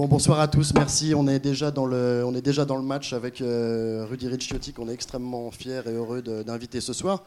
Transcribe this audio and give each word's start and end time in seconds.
Bon, 0.00 0.08
bonsoir 0.08 0.40
à 0.40 0.48
tous, 0.48 0.72
merci. 0.72 1.12
On 1.14 1.28
est 1.28 1.40
déjà 1.40 1.70
dans 1.70 1.84
le, 1.84 2.82
match 2.82 3.12
avec 3.12 3.42
euh, 3.42 4.06
Rudy 4.08 4.28
Ricciotti, 4.28 4.72
qu'on 4.72 4.88
est 4.88 4.94
extrêmement 4.94 5.50
fiers 5.50 5.82
et 5.84 5.90
heureux 5.92 6.22
d'inviter 6.22 6.80
ce 6.80 6.94
soir. 6.94 7.22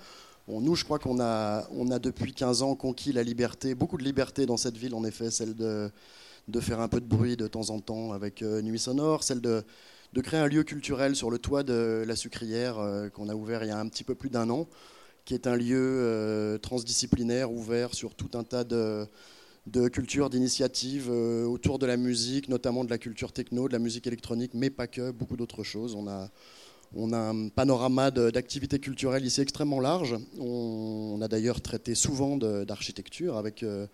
Nous, 0.48 0.74
je 0.74 0.84
crois 0.84 0.98
qu'on 0.98 1.20
a, 1.20 1.68
depuis 2.00 2.34
15 2.34 2.64
ans 2.64 2.74
conquis 2.74 3.14
la 3.14 3.22
liberté, 3.22 3.76
beaucoup 3.76 3.98
de 3.98 4.04
liberté 4.04 4.48
dans 4.48 4.58
cette 4.58 4.76
ville, 4.76 4.96
en 4.96 5.04
effet, 5.04 5.30
celle 5.30 5.54
de, 5.54 5.92
faire 6.62 6.80
un 6.80 6.88
peu 6.88 7.00
de 7.00 7.06
bruit 7.06 7.38
de 7.38 7.46
temps 7.46 7.70
en 7.70 7.80
temps 7.80 8.12
avec 8.12 8.42
euh, 8.42 8.60
Nuit 8.64 8.80
Sonore, 8.80 9.22
celle 9.22 9.42
de, 9.42 9.64
créer 10.24 10.40
un 10.40 10.48
lieu 10.48 10.64
culturel 10.64 11.16
sur 11.16 11.30
le 11.30 11.38
toit 11.38 11.62
de 11.62 12.04
la 12.08 12.16
sucrière 12.16 12.80
euh, 12.80 13.08
qu'on 13.08 13.30
a 13.30 13.36
ouvert 13.36 13.64
il 13.64 13.68
y 13.68 13.72
a 13.72 13.78
un 13.78 13.88
petit 13.88 14.04
peu 14.04 14.16
plus 14.16 14.32
d'un 14.32 14.50
an, 14.50 14.68
qui 15.26 15.36
est 15.36 15.46
un 15.46 15.56
lieu 15.56 16.58
transdisciplinaire 16.64 17.52
ouvert 17.52 17.94
sur 17.94 18.16
tout 18.16 18.32
un 18.34 18.44
tas 18.44 18.64
de 18.64 19.08
de 19.66 19.88
culture, 19.88 20.30
d'initiatives 20.30 21.10
euh, 21.10 21.46
autour 21.46 21.80
de 21.80 21.86
la 21.86 21.96
musique, 21.96 22.50
notamment 22.50 22.84
de 22.84 22.90
la 22.90 22.98
culture 22.98 23.32
techno, 23.32 23.68
de 23.68 23.74
la 23.74 23.80
musique 23.80 24.08
électronique, 24.08 24.52
mais 24.54 24.70
pas 24.70 24.88
que, 24.88 25.12
beaucoup 25.12 25.38
d'autres 25.38 25.64
choses. 25.64 25.96
On 25.96 26.08
a, 26.08 26.30
on 26.94 27.14
a 27.14 27.18
un 27.18 27.48
panorama 27.48 28.12
d'activités 28.12 28.80
culturelles 28.80 29.26
ici 29.26 29.40
extrêmement 29.40 29.80
large. 29.80 30.18
On, 30.38 31.20
a 31.22 31.28
d'ailleurs 31.30 31.62
traité 31.62 31.96
souvent 31.96 32.36
d'architecture 32.38 33.38
avec 33.38 33.64
euh, 33.64 33.88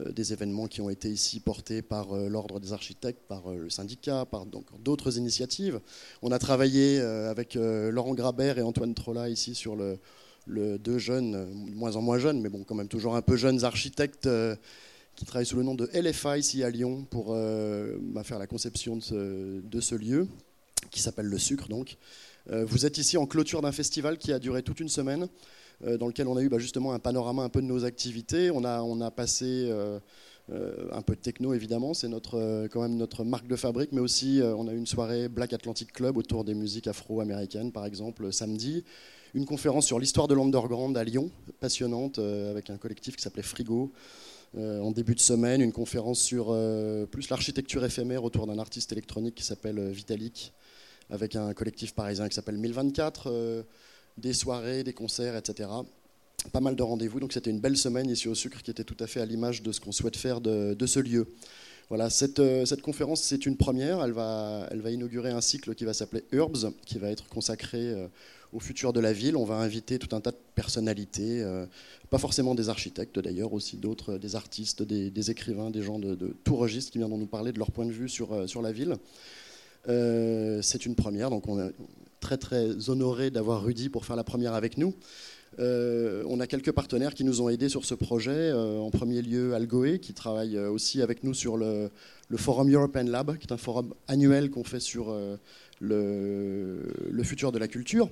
euh, 0.00 0.10
des 0.10 0.32
événements 0.32 0.68
qui 0.68 0.80
ont 0.80 0.88
été 0.88 1.10
ici 1.10 1.38
portés 1.38 1.82
par 1.82 2.14
l'Ordre 2.14 2.58
des 2.58 2.72
architectes, 2.72 3.22
par 3.28 3.50
le 3.50 3.68
syndicat, 3.68 4.24
par 4.24 4.46
d'autres 4.46 5.18
initiatives. 5.18 5.80
On 6.22 6.32
a 6.32 6.38
travaillé 6.38 6.98
avec 6.98 7.56
Laurent 7.56 8.14
Grabert 8.14 8.58
et 8.58 8.62
Antoine 8.62 8.94
Trolla 8.94 9.28
ici 9.28 9.54
sur 9.54 9.76
le, 9.76 9.98
le 10.46 10.78
deux 10.78 10.98
jeunes, 10.98 11.52
moins 11.74 11.94
en 11.96 12.00
moins 12.00 12.18
jeunes, 12.18 12.40
mais 12.40 12.48
bon, 12.48 12.64
quand 12.64 12.74
même 12.74 12.88
toujours 12.88 13.16
un 13.16 13.22
peu 13.22 13.36
jeunes 13.36 13.64
architectes 13.64 14.28
qui 15.16 15.24
travaille 15.24 15.46
sous 15.46 15.56
le 15.56 15.62
nom 15.62 15.74
de 15.74 15.88
LFI 15.94 16.38
ici 16.38 16.64
à 16.64 16.70
Lyon 16.70 17.06
pour 17.08 17.28
euh, 17.30 17.96
bah, 18.00 18.24
faire 18.24 18.38
la 18.38 18.46
conception 18.46 18.96
de 18.96 19.80
ce, 19.80 19.94
lieu, 19.94 20.26
qui 20.90 21.00
s'appelle 21.00 21.26
Le 21.26 21.38
Sucre 21.38 21.68
donc. 21.68 21.96
Euh, 22.50 22.64
vous 22.64 22.84
êtes 22.84 22.98
ici 22.98 23.16
en 23.16 23.26
clôture 23.26 23.62
d'un 23.62 23.72
festival 23.72 24.18
qui 24.18 24.32
a 24.32 24.38
duré 24.38 24.62
toute 24.62 24.80
une 24.80 24.88
semaine, 24.88 25.28
euh, 25.84 25.96
dans 25.96 26.06
lequel 26.06 26.28
on 26.28 26.36
a 26.36 26.42
eu 26.42 26.48
bah, 26.48 26.58
justement 26.58 26.92
un 26.92 26.98
panorama 26.98 27.42
un 27.42 27.48
peu 27.48 27.62
de 27.62 27.66
nos 27.66 27.84
activités. 27.84 28.50
On 28.50 28.64
a, 28.64 28.82
on 28.82 29.00
a 29.00 29.10
passé 29.10 29.70
un 30.50 31.00
peu 31.02 31.14
de 31.14 31.20
techno 31.20 31.54
évidemment, 31.54 31.94
c'est 31.94 32.08
notre, 32.08 32.66
quand 32.70 32.82
même 32.82 32.96
notre 32.96 33.24
marque 33.24 33.46
de 33.46 33.56
fabrique, 33.56 33.92
mais 33.92 34.00
aussi 34.00 34.40
on 34.42 34.68
a 34.68 34.72
eu 34.72 34.76
une 34.76 34.86
soirée 34.86 35.28
Black 35.28 35.52
Atlantic 35.52 35.92
Club 35.92 36.18
autour 36.18 36.44
des 36.44 36.54
musiques 36.54 36.86
afro-américaines 36.86 37.72
par 37.72 37.86
exemple 37.86 38.30
samedi. 38.32 38.84
Une 39.32 39.46
conférence 39.46 39.86
sur 39.86 39.98
l'histoire 39.98 40.28
de 40.28 40.34
l'underground 40.34 40.96
à 40.98 41.02
Lyon, 41.02 41.30
passionnante, 41.60 42.18
avec 42.18 42.68
un 42.68 42.76
collectif 42.76 43.16
qui 43.16 43.22
s'appelait 43.22 43.42
Frigo. 43.42 43.90
Euh, 44.56 44.80
en 44.80 44.92
début 44.92 45.14
de 45.14 45.20
semaine, 45.20 45.60
une 45.60 45.72
conférence 45.72 46.20
sur 46.20 46.48
euh, 46.50 47.06
plus 47.06 47.28
l'architecture 47.28 47.84
éphémère 47.84 48.22
autour 48.22 48.46
d'un 48.46 48.58
artiste 48.58 48.92
électronique 48.92 49.34
qui 49.34 49.42
s'appelle 49.42 49.78
euh, 49.78 49.90
Vitalik, 49.90 50.52
avec 51.10 51.34
un 51.34 51.52
collectif 51.54 51.92
parisien 51.92 52.28
qui 52.28 52.36
s'appelle 52.36 52.56
1024, 52.56 53.64
des 54.16 54.32
soirées, 54.32 54.84
des 54.84 54.92
concerts, 54.92 55.36
etc. 55.36 55.68
Pas 56.52 56.60
mal 56.60 56.76
de 56.76 56.82
rendez-vous, 56.82 57.20
donc 57.20 57.32
c'était 57.32 57.50
une 57.50 57.60
belle 57.60 57.76
semaine 57.76 58.08
ici 58.08 58.28
au 58.28 58.34
Sucre 58.34 58.62
qui 58.62 58.70
était 58.70 58.84
tout 58.84 58.96
à 59.00 59.06
fait 59.06 59.20
à 59.20 59.26
l'image 59.26 59.62
de 59.62 59.72
ce 59.72 59.80
qu'on 59.80 59.92
souhaite 59.92 60.16
faire 60.16 60.40
de, 60.40 60.86
ce 60.86 61.00
lieu. 61.00 61.26
Voilà, 61.90 62.08
cette, 62.08 62.40
cette 62.64 62.80
conférence, 62.80 63.20
c'est 63.22 63.44
une 63.44 63.58
première. 63.58 64.02
Elle 64.02 64.12
va, 64.12 64.66
elle 64.70 64.80
va 64.80 64.90
inaugurer 64.90 65.30
un 65.30 65.42
cycle 65.42 65.74
qui 65.74 65.84
va 65.84 65.92
s'appeler 65.92 66.24
Herbs, 66.32 66.72
qui 66.86 66.98
va 66.98 67.10
être 67.10 67.28
consacré 67.28 67.94
au 68.54 68.60
futur 68.60 68.92
de 68.92 69.00
la 69.00 69.12
ville. 69.12 69.36
On 69.36 69.44
va 69.44 69.56
inviter 69.56 69.98
tout 69.98 70.14
un 70.16 70.20
tas 70.20 70.30
de 70.30 70.38
personnalités, 70.54 71.42
euh, 71.42 71.66
pas 72.08 72.18
forcément 72.18 72.54
des 72.54 72.68
architectes 72.68 73.18
d'ailleurs, 73.18 73.52
aussi 73.52 73.76
d'autres, 73.76 74.16
des 74.16 74.36
artistes, 74.36 74.82
des, 74.82 75.30
écrivains, 75.30 75.70
des 75.70 75.82
gens 75.82 75.98
de, 75.98 76.16
tout 76.44 76.56
registre 76.56 76.92
qui 76.92 76.98
viendront 76.98 77.18
nous 77.18 77.26
parler 77.26 77.52
de 77.52 77.58
leur 77.58 77.72
point 77.72 77.84
de 77.84 77.92
vue 77.92 78.08
sur, 78.08 78.32
euh, 78.32 78.46
la 78.62 78.72
ville. 78.72 78.96
Euh, 79.88 80.62
c'est 80.62 80.86
une 80.86 80.94
première, 80.94 81.28
donc 81.28 81.48
on 81.48 81.60
est 81.60 81.72
très 82.20 82.38
très 82.38 82.88
honoré 82.88 83.30
d'avoir 83.30 83.62
Rudy 83.62 83.90
pour 83.90 84.06
faire 84.06 84.16
la 84.16 84.24
première 84.24 84.54
avec 84.54 84.78
nous. 84.78 84.94
on 85.58 86.40
a 86.40 86.46
quelques 86.46 86.72
partenaires 86.72 87.12
qui 87.12 87.24
nous 87.24 87.42
ont 87.42 87.50
aidés 87.50 87.68
sur 87.68 87.84
ce 87.84 87.94
projet. 87.94 88.52
en 88.52 88.90
premier 88.90 89.20
lieu, 89.20 89.54
Algoé, 89.54 89.98
qui 89.98 90.14
travaille 90.14 90.58
aussi 90.58 91.02
avec 91.02 91.22
nous 91.22 91.34
sur 91.34 91.58
le, 91.58 91.90
forum 92.36 92.72
European 92.72 93.04
Lab, 93.04 93.36
qui 93.36 93.46
est 93.46 93.52
un 93.52 93.58
forum 93.58 93.92
annuel 94.08 94.50
qu'on 94.50 94.64
fait 94.64 94.80
sur 94.80 95.14
le, 95.80 97.22
futur 97.22 97.52
de 97.52 97.58
la 97.58 97.68
culture. 97.68 98.08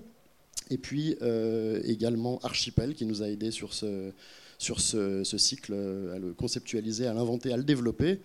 Et 0.71 0.79
puis 0.79 1.17
euh, 1.23 1.81
également 1.85 2.39
Archipel 2.43 2.95
qui 2.95 3.07
nous 3.07 3.23
a 3.23 3.29
aidé 3.29 3.51
sur 3.51 3.75
ce, 3.75 4.13
sur 4.59 4.81
ce, 4.81 5.23
cycle, 5.25 5.73
euh, 5.75 6.15
à 6.15 6.19
le 6.19 6.33
conceptualiser, 6.33 7.07
à 7.07 7.15
l'inventer, 7.15 7.53
à 7.53 7.57
le 7.57 7.65
développer. 7.65 8.21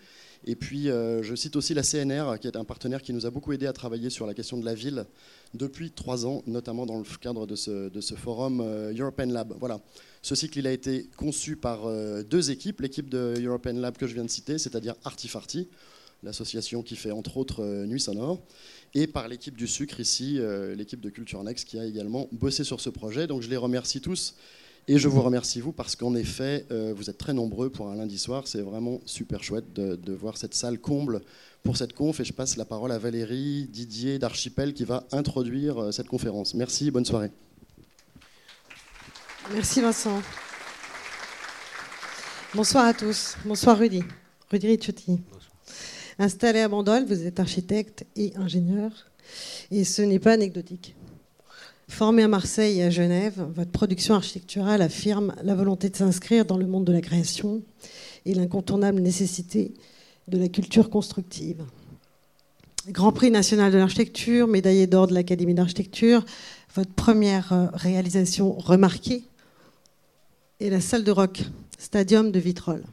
Et 0.45 0.55
puis, 0.55 0.89
euh, 0.89 1.23
je 1.23 1.33
cite 1.33 1.55
aussi 1.55 1.73
la 1.73 1.81
CNR, 1.81 2.37
qui 2.39 2.47
est 2.47 2.55
un 2.55 2.63
partenaire 2.63 3.01
qui 3.01 3.11
nous 3.11 3.25
a 3.25 3.31
beaucoup 3.31 3.53
aidé 3.53 3.65
à 3.65 3.73
travailler 3.73 4.11
sur 4.11 4.27
la 4.27 4.35
question 4.35 4.57
de 4.57 4.65
la 4.65 4.75
ville 4.75 5.05
depuis 5.55 5.89
trois 5.89 6.27
ans, 6.27 6.43
notamment 6.45 6.85
dans 6.85 6.99
le 6.99 7.05
cadre 7.19 7.47
de 7.47 7.55
ce, 7.55 7.89
de 7.89 8.01
ce 8.01 8.13
forum 8.13 8.61
European 8.97 9.25
Lab. 9.25 9.55
Voilà. 9.59 9.81
Ce 10.21 10.35
cycle, 10.35 10.65
a 10.67 10.71
été 10.71 11.09
conçu 11.17 11.55
par 11.55 11.89
deux 12.23 12.51
équipes. 12.51 12.81
L'équipe 12.81 13.09
de 13.09 13.33
European 13.43 13.73
Lab 13.73 13.97
que 13.97 14.05
je 14.05 14.13
viens 14.13 14.25
de 14.25 14.29
citer, 14.29 14.59
c'est-à-dire 14.59 14.93
Artifarty, 15.03 15.67
l'association 16.23 16.83
qui 16.83 16.95
fait 16.95 17.11
entre 17.11 17.37
autres 17.37 17.63
Nuit 17.85 17.99
Sonore, 17.99 18.41
et 18.93 19.07
par 19.07 19.27
l'équipe 19.27 19.55
du 19.55 19.67
sucre 19.67 19.99
ici, 19.99 20.37
euh, 20.39 20.75
l'équipe 20.75 21.01
de 21.01 21.09
Culture 21.09 21.43
Next 21.43 21.67
qui 21.67 21.77
a 21.77 21.85
également 21.85 22.27
bossé 22.31 22.63
sur 22.63 22.81
ce 22.81 22.89
projet. 22.89 23.27
Donc 23.27 23.41
je 23.41 23.49
les 23.49 23.57
remercie 23.57 24.01
tous 24.01 24.35
et 24.87 24.97
je 24.97 25.07
vous 25.07 25.21
remercie 25.21 25.59
vous 25.59 25.73
parce 25.73 25.95
qu'en 25.95 26.15
effet, 26.15 26.65
euh, 26.71 26.93
vous 26.95 27.09
êtes 27.09 27.17
très 27.17 27.33
nombreux 27.33 27.69
pour 27.69 27.89
un 27.89 27.95
lundi 27.95 28.17
soir. 28.17 28.47
C'est 28.47 28.61
vraiment 28.61 29.01
super 29.05 29.43
chouette 29.43 29.73
de, 29.73 30.13
voir 30.13 30.37
cette 30.37 30.53
salle 30.53 30.79
comble 30.79 31.21
pour 31.63 31.75
cette 31.75 31.93
conf 31.93 32.19
et 32.19 32.23
je 32.23 32.33
passe 32.33 32.55
la 32.55 32.65
parole 32.65 32.91
à 32.91 32.97
Valérie 32.97 33.67
Didier 33.67 34.19
d'Archipel 34.19 34.73
qui 34.73 34.85
va 34.85 35.05
introduire 35.11 35.77
euh, 35.77 35.91
cette 35.91 36.07
conférence. 36.07 36.53
Merci, 36.53 36.89
bonne 36.89 37.05
soirée. 37.05 37.31
Merci 39.53 39.81
Vincent. 39.81 40.21
Bonsoir 42.55 42.85
à 42.85 42.93
tous. 42.93 43.35
Bonsoir 43.45 43.77
Rudy. 43.77 44.03
Rudy 44.49 44.67
Ricciotti. 44.67 45.19
Installé 46.19 46.61
à 46.61 46.67
Bandol, 46.67 47.05
vous 47.05 47.25
êtes 47.27 47.39
architecte 47.39 48.05
et 48.15 48.33
ingénieur, 48.37 48.91
et 49.69 49.83
ce 49.83 50.01
n'est 50.01 50.17
pas 50.17 50.33
anecdotique. 50.33 50.95
Formé 51.87 52.23
à 52.23 52.27
Marseille 52.27 52.79
et 52.79 52.83
à 52.83 52.89
Genève, 52.89 53.45
votre 53.55 53.71
production 53.71 54.15
architecturale 54.15 54.81
affirme 54.81 55.33
la 55.43 55.53
volonté 55.53 55.89
de 55.89 55.95
s'inscrire 55.95 56.45
dans 56.45 56.57
le 56.57 56.65
monde 56.65 56.85
de 56.85 56.91
la 56.91 57.01
création 57.01 57.61
et 58.25 58.33
l'incontournable 58.33 58.99
nécessité 58.99 59.73
de 60.27 60.39
la 60.39 60.49
culture 60.49 60.89
constructive. 60.89 61.63
Grand 62.89 63.11
Prix 63.11 63.31
national 63.31 63.71
de 63.71 63.77
l'architecture, 63.77 64.47
médaillé 64.47 64.87
d'or 64.87 65.07
de 65.07 65.13
l'Académie 65.13 65.53
d'architecture, 65.53 66.25
votre 66.73 66.93
première 66.93 67.53
euh, 67.53 67.67
réalisation 67.73 68.53
remarquée 68.53 69.23
est 70.59 70.69
la 70.69 70.81
salle 70.81 71.03
de 71.03 71.11
rock, 71.11 71.43
Stadium 71.77 72.31
de 72.31 72.39
Vitrolles. 72.39 72.85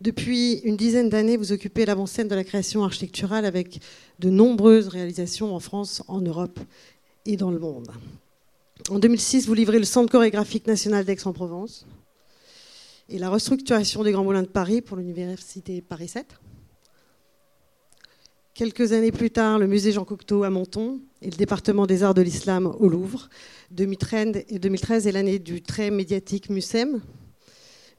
Depuis 0.00 0.54
une 0.64 0.76
dizaine 0.76 1.08
d'années, 1.08 1.36
vous 1.36 1.52
occupez 1.52 1.86
l'avant-scène 1.86 2.28
de 2.28 2.34
la 2.34 2.44
création 2.44 2.84
architecturale 2.84 3.44
avec 3.44 3.80
de 4.18 4.28
nombreuses 4.28 4.88
réalisations 4.88 5.54
en 5.54 5.60
France, 5.60 6.02
en 6.08 6.20
Europe 6.20 6.58
et 7.26 7.36
dans 7.36 7.50
le 7.50 7.58
monde. 7.58 7.90
En 8.90 8.98
2006, 8.98 9.46
vous 9.46 9.54
livrez 9.54 9.78
le 9.78 9.84
Centre 9.84 10.10
chorégraphique 10.10 10.66
national 10.66 11.04
d'Aix-en-Provence 11.04 11.86
et 13.08 13.18
la 13.18 13.30
restructuration 13.30 14.02
des 14.02 14.12
Grands 14.12 14.24
Moulins 14.24 14.42
de 14.42 14.48
Paris 14.48 14.82
pour 14.82 14.96
l'Université 14.96 15.80
Paris 15.80 16.08
7. 16.08 16.26
Quelques 18.54 18.92
années 18.92 19.12
plus 19.12 19.30
tard, 19.30 19.58
le 19.58 19.66
musée 19.66 19.92
Jean 19.92 20.04
Cocteau 20.04 20.44
à 20.44 20.50
Menton 20.50 21.00
et 21.22 21.30
le 21.30 21.36
département 21.36 21.86
des 21.86 22.02
arts 22.02 22.14
de 22.14 22.22
l'islam 22.22 22.66
au 22.78 22.88
Louvre. 22.88 23.28
2013 23.72 25.06
est 25.06 25.12
l'année 25.12 25.38
du 25.38 25.60
très 25.60 25.90
médiatique 25.90 26.50
MUSEM, 26.50 27.00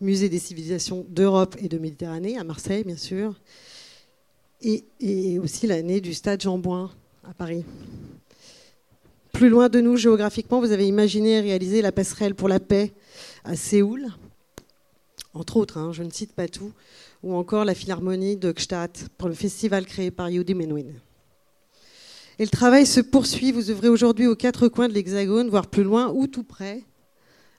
musée 0.02 0.30
des 0.30 0.40
civilisations 0.40 1.06
d'Europe 1.10 1.56
et 1.60 1.68
de 1.68 1.78
Méditerranée, 1.78 2.38
à 2.38 2.44
Marseille, 2.44 2.84
bien 2.84 2.98
sûr, 2.98 3.40
et, 4.62 5.40
aussi 5.40 5.68
l'année 5.68 6.02
du 6.02 6.14
stade 6.14 6.42
Jean 6.42 6.58
Bouin 6.58 6.92
à 7.24 7.34
Paris. 7.34 7.66
Plus 9.32 9.50
loin 9.50 9.70
de 9.70 9.82
nous 9.82 9.98
géographiquement, 9.98 10.60
vous 10.60 10.72
avez 10.72 10.88
imaginé 10.88 11.34
et 11.34 11.42
réalisé 11.42 11.82
la 11.82 11.92
passerelle 11.92 12.36
pour 12.36 12.48
la 12.48 12.60
paix 12.60 12.94
à 13.44 13.56
Séoul, 13.56 14.08
entre 15.34 15.58
autres, 15.58 15.78
hein, 15.78 15.92
je 15.92 16.04
ne 16.04 16.10
cite 16.10 16.32
pas 16.32 16.48
tout, 16.48 16.72
ou 17.22 17.36
encore 17.36 17.66
la 17.66 17.76
philharmonie 17.76 18.38
de 18.38 18.54
Gstaad 18.54 18.92
pour 19.18 19.28
le 19.28 19.36
festival 19.36 19.86
créé 19.86 20.10
par 20.10 20.30
Yudi 20.30 20.54
Menuhin. 20.54 20.94
Et 22.40 22.44
le 22.44 22.50
travail 22.50 22.86
se 22.86 23.02
poursuit, 23.02 23.52
vous 23.52 23.70
œuvrez 23.70 23.90
aujourd'hui 23.90 24.28
aux 24.28 24.36
quatre 24.36 24.68
coins 24.68 24.88
de 24.88 24.94
l'Hexagone, 24.94 25.50
voire 25.50 25.68
plus 25.68 25.84
loin 25.84 26.12
ou 26.14 26.28
tout 26.28 26.44
près, 26.44 26.84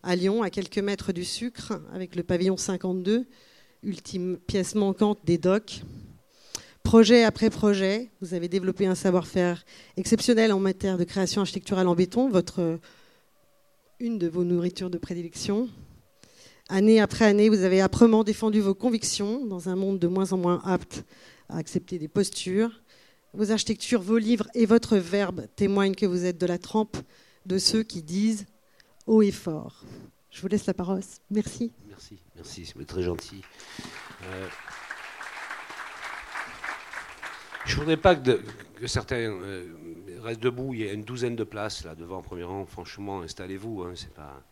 à 0.06 0.14
Lyon, 0.14 0.44
à 0.44 0.50
quelques 0.50 0.78
mètres 0.78 1.12
du 1.12 1.24
sucre, 1.24 1.82
avec 1.92 2.14
le 2.14 2.22
pavillon 2.22 2.56
52, 2.56 3.26
ultime 3.82 4.38
pièce 4.46 4.76
manquante 4.76 5.18
des 5.24 5.36
docks. 5.36 5.82
Projet 6.84 7.24
après 7.24 7.50
projet, 7.50 8.12
vous 8.20 8.32
avez 8.32 8.48
développé 8.48 8.86
un 8.86 8.94
savoir-faire 8.94 9.64
exceptionnel 9.96 10.52
en 10.52 10.60
matière 10.60 10.96
de 10.96 11.02
création 11.02 11.40
architecturale 11.40 11.88
en 11.88 11.96
béton, 11.96 12.28
votre, 12.28 12.78
une 13.98 14.16
de 14.16 14.28
vos 14.28 14.44
nourritures 14.44 14.90
de 14.90 14.98
prédilection. 14.98 15.68
Année 16.68 17.00
après 17.00 17.24
année, 17.24 17.48
vous 17.48 17.64
avez 17.64 17.80
âprement 17.80 18.22
défendu 18.22 18.60
vos 18.60 18.74
convictions 18.74 19.44
dans 19.44 19.68
un 19.68 19.74
monde 19.74 19.98
de 19.98 20.06
moins 20.06 20.32
en 20.32 20.36
moins 20.36 20.62
apte 20.64 21.04
à 21.48 21.56
accepter 21.56 21.98
des 21.98 22.08
postures. 22.08 22.80
Vos 23.34 23.50
architectures, 23.50 24.02
vos 24.02 24.18
livres 24.18 24.46
et 24.54 24.66
votre 24.66 24.98
verbe 24.98 25.48
témoignent 25.56 25.96
que 25.96 26.06
vous 26.06 26.26
êtes 26.26 26.38
de 26.38 26.46
la 26.46 26.58
trempe 26.58 26.96
de 27.44 27.58
ceux 27.58 27.82
qui 27.82 28.04
disent 28.04 28.46
haut 29.06 29.22
et 29.22 29.30
fort. 29.30 29.84
Je 30.30 30.40
vous 30.42 30.48
laisse 30.48 30.66
la 30.66 30.74
parole. 30.74 31.00
Merci. 31.30 31.72
Merci, 31.88 32.18
merci, 32.34 32.66
c'est 32.66 32.86
très 32.86 33.02
gentil. 33.02 33.42
Euh, 34.24 34.48
je 37.64 37.74
ne 37.74 37.80
voudrais 37.80 37.96
pas 37.96 38.14
que, 38.14 38.42
certains 38.86 39.16
euh, 39.16 39.74
restent 40.20 40.42
debout. 40.42 40.74
Il 40.74 40.80
y 40.80 40.88
a 40.88 40.92
une 40.92 41.04
douzaine 41.04 41.36
de 41.36 41.44
places 41.44 41.84
là 41.84 41.94
devant, 41.94 42.20
premier 42.20 42.42
rang. 42.42 42.66
Franchement, 42.66 43.22
installez-vous. 43.22 43.82
Hein, 43.82 43.92
c'est 43.94 44.12
pas, 44.12 44.42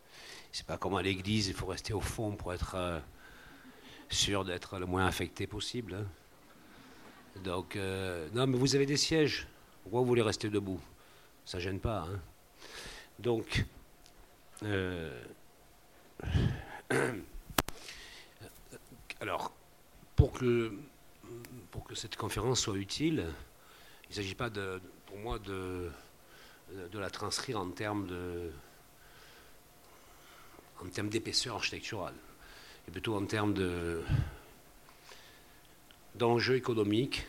pas 0.67 0.79
comme 0.79 0.95
à 0.95 1.03
l'église. 1.03 1.49
Il 1.49 1.55
faut 1.55 1.67
rester 1.67 1.93
au 1.93 2.01
fond 2.01 2.35
pour 2.35 2.55
être 2.55 2.77
euh, 2.77 2.99
sûr 4.09 4.45
d'être 4.45 4.79
le 4.79 4.87
moins 4.87 5.07
affecté 5.07 5.47
possible. 5.47 5.97
Hein. 5.97 6.07
Donc, 7.45 7.77
non, 8.33 8.47
mais 8.47 8.57
vous 8.57 8.77
avez 8.77 8.87
des 8.87 8.97
sièges. 8.97 9.49
Pourquoi 9.83 10.01
vous 10.01 10.07
voulez 10.07 10.23
rester 10.23 10.49
debout? 10.49 10.81
Ça 11.45 11.59
gêne 11.59 11.81
pas. 11.81 12.07
Hein. 12.09 12.21
Donc, 13.19 13.67
alors, 19.21 19.53
pour 20.17 20.33
que, 20.33 20.73
pour 21.71 21.85
que 21.85 21.95
cette 21.95 22.17
conférence 22.17 22.61
soit 22.61 22.77
utile, 22.77 23.27
il 24.05 24.11
ne 24.11 24.15
s'agit 24.15 24.35
pas 24.35 24.51
de, 24.51 24.81
pour 25.07 25.19
moi 25.19 25.39
de, 25.39 25.91
la 26.93 27.11
transcrire 27.11 27.61
en 27.61 27.71
termes 27.71 28.07
de 28.07 28.51
en 30.83 30.89
termes 30.89 31.09
d'épaisseur 31.09 31.55
architecturale, 31.55 32.15
et 32.89 32.91
plutôt 32.91 33.17
en 33.17 33.25
termes 33.25 33.55
de, 33.55 34.03
d'enjeux 36.15 36.57
économiques, 36.57 37.27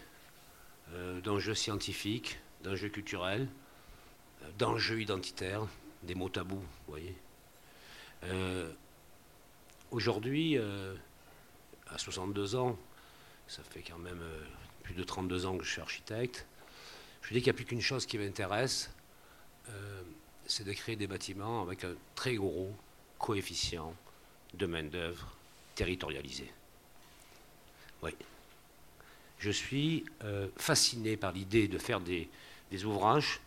euh, 0.93 1.21
d'enjeux 1.21 1.53
scientifiques, 1.53 2.39
d'enjeux 2.63 2.89
culturels, 2.89 3.47
euh, 4.43 4.49
d'enjeux 4.57 4.99
identitaires, 4.99 5.67
des 6.03 6.15
mots 6.15 6.29
tabous, 6.29 6.57
vous 6.57 6.65
voyez. 6.87 7.15
Euh, 8.29 8.71
aujourd'hui, 9.91 10.57
euh, 10.57 10.95
à 11.87 11.97
62 11.97 12.55
ans, 12.55 12.77
ça 13.47 13.61
fait 13.63 13.81
quand 13.81 13.99
même 13.99 14.21
euh, 14.21 14.43
plus 14.83 14.95
de 14.95 15.03
32 15.03 15.45
ans 15.45 15.57
que 15.57 15.63
je 15.63 15.71
suis 15.71 15.81
architecte, 15.81 16.45
je 17.21 17.29
dis 17.33 17.39
qu'il 17.39 17.45
n'y 17.45 17.49
a 17.49 17.53
plus 17.53 17.65
qu'une 17.65 17.81
chose 17.81 18.05
qui 18.05 18.17
m'intéresse, 18.17 18.91
c'est 20.45 20.63
de 20.63 20.73
créer 20.73 20.95
des 20.95 21.07
bâtiments 21.07 21.63
avec 21.63 21.83
un 21.85 21.95
très 22.13 22.35
gros 22.35 22.71
coefficient 23.17 23.95
de 24.53 24.67
main-d'œuvre 24.67 25.35
territorialisé. 25.73 26.51
Oui. 28.03 28.11
Je 29.39 29.49
suis 29.49 30.05
fasciné 30.55 31.17
par 31.17 31.31
l'idée 31.31 31.67
de 31.67 31.79
faire 31.79 31.99
des, 31.99 32.29
des 32.69 32.85
ouvrages 32.85 33.41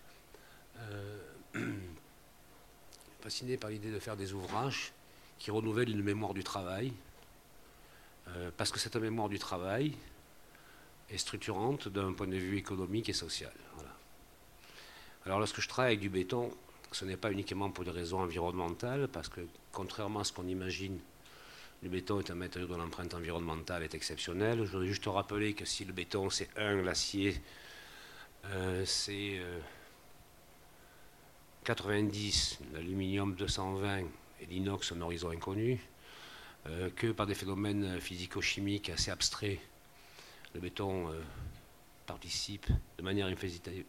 fasciné 3.21 3.57
par 3.57 3.71
l'idée 3.71 3.91
de 3.91 3.99
faire 3.99 4.17
des 4.17 4.33
ouvrages 4.33 4.93
qui 5.39 5.51
renouvellent 5.51 5.91
une 5.91 6.03
mémoire 6.03 6.35
du 6.35 6.45
travail, 6.45 6.93
euh, 8.29 8.51
parce 8.57 8.71
que 8.71 8.79
cette 8.79 8.97
mémoire 8.97 9.29
du 9.29 9.39
travail 9.39 9.95
est 11.11 11.19
structurante 11.19 11.89
d'un 11.89 12.13
point 12.13 12.27
de 12.27 12.37
vue 12.37 12.59
économique 12.59 13.09
et 13.09 13.13
social. 13.13 13.53
Alors 15.25 15.39
lorsque 15.39 15.61
je 15.61 15.69
travaille 15.69 15.93
avec 15.93 16.01
du 16.01 16.09
béton, 16.09 16.51
ce 16.93 17.05
n'est 17.05 17.17
pas 17.17 17.31
uniquement 17.31 17.71
pour 17.71 17.85
des 17.85 17.91
raisons 17.91 18.21
environnementales, 18.21 19.09
parce 19.09 19.29
que 19.29 19.41
contrairement 19.73 20.21
à 20.21 20.25
ce 20.25 20.33
qu'on 20.33 20.47
imagine, 20.47 20.99
le 21.83 21.89
béton 21.89 22.19
est 22.19 22.31
un 22.31 22.35
matériau 22.35 22.67
dont 22.67 22.79
l'empreinte 22.79 23.15
environnementale 23.15 23.83
est 23.83 23.95
exceptionnelle. 23.95 24.65
Je 24.65 24.71
voudrais 24.71 24.89
juste 24.89 25.05
te 25.05 25.09
rappeler 25.09 25.55
que 25.55 25.65
si 25.65 25.85
le 25.85 25.93
béton 25.93 26.31
c'est 26.31 26.49
un, 26.57 26.83
l'acier 26.83 27.41
euh, 28.47 28.85
c'est... 28.85 29.39
Euh, 29.39 29.61
90, 31.69 32.61
l'aluminium 32.73 33.35
220 33.35 33.99
et 33.99 34.47
l'inox 34.49 34.91
un 34.93 35.03
horizon 35.03 35.29
inconnu, 35.29 35.79
euh, 36.67 36.89
que 36.97 37.09
par 37.09 37.27
des 37.27 37.35
phénomènes 37.35 38.01
physico-chimiques 38.01 38.89
assez 38.89 39.11
abstraits, 39.11 39.59
le 40.55 40.61
béton 40.61 41.13
euh, 41.13 41.21
participe 42.07 42.69
de 42.97 43.03
manière 43.03 43.27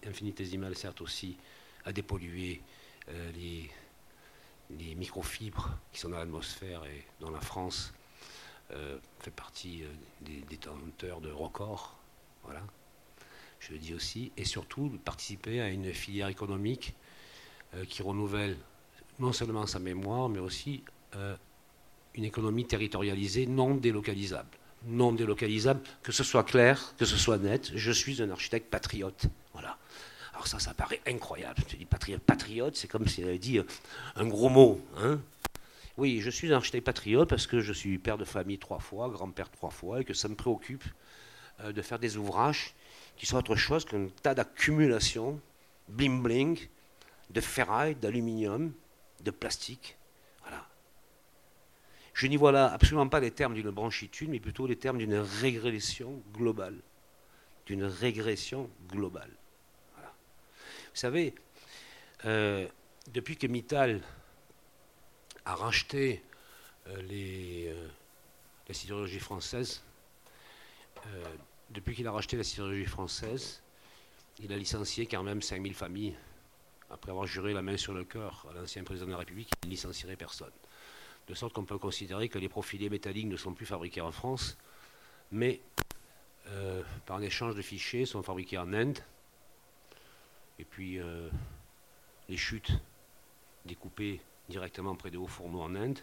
infinitésimale, 0.06 0.76
certes 0.76 1.00
aussi, 1.00 1.38
à 1.86 1.94
dépolluer 1.94 2.62
euh, 3.08 3.32
les, 3.32 3.72
les, 4.78 4.94
microfibres 4.96 5.70
qui 5.94 6.02
sont 6.02 6.10
dans 6.10 6.18
l'atmosphère 6.18 6.84
et 6.84 7.06
dont 7.22 7.32
la 7.32 7.40
France 7.40 7.94
fait 9.22 9.32
partie 9.32 9.84
des 10.22 10.42
détenteurs 10.42 11.22
de 11.22 11.32
records. 11.32 11.98
Voilà. 12.44 12.62
Je 13.60 13.72
le 13.72 13.80
dis 13.80 13.96
aussi, 13.96 14.32
et 14.38 14.46
surtout 14.46 15.00
participer 15.04 15.60
à 15.62 15.70
une 15.70 15.92
filière 15.92 16.28
économique 16.28 16.94
qui 17.88 18.02
renouvelle 18.02 18.58
non 19.20 19.34
seulement 19.34 19.68
sa 19.68 19.80
mémoire, 19.80 20.30
mais 20.30 20.40
aussi 20.40 20.84
euh, 21.16 21.36
une 22.16 22.24
économie 22.24 22.66
territorialisée 22.66 23.46
non 23.46 23.76
délocalisable. 23.76 24.50
Non 24.86 25.12
délocalisable, 25.12 25.82
que 26.02 26.12
ce 26.12 26.24
soit 26.24 26.46
clair, 26.46 26.94
que 26.98 27.06
ce 27.06 27.18
soit 27.18 27.38
net, 27.38 27.72
je 27.76 27.92
suis 27.92 28.22
un 28.22 28.30
architecte 28.32 28.70
patriote. 28.70 29.26
Voilà. 29.54 29.78
Alors 30.34 30.48
ça, 30.48 30.58
ça 30.60 30.74
paraît 30.74 31.02
incroyable. 31.06 31.62
Tu 31.68 31.76
dis 31.76 31.86
patriote, 31.86 32.78
c'est 32.78 32.88
comme 32.88 33.08
si 33.08 33.22
elle 33.22 33.28
avait 33.28 33.40
dit 33.40 33.60
euh, 33.60 33.64
un 34.16 34.26
gros 34.26 34.50
mot. 34.50 34.82
Hein 34.98 35.20
oui, 35.98 36.22
je 36.22 36.30
suis 36.30 36.52
un 36.54 36.56
architecte 36.56 36.86
patriote 36.86 37.28
parce 37.28 37.46
que 37.46 37.60
je 37.60 37.74
suis 37.74 37.98
père 37.98 38.18
de 38.18 38.24
famille 38.24 38.58
trois 38.58 38.80
fois, 38.80 39.10
grand-père 39.10 39.52
trois 39.52 39.70
fois, 39.70 40.00
et 40.00 40.06
que 40.06 40.14
ça 40.14 40.30
me 40.30 40.36
préoccupe 40.36 40.86
de 41.62 41.82
faire 41.82 42.00
des 42.00 42.16
ouvrages 42.16 42.74
qui 43.18 43.26
sont 43.26 43.36
autre 43.36 43.58
chose 43.58 43.84
qu'un 43.84 44.08
tas 44.24 44.34
d'accumulation, 44.34 45.42
bling 45.90 46.24
bling, 46.24 46.58
de 47.30 47.42
ferraille, 47.42 47.96
d'aluminium, 47.96 48.74
de 49.22 49.32
plastique. 49.32 49.98
Voilà. 50.42 50.68
Je 52.14 52.28
n'y 52.28 52.38
vois 52.38 52.52
là 52.52 52.72
absolument 52.72 53.08
pas 53.08 53.20
les 53.20 53.32
termes 53.32 53.54
d'une 53.54 53.70
branchitude, 53.70 54.30
mais 54.30 54.40
plutôt 54.40 54.68
les 54.68 54.78
termes 54.78 54.98
d'une 54.98 55.16
régression 55.16 56.22
globale. 56.34 56.76
D'une 57.66 57.84
régression 57.84 58.70
globale. 58.88 59.32
Vous 59.98 61.02
savez, 61.02 61.36
euh, 62.26 62.68
depuis 63.08 63.38
que 63.38 63.48
Mittal 63.48 64.02
a 65.46 65.56
racheté 65.56 66.24
euh, 66.88 67.02
les, 67.04 67.68
euh, 67.70 67.88
la 68.68 68.74
sidérurgie 68.74 69.20
française, 69.20 69.84
depuis 71.70 71.96
qu'il 71.96 72.06
a 72.08 72.12
racheté 72.12 72.36
la 72.36 72.44
sidérurgie 72.44 72.86
française, 72.86 73.62
il 74.40 74.52
a 74.52 74.58
licencié 74.58 75.06
quand 75.06 75.24
même 75.24 75.42
5000 75.42 75.74
familles 75.74 76.16
après 76.90 77.12
avoir 77.12 77.28
juré 77.28 77.54
la 77.54 77.62
main 77.62 77.78
sur 77.78 77.94
le 77.94 78.04
cœur 78.04 78.48
à 78.50 78.54
l'ancien 78.54 78.84
président 78.84 79.08
de 79.08 79.12
la 79.12 79.18
République, 79.18 79.50
il 79.64 79.68
ne 79.68 79.72
licencierait 79.72 80.16
personne. 80.16 80.52
De 81.28 81.34
sorte 81.34 81.54
qu'on 81.54 81.66
peut 81.66 81.78
considérer 81.78 82.30
que 82.30 82.40
les 82.40 82.50
profilés 82.50 82.90
métalliques 82.90 83.28
ne 83.28 83.38
sont 83.38 83.54
plus 83.54 83.66
fabriqués 83.66 84.02
en 84.02 84.12
France, 84.12 84.58
mais 85.32 85.62
euh, 86.48 86.82
par 87.06 87.18
un 87.18 87.22
échange 87.22 87.56
de 87.56 87.62
fichiers 87.62 88.06
sont 88.06 88.24
fabriqués 88.24 88.58
en 88.58 88.74
Inde. 88.74 88.98
Et 90.58 90.66
puis 90.66 91.00
euh, 91.00 91.30
les 92.28 92.38
chutes 92.38 92.72
découpées 93.66 94.20
directement 94.50 94.96
près 94.96 95.12
des 95.12 95.18
hauts 95.18 95.28
fourneaux 95.28 95.62
en 95.62 95.76
Inde 95.76 96.00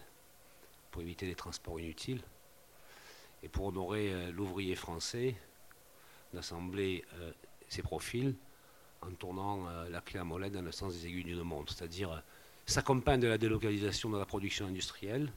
pour 0.91 1.01
éviter 1.01 1.25
les 1.25 1.35
transports 1.35 1.79
inutiles 1.79 2.21
et 3.43 3.49
pour 3.49 3.65
honorer 3.65 4.13
euh, 4.13 4.31
l'ouvrier 4.31 4.75
français 4.75 5.35
d'assembler 6.33 7.05
ces 7.69 7.81
profils 7.81 8.35
en 9.01 9.11
tournant 9.11 9.67
euh, 9.67 9.89
la 9.89 10.01
clé 10.01 10.19
à 10.19 10.23
molette 10.23 10.53
dans 10.53 10.61
le 10.61 10.71
sens 10.71 10.93
des 10.93 11.07
aiguilles 11.07 11.23
d'une 11.23 11.43
montre. 11.43 11.73
C'est-à-dire, 11.73 12.11
euh, 12.11 12.19
s'accompagne 12.65 13.19
de 13.19 13.27
la 13.27 13.37
délocalisation 13.37 14.09
de 14.09 14.17
la 14.17 14.25
production 14.25 14.67
industrielle, 14.67 15.31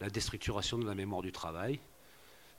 la 0.00 0.10
déstructuration 0.10 0.78
de 0.78 0.86
la 0.86 0.94
mémoire 0.94 1.22
du 1.22 1.32
travail. 1.32 1.78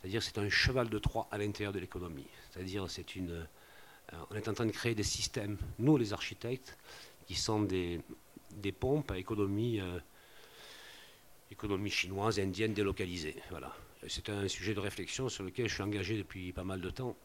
C'est-à-dire, 0.02 0.24
c'est 0.24 0.38
un 0.38 0.50
cheval 0.50 0.90
de 0.90 1.00
Troie 1.00 1.28
à 1.32 1.38
l'intérieur 1.38 1.74
de 1.74 1.80
l'économie. 1.80 2.28
C'est-à-dire, 2.52 2.90
c'est 2.90 3.16
une, 3.16 3.32
euh, 3.32 4.18
on 4.30 4.36
est 4.36 4.48
en 4.48 4.54
train 4.54 4.66
de 4.66 4.72
créer 4.72 4.96
des 4.96 5.04
systèmes, 5.04 5.58
nous 5.80 5.98
les 5.98 6.14
architectes, 6.14 6.78
qui 7.26 7.36
sont 7.36 7.62
des, 7.62 8.02
des 8.52 8.74
pompes 8.74 9.12
à 9.12 9.18
économie, 9.18 9.80
économie 11.50 11.90
chinoise, 11.90 12.38
indienne 12.38 12.74
délocalisée. 12.74 13.42
Voilà. 13.50 13.74
C'est 14.10 14.28
un 14.28 14.50
sujet 14.50 14.74
de 14.74 14.82
réflexion 14.82 15.30
sur 15.30 15.46
lequel 15.46 15.70
je 15.70 15.76
suis 15.76 15.84
engagé 15.84 16.18
depuis 16.18 16.52
pas 16.52 16.66
mal 16.66 16.82
de 16.82 16.90
temps. 16.90 17.16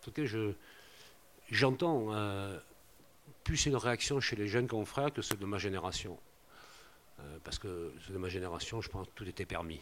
Sur 0.00 0.10
lequel 0.10 0.26
je, 0.26 0.52
j'entends 1.50 2.14
euh, 2.14 2.58
plus 3.44 3.66
une 3.66 3.76
réaction 3.76 4.20
chez 4.20 4.36
les 4.36 4.48
jeunes 4.48 4.68
confrères 4.68 5.12
que 5.12 5.22
ceux 5.22 5.36
de 5.36 5.46
ma 5.46 5.58
génération. 5.58 6.18
Euh, 7.20 7.38
parce 7.42 7.58
que 7.58 7.92
ceux 8.06 8.12
de 8.12 8.18
ma 8.18 8.28
génération, 8.28 8.80
je 8.80 8.88
pense 8.88 9.06
tout 9.14 9.28
était 9.28 9.46
permis. 9.46 9.80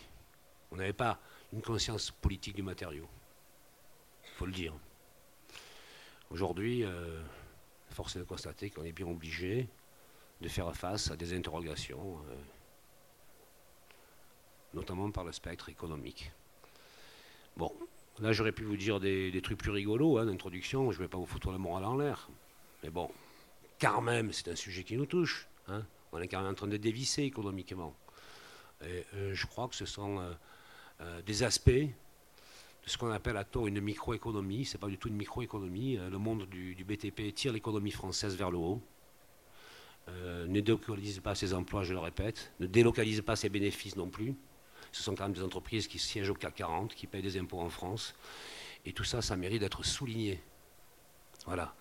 On 0.71 0.77
n'avait 0.77 0.93
pas 0.93 1.19
une 1.53 1.63
conscience 1.63 2.11
politique 2.11 2.57
du 2.57 2.63
matériau. 2.63 3.07
Il 4.25 4.31
faut 4.37 4.47
le 4.47 4.53
dire. 4.53 4.73
Aujourd'hui, 6.31 6.83
euh, 6.85 7.23
force 7.91 8.17
est 8.17 8.19
de 8.19 8.25
constater 8.25 8.71
qu'on 8.71 8.85
est 8.85 8.93
bien 8.93 9.07
obligé 9.07 9.69
de 10.41 10.49
faire 10.49 10.75
face 10.75 11.11
à 11.11 11.17
des 11.17 11.35
interrogations, 11.35 12.19
notamment 14.75 15.11
par 15.11 15.25
le 15.25 15.33
spectre 15.33 15.71
économique. 15.71 16.31
Bon, 17.57 17.73
là 18.21 18.33
j'aurais 18.33 18.53
pu 18.53 18.65
vous 18.65 18.77
dire 18.77 19.01
des, 19.01 19.41
trucs 19.43 19.59
plus 19.59 19.71
rigolos 19.71 20.19
hein, 20.19 20.27
d'introduction, 20.27 20.91
je 20.91 20.99
ne 20.99 21.05
vais 21.05 21.09
pas 21.09 21.19
vous 21.19 21.27
foutre 21.27 21.51
la 21.51 21.59
morale 21.59 21.85
en 21.85 21.97
l'air. 21.97 22.29
Mais 22.83 22.91
bon, 22.91 23.11
quand 23.81 24.01
même, 24.01 24.33
c'est 24.33 24.49
un 24.49 24.57
sujet 24.57 24.85
qui 24.85 24.97
nous 24.97 25.07
touche. 25.07 25.47
Hein. 25.69 25.85
On 26.13 26.21
est 26.21 26.29
quand 26.29 26.41
même 26.41 26.53
en 26.53 26.55
train 26.55 26.67
de 26.67 26.77
dévisser 26.77 27.23
économiquement. 27.23 27.95
Et 28.83 29.05
euh, 29.15 29.35
je 29.35 29.47
crois 29.47 29.69
que 29.69 29.75
ce 29.75 29.87
sont 29.87 30.19
euh, 30.19 30.33
euh, 31.01 31.23
des 31.23 31.43
aspects 31.43 31.71
de 31.71 31.91
ce 32.87 32.97
qu'on 32.99 33.11
appelle 33.11 33.37
à 33.37 33.45
tort 33.45 33.67
une 33.67 33.81
microéconomie. 33.81 34.65
Ce 34.65 34.77
n'est 34.77 34.81
pas 34.81 34.89
du 34.89 34.99
tout 34.99 35.09
une 35.09 35.17
microéconomie. 35.17 35.97
le 35.97 36.19
monde 36.19 36.47
du 36.47 36.85
BTP 36.85 37.35
tire 37.35 37.53
l'économie 37.53 37.91
française 37.91 38.37
vers 38.37 38.51
le 38.51 38.59
haut. 38.59 38.81
ne 40.09 40.61
délocalise 40.61 41.19
pas 41.21 41.35
ses 41.35 41.53
emplois, 41.53 41.83
je 41.83 41.93
le 41.93 41.99
répète. 41.99 42.53
Ne 42.61 42.67
délocalise 42.67 43.23
pas 43.23 43.35
ses 43.35 43.49
bénéfices 43.49 43.97
non 43.97 44.09
plus. 44.09 44.37
Ce 44.97 45.03
sont 45.03 45.15
quand 45.15 45.25
même 45.25 45.35
des 45.35 45.43
entreprises 45.43 45.89
qui 45.89 45.99
siègent 45.99 46.31
au 46.31 46.35
CAC 46.35 46.55
40, 46.55 46.95
qui 46.95 47.07
payent 47.07 47.21
des 47.21 47.39
impôts 47.39 47.61
en 47.61 47.69
France. 47.69 48.15
Et 48.87 48.95
tout 48.95 49.05
ça, 49.05 49.21
ça 49.21 49.37
mérite 49.37 49.61
d'être 49.61 49.85
souligné. 49.85 50.43
Voilà. 51.45 51.75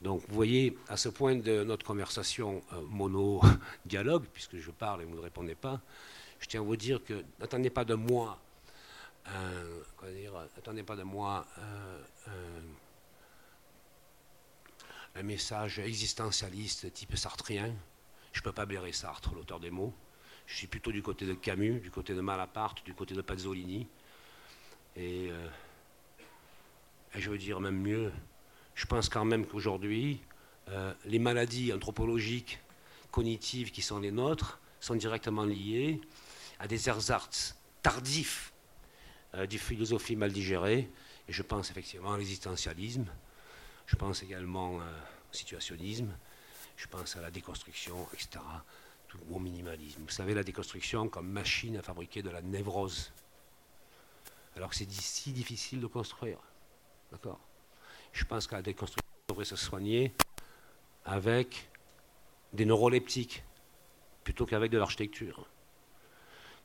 Donc 0.00 0.22
vous 0.28 0.34
voyez, 0.34 0.78
à 0.88 0.96
ce 0.96 1.08
point 1.08 1.34
de 1.34 1.64
notre 1.64 1.84
conversation 1.84 2.62
euh, 2.72 2.80
mono-dialogue, 2.82 4.26
puisque 4.32 4.58
je 4.58 4.70
parle 4.70 5.02
et 5.02 5.04
vous 5.04 5.16
ne 5.16 5.20
répondez 5.20 5.56
pas, 5.56 5.80
je 6.38 6.46
tiens 6.46 6.60
à 6.60 6.62
vous 6.62 6.76
dire 6.76 7.02
que 7.02 7.24
n'attendez 7.40 7.70
pas 7.70 7.84
de 7.84 7.94
moi, 7.94 8.38
un, 9.26 9.64
pas 10.84 10.96
de 10.96 11.02
moi 11.02 11.44
un, 15.16 15.22
message 15.24 15.80
existentialiste 15.80 16.92
type 16.92 17.16
sartrien. 17.16 17.74
Je 18.32 18.38
ne 18.40 18.44
peux 18.44 18.52
pas 18.52 18.66
blairer 18.66 18.92
Sartre, 18.92 19.34
l'auteur 19.34 19.58
des 19.58 19.70
mots. 19.70 19.92
Je 20.46 20.56
suis 20.56 20.66
plutôt 20.66 20.92
du 20.92 21.02
côté 21.02 21.26
de 21.26 21.34
Camus, 21.34 21.80
du 21.80 21.90
côté 21.90 22.14
de 22.14 22.20
Malaparte, 22.20 22.84
du 22.84 22.94
côté 22.94 23.14
de 23.14 23.22
Pazzolini. 23.22 23.86
Et, 24.96 25.28
euh, 25.30 25.48
et 27.14 27.20
je 27.20 27.30
veux 27.30 27.38
dire 27.38 27.60
même 27.60 27.80
mieux, 27.80 28.12
je 28.74 28.86
pense 28.86 29.08
quand 29.08 29.24
même 29.24 29.46
qu'aujourd'hui, 29.46 30.20
euh, 30.68 30.92
les 31.04 31.18
maladies 31.18 31.72
anthropologiques, 31.72 32.58
cognitives 33.10 33.70
qui 33.70 33.82
sont 33.82 34.00
les 34.00 34.10
nôtres, 34.10 34.58
sont 34.80 34.96
directement 34.96 35.44
liées 35.44 36.00
à 36.58 36.66
des 36.66 36.88
ersatz 36.88 37.56
tardifs 37.82 38.52
euh, 39.34 39.46
du 39.46 39.58
philosophie 39.58 40.16
mal 40.16 40.32
digérée. 40.32 40.90
Et 41.28 41.32
je 41.32 41.42
pense 41.42 41.70
effectivement 41.70 42.12
à 42.12 42.18
l'existentialisme. 42.18 43.06
Je 43.86 43.96
pense 43.96 44.22
également 44.22 44.80
euh, 44.80 44.84
au 45.30 45.34
situationnisme. 45.34 46.10
Je 46.76 46.86
pense 46.88 47.16
à 47.16 47.20
la 47.20 47.30
déconstruction, 47.30 48.08
etc. 48.12 48.40
Tout, 49.14 49.34
au 49.34 49.38
minimalisme. 49.38 50.02
Vous 50.02 50.10
savez, 50.10 50.34
la 50.34 50.42
déconstruction 50.42 51.08
comme 51.08 51.28
machine 51.28 51.76
à 51.76 51.82
fabriquer 51.82 52.22
de 52.22 52.30
la 52.30 52.42
névrose. 52.42 53.12
Alors 54.56 54.70
que 54.70 54.76
c'est 54.76 54.90
si 54.90 55.32
difficile 55.32 55.80
de 55.80 55.86
construire. 55.86 56.38
D'accord? 57.12 57.38
Je 58.12 58.24
pense 58.24 58.46
que 58.48 58.56
la 58.56 58.62
déconstruction 58.62 59.10
devrait 59.28 59.44
se 59.44 59.56
soigner 59.56 60.12
avec 61.04 61.68
des 62.52 62.64
neuroleptiques 62.64 63.44
plutôt 64.24 64.46
qu'avec 64.46 64.70
de 64.70 64.78
l'architecture. 64.78 65.46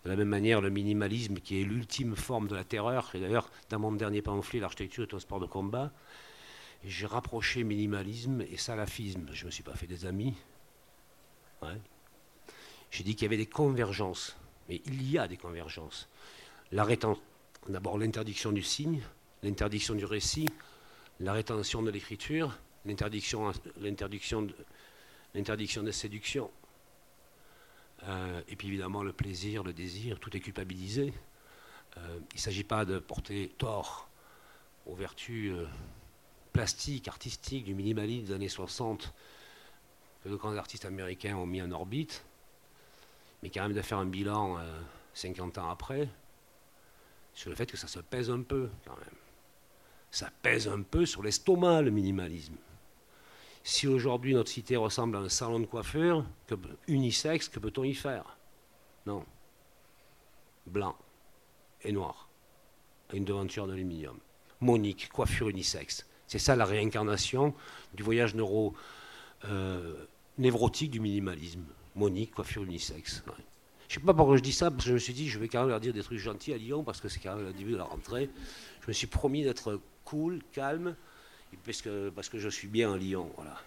De 0.05 0.09
la 0.09 0.15
même 0.15 0.29
manière, 0.29 0.61
le 0.61 0.69
minimalisme, 0.69 1.35
qui 1.35 1.61
est 1.61 1.65
l'ultime 1.65 2.15
forme 2.15 2.47
de 2.47 2.55
la 2.55 2.63
terreur, 2.63 3.13
et 3.13 3.19
d'ailleurs, 3.19 3.51
dans 3.69 3.79
mon 3.79 3.91
dernier 3.91 4.21
pamphlet, 4.21 4.59
l'architecture 4.59 5.03
est 5.03 5.13
un 5.13 5.19
sport 5.19 5.39
de 5.39 5.45
combat, 5.45 5.91
j'ai 6.85 7.05
rapproché 7.05 7.63
minimalisme 7.63 8.41
et 8.41 8.55
salafisme. 8.55 9.27
Je 9.33 9.43
ne 9.43 9.47
me 9.47 9.51
suis 9.51 9.63
pas 9.63 9.75
fait 9.75 9.87
des 9.87 10.05
amis. 10.05 10.35
J'ai 12.91 13.03
dit 13.03 13.15
qu'il 13.15 13.23
y 13.23 13.25
avait 13.27 13.37
des 13.37 13.45
convergences, 13.45 14.35
mais 14.67 14.81
il 14.85 15.09
y 15.09 15.17
a 15.17 15.27
des 15.27 15.37
convergences. 15.37 16.09
L'arrêtant, 16.71 17.17
d'abord 17.67 17.97
l'interdiction 17.97 18.51
du 18.51 18.63
signe, 18.63 19.01
l'interdiction 19.43 19.95
du 19.95 20.05
récit, 20.05 20.49
la 21.19 21.33
rétention 21.33 21.81
de 21.81 21.91
l'écriture, 21.91 22.57
l'interdiction, 22.85 23.51
de, 23.51 24.55
l'interdiction 25.33 25.91
séduction, 25.91 26.49
euh, 28.03 28.41
et 28.47 28.55
puis 28.55 28.69
évidemment 28.69 29.03
le 29.03 29.13
plaisir, 29.13 29.63
le 29.63 29.73
désir, 29.73 30.19
tout 30.19 30.35
est 30.35 30.39
culpabilisé. 30.39 31.13
Euh, 31.97 32.19
il 32.31 32.35
ne 32.35 32.39
s'agit 32.39 32.63
pas 32.63 32.85
de 32.85 32.99
porter 32.99 33.51
tort 33.57 34.09
aux 34.85 34.95
vertus 34.95 35.51
euh, 35.51 35.67
plastiques, 36.53 37.07
artistiques 37.07 37.65
du 37.65 37.75
minimalisme 37.75 38.27
des 38.27 38.33
années 38.33 38.49
60 38.49 39.13
que 40.23 40.29
de 40.29 40.35
grands 40.35 40.55
artistes 40.55 40.85
américains 40.85 41.35
ont 41.35 41.45
mis 41.45 41.61
en 41.61 41.71
orbite, 41.71 42.25
mais 43.41 43.49
quand 43.49 43.61
même 43.63 43.73
de 43.73 43.81
faire 43.81 43.97
un 43.97 44.05
bilan 44.05 44.57
50 45.13 45.57
ans 45.57 45.69
après 45.69 46.07
sur 47.33 47.49
le 47.49 47.55
fait 47.55 47.65
que 47.65 47.77
ça 47.77 47.87
se 47.87 47.99
pèse 47.99 48.29
un 48.29 48.41
peu 48.41 48.69
quand 48.85 48.97
même 48.97 49.19
ça 50.11 50.29
pèse 50.41 50.67
un 50.67 50.81
peu 50.81 51.05
sur 51.05 51.23
l'estomac, 51.23 51.83
le 51.83 51.91
minimalisme. 51.91 52.55
Si 53.63 53.87
aujourd'hui 53.87 54.33
notre 54.33 54.49
cité 54.49 54.75
ressemble 54.75 55.17
à 55.17 55.19
un 55.19 55.29
salon 55.29 55.59
de 55.59 55.65
coiffure, 55.65 56.25
unisexe, 56.87 57.49
que 57.49 57.59
peut-on 57.59 57.83
y 57.83 57.93
faire? 57.93 58.37
Non. 59.05 59.25
Blanc 60.65 60.95
et 61.83 61.91
noir, 61.91 62.29
une 63.13 63.25
devanture 63.25 63.67
d'aluminium. 63.67 64.17
Monique, 64.61 65.09
coiffure 65.09 65.49
unisexe. 65.49 66.07
C'est 66.27 66.39
ça 66.39 66.55
la 66.55 66.65
réincarnation 66.65 67.53
du 67.93 68.03
voyage 68.03 68.35
neuro, 68.35 68.73
euh, 69.45 70.05
névrotique 70.37 70.91
du 70.91 70.99
minimalisme. 70.99 71.65
Monique, 71.95 72.31
coiffure 72.31 72.63
unisexe. 72.63 73.23
Je 73.87 73.95
ne 73.95 73.99
sais 74.01 74.05
pas 74.05 74.13
pourquoi 74.13 74.37
je 74.37 74.43
dis 74.43 74.53
ça, 74.53 74.69
parce 74.69 74.83
que 74.83 74.89
je 74.89 74.93
me 74.93 74.99
suis 74.99 75.13
dit, 75.13 75.27
je 75.27 75.39
vais 75.39 75.47
quand 75.47 75.65
leur 75.65 75.79
dire 75.79 75.93
des 75.93 76.03
trucs 76.03 76.19
gentils 76.19 76.53
à 76.53 76.57
Lyon, 76.57 76.83
parce 76.83 77.01
que 77.01 77.09
c'est 77.09 77.19
quand 77.19 77.35
même 77.35 77.45
le 77.45 77.53
début 77.53 77.71
de 77.71 77.77
la 77.77 77.85
rentrée. 77.85 78.29
Je 78.81 78.87
me 78.87 78.93
suis 78.93 79.07
promis 79.07 79.43
d'être 79.43 79.79
cool, 80.05 80.41
calme, 80.53 80.95
parce 81.65 81.81
que, 81.81 82.11
je 82.39 82.49
suis 82.49 82.67
bien 82.67 82.93
à 82.93 82.97
Lyon. 82.97 83.31
Voilà. 83.35 83.61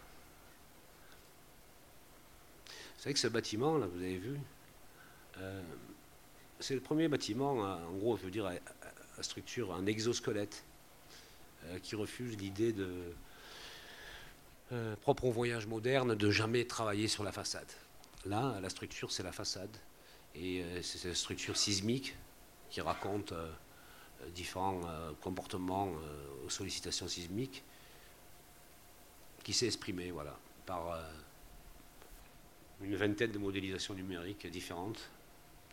Vous 2.67 3.03
savez 3.03 3.15
que 3.15 3.21
ce 3.21 3.29
bâtiment, 3.29 3.79
là, 3.79 3.87
vous 3.87 4.01
avez 4.01 4.19
vu, 4.19 4.39
euh, 5.39 5.63
c'est 6.61 6.75
le 6.75 6.81
premier 6.81 7.09
bâtiment, 7.09 7.59
en 7.59 7.93
gros, 7.97 8.17
je 8.17 8.23
veux 8.23 8.31
dire, 8.31 8.47
à, 8.47 9.23
structure, 9.23 9.75
un 9.75 9.87
exosquelette, 9.87 10.65
euh, 11.67 11.79
qui 11.81 11.97
refuse 11.97 12.37
l'idée 12.37 12.73
de, 12.73 13.13
euh, 14.73 14.97
propre 14.97 15.27
au 15.27 15.33
voyage 15.33 15.67
moderne, 15.67 16.15
de 16.15 16.31
jamais 16.31 16.65
travailler 16.65 17.07
sur 17.07 17.25
la 17.25 17.33
façade. 17.33 17.71
Là, 18.27 18.59
la 18.61 18.69
structure, 18.69 19.11
c'est 19.11 19.23
la 19.23 19.33
façade. 19.33 19.77
Et 20.35 20.65
c'est 20.83 20.99
cette 20.99 21.17
structure 21.17 21.57
sismique 21.57 22.15
qui 22.73 22.81
raconte 22.81 23.33
euh, 24.23 24.29
différents 24.31 24.81
euh, 24.87 25.13
comportements 25.21 25.89
euh, 25.89 26.47
aux 26.47 26.51
sollicitations 26.51 27.07
sismiques 27.07 27.63
qui 29.45 29.53
s'est 29.53 29.67
exprimé 29.67 30.11
voilà, 30.11 30.39
par 30.67 30.97
une 32.81 32.95
vingtaine 32.95 33.33
de 33.33 33.39
modélisations 33.39 33.93
numériques 33.93 34.47
différentes 34.47 35.11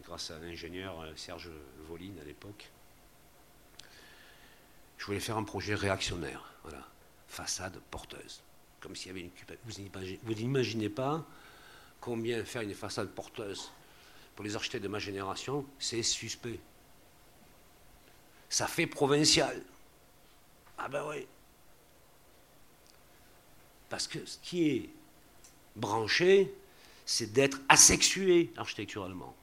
grâce 0.03 0.32
à 0.32 0.39
l'ingénieur 0.39 1.06
Serge 1.15 1.51
Voline 1.88 2.18
à 2.20 2.24
l'époque. 2.24 2.72
Je 4.98 5.06
voulais 5.06 5.20
faire 5.20 5.38
un 5.38 5.44
projet 5.44 5.75
réactionnaire, 5.75 6.51
voilà, 6.63 6.84
façade 7.27 7.79
porteuse, 7.91 8.41
comme 8.79 8.96
s'il 8.96 9.10
y 9.10 9.12
avait 9.12 9.22
une 9.22 9.29
Vous 10.24 10.34
n'imaginez 10.34 10.89
pas 10.89 11.27
combien 12.01 12.44
faire 12.46 12.62
une 12.62 12.74
façade 12.74 13.10
porteuse 13.10 13.72
pour 14.36 14.46
les 14.46 14.56
architectes 14.56 14.84
de 14.84 14.89
ma 14.89 15.00
génération, 15.00 15.65
c'est 15.79 16.03
suspect 16.03 16.60
ça 18.50 18.68
fait 18.68 18.88
provincial. 18.88 19.62
Ah 20.77 20.88
ben 20.89 21.06
oui. 21.08 21.27
Parce 23.89 24.08
que 24.08 24.25
ce 24.25 24.38
qui 24.39 24.70
est 24.70 24.89
branché, 25.75 26.53
c'est 27.06 27.32
d'être 27.32 27.60
asexué 27.70 28.51
architecturalement. 28.58 29.36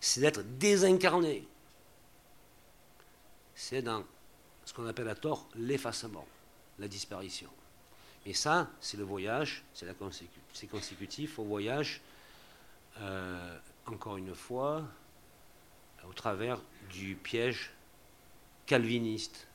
C'est 0.00 0.20
d'être 0.20 0.42
désincarné. 0.42 1.46
C'est 3.54 3.82
dans 3.82 4.04
ce 4.64 4.72
qu'on 4.72 4.86
appelle 4.86 5.08
à 5.08 5.14
tort 5.14 5.48
l'effacement, 5.54 6.26
la 6.78 6.88
disparition. 6.88 7.50
Et 8.24 8.34
ça, 8.34 8.70
c'est 8.80 8.96
le 8.96 9.04
voyage, 9.04 9.64
c'est 9.74 10.68
consécutif 10.68 11.38
au 11.38 11.44
voyage, 11.44 12.00
euh, 13.00 13.58
encore 13.86 14.16
une 14.16 14.34
fois, 14.34 14.84
au 16.08 16.12
travers 16.12 16.60
du 16.90 17.16
piège 17.16 17.70
calviniste. 18.66 19.48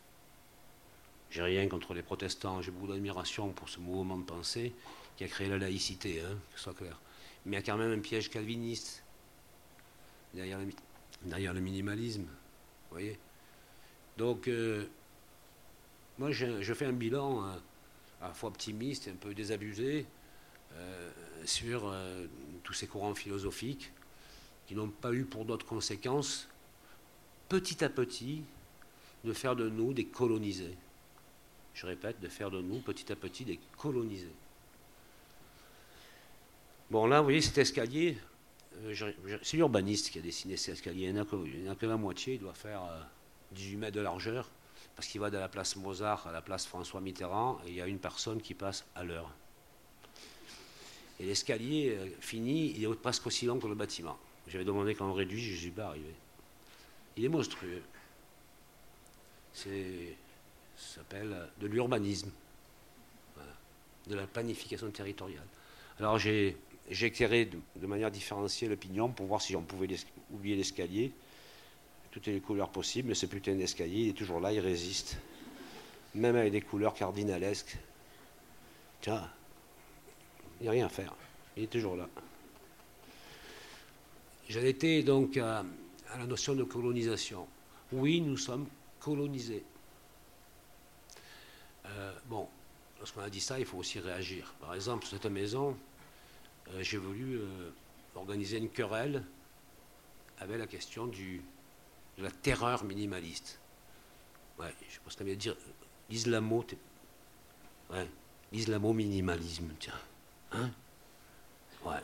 J'ai 1.29 1.43
rien 1.43 1.67
contre 1.67 1.93
les 1.93 2.01
protestants, 2.01 2.61
j'ai 2.61 2.71
beaucoup 2.71 2.87
d'admiration 2.87 3.49
pour 3.49 3.69
ce 3.69 3.79
mouvement 3.79 4.17
de 4.17 4.23
pensée 4.23 4.73
qui 5.15 5.23
a 5.23 5.27
créé 5.27 5.47
la 5.47 5.57
laïcité, 5.57 6.21
hein, 6.21 6.37
que 6.51 6.57
ce 6.57 6.63
soit 6.65 6.73
clair. 6.73 6.99
Mais 7.45 7.57
il 7.57 7.59
y 7.59 7.63
a 7.63 7.65
quand 7.65 7.77
même 7.77 7.97
un 7.97 8.01
piège 8.01 8.29
calviniste 8.29 9.03
derrière 10.33 10.59
le, 11.53 11.59
minimalisme. 11.59 12.23
Vous 12.23 12.91
voyez 12.91 13.17
Donc, 14.17 14.47
euh, 14.47 14.87
moi, 16.17 16.31
je, 16.31 16.73
fais 16.73 16.85
un 16.85 16.93
bilan 16.93 17.45
euh, 17.45 17.55
à 18.21 18.27
la 18.29 18.33
fois 18.33 18.49
optimiste 18.49 19.07
et 19.07 19.11
un 19.11 19.15
peu 19.15 19.33
désabusé 19.33 20.05
euh, 20.73 21.11
sur 21.45 21.93
tous 22.63 22.73
ces 22.73 22.87
courants 22.87 23.15
philosophiques 23.15 23.91
qui 24.67 24.75
n'ont 24.75 24.89
pas 24.89 25.13
eu 25.13 25.23
pour 25.23 25.45
d'autres 25.45 25.65
conséquences, 25.65 26.49
petit 27.47 27.83
à 27.83 27.89
petit, 27.89 28.43
de 29.23 29.33
faire 29.33 29.55
de 29.55 29.69
nous 29.69 29.93
des 29.93 30.05
colonisés. 30.05 30.75
Je 31.73 31.85
répète, 31.85 32.19
de 32.19 32.27
faire 32.27 32.51
de 32.51 32.61
nous 32.61 32.79
petit 32.79 33.11
à 33.11 33.15
petit 33.15 33.45
des 33.45 33.59
colonisés. 33.77 34.33
Bon, 36.89 37.05
là, 37.05 37.19
vous 37.19 37.25
voyez 37.25 37.41
cet 37.41 37.57
escalier, 37.57 38.17
euh, 38.83 38.95
c'est 39.43 39.57
l'urbaniste 39.57 40.09
qui 40.09 40.19
a 40.19 40.21
dessiné 40.21 40.57
cet 40.57 40.75
escalier. 40.75 41.07
Il 41.07 41.13
n'y 41.13 41.19
en, 41.19 41.71
a 41.71 41.75
que 41.75 41.85
la 41.85 41.97
moitié, 41.97 42.35
il 42.35 42.39
doit 42.39 42.53
faire 42.53 42.81
18 43.51 43.75
euh, 43.75 43.79
mètres 43.79 43.95
de 43.95 44.01
largeur, 44.01 44.49
parce 44.97 45.07
qu'il 45.07 45.21
va 45.21 45.29
de 45.29 45.37
la 45.37 45.47
place 45.47 45.75
Mozart 45.75 46.25
à 46.27 46.31
la 46.31 46.41
place 46.41 46.65
François 46.65 46.99
Mitterrand, 46.99 47.59
et 47.65 47.69
il 47.69 47.75
y 47.75 47.81
a 47.81 47.87
une 47.87 47.99
personne 47.99 48.41
qui 48.41 48.53
passe 48.53 48.83
à 48.95 49.03
l'heure. 49.03 49.31
Et 51.19 51.25
l'escalier 51.25 51.95
euh, 51.95 52.09
fini, 52.19 52.73
il 52.75 52.83
est 52.83 52.95
presque 52.95 53.27
aussi 53.27 53.45
long 53.45 53.59
que 53.59 53.67
le 53.67 53.75
bâtiment. 53.75 54.17
J'avais 54.47 54.65
demandé 54.65 54.95
qu'on 54.95 55.13
réduise, 55.13 55.43
je 55.43 55.53
ne 55.53 55.57
suis 55.57 55.71
pas 55.71 55.85
arrivé. 55.85 56.13
Il 57.15 57.23
est 57.23 57.29
monstrueux. 57.29 57.83
C'est, 59.53 60.15
ça 60.75 60.95
s'appelle 60.95 61.47
de 61.59 61.67
l'urbanisme, 61.67 62.31
de 64.07 64.15
la 64.15 64.25
planification 64.25 64.89
territoriale. 64.91 65.45
Alors 65.99 66.17
j'ai 66.17 66.57
j'ai 66.89 67.07
éclairé 67.07 67.49
de, 67.75 67.87
manière 67.87 68.11
différenciée 68.11 68.67
le 68.67 68.75
pignon 68.75 69.09
pour 69.09 69.25
voir 69.25 69.41
si 69.41 69.55
on 69.55 69.61
pouvait 69.61 69.87
oublier 70.31 70.55
l'escalier. 70.55 71.11
Toutes 72.11 72.27
les 72.27 72.39
couleurs 72.39 72.69
possibles, 72.69 73.09
mais 73.09 73.15
ce 73.15 73.25
putain 73.25 73.55
d'escalier, 73.55 74.03
il 74.03 74.09
est 74.09 74.13
toujours 74.13 74.39
là, 74.39 74.51
il 74.51 74.59
résiste. 74.59 75.17
Même 76.15 76.35
avec 76.35 76.51
des 76.51 76.61
couleurs 76.61 76.93
cardinalesques. 76.93 77.77
Tiens, 79.01 79.29
il 80.59 80.63
n'y 80.63 80.69
a 80.69 80.71
rien 80.71 80.85
à 80.87 80.89
faire. 80.89 81.13
Il 81.55 81.63
est 81.63 81.67
toujours 81.67 81.95
là. 81.95 82.07
J'en 84.49 84.61
étais 84.61 85.03
donc 85.03 85.37
à, 85.37 85.65
la 86.17 86.25
notion 86.25 86.55
de 86.55 86.63
colonisation. 86.63 87.47
Oui, 87.91 88.21
nous 88.21 88.37
sommes 88.37 88.67
colonisés. 88.99 89.63
Euh, 91.85 92.13
bon, 92.27 92.47
lorsqu'on 92.99 93.21
a 93.21 93.29
dit 93.29 93.41
ça, 93.41 93.59
il 93.59 93.65
faut 93.65 93.77
aussi 93.77 93.99
réagir. 93.99 94.53
Par 94.59 94.73
exemple, 94.73 95.05
cette 95.05 95.25
maison, 95.25 95.77
euh, 96.69 96.81
j'ai 96.81 96.97
voulu 96.97 97.37
euh, 97.37 97.71
organiser 98.15 98.57
une 98.57 98.69
querelle 98.69 99.23
avec 100.39 100.57
la 100.59 100.67
question 100.67 101.07
du, 101.07 101.41
de 102.17 102.23
la 102.23 102.31
terreur 102.31 102.83
minimaliste. 102.83 103.59
Ouais, 104.59 104.73
je 104.89 104.97
pense 105.03 105.15
qu'on 105.15 105.23
dire 105.23 105.55
l'islamo, 106.09 106.65
ouais, 107.91 108.07
l'islamo-minimalisme, 108.51 109.69
tiens. 109.79 109.93
Hein? 110.51 110.71
Ouais. 111.85 112.01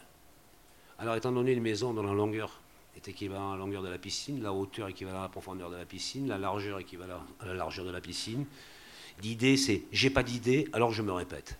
Alors, 0.99 1.15
étant 1.15 1.31
donné 1.31 1.53
une 1.53 1.61
maison 1.61 1.93
dont 1.93 2.03
la 2.03 2.13
longueur 2.13 2.61
est 2.95 3.07
équivalente 3.07 3.53
à 3.53 3.57
la 3.57 3.59
longueur 3.59 3.81
de 3.81 3.89
la 3.89 3.97
piscine, 3.97 4.43
la 4.43 4.53
hauteur 4.53 4.87
équivalente 4.87 5.19
à 5.19 5.23
la 5.23 5.29
profondeur 5.29 5.71
de 5.71 5.77
la 5.77 5.85
piscine, 5.85 6.27
la 6.27 6.37
largeur 6.37 6.79
équivalente 6.79 7.23
à 7.39 7.47
la 7.47 7.55
largeur 7.55 7.85
de 7.85 7.91
la 7.91 8.01
piscine, 8.01 8.45
l'idée 9.23 9.57
c'est 9.57 9.83
j'ai 9.91 10.11
pas 10.11 10.21
d'idée, 10.21 10.69
alors 10.73 10.91
je 10.91 11.01
me 11.01 11.11
répète. 11.11 11.57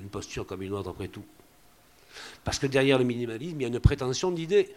Une 0.00 0.08
posture 0.08 0.46
comme 0.46 0.62
une 0.62 0.72
autre 0.72 0.90
après 0.90 1.08
tout. 1.08 1.24
Parce 2.42 2.58
que 2.58 2.66
derrière 2.66 2.98
le 2.98 3.04
minimalisme, 3.04 3.60
il 3.60 3.62
y 3.62 3.64
a 3.64 3.68
une 3.68 3.80
prétention 3.80 4.32
d'idées, 4.32 4.74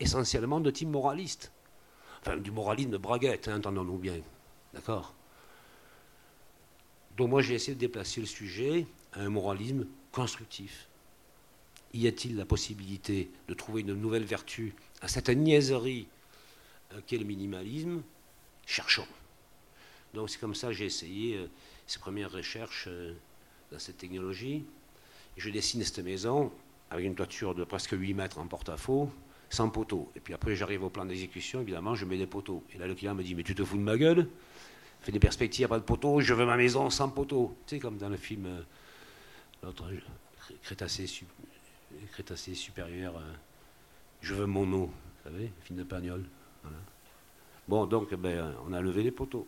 essentiellement 0.00 0.60
de 0.60 0.70
type 0.70 0.88
moraliste. 0.88 1.52
Du 2.42 2.50
moralisme 2.50 2.90
de 2.90 2.96
braguette, 2.96 3.48
hein, 3.48 3.58
entendons-nous 3.58 3.98
bien. 3.98 4.20
D'accord? 4.74 5.14
Donc 7.16 7.30
moi, 7.30 7.40
j'ai 7.40 7.54
essayé 7.54 7.74
de 7.74 7.80
déplacer 7.80 8.20
le 8.20 8.26
sujet 8.26 8.86
à 9.12 9.20
un 9.20 9.28
moralisme 9.28 9.86
constructif. 10.12 10.88
Y 11.94 12.08
a-t-il 12.08 12.36
la 12.36 12.44
possibilité 12.44 13.30
de 13.48 13.54
trouver 13.54 13.82
une 13.82 13.94
nouvelle 13.94 14.24
vertu 14.24 14.74
à 15.00 15.08
cette 15.08 15.28
niaiserie 15.28 16.08
euh, 16.92 17.00
qu'est 17.06 17.18
le 17.18 17.24
minimalisme? 17.24 18.02
Cherchons. 18.66 19.06
Donc 20.12 20.28
c'est 20.28 20.38
comme 20.38 20.54
ça 20.54 20.68
que 20.68 20.72
j'ai 20.74 20.86
essayé 20.86 21.36
euh, 21.36 21.46
ces 21.86 22.00
premières 22.00 22.32
recherches 22.32 22.86
euh, 22.88 23.14
dans 23.70 23.78
cette 23.78 23.98
technologie 23.98 24.64
je 25.36 25.50
dessine 25.50 25.84
cette 25.84 25.98
maison 25.98 26.50
avec 26.90 27.04
une 27.04 27.14
toiture 27.14 27.54
de 27.54 27.64
presque 27.64 27.92
8 27.92 28.14
mètres 28.14 28.38
en 28.38 28.46
porte-à-faux, 28.46 29.10
sans 29.56 29.70
poteau. 29.70 30.10
Et 30.14 30.20
puis 30.20 30.34
après, 30.34 30.54
j'arrive 30.54 30.84
au 30.84 30.90
plan 30.90 31.06
d'exécution, 31.06 31.62
évidemment, 31.62 31.94
je 31.94 32.04
mets 32.04 32.18
des 32.18 32.26
poteaux. 32.26 32.62
Et 32.74 32.78
là, 32.78 32.86
le 32.86 32.94
client 32.94 33.14
me 33.14 33.22
dit 33.22 33.34
Mais 33.34 33.42
tu 33.42 33.54
te 33.54 33.64
fous 33.64 33.78
de 33.78 33.82
ma 33.82 33.96
gueule? 33.96 34.28
Fais 35.00 35.12
des 35.12 35.18
perspectives, 35.18 35.66
pas 35.68 35.78
de 35.78 35.84
poteau, 35.84 36.20
je 36.20 36.34
veux 36.34 36.46
ma 36.46 36.56
maison 36.56 36.90
sans 36.90 37.08
poteau. 37.08 37.56
Tu 37.66 37.76
sais, 37.76 37.80
comme 37.80 37.96
dans 37.96 38.08
le 38.08 38.16
film, 38.16 38.46
euh, 38.46 38.60
l'autre, 39.62 39.84
Crétacé, 40.62 41.06
Crétacé 42.12 42.54
supérieur, 42.54 43.16
euh, 43.16 43.32
je 44.20 44.34
veux 44.34 44.46
mon 44.46 44.70
eau, 44.72 44.86
vous 44.86 45.30
savez, 45.30 45.50
film 45.62 45.78
de 45.78 45.84
Pagnol. 45.84 46.24
Bon, 47.68 47.86
donc, 47.86 48.14
ben, 48.14 48.54
on 48.68 48.72
a 48.72 48.80
levé 48.80 49.02
les 49.02 49.10
poteaux. 49.10 49.46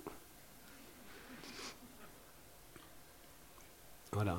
Voilà. 4.12 4.38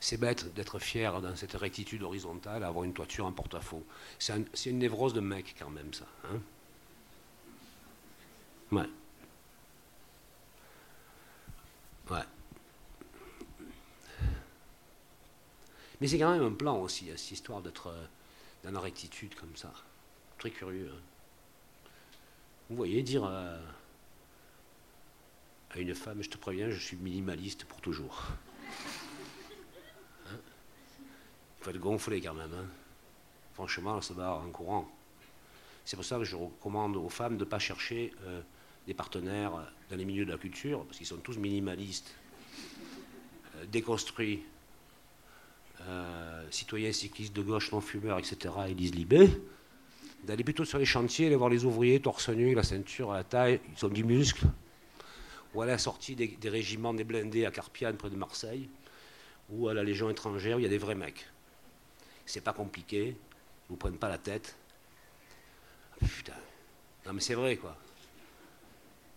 C'est 0.00 0.16
bête 0.16 0.52
d'être 0.54 0.78
fier 0.78 1.20
dans 1.20 1.34
cette 1.36 1.52
rectitude 1.52 2.02
horizontale, 2.02 2.64
avoir 2.64 2.84
une 2.84 2.92
toiture 2.94 3.26
en 3.26 3.32
porte-à-faux. 3.32 3.84
C'est 4.18 4.70
une 4.70 4.78
névrose 4.78 5.14
de 5.14 5.20
mec 5.20 5.54
quand 5.58 5.70
même, 5.70 5.92
ça. 5.92 6.06
Hein 6.24 6.40
ouais. 8.72 8.88
Ouais. 12.10 12.24
Mais 16.00 16.06
c'est 16.06 16.18
quand 16.18 16.30
même 16.30 16.44
un 16.44 16.54
plan 16.54 16.80
aussi, 16.80 17.06
cette 17.16 17.32
histoire 17.32 17.60
d'être 17.60 17.88
euh, 17.88 18.06
dans 18.64 18.70
la 18.70 18.80
rectitude 18.80 19.34
comme 19.34 19.56
ça. 19.56 19.72
Très 20.38 20.50
curieux. 20.50 20.92
Hein. 20.94 21.00
Vous 22.70 22.76
voyez, 22.76 23.02
dire 23.02 23.24
à 23.24 23.58
une 25.76 25.94
femme, 25.94 26.22
je 26.22 26.30
te 26.30 26.36
préviens, 26.36 26.70
je 26.70 26.78
suis 26.78 26.96
minimaliste 26.96 27.64
pour 27.64 27.80
toujours. 27.80 28.24
Il 31.60 31.64
faut 31.64 31.70
être 31.70 31.80
gonflé 31.80 32.20
quand 32.20 32.34
même. 32.34 32.52
Hein. 32.54 32.66
Franchement, 33.54 34.00
se 34.00 34.12
barre 34.12 34.40
en 34.40 34.50
courant. 34.50 34.88
C'est 35.84 35.96
pour 35.96 36.04
ça 36.04 36.18
que 36.18 36.24
je 36.24 36.36
recommande 36.36 36.96
aux 36.96 37.08
femmes 37.08 37.36
de 37.36 37.44
ne 37.44 37.48
pas 37.48 37.58
chercher 37.58 38.12
euh, 38.26 38.40
des 38.86 38.94
partenaires 38.94 39.72
dans 39.90 39.96
les 39.96 40.04
milieux 40.04 40.24
de 40.24 40.30
la 40.30 40.38
culture, 40.38 40.84
parce 40.84 40.98
qu'ils 40.98 41.06
sont 41.06 41.16
tous 41.16 41.38
minimalistes, 41.38 42.14
euh, 43.56 43.64
déconstruits, 43.72 44.44
euh, 45.80 46.46
citoyens 46.50 46.92
cyclistes 46.92 47.34
de 47.34 47.42
gauche, 47.42 47.72
non-fumeurs, 47.72 48.18
etc., 48.18 48.54
et 48.68 48.74
lisent 48.74 48.94
Libé, 48.94 49.30
d'aller 50.24 50.44
plutôt 50.44 50.64
sur 50.64 50.78
les 50.78 50.84
chantiers, 50.84 51.26
aller 51.26 51.36
voir 51.36 51.50
les 51.50 51.64
ouvriers 51.64 52.00
torse 52.00 52.28
nu, 52.28 52.54
la 52.54 52.62
ceinture, 52.62 53.12
à 53.12 53.16
la 53.16 53.24
taille, 53.24 53.60
ils 53.76 53.86
ont 53.86 53.88
du 53.88 54.04
muscle, 54.04 54.46
ou 55.54 55.62
à 55.62 55.66
la 55.66 55.78
sortie 55.78 56.14
des, 56.14 56.28
des 56.28 56.48
régiments 56.48 56.94
des 56.94 57.04
blindés 57.04 57.46
à 57.46 57.50
Carpiane, 57.50 57.96
près 57.96 58.10
de 58.10 58.16
Marseille, 58.16 58.68
ou 59.50 59.68
à 59.68 59.74
la 59.74 59.82
Légion 59.82 60.10
étrangère, 60.10 60.58
où 60.58 60.60
il 60.60 60.64
y 60.64 60.66
a 60.66 60.70
des 60.70 60.78
vrais 60.78 60.94
mecs 60.94 61.26
c'est 62.28 62.40
pas 62.40 62.52
compliqué, 62.52 63.08
ils 63.08 63.68
vous 63.68 63.76
prennent 63.76 63.98
pas 63.98 64.08
la 64.08 64.18
tête. 64.18 64.56
Putain. 66.00 66.34
Non 67.06 67.12
mais 67.12 67.20
c'est 67.20 67.34
vrai 67.34 67.56
quoi. 67.56 67.76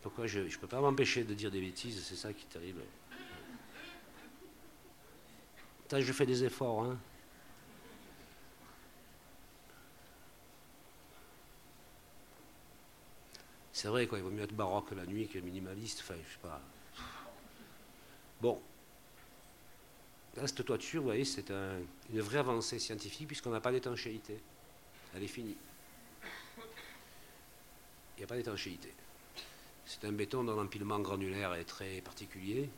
Pourquoi 0.01 0.25
je 0.25 0.39
ne 0.39 0.49
peux 0.49 0.67
pas 0.67 0.81
m'empêcher 0.81 1.23
de 1.23 1.33
dire 1.33 1.51
des 1.51 1.61
bêtises, 1.61 2.03
c'est 2.03 2.15
ça 2.15 2.33
qui 2.33 2.43
est 2.43 2.49
terrible. 2.49 2.81
Putain, 5.83 5.99
je 5.99 6.13
fais 6.13 6.25
des 6.25 6.43
efforts, 6.43 6.85
hein. 6.85 6.97
C'est 13.73 13.87
vrai, 13.87 14.05
quoi, 14.07 14.19
il 14.19 14.23
vaut 14.23 14.29
mieux 14.29 14.43
être 14.43 14.53
baroque 14.53 14.91
la 14.91 15.05
nuit 15.05 15.27
que 15.27 15.39
minimaliste, 15.39 16.01
enfin, 16.01 16.13
je 16.23 16.33
sais 16.33 16.39
pas. 16.41 16.61
Bon, 18.39 18.61
cette 20.45 20.65
toiture, 20.65 21.01
vous 21.01 21.07
voyez, 21.07 21.25
c'est 21.25 21.49
une 21.49 22.21
vraie 22.21 22.39
avancée 22.39 22.79
scientifique 22.79 23.27
puisqu'on 23.27 23.51
n'a 23.51 23.59
pas 23.59 23.71
d'étanchéité. 23.71 24.39
Elle 25.15 25.23
est 25.23 25.27
finie. 25.27 25.57
Il 28.15 28.19
n'y 28.19 28.23
a 28.23 28.27
pas 28.27 28.35
d'étanchéité. 28.35 28.93
C'est 29.85 30.05
un 30.05 30.11
béton 30.11 30.43
dont 30.43 30.55
l'empilement 30.55 30.99
granulaire 30.99 31.53
est 31.55 31.65
très 31.65 32.01
particulier, 32.01 32.69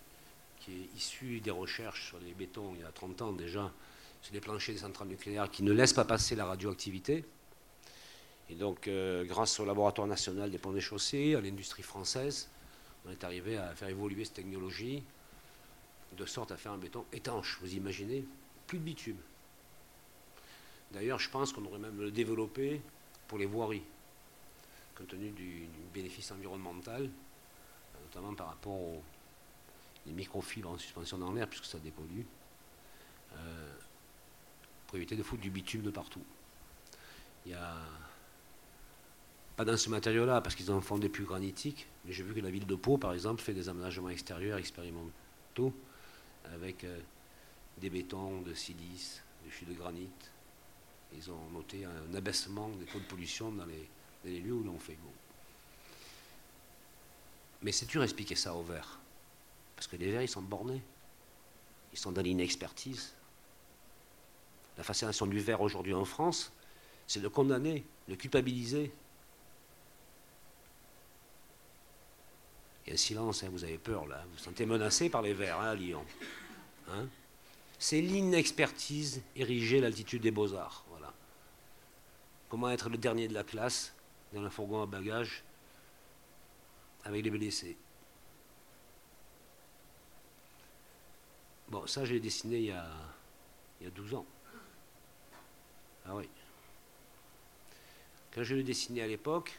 qui 0.59 0.71
est 0.71 0.97
issu 0.97 1.41
des 1.41 1.51
recherches 1.51 2.07
sur 2.07 2.19
les 2.19 2.33
bétons 2.33 2.73
il 2.75 2.81
y 2.81 2.83
a 2.83 2.91
30 2.91 3.21
ans 3.21 3.31
déjà, 3.33 3.71
sur 4.21 4.33
les 4.33 4.39
planchers 4.39 4.73
des 4.73 4.81
centrales 4.81 5.09
nucléaires 5.09 5.51
qui 5.51 5.63
ne 5.63 5.73
laissent 5.73 5.93
pas 5.93 6.05
passer 6.05 6.35
la 6.35 6.45
radioactivité. 6.45 7.23
Et 8.49 8.55
donc, 8.55 8.87
euh, 8.87 9.25
grâce 9.25 9.59
au 9.59 9.65
laboratoire 9.65 10.07
national 10.07 10.49
des 10.49 10.57
ponts 10.57 10.71
des 10.71 10.81
chaussées, 10.81 11.35
à 11.35 11.41
l'industrie 11.41 11.83
française, 11.83 12.49
on 13.05 13.11
est 13.11 13.23
arrivé 13.23 13.57
à 13.57 13.75
faire 13.75 13.89
évoluer 13.89 14.25
cette 14.25 14.35
technologie 14.35 15.03
de 16.15 16.25
sorte 16.25 16.51
à 16.51 16.57
faire 16.57 16.71
un 16.71 16.77
béton 16.77 17.05
étanche. 17.11 17.57
Vous 17.61 17.73
imaginez 17.73 18.25
Plus 18.67 18.79
de 18.79 18.83
bitume. 18.83 19.17
D'ailleurs, 20.91 21.19
je 21.19 21.29
pense 21.29 21.51
qu'on 21.51 21.61
devrait 21.61 21.79
même 21.79 21.99
le 21.99 22.11
développer 22.11 22.81
pour 23.27 23.37
les 23.37 23.45
voiries, 23.45 23.83
compte 24.95 25.07
tenu 25.07 25.31
du, 25.31 25.67
bénéfice 25.93 26.31
environnemental, 26.31 27.09
notamment 28.05 28.33
par 28.35 28.47
rapport 28.47 28.73
aux 28.73 29.01
microfibres 30.05 30.69
en 30.69 30.77
suspension 30.77 31.17
dans 31.17 31.31
l'air, 31.31 31.47
puisque 31.47 31.65
ça 31.65 31.79
dépollue, 31.79 32.21
euh, 33.35 33.73
pour 34.87 34.97
éviter 34.97 35.15
de 35.15 35.23
foutre 35.23 35.41
du 35.41 35.49
bitume 35.49 35.81
de 35.81 35.89
partout. 35.89 36.23
Il 37.45 37.51
y 37.51 37.55
a 37.55 37.75
Pas 39.55 39.65
dans 39.65 39.77
ce 39.77 39.89
matériau-là, 39.89 40.41
parce 40.41 40.55
qu'ils 40.55 40.71
en 40.71 40.81
font 40.81 40.97
des 40.97 41.09
plus 41.09 41.25
granitiques, 41.25 41.87
mais 42.05 42.13
j'ai 42.13 42.23
vu 42.23 42.33
que 42.33 42.39
la 42.39 42.51
ville 42.51 42.67
de 42.67 42.75
Pau, 42.75 42.97
par 42.97 43.13
exemple, 43.13 43.41
fait 43.41 43.53
des 43.53 43.69
aménagements 43.69 44.09
extérieurs 44.09 44.57
expérimentaux 44.59 45.73
avec 46.53 46.83
euh, 46.83 46.99
des 47.77 47.89
bétons 47.89 48.41
de 48.41 48.53
silice, 48.53 49.21
des 49.43 49.51
chutes 49.51 49.69
de 49.69 49.73
granit. 49.73 50.09
Ils 51.15 51.29
ont 51.31 51.49
noté 51.51 51.85
un 51.85 52.15
abaissement 52.15 52.69
des 52.69 52.85
taux 52.85 52.99
de 52.99 53.05
pollution 53.05 53.51
dans 53.51 53.65
les, 53.65 54.39
lieux 54.39 54.53
où 54.53 54.63
l'on 54.63 54.79
fait 54.79 54.95
beau. 54.95 55.11
Mais 57.61 57.71
c'est 57.71 57.85
dur 57.85 58.01
d'expliquer 58.01 58.35
ça 58.35 58.53
aux 58.55 58.63
verts. 58.63 58.99
Parce 59.75 59.87
que 59.87 59.95
les 59.95 60.11
verts, 60.11 60.21
ils 60.21 60.29
sont 60.29 60.41
bornés. 60.41 60.81
Ils 61.91 61.99
sont 61.99 62.11
dans 62.11 62.21
l'inexpertise. 62.21 63.13
La 64.77 64.83
fascination 64.83 65.27
du 65.27 65.39
verre 65.39 65.61
aujourd'hui 65.61 65.93
en 65.93 66.05
France, 66.05 66.51
c'est 67.05 67.21
de 67.21 67.27
condamner, 67.27 67.85
de 68.07 68.15
culpabiliser. 68.15 68.91
Il 72.85 72.89
y 72.89 72.91
a 72.91 72.93
un 72.95 72.97
silence, 72.97 73.43
hein, 73.43 73.49
vous 73.51 73.63
avez 73.63 73.77
peur 73.77 74.05
là. 74.07 74.23
Vous 74.25 74.37
vous 74.37 74.43
sentez 74.43 74.65
menacé 74.65 75.09
par 75.09 75.21
les 75.21 75.33
verts 75.33 75.59
hein, 75.59 75.69
à 75.69 75.75
Lyon. 75.75 76.05
Hein. 76.89 77.07
c'est 77.79 78.01
l'inexpertise 78.01 79.21
érigée 79.37 79.79
l'altitude 79.79 80.21
des 80.21 80.31
beaux-arts. 80.31 80.83
Voilà. 80.89 81.13
Comment 82.49 82.69
être 82.69 82.89
le 82.89 82.97
dernier 82.97 83.27
de 83.27 83.33
la 83.33 83.43
classe 83.43 83.93
dans 84.33 84.43
un 84.43 84.49
fourgon 84.49 84.81
à 84.81 84.85
bagages 84.85 85.43
avec 87.05 87.23
les 87.23 87.29
blessés. 87.29 87.77
Bon, 91.69 91.85
ça, 91.87 92.05
j'ai 92.05 92.19
dessiné 92.19 92.57
il 92.57 92.65
y, 92.65 92.71
a, 92.71 92.87
il 93.79 93.85
y 93.85 93.87
a 93.87 93.91
12 93.91 94.13
ans. 94.15 94.25
Ah 96.05 96.15
oui. 96.15 96.29
Quand 98.33 98.43
je 98.43 98.55
l'ai 98.55 98.63
dessiné 98.63 99.01
à 99.01 99.07
l'époque, 99.07 99.57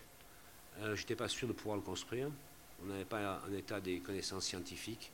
euh, 0.79 0.95
je 0.97 1.03
n'étais 1.03 1.17
pas 1.17 1.29
sûr 1.29 1.49
de 1.49 1.53
pouvoir 1.53 1.77
le 1.77 1.83
construire. 1.83 2.31
On 2.85 2.89
n'avait 2.89 3.05
pas 3.05 3.41
un 3.47 3.53
état 3.55 3.81
des 3.81 4.01
connaissances 4.01 4.45
scientifiques. 4.45 5.11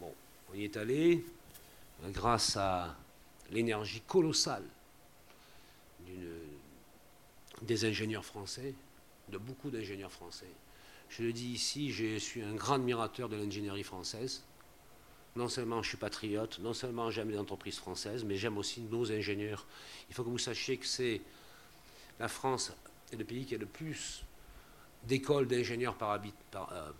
Bon, 0.00 0.14
on 0.50 0.54
y 0.54 0.64
est 0.64 0.76
allé 0.76 1.24
grâce 2.06 2.56
à 2.56 2.96
l'énergie 3.50 4.00
colossale 4.00 4.64
des 7.62 7.84
ingénieurs 7.84 8.24
français, 8.24 8.74
de 9.28 9.38
beaucoup 9.38 9.70
d'ingénieurs 9.70 10.12
français. 10.12 10.50
Je 11.10 11.22
le 11.22 11.32
dis 11.32 11.48
ici, 11.48 11.92
je 11.92 12.18
suis 12.18 12.42
un 12.42 12.54
grand 12.54 12.74
admirateur 12.74 13.28
de 13.28 13.36
l'ingénierie 13.36 13.84
française. 13.84 14.42
Non 15.36 15.48
seulement 15.48 15.82
je 15.82 15.88
suis 15.88 15.98
patriote, 15.98 16.60
non 16.60 16.72
seulement 16.72 17.10
j'aime 17.10 17.30
les 17.30 17.38
entreprises 17.38 17.76
françaises, 17.76 18.24
mais 18.24 18.36
j'aime 18.36 18.56
aussi 18.56 18.80
nos 18.80 19.10
ingénieurs. 19.12 19.66
Il 20.08 20.14
faut 20.14 20.24
que 20.24 20.30
vous 20.30 20.38
sachiez 20.38 20.76
que 20.76 20.86
c'est 20.86 21.20
la 22.18 22.28
France 22.28 22.72
est 23.14 23.18
le 23.18 23.24
pays 23.24 23.44
qui 23.44 23.54
a 23.54 23.58
le 23.58 23.66
plus 23.66 24.24
d'écoles 25.04 25.46
d'ingénieurs 25.46 25.96
par, 25.96 26.20
euh, 26.54 26.90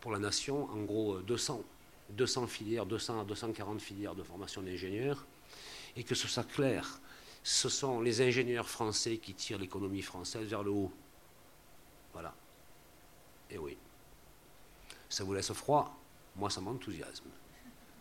pour 0.00 0.12
la 0.12 0.18
nation, 0.18 0.70
en 0.70 0.82
gros 0.82 1.20
200, 1.20 1.60
euh, 1.60 2.12
200 2.14 2.46
filières, 2.46 2.86
200 2.86 3.20
à 3.20 3.24
240 3.24 3.80
filières 3.80 4.14
de 4.14 4.22
formation 4.22 4.62
d'ingénieurs, 4.62 5.24
et 5.96 6.04
que 6.04 6.14
ce 6.14 6.28
soit 6.28 6.44
clair, 6.44 7.00
ce 7.42 7.68
sont 7.68 8.00
les 8.00 8.20
ingénieurs 8.20 8.68
français 8.68 9.18
qui 9.18 9.34
tirent 9.34 9.58
l'économie 9.58 10.02
française 10.02 10.48
vers 10.48 10.62
le 10.62 10.70
haut. 10.70 10.92
Voilà. 12.12 12.34
Et 13.50 13.58
oui. 13.58 13.76
Ça 15.08 15.24
vous 15.24 15.34
laisse 15.34 15.52
froid? 15.52 15.98
Moi, 16.36 16.48
ça 16.48 16.60
m'enthousiasme. 16.60 17.28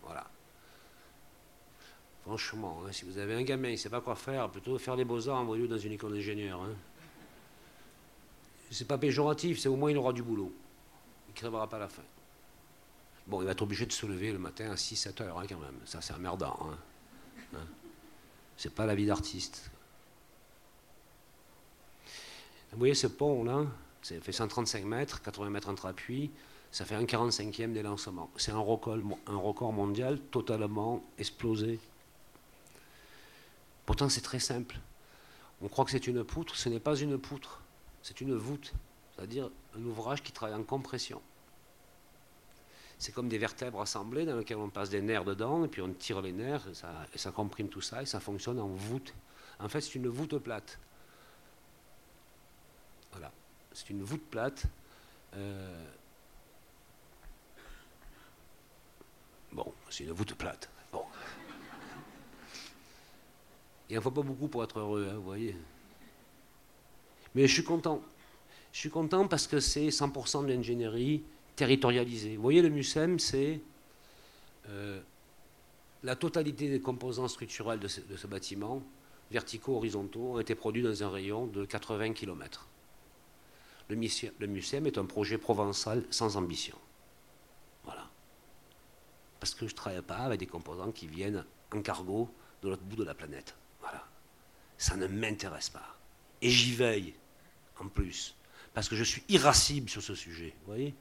Voilà. 0.03 0.25
Franchement, 2.23 2.83
hein, 2.85 2.91
si 2.91 3.03
vous 3.03 3.17
avez 3.17 3.33
un 3.33 3.41
gamin, 3.41 3.69
il 3.69 3.73
ne 3.73 3.77
sait 3.77 3.89
pas 3.89 4.01
quoi 4.01 4.15
faire, 4.15 4.49
plutôt 4.49 4.77
faire 4.77 4.95
les 4.95 5.05
beaux-arts, 5.05 5.39
envoyez-le 5.39 5.67
dans 5.67 5.77
une 5.77 5.93
école 5.93 6.13
d'ingénieur. 6.13 6.61
Hein. 6.61 6.75
C'est 8.71 8.87
pas 8.87 8.97
péjoratif, 8.97 9.59
c'est 9.59 9.69
au 9.69 9.75
moins 9.75 9.91
il 9.91 9.97
aura 9.97 10.13
du 10.13 10.23
boulot. 10.23 10.51
Il 11.27 11.31
ne 11.31 11.35
crèvera 11.35 11.67
pas 11.69 11.77
la 11.77 11.87
faim. 11.87 12.03
Bon, 13.27 13.41
il 13.41 13.45
va 13.45 13.51
être 13.51 13.61
obligé 13.61 13.85
de 13.85 13.91
se 13.91 14.05
lever 14.05 14.31
le 14.31 14.39
matin 14.39 14.71
à 14.71 14.75
6-7 14.75 15.21
heures 15.23 15.39
hein, 15.39 15.45
quand 15.47 15.59
même. 15.59 15.79
Ça, 15.85 16.01
c'est 16.01 16.13
emmerdant. 16.13 16.57
Hein. 16.63 16.77
hein. 17.55 17.67
C'est 18.57 18.73
pas 18.73 18.85
la 18.85 18.95
vie 18.95 19.05
d'artiste. 19.05 19.69
Vous 22.71 22.79
voyez 22.79 22.95
ce 22.95 23.07
pont 23.07 23.43
là? 23.43 23.65
Ça 24.01 24.19
fait 24.19 24.31
135 24.31 24.85
mètres, 24.85 25.21
80 25.21 25.49
mètres 25.49 25.69
entre 25.69 25.85
appuis 25.85 26.31
ça 26.71 26.85
fait 26.85 26.95
un 26.95 27.03
45e 27.03 27.73
des 27.73 27.83
lancements. 27.83 28.31
C'est 28.37 28.51
un 28.51 28.59
record, 28.59 28.97
un 29.27 29.35
record 29.35 29.73
mondial 29.73 30.19
totalement 30.19 31.03
explosé. 31.17 31.79
Pourtant, 33.85 34.07
c'est 34.07 34.21
très 34.21 34.39
simple. 34.39 34.79
On 35.61 35.67
croit 35.67 35.83
que 35.83 35.91
c'est 35.91 36.07
une 36.07 36.23
poutre, 36.23 36.55
ce 36.55 36.69
n'est 36.69 36.79
pas 36.79 36.95
une 36.95 37.17
poutre, 37.17 37.60
c'est 38.03 38.21
une 38.21 38.35
voûte, 38.35 38.73
c'est-à-dire 39.15 39.49
un 39.77 39.83
ouvrage 39.83 40.23
qui 40.23 40.31
travaille 40.31 40.55
en 40.55 40.63
compression. 40.63 41.21
C'est 42.97 43.11
comme 43.11 43.29
des 43.29 43.37
vertèbres 43.37 43.81
assemblées 43.81 44.25
dans 44.25 44.37
lesquelles 44.37 44.57
on 44.57 44.69
passe 44.69 44.89
des 44.89 45.01
nerfs 45.01 45.25
dedans, 45.25 45.65
et 45.65 45.67
puis 45.67 45.81
on 45.81 45.91
tire 45.91 46.21
les 46.21 46.31
nerfs, 46.31 46.67
et 47.13 47.17
ça, 47.17 47.31
comprime 47.31 47.69
tout 47.69 47.81
ça, 47.81 48.03
et 48.03 48.05
ça 48.05 48.19
fonctionne 48.19 48.59
en 48.59 48.67
voûte. 48.67 49.13
En 49.59 49.69
fait, 49.69 49.81
c'est 49.81 49.95
une 49.95 50.07
voûte 50.07 50.37
plate. 50.37 50.77
Voilà. 53.11 53.31
C'est 53.73 53.89
une 53.89 54.03
voûte 54.03 54.23
plate. 54.29 54.65
Euh, 55.35 55.85
Bon, 59.51 59.73
c'est 59.89 60.05
une 60.05 60.11
voûte 60.11 60.33
plate. 60.35 60.69
Bon. 60.91 61.03
Il 63.89 63.95
n'en 63.95 64.01
faut 64.01 64.11
pas 64.11 64.21
beaucoup 64.21 64.47
pour 64.47 64.63
être 64.63 64.79
heureux, 64.79 65.09
hein, 65.11 65.15
vous 65.15 65.23
voyez. 65.23 65.57
Mais 67.35 67.47
je 67.47 67.53
suis 67.53 67.63
content. 67.63 68.01
Je 68.71 68.79
suis 68.79 68.89
content 68.89 69.27
parce 69.27 69.47
que 69.47 69.59
c'est 69.59 69.87
100% 69.87 70.45
de 70.45 70.53
l'ingénierie 70.53 71.23
territorialisée. 71.55 72.35
Vous 72.35 72.41
voyez, 72.41 72.61
le 72.61 72.69
MUSEM, 72.69 73.19
c'est 73.19 73.59
euh, 74.69 75.01
la 76.03 76.15
totalité 76.15 76.69
des 76.69 76.79
composants 76.79 77.27
structurels 77.27 77.79
de 77.79 77.87
ce, 77.87 78.27
bâtiment, 78.27 78.81
verticaux, 79.29 79.75
horizontaux, 79.75 80.35
ont 80.35 80.39
été 80.39 80.55
produits 80.55 80.83
dans 80.83 81.03
un 81.03 81.09
rayon 81.09 81.47
de 81.47 81.65
80 81.65 82.13
km. 82.13 82.67
Le, 83.89 83.95
le 83.95 84.47
MUSEM 84.47 84.87
est 84.87 84.97
un 84.97 85.05
projet 85.05 85.37
provençal 85.37 86.03
sans 86.09 86.37
ambition 86.37 86.77
parce 89.41 89.55
que 89.55 89.67
je 89.67 89.73
ne 89.73 89.75
travaille 89.75 90.01
pas 90.03 90.19
avec 90.19 90.39
des 90.39 90.45
composants 90.45 90.91
qui 90.91 91.07
viennent 91.07 91.43
en 91.73 91.81
cargo 91.81 92.29
de 92.61 92.69
l'autre 92.69 92.83
bout 92.83 92.95
de 92.95 93.03
la 93.03 93.15
planète. 93.15 93.55
Voilà. 93.81 94.05
Ça 94.77 94.95
ne 94.95 95.07
m'intéresse 95.07 95.71
pas. 95.71 95.97
Et 96.43 96.49
j'y 96.49 96.75
veille, 96.75 97.15
en 97.81 97.87
plus, 97.87 98.35
parce 98.73 98.87
que 98.87 98.95
je 98.95 99.03
suis 99.03 99.23
irascible 99.29 99.89
sur 99.89 100.01
ce 100.01 100.15
sujet. 100.15 100.53
Vous 100.61 100.73
voyez? 100.73 100.93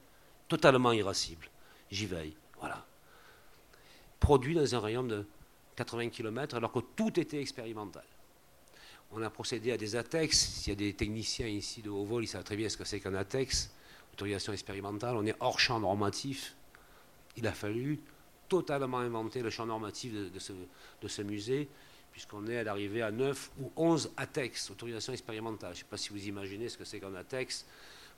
Totalement 0.49 0.93
irascible. 0.93 1.47
J'y 1.91 2.07
veille. 2.07 2.35
Voilà. 2.59 2.85
Produit 4.19 4.55
dans 4.55 4.75
un 4.75 4.81
rayon 4.81 5.05
de 5.05 5.27
80 5.77 6.11
km, 6.11 6.57
alors 6.57 6.73
que 6.73 6.81
tout 6.97 7.19
était 7.19 7.41
expérimental. 7.41 8.05
On 9.13 9.23
a 9.23 9.31
procédé 9.31 9.73
à 9.73 9.77
des 9.77 9.97
ATEX. 9.97 10.37
S'il 10.39 10.73
y 10.73 10.73
a 10.73 10.77
des 10.77 10.95
techniciens 10.95 11.47
ici 11.47 11.83
de 11.83 11.91
haut 11.91 12.05
vol, 12.05 12.25
ils 12.25 12.29
savent 12.29 12.45
très 12.45 12.57
bien 12.57 12.69
ce 12.69 12.77
que 12.77 12.85
c'est 12.85 13.01
qu'un 13.01 13.15
ATEX, 13.15 13.73
autorisation 14.13 14.53
expérimentale. 14.53 15.17
On 15.17 15.27
est 15.27 15.35
hors 15.41 15.59
champ 15.59 15.81
normatif. 15.81 16.55
Il 17.37 17.47
a 17.47 17.53
fallu 17.53 18.01
totalement 18.49 18.99
inventé 18.99 19.43
le 19.43 19.51
champ 19.51 19.67
normatif 19.67 20.13
de, 20.13 20.39
ce, 21.09 21.23
musée, 21.23 21.69
puisqu'on 22.13 22.47
est 22.47 22.59
à 22.59 22.65
l'arrivée 22.65 23.03
à 23.03 23.11
9 23.11 23.51
ou 23.61 23.73
11 23.77 24.13
ATEX, 24.17 24.71
autorisation 24.71 25.13
expérimentale. 25.13 25.75
Je 25.75 25.81
ne 25.81 25.85
sais 25.85 25.91
pas 25.91 25.97
si 25.97 26.11
vous 26.11 26.27
imaginez 26.27 26.69
ce 26.69 26.77
que 26.77 26.85
c'est 26.85 27.01
qu'un 27.01 27.15
ATEX. 27.15 27.67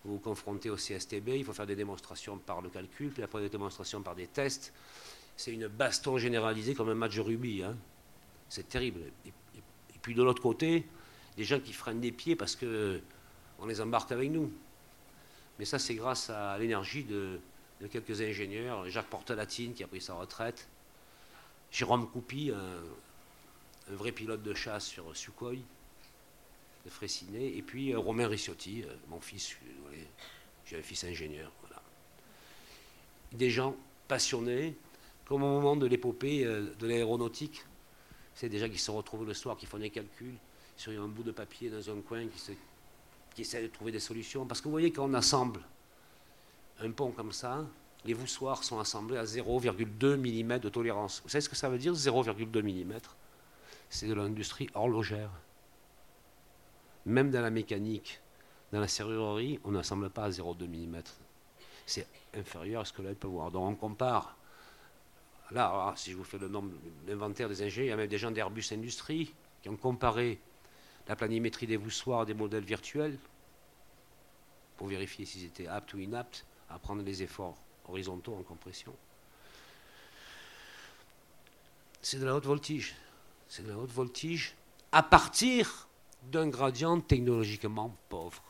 Vous 0.05 0.15
vous 0.15 0.19
confrontez 0.19 0.69
au 0.71 0.77
CSTB, 0.77 1.29
il 1.29 1.45
faut 1.45 1.53
faire 1.53 1.67
des 1.67 1.77
démonstrations 1.77 2.37
par 2.37 2.61
le 2.61 2.71
calcul, 2.71 3.11
puis 3.11 3.23
après 3.23 3.41
des 3.41 3.49
démonstrations 3.49 4.03
par 4.03 4.17
des 4.17 4.27
tests. 4.27 4.73
C'est 5.37 5.53
une 5.53 5.69
baston 5.69 6.19
généralisée 6.19 6.75
comme 6.75 6.89
un 6.89 6.95
match 6.95 7.15
de 7.17 7.21
rugby. 7.21 7.63
Hein. 7.63 7.77
C'est 8.49 8.69
terrible. 8.69 9.01
Et, 9.27 9.33
puis 10.03 10.15
de 10.15 10.23
l'autre 10.23 10.43
côté, 10.43 10.85
des 11.37 11.45
gens 11.45 11.61
qui 11.61 11.73
freinent 11.73 12.01
des 12.01 12.11
pieds 12.11 12.35
parce 12.35 12.57
qu'on 12.57 13.67
les 13.67 13.81
embarque 13.81 14.11
avec 14.11 14.31
nous. 14.31 14.53
Mais 15.59 15.65
ça, 15.65 15.79
c'est 15.79 15.95
grâce 15.95 16.29
à 16.29 16.59
l'énergie 16.59 17.05
de, 17.05 17.39
quelques 17.89 18.21
ingénieurs, 18.21 18.89
Jacques 18.91 19.07
Portelatine 19.07 19.75
qui 19.75 19.85
a 19.85 19.87
pris 19.87 20.01
sa 20.01 20.15
retraite, 20.15 20.69
Jérôme 21.71 22.11
Coupi, 22.11 22.51
un, 22.51 22.83
vrai 23.89 24.13
pilote 24.13 24.43
de 24.43 24.55
chasse 24.55 24.87
sur 24.87 25.17
Sukhoi, 25.17 25.57
de 26.85 26.91
Fraissinet, 26.91 27.57
et 27.57 27.63
puis 27.63 27.93
euh, 27.93 27.99
Romain 27.99 28.29
Ricciotti, 28.29 28.83
euh, 28.83 28.95
mon 29.09 29.21
fils, 29.21 29.57
j'ai 30.65 30.79
un 30.79 30.83
fils 30.83 31.05
ingénieur. 31.05 31.53
Des 33.33 33.51
gens 33.51 33.77
passionnés, 34.09 34.77
comme 35.25 35.43
au 35.43 35.49
moment 35.49 35.77
de 35.77 35.87
l'épopée 35.87 36.45
euh, 36.45 36.75
de 36.79 36.87
l'aéronautique, 36.87 37.65
c'est 38.35 38.49
des 38.49 38.59
gens 38.59 38.69
qui 38.69 38.79
se 38.79 38.91
retrouvent 38.91 39.27
le 39.27 39.35
soir, 39.35 39.57
qui 39.57 39.67
font 39.67 39.79
des 39.79 39.91
calculs 39.91 40.37
sur 40.77 40.93
un 41.01 41.09
bout 41.09 41.23
de 41.23 41.33
papier 41.33 41.71
dans 41.71 41.91
un 41.91 42.01
coin, 42.01 42.27
qui, 42.27 42.57
qui 43.35 43.43
essaient 43.43 43.63
de 43.63 43.69
trouver 43.69 43.93
des 43.93 44.01
solutions. 44.01 44.47
Parce 44.47 44.61
que 44.61 44.65
vous 44.65 44.73
voyez, 44.73 44.93
quand 44.93 45.05
on 45.09 45.15
assemble 45.15 45.61
un 46.81 46.91
pont 46.91 47.11
comme 47.11 47.33
ça, 47.33 47.67
les 48.05 48.15
voussoirs 48.15 48.65
sont 48.65 48.81
assemblés 48.81 49.17
à 49.17 49.25
0,2 49.25 50.17
mm 50.17 50.59
de 50.59 50.69
tolérance. 50.69 51.21
Vous 51.23 51.29
savez 51.29 51.43
ce 51.43 51.49
que 51.49 51.57
ça 51.57 51.69
veut 51.69 51.79
dire 51.79 51.93
0,2 51.93 52.63
mm 52.63 52.99
C'est 53.93 54.07
de 54.07 54.15
l'industrie 54.15 54.71
horlogère. 54.73 55.31
même 57.05 57.31
dans 57.31 57.43
la 57.43 57.51
mécanique, 57.51 58.21
dans 58.73 58.81
la 58.81 58.89
serrurerie, 58.89 59.61
on 59.65 59.73
n'assemble 59.73 60.09
pas 60.09 60.25
à 60.25 60.31
0,2 60.31 60.67
mm. 60.67 61.03
C'est 61.85 62.07
inférieur 62.33 62.81
à 62.81 62.85
ce 62.87 62.93
que 62.95 63.03
l'œil 63.03 63.15
peut 63.15 63.29
voir. 63.29 63.51
Donc 63.51 63.69
on 63.69 63.75
compare. 63.75 64.35
Là, 65.51 65.93
si 65.95 66.11
je 66.11 66.17
vous 66.17 66.25
fais 66.25 66.39
le 66.39 66.49
nombre, 66.49 66.73
l'inventaire 67.07 67.51
des 67.51 67.61
ingénieurs, 67.61 67.85
il 67.85 67.91
y 67.91 67.93
a 67.93 67.97
même 67.97 68.09
des 68.09 68.17
gens 68.17 68.31
d'Airbus 68.31 68.65
Industrie 68.73 69.35
qui 69.61 69.69
ont 69.69 69.77
comparé 69.77 70.41
la 71.07 71.15
planimétrie 71.15 71.67
des 71.67 71.77
voussoirs 71.77 72.25
des 72.25 72.33
modèles 72.33 72.65
virtuels 72.65 73.19
pour 74.79 74.87
vérifier 74.87 75.27
s'ils 75.27 75.45
étaient 75.45 75.67
aptes 75.67 75.93
ou 75.93 75.99
inaptes 75.99 76.47
à 76.71 76.79
prendre 76.79 77.03
les 77.03 77.23
efforts 77.23 77.59
horizontaux 77.87 78.35
en 78.37 78.43
compression. 78.43 78.97
C'est 82.01 82.19
de 82.19 82.25
la 82.25 82.35
haute 82.35 82.47
voltige. 82.47 82.97
C'est 83.55 83.65
de 83.65 83.69
la 83.69 83.77
haute 83.77 83.93
voltige 83.93 84.55
à 84.93 85.03
partir 85.03 85.87
d'un 86.23 86.49
gradient 86.49 86.99
technologiquement 87.03 87.95
pauvre. 88.09 88.43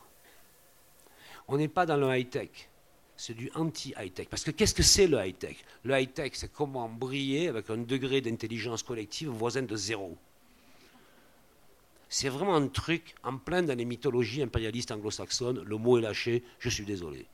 On 1.49 1.57
n'est 1.57 1.67
pas 1.67 1.85
dans 1.85 1.97
le 1.97 2.07
high-tech, 2.07 2.69
c'est 3.17 3.33
du 3.33 3.51
anti-high-tech. 3.53 4.29
Parce 4.29 4.45
que 4.45 4.51
qu'est-ce 4.51 4.73
que 4.73 4.81
c'est 4.81 5.07
le 5.07 5.17
high-tech? 5.17 5.57
Le 5.83 5.99
high-tech, 5.99 6.31
c'est 6.35 6.53
comment 6.53 6.87
briller 6.87 7.49
avec 7.49 7.69
un 7.69 7.79
degré 7.79 8.21
d'intelligence 8.21 8.81
collective 8.81 9.27
voisin 9.27 9.63
de 9.63 9.75
zéro. 9.75 10.17
C'est 12.07 12.29
vraiment 12.29 12.55
un 12.55 12.69
truc 12.69 13.13
en 13.25 13.37
plein 13.37 13.61
dans 13.61 13.77
les 13.77 13.83
mythologies 13.83 14.41
impérialistes 14.41 14.91
anglo-saxonnes. 14.91 15.63
Le 15.63 15.75
mot 15.75 15.97
est 15.97 16.01
lâché, 16.01 16.45
je 16.59 16.69
suis 16.69 16.85
désolé. 16.85 17.25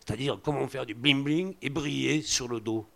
C'est-à-dire 0.00 0.38
comment 0.42 0.68
faire 0.68 0.84
du 0.84 0.94
bling-bling 0.94 1.56
et 1.62 1.70
briller 1.70 2.20
sur 2.20 2.46
le 2.46 2.60
dos 2.60 2.86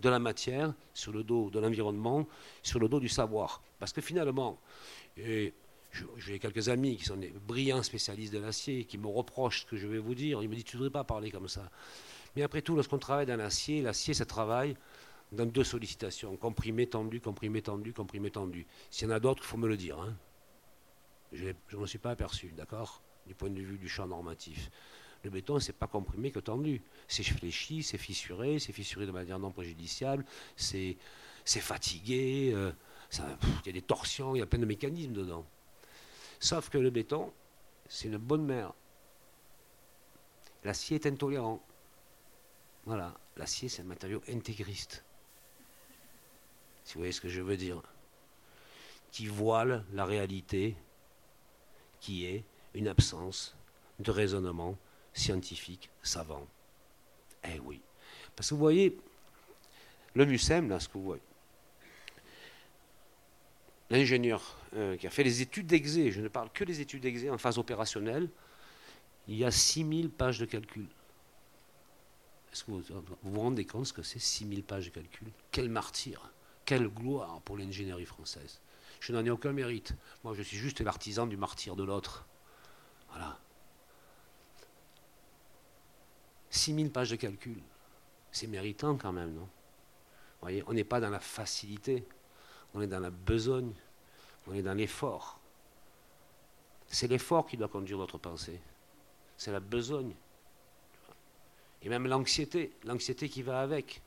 de 0.00 0.08
la 0.08 0.18
matière, 0.18 0.74
sur 0.92 1.12
le 1.12 1.22
dos 1.22 1.50
de 1.50 1.58
l'environnement, 1.60 2.26
sur 2.62 2.78
le 2.78 2.88
dos 2.88 3.00
du 3.00 3.08
savoir. 3.08 3.62
Parce 3.78 3.92
que 3.92 4.00
finalement, 4.00 4.58
j'ai 5.16 6.38
quelques 6.40 6.68
amis 6.68 6.96
qui 6.96 7.04
sont 7.04 7.16
des 7.16 7.32
brillants 7.46 7.82
spécialistes 7.82 8.32
de 8.32 8.38
l'acier, 8.38 8.84
qui 8.84 8.98
me 8.98 9.06
reprochent 9.06 9.62
ce 9.62 9.66
que 9.66 9.76
je 9.76 9.86
vais 9.86 9.98
vous 9.98 10.14
dire. 10.14 10.42
Ils 10.42 10.48
me 10.48 10.54
disent, 10.54 10.64
tu 10.64 10.76
ne 10.76 10.80
devrais 10.80 10.92
pas 10.92 11.04
parler 11.04 11.30
comme 11.30 11.48
ça. 11.48 11.70
Mais 12.36 12.42
après 12.42 12.62
tout, 12.62 12.74
lorsqu'on 12.74 12.98
travaille 12.98 13.26
dans 13.26 13.36
l'acier, 13.36 13.82
l'acier, 13.82 14.14
ça 14.14 14.24
travaille 14.24 14.76
dans 15.32 15.46
deux 15.46 15.64
sollicitations, 15.64 16.36
comprimé, 16.36 16.86
tendu, 16.86 17.20
comprimé, 17.20 17.62
tendu, 17.62 17.92
comprimé, 17.92 18.30
tendu. 18.30 18.66
S'il 18.90 19.08
y 19.08 19.10
en 19.10 19.14
a 19.14 19.20
d'autres, 19.20 19.42
il 19.44 19.46
faut 19.46 19.56
me 19.56 19.68
le 19.68 19.76
dire. 19.76 19.98
Hein. 20.00 20.14
Je 21.32 21.46
ne 21.46 21.80
me 21.80 21.86
suis 21.86 21.98
pas 21.98 22.10
aperçu, 22.10 22.52
d'accord 22.56 23.02
Du 23.26 23.34
point 23.34 23.50
de 23.50 23.60
vue 23.60 23.78
du 23.78 23.88
champ 23.88 24.06
normatif. 24.06 24.70
Le 25.24 25.30
béton, 25.30 25.58
c'est 25.58 25.72
pas 25.72 25.86
comprimé 25.86 26.30
que 26.30 26.38
tendu. 26.38 26.82
C'est 27.08 27.24
fléchi, 27.24 27.82
c'est 27.82 27.98
fissuré, 27.98 28.58
c'est 28.58 28.72
fissuré 28.72 29.06
de 29.06 29.10
manière 29.10 29.38
non 29.38 29.50
préjudiciable, 29.50 30.24
c'est 30.56 30.96
fatigué, 31.44 32.52
euh, 32.54 32.72
il 33.18 33.66
y 33.66 33.68
a 33.70 33.72
des 33.72 33.82
torsions, 33.82 34.34
il 34.36 34.38
y 34.38 34.42
a 34.42 34.46
plein 34.46 34.60
de 34.60 34.66
mécanismes 34.66 35.12
dedans. 35.12 35.44
Sauf 36.40 36.68
que 36.68 36.78
le 36.78 36.90
béton, 36.90 37.32
c'est 37.88 38.08
une 38.08 38.18
bonne 38.18 38.44
mère. 38.44 38.74
L'acier 40.62 40.96
est 40.96 41.06
intolérant. 41.06 41.62
Voilà, 42.84 43.14
l'acier, 43.36 43.68
c'est 43.68 43.82
un 43.82 43.86
matériau 43.86 44.22
intégriste 44.28 45.04
si 46.84 46.94
vous 46.94 47.00
voyez 47.00 47.12
ce 47.12 47.20
que 47.20 47.28
je 47.28 47.40
veux 47.40 47.56
dire, 47.56 47.82
qui 49.10 49.26
voile 49.26 49.84
la 49.92 50.04
réalité 50.04 50.76
qui 52.00 52.26
est 52.26 52.44
une 52.74 52.88
absence 52.88 53.56
de 53.98 54.10
raisonnement 54.10 54.76
scientifique 55.14 55.88
savant. 56.02 56.46
Eh 57.44 57.58
oui. 57.60 57.80
Parce 58.36 58.50
que 58.50 58.54
vous 58.54 58.60
voyez, 58.60 58.98
le 60.14 60.26
MUSEM, 60.26 60.68
là, 60.68 60.80
ce 60.80 60.88
que 60.88 60.94
vous 60.94 61.04
voyez, 61.04 61.22
l'ingénieur 63.90 64.58
euh, 64.74 64.96
qui 64.96 65.06
a 65.06 65.10
fait 65.10 65.24
les 65.24 65.40
études 65.40 65.66
d'exé, 65.66 66.10
je 66.10 66.20
ne 66.20 66.28
parle 66.28 66.50
que 66.52 66.64
des 66.64 66.80
études 66.80 67.02
d'exé 67.02 67.30
en 67.30 67.38
phase 67.38 67.58
opérationnelle, 67.58 68.28
il 69.28 69.36
y 69.36 69.44
a 69.44 69.50
6000 69.50 70.10
pages 70.10 70.38
de 70.38 70.44
calcul. 70.44 70.86
Est-ce 72.52 72.64
que 72.64 72.72
vous, 72.72 72.82
vous 73.22 73.40
rendez 73.40 73.64
compte 73.64 73.86
ce 73.86 73.92
que 73.92 74.02
c'est 74.02 74.18
6000 74.18 74.62
pages 74.62 74.86
de 74.86 74.90
calcul? 74.90 75.28
Quel 75.50 75.70
martyr 75.70 76.30
quelle 76.64 76.88
gloire 76.88 77.40
pour 77.42 77.56
l'ingénierie 77.58 78.06
française. 78.06 78.60
Je 79.00 79.12
n'en 79.12 79.24
ai 79.24 79.30
aucun 79.30 79.52
mérite. 79.52 79.94
Moi, 80.22 80.34
je 80.34 80.42
suis 80.42 80.56
juste 80.56 80.80
l'artisan 80.80 81.26
du 81.26 81.36
martyr 81.36 81.76
de 81.76 81.84
l'autre. 81.84 82.26
Voilà. 83.10 83.38
6000 86.54 86.90
pages 86.90 87.10
de 87.10 87.16
calcul. 87.16 87.60
C'est 88.30 88.46
méritant 88.46 88.96
quand 88.96 89.12
même, 89.12 89.34
non? 89.34 89.42
Vous 89.42 90.40
voyez, 90.40 90.62
on 90.66 90.72
n'est 90.72 90.84
pas 90.84 91.00
dans 91.00 91.10
la 91.10 91.20
facilité, 91.20 92.04
on 92.74 92.80
est 92.80 92.86
dans 92.86 93.00
la 93.00 93.10
besogne, 93.10 93.72
on 94.46 94.54
est 94.54 94.62
dans 94.62 94.74
l'effort. 94.74 95.38
C'est 96.88 97.08
l'effort 97.08 97.46
qui 97.46 97.56
doit 97.56 97.68
conduire 97.68 97.98
notre 97.98 98.18
pensée. 98.18 98.60
C'est 99.36 99.52
la 99.52 99.60
besogne. 99.60 100.14
Et 101.82 101.88
même 101.88 102.06
l'anxiété, 102.06 102.72
l'anxiété 102.84 103.28
qui 103.28 103.42
va 103.42 103.60
avec 103.60 104.00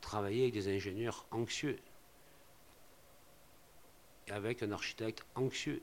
travailler 0.00 0.42
avec 0.42 0.54
des 0.54 0.74
ingénieurs 0.74 1.26
anxieux 1.30 1.78
et 4.26 4.32
avec 4.32 4.62
un 4.62 4.72
architecte 4.72 5.24
anxieux. 5.34 5.82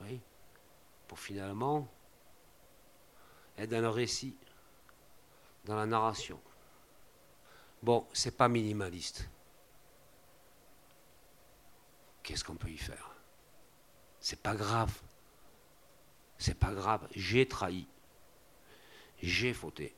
Oui, 0.00 0.20
pour 1.08 1.18
finalement 1.18 1.88
être 3.58 3.70
dans 3.70 3.80
le 3.80 3.88
récit, 3.88 4.36
dans 5.64 5.76
la 5.76 5.86
narration. 5.86 6.40
Bon, 7.82 8.06
c'est 8.12 8.36
pas 8.36 8.48
minimaliste. 8.48 9.28
Qu'est-ce 12.22 12.42
qu'on 12.42 12.56
peut 12.56 12.70
y 12.70 12.78
faire? 12.78 13.10
C'est 14.20 14.40
pas 14.40 14.54
grave. 14.54 14.92
C'est 16.38 16.58
pas 16.58 16.72
grave. 16.72 17.06
J'ai 17.14 17.46
trahi. 17.46 17.86
J'ai 19.22 19.52
fauté. 19.52 19.94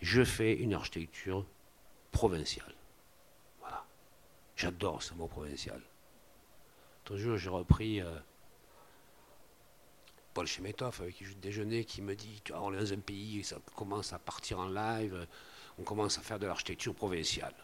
Je 0.00 0.22
fais 0.22 0.54
une 0.54 0.74
architecture 0.74 1.46
provincial. 2.12 2.72
Voilà. 3.60 3.84
J'adore 4.54 5.02
ce 5.02 5.14
mot 5.14 5.26
provincial. 5.26 5.80
Toujours, 7.04 7.38
j'ai 7.38 7.48
repris 7.48 8.00
euh, 8.00 8.18
Paul 10.36 10.46
Chemetov, 10.46 11.00
avec 11.00 11.14
qui 11.14 11.24
je 11.24 11.32
déjeunais, 11.32 11.84
qui 11.84 12.02
me 12.02 12.14
dit 12.14 12.42
on 12.52 12.70
est 12.74 12.76
dans 12.76 12.92
un 12.92 12.98
pays, 12.98 13.42
ça 13.42 13.56
commence 13.74 14.12
à 14.12 14.18
partir 14.18 14.58
en 14.58 14.68
live, 14.68 15.26
on 15.78 15.82
commence 15.82 16.18
à 16.18 16.20
faire 16.20 16.38
de 16.38 16.46
l'architecture 16.46 16.94
provinciale. 16.94 17.54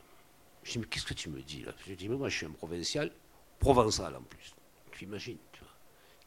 Je 0.62 0.72
dis 0.72 0.78
mais 0.78 0.86
qu'est-ce 0.86 1.04
que 1.04 1.12
tu 1.12 1.28
me 1.28 1.42
dis 1.42 1.60
là? 1.60 1.74
Je 1.86 1.92
dis 1.92 2.08
mais 2.08 2.16
moi 2.16 2.30
je 2.30 2.38
suis 2.38 2.46
un 2.46 2.50
provincial, 2.50 3.12
provençal 3.58 4.16
en 4.16 4.22
plus. 4.22 4.54
Tu 4.92 5.04
imagines, 5.04 5.36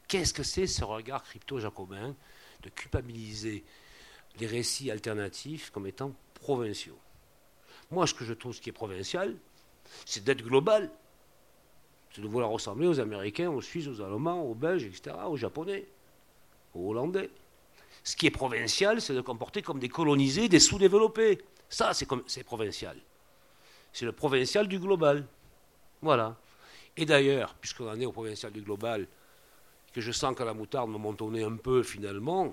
Qu'est-ce 0.06 0.32
que 0.32 0.44
c'est 0.44 0.68
ce 0.68 0.84
regard 0.84 1.24
crypto-jacobin 1.24 2.14
de 2.62 2.68
culpabiliser 2.68 3.64
les 4.38 4.46
récits 4.46 4.92
alternatifs 4.92 5.70
comme 5.70 5.88
étant 5.88 6.14
provinciaux? 6.34 7.00
Moi, 7.90 8.06
ce 8.06 8.14
que 8.14 8.24
je 8.24 8.34
trouve 8.34 8.52
ce 8.52 8.60
qui 8.60 8.68
est 8.68 8.72
provincial, 8.72 9.36
c'est 10.04 10.22
d'être 10.22 10.44
global. 10.44 10.92
C'est 12.12 12.20
de 12.20 12.28
vouloir 12.28 12.50
ressembler 12.50 12.86
aux 12.86 13.00
Américains, 13.00 13.50
aux 13.50 13.60
Suisses, 13.60 13.88
aux 13.88 14.00
Allemands, 14.00 14.44
aux 14.44 14.54
Belges, 14.54 14.84
etc., 14.84 15.16
aux 15.26 15.36
Japonais, 15.36 15.88
Hollandais. 16.78 17.30
Ce 18.04 18.16
qui 18.16 18.26
est 18.26 18.30
provincial, 18.30 19.00
c'est 19.00 19.14
de 19.14 19.20
comporter 19.20 19.62
comme 19.62 19.78
des 19.78 19.88
colonisés, 19.88 20.48
des 20.48 20.60
sous-développés. 20.60 21.42
Ça, 21.68 21.92
c'est 21.92 22.44
provincial. 22.44 22.96
C'est 23.92 24.04
le 24.04 24.12
provincial 24.12 24.68
du 24.68 24.78
global. 24.78 25.26
Voilà. 26.02 26.36
Et 26.96 27.04
d'ailleurs, 27.04 27.54
puisqu'on 27.54 27.88
en 27.88 28.00
est 28.00 28.06
au 28.06 28.12
provincial 28.12 28.52
du 28.52 28.62
global, 28.62 29.06
que 29.92 30.00
je 30.00 30.12
sens 30.12 30.36
que 30.36 30.42
la 30.42 30.54
moutarde 30.54 30.90
me 30.90 30.98
monte 30.98 31.22
un 31.22 31.56
peu 31.56 31.82
finalement, 31.82 32.52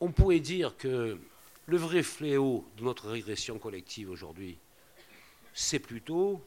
on 0.00 0.10
pourrait 0.10 0.40
dire 0.40 0.76
que 0.76 1.18
le 1.66 1.76
vrai 1.76 2.02
fléau 2.02 2.64
de 2.76 2.84
notre 2.84 3.08
régression 3.08 3.58
collective 3.58 4.10
aujourd'hui, 4.10 4.58
c'est 5.52 5.78
plutôt 5.78 6.42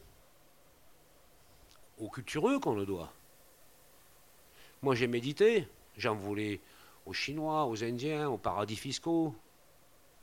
aux 1.99 2.10
cultureux 2.10 2.60
qu'on 2.60 2.75
le 2.75 2.86
doit. 2.86 3.12
Moi, 4.82 4.96
j'ai 4.96 5.08
médité, 5.08 5.68
j'en 5.98 6.15
voulais 6.15 6.62
aux 7.06 7.13
Chinois, 7.13 7.65
aux 7.65 7.84
Indiens, 7.84 8.30
aux 8.30 8.38
paradis 8.38 8.76
fiscaux, 8.76 9.36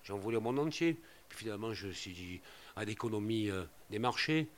j'en 0.03 0.17
voulais 0.17 0.39
au 0.39 0.41
monde 0.41 0.59
entier. 0.59 0.99
Puis 1.29 1.41
finalement, 1.41 1.75
je 1.75 1.89
me 1.89 1.93
suis 1.93 2.13
dit 2.13 2.41
à 2.77 2.85
l'économie 2.85 3.51
euh, 3.51 3.65
des 3.91 3.99
marchés, 3.99 4.49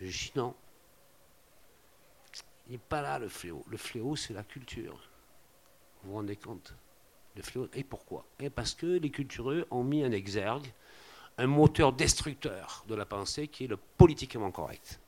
je 0.00 0.06
dit 0.06 0.32
non. 0.36 0.54
Il 2.68 2.72
n'est 2.72 2.78
pas 2.78 3.00
là 3.00 3.18
le 3.18 3.28
fléau. 3.28 3.64
Le 3.68 3.76
fléau, 3.76 4.16
c'est 4.16 4.34
la 4.34 4.42
culture. 4.42 5.08
Vous 6.02 6.10
vous 6.10 6.16
rendez 6.16 6.36
compte? 6.36 6.74
Et 7.74 7.84
pourquoi? 7.84 8.24
Et 8.40 8.50
Parce 8.50 8.74
que 8.74 8.86
les 8.86 9.10
cultureux 9.10 9.66
ont 9.70 9.84
mis 9.84 10.04
en 10.04 10.10
exergue 10.10 10.72
un 11.38 11.46
moteur 11.46 11.92
destructeur 11.92 12.84
de 12.88 12.94
la 12.94 13.04
pensée 13.04 13.48
qui 13.48 13.64
est 13.64 13.68
le 13.68 13.76
politiquement 13.76 14.50
correct. 14.50 15.00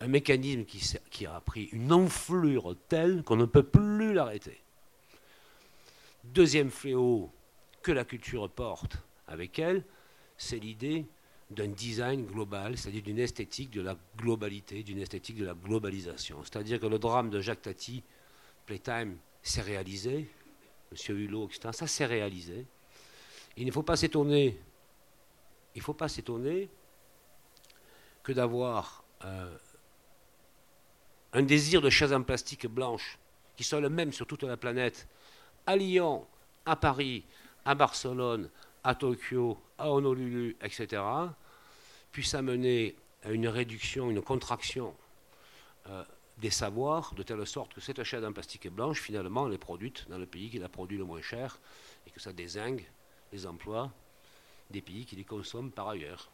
Un 0.00 0.08
mécanisme 0.08 0.64
qui, 0.64 1.26
a 1.26 1.40
pris 1.40 1.64
une 1.72 1.92
enflure 1.92 2.76
telle 2.88 3.22
qu'on 3.22 3.36
ne 3.36 3.46
peut 3.46 3.62
plus 3.62 4.12
l'arrêter. 4.12 4.60
Deuxième 6.24 6.70
fléau 6.70 7.32
que 7.82 7.92
la 7.92 8.04
culture 8.04 8.50
porte 8.50 8.98
avec 9.26 9.58
elle, 9.58 9.84
c'est 10.36 10.58
l'idée 10.58 11.06
d'un 11.50 11.68
design 11.68 12.26
global, 12.26 12.76
c'est-à-dire 12.76 13.02
d'une 13.02 13.18
esthétique 13.18 13.70
de 13.70 13.80
la 13.80 13.96
globalité, 14.18 14.82
d'une 14.82 14.98
esthétique 14.98 15.36
de 15.36 15.46
la 15.46 15.54
globalisation. 15.54 16.42
C'est-à-dire 16.42 16.80
que 16.80 16.86
le 16.86 16.98
drame 16.98 17.30
de 17.30 17.40
Jacques 17.40 17.62
Tati, 17.62 18.02
Playtime, 18.66 19.16
s'est 19.42 19.62
réalisé, 19.62 20.28
M. 20.92 21.16
Hulot, 21.16 21.46
etc., 21.46 21.68
ça 21.72 21.86
s'est 21.86 22.06
réalisé. 22.06 22.66
Il 23.56 23.66
ne 23.66 23.72
faut 23.72 23.84
pas 23.84 23.96
s'étonner, 23.96 24.58
il 25.74 25.78
ne 25.78 25.82
faut 25.82 25.94
pas 25.94 26.08
s'étonner 26.08 26.68
que 28.22 28.32
d'avoir 28.32 29.04
euh, 29.24 29.56
un 31.36 31.42
désir 31.42 31.82
de 31.82 31.90
chaises 31.90 32.14
en 32.14 32.22
plastique 32.22 32.66
blanches 32.66 33.18
qui 33.58 33.64
sont 33.64 33.78
le 33.78 33.90
même 33.90 34.10
sur 34.10 34.26
toute 34.26 34.42
la 34.42 34.56
planète, 34.56 35.06
à 35.66 35.76
Lyon, 35.76 36.26
à 36.64 36.76
Paris, 36.76 37.24
à 37.66 37.74
Barcelone, 37.74 38.48
à 38.82 38.94
Tokyo, 38.94 39.58
à 39.76 39.90
Honolulu, 39.90 40.56
etc., 40.62 41.02
puisse 42.10 42.32
amener 42.32 42.96
à 43.22 43.32
une 43.32 43.48
réduction, 43.48 44.10
une 44.10 44.22
contraction 44.22 44.94
euh, 45.90 46.02
des 46.38 46.48
savoirs, 46.48 47.12
de 47.14 47.22
telle 47.22 47.46
sorte 47.46 47.74
que 47.74 47.82
cette 47.82 48.02
chaîne 48.02 48.24
en 48.24 48.32
plastique 48.32 48.68
blanche, 48.68 49.02
finalement, 49.02 49.46
elle 49.46 49.54
est 49.54 49.58
produite 49.58 50.08
dans 50.08 50.18
le 50.18 50.26
pays 50.26 50.48
qui 50.48 50.58
la 50.58 50.70
produit 50.70 50.96
le 50.96 51.04
moins 51.04 51.20
cher, 51.20 51.58
et 52.06 52.10
que 52.10 52.20
ça 52.20 52.32
désingue 52.32 52.86
les 53.32 53.46
emplois 53.46 53.92
des 54.70 54.80
pays 54.80 55.04
qui 55.04 55.16
les 55.16 55.24
consomment 55.24 55.70
par 55.70 55.90
ailleurs, 55.90 56.30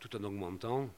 tout 0.00 0.14
en 0.16 0.22
augmentant 0.22 0.90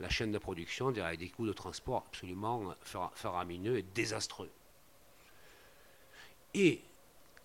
la 0.00 0.08
chaîne 0.08 0.32
de 0.32 0.38
production 0.38 0.90
derrière 0.90 1.16
des 1.16 1.28
coûts 1.28 1.46
de 1.46 1.52
transport 1.52 2.04
absolument 2.08 2.74
faramineux 3.14 3.78
et 3.78 3.82
désastreux. 3.82 4.50
Et 6.54 6.82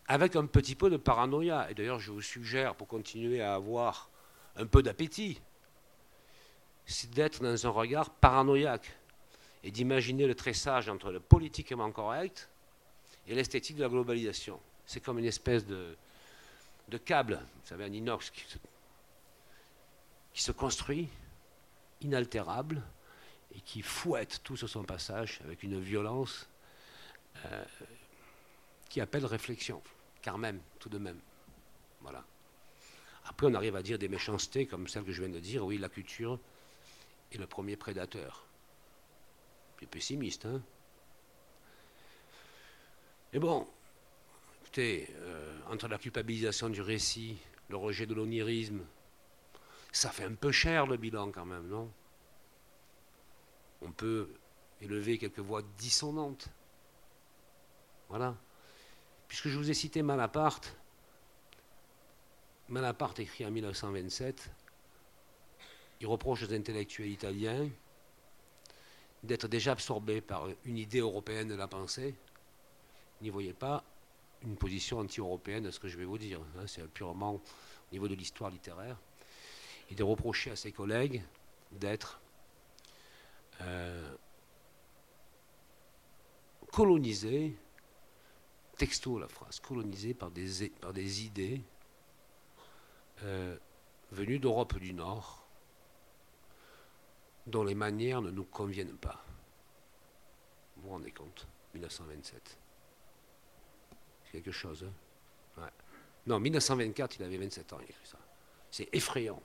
avec 0.10 0.36
un 0.36 0.48
petit 0.48 0.76
peu 0.76 0.90
de 0.90 0.98
paranoïa. 0.98 1.70
Et 1.70 1.76
d'ailleurs, 1.76 2.00
je 2.00 2.12
vous 2.12 2.22
suggère, 2.22 2.76
pour 2.76 2.88
continuer 2.88 3.42
à 3.42 3.54
avoir 3.54 4.10
un 4.56 4.66
peu 4.66 4.82
d'appétit, 4.82 5.40
c'est 6.86 7.12
d'être 7.12 7.42
dans 7.44 7.68
un 7.68 7.70
regard 7.70 8.10
paranoïaque 8.10 8.92
et 9.64 9.70
d'imaginer 9.70 10.26
le 10.26 10.34
tressage 10.34 10.90
entre 10.90 11.12
le 11.12 11.20
politiquement 11.20 11.92
correct 11.92 12.50
et 13.28 13.36
l'esthétique 13.36 13.78
de 13.78 13.84
la 13.84 13.90
globalisation. 13.90 14.60
C'est 14.88 15.00
comme 15.00 15.20
une 15.20 15.26
espèce 15.26 15.64
de, 15.68 15.96
câble, 17.06 17.36
vous 17.36 17.68
savez, 17.68 17.84
un 17.84 17.94
inox 17.94 18.32
qui 20.34 20.42
se 20.42 20.52
construit, 20.52 21.08
inaltérable, 22.02 22.82
et 23.56 23.62
qui 23.62 23.82
fouette 23.82 24.42
tout 24.44 24.56
sur 24.56 24.70
son 24.70 24.84
passage 24.84 25.40
avec 25.44 25.64
une 25.64 25.80
violence 25.80 26.48
euh, 27.46 27.66
qui 28.90 29.02
appelle 29.02 29.26
réflexion 29.26 29.82
car 30.22 30.38
même, 30.38 30.60
tout 30.80 30.90
de 30.90 30.98
même. 30.98 31.20
Voilà. 32.02 32.24
Après, 33.26 33.48
on 33.48 33.54
arrive 33.54 33.76
à 33.76 33.84
dire 33.84 34.00
des 34.00 34.08
méchancetés 34.08 34.66
comme 34.66 34.88
celle 34.88 35.04
que 35.04 35.12
je 35.12 35.22
viens 35.22 35.34
de 35.34 35.40
dire. 35.40 35.66
Oui, 35.66 35.78
la 35.78 35.90
culture 35.90 36.40
est 37.32 37.38
le 37.38 37.48
premier 37.48 37.76
prédateur. 37.76 38.46
Plus 39.78 39.88
pessimiste, 39.88 40.46
hein 40.46 40.62
Mais 43.32 43.40
bon, 43.40 43.68
écoutez, 44.62 45.08
euh, 45.18 45.58
entre 45.70 45.88
la 45.88 45.98
culpabilisation 45.98 46.70
du 46.70 46.82
récit, 46.82 47.38
le 47.70 47.78
rejet 47.78 48.06
de 48.06 48.14
l'onirisme, 48.14 48.82
ça 49.91 50.10
fait 50.10 50.25
un 50.25 50.36
peu 50.36 50.52
cher 50.52 50.86
le 50.88 50.97
bilan 50.97 51.32
quand 51.32 51.45
même, 51.45 51.67
non? 51.67 51.91
On 53.82 53.91
peut 53.91 54.30
élever 54.82 55.17
quelques 55.17 55.39
voix 55.39 55.62
dissonantes. 55.78 56.49
Voilà. 58.10 58.36
Puisque 59.28 59.47
je 59.47 59.58
vous 59.58 59.69
ai 59.69 59.73
cité 59.73 60.02
Malaparte, 60.02 60.75
Malaparte 62.67 63.19
écrit 63.19 63.45
en 63.45 63.52
1927, 63.52 64.52
il 66.02 66.08
reproche 66.08 66.43
aux 66.43 66.54
intellectuels 66.54 67.10
italiens 67.10 67.69
d'être 69.23 69.47
déjà 69.47 69.73
absorbés 69.73 70.21
par 70.21 70.47
une 70.65 70.78
idée 70.78 70.99
européenne 70.99 71.47
de 71.47 71.56
la 71.56 71.67
pensée. 71.67 72.15
N'y 73.21 73.30
voyez 73.30 73.54
pas 73.54 73.84
une 74.43 74.56
position 74.56 74.99
anti-européenne 74.99 75.65
à 75.65 75.71
ce 75.71 75.80
que 75.80 75.88
je 75.88 75.97
vais 75.97 76.06
vous 76.06 76.17
dire. 76.17 76.39
Hein. 76.58 76.67
c'est 76.67 76.88
purement 76.88 77.34
au 77.34 77.41
niveau 77.91 78.08
de 78.08 78.15
l'histoire 78.15 78.49
littéraire. 78.49 78.97
Et 79.89 79.95
de 79.95 80.04
reprocher 80.04 80.52
à 80.52 80.56
ses 80.56 80.71
collègues 80.71 81.23
d'être 81.71 82.21
euh, 83.62 84.15
colonisés 86.71 87.56
texto 88.80 89.19
la 89.19 89.28
phrase, 89.28 89.60
colonisée 89.60 90.13
par 90.13 90.32
des, 90.32 90.69
par 90.69 90.93
des 90.93 91.25
idées 91.25 91.62
euh, 93.23 93.58
venues 94.12 94.39
d'Europe 94.39 94.78
du 94.78 94.93
Nord, 94.93 95.45
dont 97.45 97.63
les 97.63 97.75
manières 97.75 98.21
ne 98.21 98.32
nous 98.32 98.45
conviennent 98.45 98.97
pas. 98.97 99.23
Vous 100.78 100.84
vous 100.84 100.89
rendez 100.89 101.12
compte? 101.12 101.45
1927. 101.73 102.58
C'est 104.23 104.32
quelque 104.32 104.52
chose. 104.52 104.86
Hein? 105.58 105.69
Non, 106.25 106.39
1924, 106.39 107.17
il 107.17 107.23
avait 107.23 107.38
27 107.38 107.73
ans, 107.73 107.80
il 107.82 107.89
écrit 107.89 108.08
ça. 108.08 108.17
C'est 108.71 108.88
effrayant. 108.93 109.41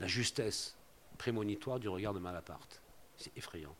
La 0.00 0.06
justesse 0.06 0.74
prémonitoire 1.18 1.78
du 1.78 1.88
regard 1.88 2.14
de 2.14 2.18
Malaparte. 2.18 2.80
C'est 3.16 3.36
effrayant. 3.36 3.74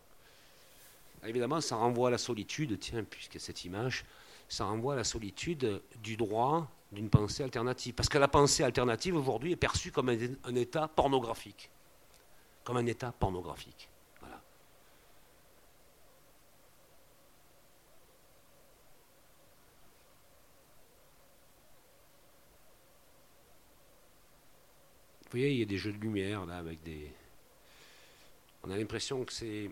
Évidemment, 1.24 1.60
ça 1.60 1.76
renvoie 1.76 2.08
à 2.08 2.10
la 2.10 2.18
solitude, 2.18 2.78
tiens, 2.78 3.04
puisque 3.04 3.40
cette 3.40 3.64
image, 3.64 4.04
ça 4.48 4.64
renvoie 4.64 4.94
à 4.94 4.96
la 4.96 5.04
solitude 5.04 5.82
du 6.02 6.16
droit 6.16 6.70
d'une 6.92 7.10
pensée 7.10 7.42
alternative. 7.42 7.94
Parce 7.94 8.08
que 8.08 8.18
la 8.18 8.28
pensée 8.28 8.64
alternative 8.64 9.16
aujourd'hui 9.16 9.52
est 9.52 9.56
perçue 9.56 9.92
comme 9.92 10.08
un, 10.08 10.54
état 10.54 10.88
pornographique. 10.88 11.70
Comme 12.64 12.76
un 12.76 12.86
état 12.86 13.12
pornographique. 13.12 13.88
Voilà. 14.20 14.40
Vous 25.30 25.38
voyez, 25.38 25.52
il 25.52 25.58
y 25.60 25.62
a 25.62 25.66
des 25.66 25.78
jeux 25.78 25.92
de 25.92 25.98
lumière 25.98 26.44
là 26.44 26.58
avec 26.58 26.82
des. 26.82 27.08
On 28.64 28.70
a 28.70 28.76
l'impression 28.76 29.24
que 29.24 29.32
c'est 29.32 29.70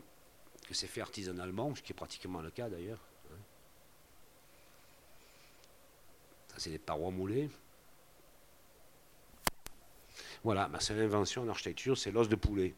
que 0.69 0.75
c'est 0.75 0.87
fait 0.87 1.01
artisanalement, 1.01 1.75
ce 1.75 1.83
qui 1.83 1.93
est 1.93 1.97
pratiquement 1.97 2.41
le 2.41 2.51
cas 2.51 2.69
d'ailleurs. 2.69 3.01
c'est 6.59 6.71
des 6.71 6.79
parois 6.79 7.11
moulées. 7.11 7.49
Voilà, 10.45 10.71
c'est 10.81 10.95
l'invention 10.95 11.43
en 11.43 11.49
architecture, 11.49 11.97
c'est 11.97 12.11
l'os 12.11 12.29
de 12.29 12.37
poulet. 12.37 12.75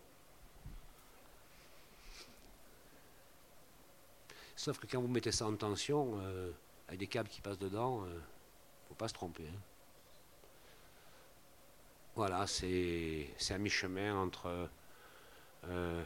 Sauf 4.56 4.78
que 4.78 4.86
quand 4.86 5.00
vous 5.00 5.08
mettez 5.08 5.32
ça 5.32 5.46
en 5.46 5.56
tension, 5.56 6.18
euh, 6.20 6.50
avec 6.88 7.00
des 7.00 7.06
câbles 7.06 7.28
qui 7.28 7.40
passent 7.40 7.58
dedans, 7.58 8.04
il 8.04 8.10
euh, 8.10 8.14
ne 8.14 8.88
faut 8.88 8.94
pas 8.94 9.08
se 9.08 9.14
tromper. 9.14 9.44
Hein. 9.48 9.69
Voilà, 12.16 12.46
c'est 12.46 13.28
à 13.50 13.58
mi-chemin 13.58 14.14
entre 14.16 14.68
euh, 15.64 16.04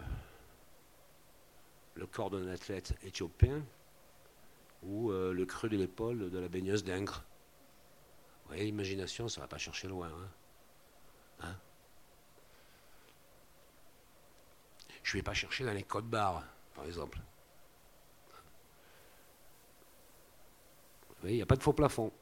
le 1.95 2.07
corps 2.07 2.31
d'un 2.31 2.47
athlète 2.49 2.95
éthiopien 3.03 3.65
ou 4.83 5.11
le 5.11 5.45
creux 5.47 5.69
de 5.71 5.77
l'épaule 5.77 6.31
de 6.31 6.39
la 6.39 6.49
baigneuse 6.49 6.85
d'Ingres. 6.85 7.25
Vous 8.43 8.49
voyez, 8.49 8.65
l'imagination, 8.65 9.29
ça 9.29 9.41
ne 9.41 9.45
va 9.45 9.49
pas 9.49 9.57
chercher 9.57 9.89
loin. 9.89 10.09
Hein. 10.09 10.29
hein? 11.41 11.57
Je 15.03 15.17
ne 15.17 15.19
vais 15.21 15.23
pas 15.23 15.35
chercher 15.35 15.65
dans 15.65 15.73
les 15.73 15.83
codes 15.83 16.09
barres, 16.09 16.45
par 16.75 16.85
exemple. 16.85 17.19
Vous 21.09 21.15
voyez, 21.21 21.37
il 21.37 21.39
n'y 21.39 21.43
a 21.43 21.47
pas 21.47 21.57
de 21.57 21.63
faux 21.63 21.73
plafond. 21.73 22.13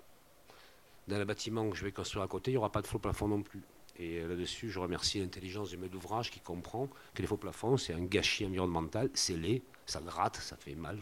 Dans 1.13 1.19
le 1.19 1.27
bâtiment 1.27 1.69
que 1.69 1.77
je 1.77 1.85
vais 1.85 1.93
construire 1.93 2.25
à 2.25 2.29
côté, 2.29 2.53
il 2.53 2.55
n'y 2.55 2.59
aura 2.59 2.73
pas 2.73 2.81
de 2.81 2.87
faux 2.87 2.99
plafond 2.99 3.29
non 3.29 3.43
plus. 3.43 3.61
Et 3.99 4.21
euh, 4.21 4.29
là-dessus, 4.29 4.71
je 4.71 4.79
remercie 4.79 5.21
l'intelligence 5.21 5.69
du 5.69 5.77
maître 5.77 5.93
d'ouvrage 5.93 6.31
qui 6.31 6.41
comprend 6.41 6.89
que 7.13 7.21
les 7.21 7.29
faux 7.29 7.37
plafonds, 7.37 7.77
c'est 7.77 7.93
un 7.93 8.03
gâchis 8.03 8.47
environnemental, 8.47 9.11
c'est 9.13 9.37
laid, 9.37 9.63
ça 9.85 10.01
gratte, 10.01 10.37
ça 10.37 10.57
fait 10.57 10.75
mal. 10.75 10.99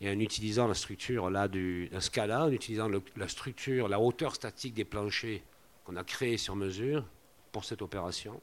Et 0.00 0.08
en 0.08 0.18
utilisant 0.18 0.66
la 0.66 0.72
structure 0.72 1.28
là 1.28 1.48
du 1.48 1.90
la 1.92 2.00
Scala, 2.00 2.46
en 2.46 2.50
utilisant 2.50 2.88
la 3.14 3.28
structure, 3.28 3.88
la 3.88 4.00
hauteur 4.00 4.34
statique 4.34 4.72
des 4.72 4.86
planchers 4.86 5.42
qu'on 5.84 5.96
a 5.96 6.04
créé 6.04 6.38
sur 6.38 6.56
mesure 6.56 7.04
pour 7.52 7.66
cette 7.66 7.82
opération, 7.82 8.40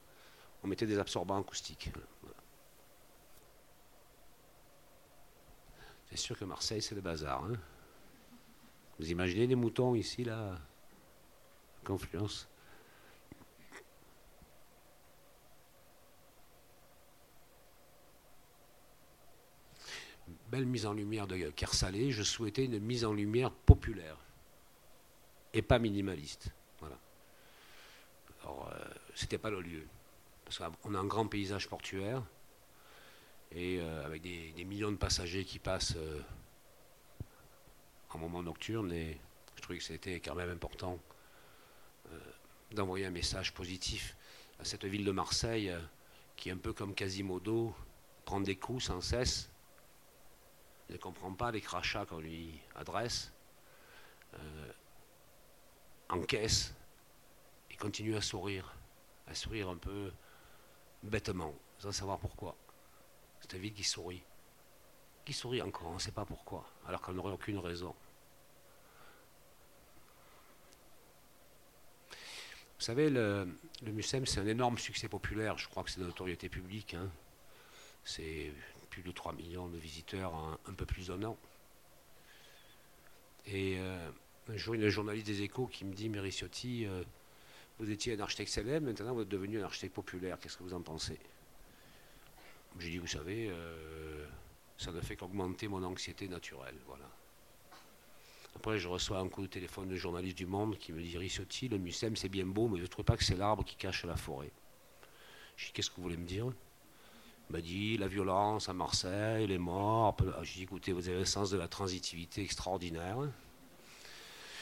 on 0.62 0.68
mettait 0.68 0.86
des 0.86 1.00
absorbants 1.00 1.40
acoustiques. 1.40 1.90
C'est 6.12 6.18
sûr 6.18 6.38
que 6.38 6.46
Marseille, 6.46 6.84
c'est 6.84 6.94
le 6.94 7.02
bazar. 7.02 7.44
Hein. 7.44 7.58
Vous 9.00 9.12
imaginez 9.12 9.48
des 9.48 9.56
moutons 9.56 9.96
ici, 9.96 10.24
là 10.24 10.58
Confluence. 11.84 12.50
belle 20.50 20.66
mise 20.66 20.86
en 20.86 20.94
lumière 20.94 21.28
de 21.28 21.50
Kersalé, 21.50 22.12
je 22.12 22.24
souhaitais 22.24 22.66
une 22.66 22.80
mise 22.80 23.06
en 23.06 23.14
lumière 23.14 23.52
populaire 23.52 24.18
et 25.54 25.62
pas 25.62 25.80
minimaliste. 25.80 26.50
Voilà. 26.80 26.98
Alors, 28.44 28.70
euh, 28.72 28.86
c'était 29.16 29.38
pas 29.38 29.50
le 29.50 29.62
lieu. 29.62 29.86
Parce 30.46 30.60
qu'on 30.60 30.94
a 30.94 31.00
un 31.00 31.06
grand 31.06 31.28
paysage 31.28 31.68
portuaire 31.68 32.24
et 33.52 33.80
euh, 33.80 34.06
avec 34.06 34.22
des, 34.22 34.54
millions 34.66 34.92
de 34.92 34.98
passagers 34.98 35.44
qui 35.44 35.60
passent 35.60 35.96
euh, 35.98 36.22
en 38.18 38.20
moment 38.20 38.44
nocturne. 38.44 38.92
Et 38.92 39.20
je 39.56 39.62
trouvais 39.62 39.78
que 39.78 39.84
c'était 39.84 40.20
quand 40.20 40.36
même 40.36 40.50
important 40.50 41.00
d'envoyer 42.72 43.06
un 43.06 43.12
message 43.12 43.54
positif 43.54 44.16
à 44.60 44.66
cette 44.66 44.86
ville 44.86 45.06
de 45.06 45.12
Marseille 45.12 45.74
qui 46.36 46.50
est 46.50 46.52
un 46.52 46.58
peu 46.58 46.74
comme 46.74 46.94
Quasimodo, 46.94 47.76
prend 48.26 48.42
des 48.42 48.56
coups 48.56 48.86
sans 48.86 49.02
cesse, 49.02 49.50
ne 50.90 50.98
comprend 50.98 51.34
pas 51.34 51.52
les 51.52 51.62
crachats 51.62 52.06
qu'on 52.06 52.20
lui 52.20 52.60
adresse, 52.76 53.34
encaisse 56.10 56.74
et 57.70 57.76
continue 57.76 58.16
à 58.16 58.22
sourire, 58.22 58.76
à 59.28 59.36
sourire 59.36 59.70
un 59.70 59.78
peu 59.78 60.12
bêtement, 61.04 61.54
sans 61.80 61.92
savoir 61.92 62.20
pourquoi. 62.20 62.56
C'est 63.42 63.56
un 63.56 63.60
vide 63.60 63.74
qui 63.74 63.84
sourit. 63.84 64.24
Qui 65.26 65.34
sourit 65.34 65.62
encore, 65.62 65.90
on 65.90 65.96
ne 65.96 66.00
sait 66.00 66.12
pas 66.12 66.26
pourquoi, 66.26 66.66
alors 66.86 67.02
qu'on 67.02 67.14
n'aurait 67.14 67.34
aucune 67.34 67.58
raison. 67.58 67.96
Vous 72.78 72.84
savez, 72.84 73.10
le, 73.10 73.48
le 73.84 73.92
MUSEM, 73.92 74.26
c'est 74.26 74.40
un 74.40 74.48
énorme 74.48 74.78
succès 74.78 75.08
populaire. 75.08 75.58
Je 75.58 75.68
crois 75.68 75.84
que 75.84 75.90
c'est 75.90 76.00
de 76.00 76.06
notoriété 76.06 76.48
publique. 76.48 76.94
Hein. 76.94 77.10
C'est 78.04 78.52
plus 78.90 79.02
de 79.02 79.12
3 79.12 79.34
millions 79.34 79.68
de 79.68 79.78
visiteurs 79.78 80.34
en 80.34 80.58
un 80.68 80.74
peu 80.74 80.86
plus 80.86 81.08
d'un 81.08 81.24
an. 81.24 81.38
Et 83.48 83.78
euh, 83.80 84.10
un 84.50 84.58
jour, 84.58 84.76
il 84.76 84.82
y 84.82 84.84
a 84.84 84.88
un 84.88 84.92
journaliste 84.92 85.28
des 85.28 85.42
échos 85.42 85.68
qui 85.68 85.86
me 85.86 85.94
dit, 85.94 86.10
Mériciotti, 86.10 86.86
euh, 86.86 87.04
vous 87.80 87.90
étiez 87.90 88.14
un 88.14 88.20
architecte 88.20 88.52
célèbre, 88.52 88.86
maintenant 88.86 89.14
vous 89.14 89.22
êtes 89.22 89.30
devenu 89.30 89.62
un 89.62 89.66
architecte 89.66 89.96
populaire. 89.96 90.40
Qu'est-ce 90.40 90.58
que 90.58 90.64
vous 90.64 90.74
en 90.74 90.82
pensez? 90.82 91.20
J'ai 92.80 92.90
dit, 92.90 92.98
vous 92.98 93.08
savez, 93.08 93.50
euh, 93.50 94.28
ça 94.78 94.92
ne 94.92 95.02
fait 95.02 95.16
qu'augmenter 95.16 95.68
mon 95.68 95.84
anxiété 95.84 96.28
naturelle. 96.28 96.78
Voilà. 96.86 97.10
Après, 98.58 98.80
je 98.80 98.88
reçois 98.88 99.20
un 99.20 99.30
coup 99.30 99.44
de 99.44 99.48
téléphone 99.48 99.88
de 99.88 99.96
journaliste 99.96 100.36
du 100.36 100.48
Monde 100.48 100.80
qui 100.80 100.92
me 100.92 101.00
dit 101.00 101.16
Rissotti, 101.16 101.68
le 101.68 101.78
Mucem, 101.78 102.16
c'est 102.16 102.28
bien 102.28 102.48
beau, 102.48 102.68
mais 102.68 102.78
je 102.78 102.82
ne 102.82 102.88
trouve 102.88 103.06
pas 103.06 103.16
que 103.16 103.24
c'est 103.24 103.38
l'arbre 103.38 103.64
qui 103.64 103.76
cache 103.76 104.04
la 104.04 104.16
forêt. 104.16 104.52
Je 105.58 105.68
dis 105.68 105.72
Qu'est-ce 105.74 105.92
que 105.92 105.98
vous 105.98 106.02
voulez 106.02 106.18
me 106.18 106.26
dire? 106.26 106.48
Il 106.48 107.54
m'a 107.54 107.62
dit 107.62 107.98
La 107.98 108.08
violence 108.08 108.68
à 108.68 108.74
Marseille, 108.74 109.46
les 109.46 109.60
morts. 109.60 110.18
Je 110.42 110.54
dis 110.54 110.64
Écoutez, 110.64 110.92
vous 110.92 111.08
avez 111.08 111.20
le 111.20 111.26
sens 111.26 111.52
de 111.52 111.58
la 111.58 111.68
transitivité 111.68 112.42
extraordinaire. 112.42 113.20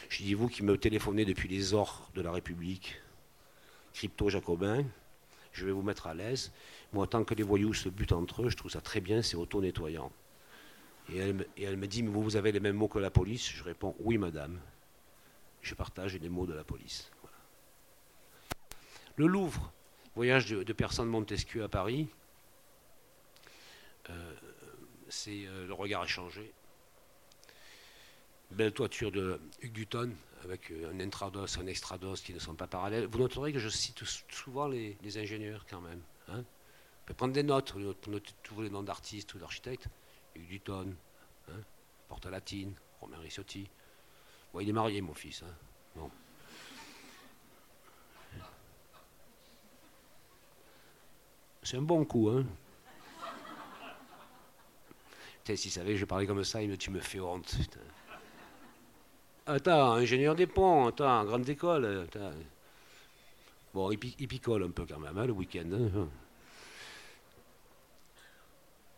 Je 0.09 0.23
dis 0.23 0.33
Vous 0.33 0.49
qui 0.49 0.61
me 0.61 0.77
téléphonez 0.77 1.23
depuis 1.23 1.47
les 1.47 1.73
ors 1.73 2.09
de 2.15 2.21
la 2.21 2.33
République, 2.33 3.01
crypto-jacobin, 3.93 4.83
je 5.53 5.65
vais 5.65 5.71
vous 5.71 5.83
mettre 5.83 6.07
à 6.07 6.13
l'aise. 6.13 6.51
Moi, 6.91 7.07
tant 7.07 7.23
que 7.23 7.33
les 7.33 7.43
voyous 7.43 7.73
se 7.73 7.87
butent 7.87 8.11
entre 8.11 8.43
eux, 8.43 8.49
je 8.49 8.57
trouve 8.57 8.71
ça 8.71 8.81
très 8.81 8.99
bien, 8.99 9.21
c'est 9.21 9.37
auto-nettoyant. 9.37 10.11
Et 11.09 11.17
elle, 11.17 11.77
me 11.77 11.87
dit, 11.87 12.01
mais 12.03 12.09
vous, 12.09 12.35
avez 12.35 12.51
les 12.51 12.59
mêmes 12.59 12.75
mots 12.75 12.87
que 12.87 12.99
la 12.99 13.11
police? 13.11 13.49
Je 13.49 13.63
réponds, 13.63 13.95
oui, 13.99 14.17
madame. 14.17 14.59
Je 15.61 15.75
partage 15.75 16.15
les 16.15 16.29
mots 16.29 16.47
de 16.47 16.53
la 16.53 16.63
police. 16.63 17.11
Le 19.15 19.27
Louvre, 19.27 19.71
voyage 20.15 20.47
de, 20.47 20.73
personnes 20.73 21.05
de 21.05 21.11
Montesquieu 21.11 21.63
à 21.63 21.69
Paris, 21.69 22.07
euh, 24.09 24.33
c'est 25.09 25.45
euh, 25.45 25.67
le 25.67 25.73
regard 25.73 26.03
échangé. 26.03 26.51
Belle 28.51 28.73
toiture 28.73 29.11
de 29.11 29.39
Hugues 29.61 29.73
Dutton, 29.73 30.11
avec 30.43 30.71
euh, 30.71 30.91
un 30.91 30.99
intrados, 30.99 31.57
un 31.59 31.67
extrados 31.67 32.15
qui 32.15 32.33
ne 32.33 32.39
sont 32.39 32.55
pas 32.55 32.67
parallèles. 32.67 33.05
Vous 33.05 33.19
noterez 33.19 33.53
que 33.53 33.59
je 33.59 33.69
cite 33.69 34.03
souvent 34.29 34.67
les, 34.67 34.97
ingénieurs 35.17 35.65
quand 35.69 35.81
même. 35.81 36.01
Hein. 36.29 36.43
On 36.43 37.05
peut 37.05 37.13
prendre 37.13 37.33
des 37.33 37.43
notes, 37.43 37.73
pour 38.01 38.11
noter 38.11 38.33
tous 38.43 38.61
les 38.61 38.69
noms 38.69 38.83
d'artistes 38.83 39.33
ou 39.33 39.39
d'architectes. 39.39 39.87
Hugues 40.35 40.49
Dutton, 40.49 40.95
hein, 41.49 41.61
Porta 42.07 42.29
Latine, 42.29 42.73
Romain 42.99 43.17
Rissotti. 43.19 43.67
Bon, 44.53 44.59
il 44.59 44.69
est 44.69 44.73
marié, 44.73 45.01
mon 45.01 45.13
fils. 45.13 45.43
Hein. 45.43 45.53
C'est 51.65 51.77
un 51.77 51.81
bon 51.81 52.05
coup, 52.05 52.29
hein. 52.29 52.45
Putain, 55.37 55.55
s'il 55.55 55.71
savait 55.71 55.93
que 55.93 55.97
je 55.97 56.05
parlais 56.05 56.27
comme 56.27 56.43
ça, 56.43 56.61
il 56.61 56.69
me, 56.69 56.77
tu 56.77 56.91
me 56.91 56.99
fais 56.99 57.19
honte. 57.19 57.55
Attends, 59.47 59.93
ingénieur 59.93 60.35
des 60.35 60.45
ponts, 60.45 60.87
attends, 60.87 61.25
grande 61.25 61.49
école. 61.49 62.07
Bon, 63.73 63.91
il, 63.91 63.97
picole 63.99 64.63
un 64.63 64.69
peu 64.69 64.85
quand 64.85 64.99
même, 64.99 65.17
hein, 65.17 65.25
le 65.25 65.33
week-end. 65.33 65.69
Hein. 65.73 66.07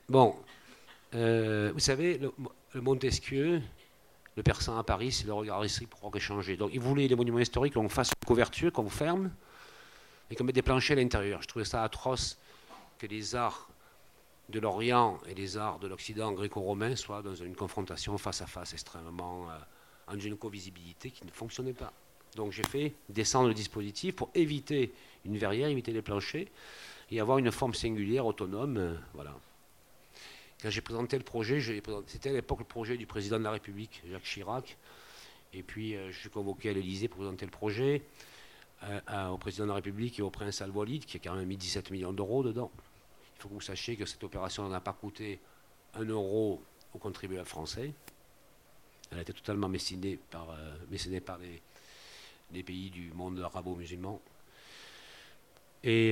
Bon, 0.09 0.35
euh, 1.15 1.71
vous 1.73 1.79
savez, 1.79 2.17
le, 2.17 2.31
Montesquieu, 2.81 3.61
le 4.35 4.43
persan 4.43 4.77
à 4.77 4.83
Paris, 4.83 5.11
c'est 5.11 5.25
le 5.25 5.33
regard 5.33 5.63
pour 5.89 6.15
échanger. 6.15 6.57
Donc, 6.57 6.71
il 6.73 6.79
voulait 6.79 7.07
les 7.07 7.15
monuments 7.15 7.39
historiques 7.39 7.73
qu'on 7.73 7.89
fasse 7.89 8.09
une 8.09 8.27
couverture, 8.27 8.71
qu'on 8.71 8.89
ferme, 8.89 9.31
et 10.29 10.35
qu'on 10.35 10.43
mette 10.43 10.55
des 10.55 10.61
planchers 10.61 10.97
à 10.97 11.01
l'intérieur. 11.01 11.41
Je 11.41 11.47
trouvais 11.47 11.65
ça 11.65 11.83
atroce 11.83 12.37
que 12.99 13.07
les 13.07 13.35
arts 13.35 13.69
de 14.49 14.59
l'Orient 14.59 15.19
et 15.27 15.33
les 15.33 15.57
arts 15.57 15.79
de 15.79 15.87
l'Occident 15.87 16.31
gréco-romain 16.31 16.95
soient 16.95 17.21
dans 17.21 17.35
une 17.35 17.55
confrontation 17.55 18.17
face 18.17 18.41
à 18.41 18.47
face 18.47 18.73
extrêmement. 18.73 19.49
Euh, 19.49 19.57
en 20.07 20.17
une 20.17 20.37
co-visibilité 20.37 21.11
qui 21.11 21.25
ne 21.25 21.31
fonctionnait 21.31 21.73
pas. 21.73 21.93
Donc 22.35 22.51
j'ai 22.51 22.63
fait 22.63 22.93
descendre 23.09 23.47
le 23.49 23.53
dispositif 23.53 24.15
pour 24.15 24.29
éviter 24.33 24.93
une 25.25 25.37
verrière, 25.37 25.67
éviter 25.67 25.91
les 25.91 26.01
planchers 26.01 26.47
et 27.11 27.19
avoir 27.19 27.37
une 27.37 27.51
forme 27.51 27.73
singulière, 27.73 28.25
autonome. 28.25 28.77
Euh, 28.77 28.95
voilà. 29.13 29.35
Quand 30.61 30.71
j'ai 30.71 30.81
présenté 30.81 31.17
le 31.17 31.23
projet, 31.23 31.61
c'était 32.07 32.29
à 32.29 32.33
l'époque 32.33 32.59
le 32.59 32.65
projet 32.65 32.97
du 32.97 33.05
président 33.05 33.37
de 33.37 33.43
la 33.43 33.51
République, 33.51 34.01
Jacques 34.09 34.23
Chirac. 34.23 34.77
Et 35.53 35.61
puis 35.61 35.95
euh, 35.95 36.11
je 36.11 36.17
suis 36.17 36.29
convoqué 36.29 36.69
à 36.69 36.73
l'Élysée 36.73 37.07
pour 37.07 37.19
présenter 37.19 37.45
le 37.45 37.51
projet 37.51 38.01
euh, 38.83 39.27
au 39.27 39.37
président 39.37 39.65
de 39.65 39.69
la 39.69 39.75
République 39.75 40.17
et 40.19 40.21
au 40.23 40.31
prince 40.31 40.61
Al-Walid, 40.61 41.05
qui 41.05 41.17
a 41.17 41.19
quand 41.19 41.35
même 41.35 41.47
mis 41.47 41.57
17 41.57 41.91
millions 41.91 42.11
d'euros 42.11 42.43
dedans. 42.43 42.71
Il 43.37 43.41
faut 43.41 43.49
que 43.49 43.53
vous 43.53 43.61
sachiez 43.61 43.95
que 43.95 44.05
cette 44.05 44.23
opération 44.23 44.67
n'a 44.67 44.79
pas 44.79 44.93
coûté 44.93 45.39
un 45.93 46.05
euro 46.05 46.61
aux 46.93 46.97
contribuables 46.97 47.47
français. 47.47 47.93
Elle 49.11 49.19
a 49.19 49.21
été 49.21 49.33
totalement 49.33 49.69
mécénée 49.69 50.19
par, 50.31 50.49
euh, 50.49 51.19
par 51.19 51.37
les, 52.51 52.63
pays 52.63 52.89
du 52.89 53.11
monde 53.13 53.39
arabo-musulman. 53.39 54.19
Et 55.83 56.11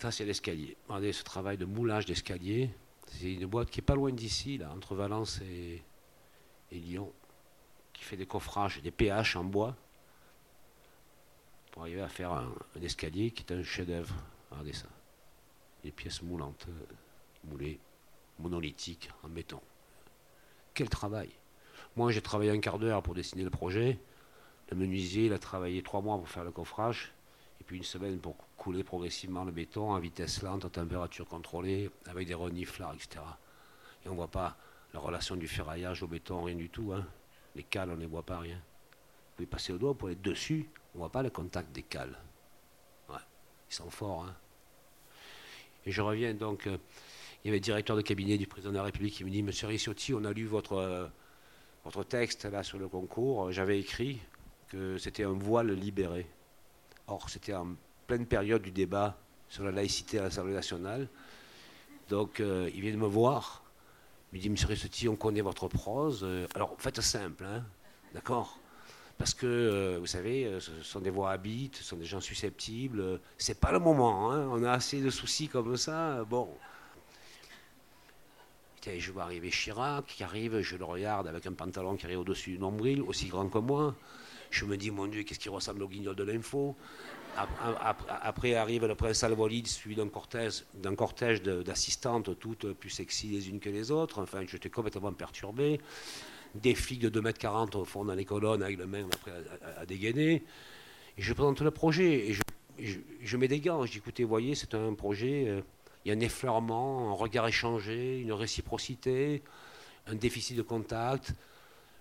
ça, 0.00 0.10
c'est 0.10 0.24
l'escalier. 0.24 0.76
Regardez 0.88 1.12
ce 1.12 1.24
travail 1.24 1.56
de 1.56 1.64
moulage 1.64 2.04
d'escalier. 2.06 2.70
C'est 3.06 3.32
une 3.32 3.46
boîte 3.46 3.70
qui 3.70 3.80
est 3.80 3.82
pas 3.84 3.94
loin 3.94 4.12
d'ici, 4.12 4.58
là, 4.58 4.70
entre 4.72 4.94
Valence 4.94 5.40
et, 5.40 5.82
Lyon, 6.70 7.10
qui 7.92 8.02
fait 8.02 8.16
des 8.16 8.26
coffrages, 8.26 8.82
des 8.82 8.90
PH 8.90 9.36
en 9.36 9.44
bois, 9.44 9.74
pour 11.70 11.82
arriver 11.82 12.02
à 12.02 12.08
faire 12.08 12.32
un, 12.32 12.52
escalier 12.82 13.30
qui 13.30 13.42
est 13.42 13.52
un 13.52 13.62
chef-d'œuvre. 13.62 14.14
Regardez 14.50 14.74
ça. 14.74 14.88
Des 15.82 15.92
pièces 15.92 16.22
moulantes, 16.22 16.66
moulées, 17.44 17.78
monolithiques, 18.38 19.10
en 19.22 19.28
béton. 19.28 19.60
Quel 20.74 20.90
travail 20.90 21.30
Moi, 21.96 22.12
j'ai 22.12 22.20
travaillé 22.20 22.50
un 22.50 22.60
quart 22.60 22.78
d'heure 22.78 23.02
pour 23.02 23.14
dessiner 23.14 23.44
le 23.44 23.50
projet. 23.50 23.98
Le 24.70 24.76
menuisier, 24.76 25.26
il 25.26 25.32
a 25.32 25.38
travaillé 25.38 25.82
trois 25.82 26.02
mois 26.02 26.18
pour 26.18 26.28
faire 26.28 26.44
le 26.44 26.50
coffrage. 26.50 27.14
Et 27.60 27.64
puis 27.64 27.78
une 27.78 27.84
semaine 27.84 28.18
pour 28.18 28.36
couler 28.66 28.82
progressivement 28.82 29.44
le 29.44 29.52
béton 29.52 29.94
à 29.94 30.00
vitesse 30.00 30.42
lente, 30.42 30.64
à 30.64 30.68
température 30.68 31.24
contrôlée, 31.24 31.88
avec 32.06 32.26
des 32.26 32.34
reniflards, 32.34 32.94
etc. 32.94 33.20
Et 34.04 34.08
on 34.08 34.10
ne 34.10 34.16
voit 34.16 34.26
pas 34.26 34.56
la 34.92 34.98
relation 34.98 35.36
du 35.36 35.46
ferraillage 35.46 36.02
au 36.02 36.08
béton, 36.08 36.42
rien 36.42 36.56
du 36.56 36.68
tout. 36.68 36.92
Hein. 36.92 37.06
Les 37.54 37.62
cales, 37.62 37.90
on 37.90 37.94
ne 37.94 38.00
les 38.00 38.08
voit 38.08 38.24
pas, 38.24 38.40
rien. 38.40 38.56
Vous 38.56 39.36
pouvez 39.36 39.46
passer 39.46 39.72
au 39.72 39.78
doigt 39.78 39.94
pour 39.94 40.10
être 40.10 40.20
dessus, 40.20 40.68
on 40.94 40.98
ne 40.98 41.02
voit 41.02 41.12
pas 41.12 41.22
le 41.22 41.30
contact 41.30 41.70
des 41.70 41.84
cales. 41.84 42.18
Ouais. 43.08 43.14
Ils 43.70 43.74
sont 43.74 43.88
forts. 43.88 44.24
Hein. 44.24 44.34
Et 45.84 45.92
je 45.92 46.02
reviens 46.02 46.34
donc. 46.34 46.66
Euh, 46.66 46.76
il 47.44 47.46
y 47.46 47.50
avait 47.50 47.58
le 47.58 47.64
directeur 47.64 47.94
de 47.94 48.02
cabinet 48.02 48.36
du 48.36 48.48
président 48.48 48.72
de 48.72 48.78
la 48.78 48.82
République 48.82 49.14
qui 49.14 49.22
me 49.22 49.30
dit 49.30 49.44
Monsieur 49.44 49.68
Ricciotti, 49.68 50.12
on 50.12 50.24
a 50.24 50.32
lu 50.32 50.46
votre, 50.46 50.72
euh, 50.72 51.06
votre 51.84 52.02
texte 52.02 52.46
là 52.46 52.64
sur 52.64 52.78
le 52.78 52.88
concours. 52.88 53.52
J'avais 53.52 53.78
écrit 53.78 54.20
que 54.66 54.98
c'était 54.98 55.22
un 55.22 55.34
voile 55.34 55.70
libéré. 55.70 56.26
Or, 57.06 57.30
c'était 57.30 57.54
en 57.54 57.76
pleine 58.06 58.26
période 58.26 58.62
du 58.62 58.70
débat 58.70 59.16
sur 59.48 59.64
la 59.64 59.70
laïcité 59.70 60.18
à 60.18 60.22
l'Assemblée 60.22 60.54
nationale. 60.54 61.08
Donc, 62.08 62.40
euh, 62.40 62.70
il 62.74 62.80
vient 62.80 62.92
de 62.92 62.96
me 62.96 63.06
voir. 63.06 63.62
Il 64.32 64.38
me 64.38 64.42
dit 64.42 64.50
Monsieur 64.50 64.68
Ricciotti, 64.68 65.08
on 65.08 65.16
connaît 65.16 65.40
votre 65.40 65.68
prose. 65.68 66.20
Euh, 66.22 66.46
alors, 66.54 66.74
faites 66.78 67.00
simple, 67.00 67.44
hein, 67.44 67.64
d'accord? 68.14 68.58
Parce 69.18 69.32
que, 69.32 69.96
vous 69.98 70.06
savez, 70.06 70.58
ce 70.60 70.82
sont 70.82 71.00
des 71.00 71.08
voix 71.08 71.30
habites, 71.30 71.76
ce 71.76 71.84
sont 71.84 71.96
des 71.96 72.04
gens 72.04 72.20
susceptibles. 72.20 73.18
C'est 73.38 73.58
pas 73.58 73.72
le 73.72 73.78
moment. 73.78 74.30
Hein, 74.30 74.46
on 74.50 74.62
a 74.62 74.72
assez 74.72 75.00
de 75.00 75.08
soucis 75.08 75.48
comme 75.48 75.78
ça. 75.78 76.22
Bon, 76.24 76.50
je 78.98 79.12
vois 79.12 79.24
arriver 79.24 79.50
Chirac 79.50 80.06
qui 80.06 80.22
arrive, 80.22 80.60
je 80.60 80.76
le 80.76 80.84
regarde 80.84 81.26
avec 81.26 81.46
un 81.46 81.52
pantalon 81.52 81.96
qui 81.96 82.06
arrive 82.06 82.20
au-dessus 82.20 82.52
du 82.52 82.58
nombril, 82.58 83.02
aussi 83.02 83.26
grand 83.26 83.48
que 83.48 83.58
moi. 83.58 83.94
Je 84.50 84.64
me 84.64 84.76
dis, 84.76 84.90
mon 84.90 85.06
Dieu, 85.06 85.24
qu'est-ce 85.24 85.40
qui 85.40 85.48
ressemble 85.48 85.82
au 85.82 85.88
guignol 85.88 86.14
de 86.14 86.22
l'info? 86.22 86.76
Après 88.22 88.54
arrive 88.54 88.86
le 88.86 88.94
prince 88.94 89.22
Alvolide, 89.22 89.66
suivi 89.66 89.96
d'un 89.96 90.08
cortège, 90.08 90.64
d'un 90.74 90.94
cortège 90.94 91.42
d'assistantes, 91.42 92.38
toutes 92.38 92.72
plus 92.72 92.90
sexy 92.90 93.28
les 93.28 93.48
unes 93.48 93.60
que 93.60 93.68
les 93.68 93.90
autres. 93.90 94.22
Enfin, 94.22 94.44
j'étais 94.46 94.70
complètement 94.70 95.12
perturbé. 95.12 95.80
Des 96.54 96.74
flics 96.74 97.00
de 97.00 97.20
2m40 97.20 97.76
au 97.76 97.84
fond 97.84 98.04
dans 98.04 98.14
les 98.14 98.24
colonnes 98.24 98.62
avec 98.62 98.78
le 98.78 98.86
même 98.86 99.08
après 99.12 99.32
à, 99.78 99.84
dégainer. 99.84 100.42
Je 101.18 101.32
présente 101.32 101.60
le 101.60 101.70
projet 101.70 102.30
et 102.30 102.34
je, 102.78 103.36
mets 103.36 103.48
des 103.48 103.60
gants. 103.60 103.84
Je 103.84 103.92
dis 103.92 103.98
écoutez, 103.98 104.24
voyez, 104.24 104.54
c'est 104.54 104.74
un 104.74 104.94
projet. 104.94 105.48
Euh, 105.48 105.60
il 106.04 106.10
y 106.10 106.12
a 106.12 106.14
un 106.14 106.20
effleurement, 106.20 107.10
un 107.10 107.14
regard 107.14 107.48
échangé, 107.48 108.20
une 108.20 108.32
réciprocité, 108.32 109.42
un 110.06 110.14
déficit 110.14 110.56
de 110.56 110.62
contact, 110.62 111.34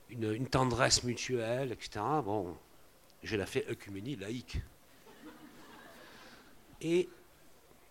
une, 0.09 0.31
une 0.31 0.47
tendresse 0.47 1.03
mutuelle, 1.03 1.71
etc. 1.71 2.05
Bon, 2.23 2.55
je 3.23 3.35
la 3.35 3.45
fais 3.45 3.65
œcuménie 3.67 4.15
laïque. 4.15 4.59
Et 6.87 7.09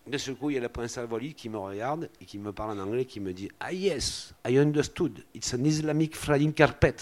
de 0.07 0.17
ce 0.17 0.31
coup, 0.31 0.51
il 0.51 0.53
y 0.53 0.57
a 0.57 0.61
le 0.61 0.69
prince 0.69 0.97
Alvolide 0.97 1.35
qui 1.35 1.49
me 1.49 1.57
regarde 1.57 2.09
et 2.21 2.25
qui 2.25 2.39
me 2.39 2.53
parle 2.53 2.79
en 2.79 2.81
anglais, 2.81 3.03
qui 3.03 3.19
me 3.19 3.33
dit 3.33 3.49
Ah 3.59 3.73
yes, 3.73 4.33
I 4.47 4.57
understood. 4.57 5.25
It's 5.33 5.53
an 5.53 5.65
Islamic 5.65 6.15
flying 6.15 6.53
carpet. 6.53 6.95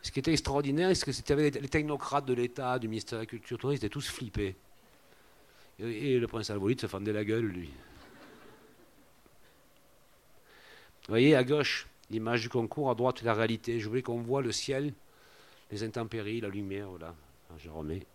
Ce 0.00 0.12
qui 0.12 0.20
était 0.20 0.30
extraordinaire, 0.30 0.96
c'est 0.96 1.04
que 1.04 1.10
c'était 1.10 1.34
les 1.34 1.68
technocrates 1.68 2.24
de 2.24 2.34
l'État, 2.34 2.78
du 2.78 2.86
ministère 2.86 3.18
de 3.18 3.24
la 3.24 3.26
Culture, 3.26 3.72
ils 3.72 3.76
étaient 3.76 3.88
tous 3.88 4.08
flippés. 4.08 4.54
Et, 5.80 6.20
le 6.20 6.26
prince 6.28 6.50
Alvolide 6.50 6.80
se 6.80 6.86
fendait 6.86 7.12
la 7.12 7.24
gueule, 7.24 7.46
lui. 7.46 7.70
Vous 11.02 11.08
voyez, 11.08 11.34
à 11.34 11.42
gauche, 11.42 11.88
l'image 12.10 12.42
du 12.42 12.48
concours, 12.48 12.90
à 12.90 12.94
droite, 12.94 13.22
la 13.22 13.34
réalité. 13.34 13.80
Je 13.80 13.88
voulais 13.88 14.02
qu'on 14.02 14.20
voit 14.20 14.40
le 14.40 14.52
ciel 14.52 14.94
les 15.70 15.82
intempéries, 15.82 16.40
la 16.40 16.48
lumière, 16.48 16.88
voilà. 16.88 17.14
Ah, 17.50 17.54
je 17.58 17.68
remets. 17.68 18.06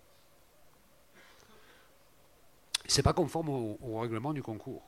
C'est 2.85 3.03
pas 3.03 3.13
conforme 3.13 3.49
au, 3.49 3.99
règlement 3.99 4.33
du 4.33 4.43
concours, 4.43 4.83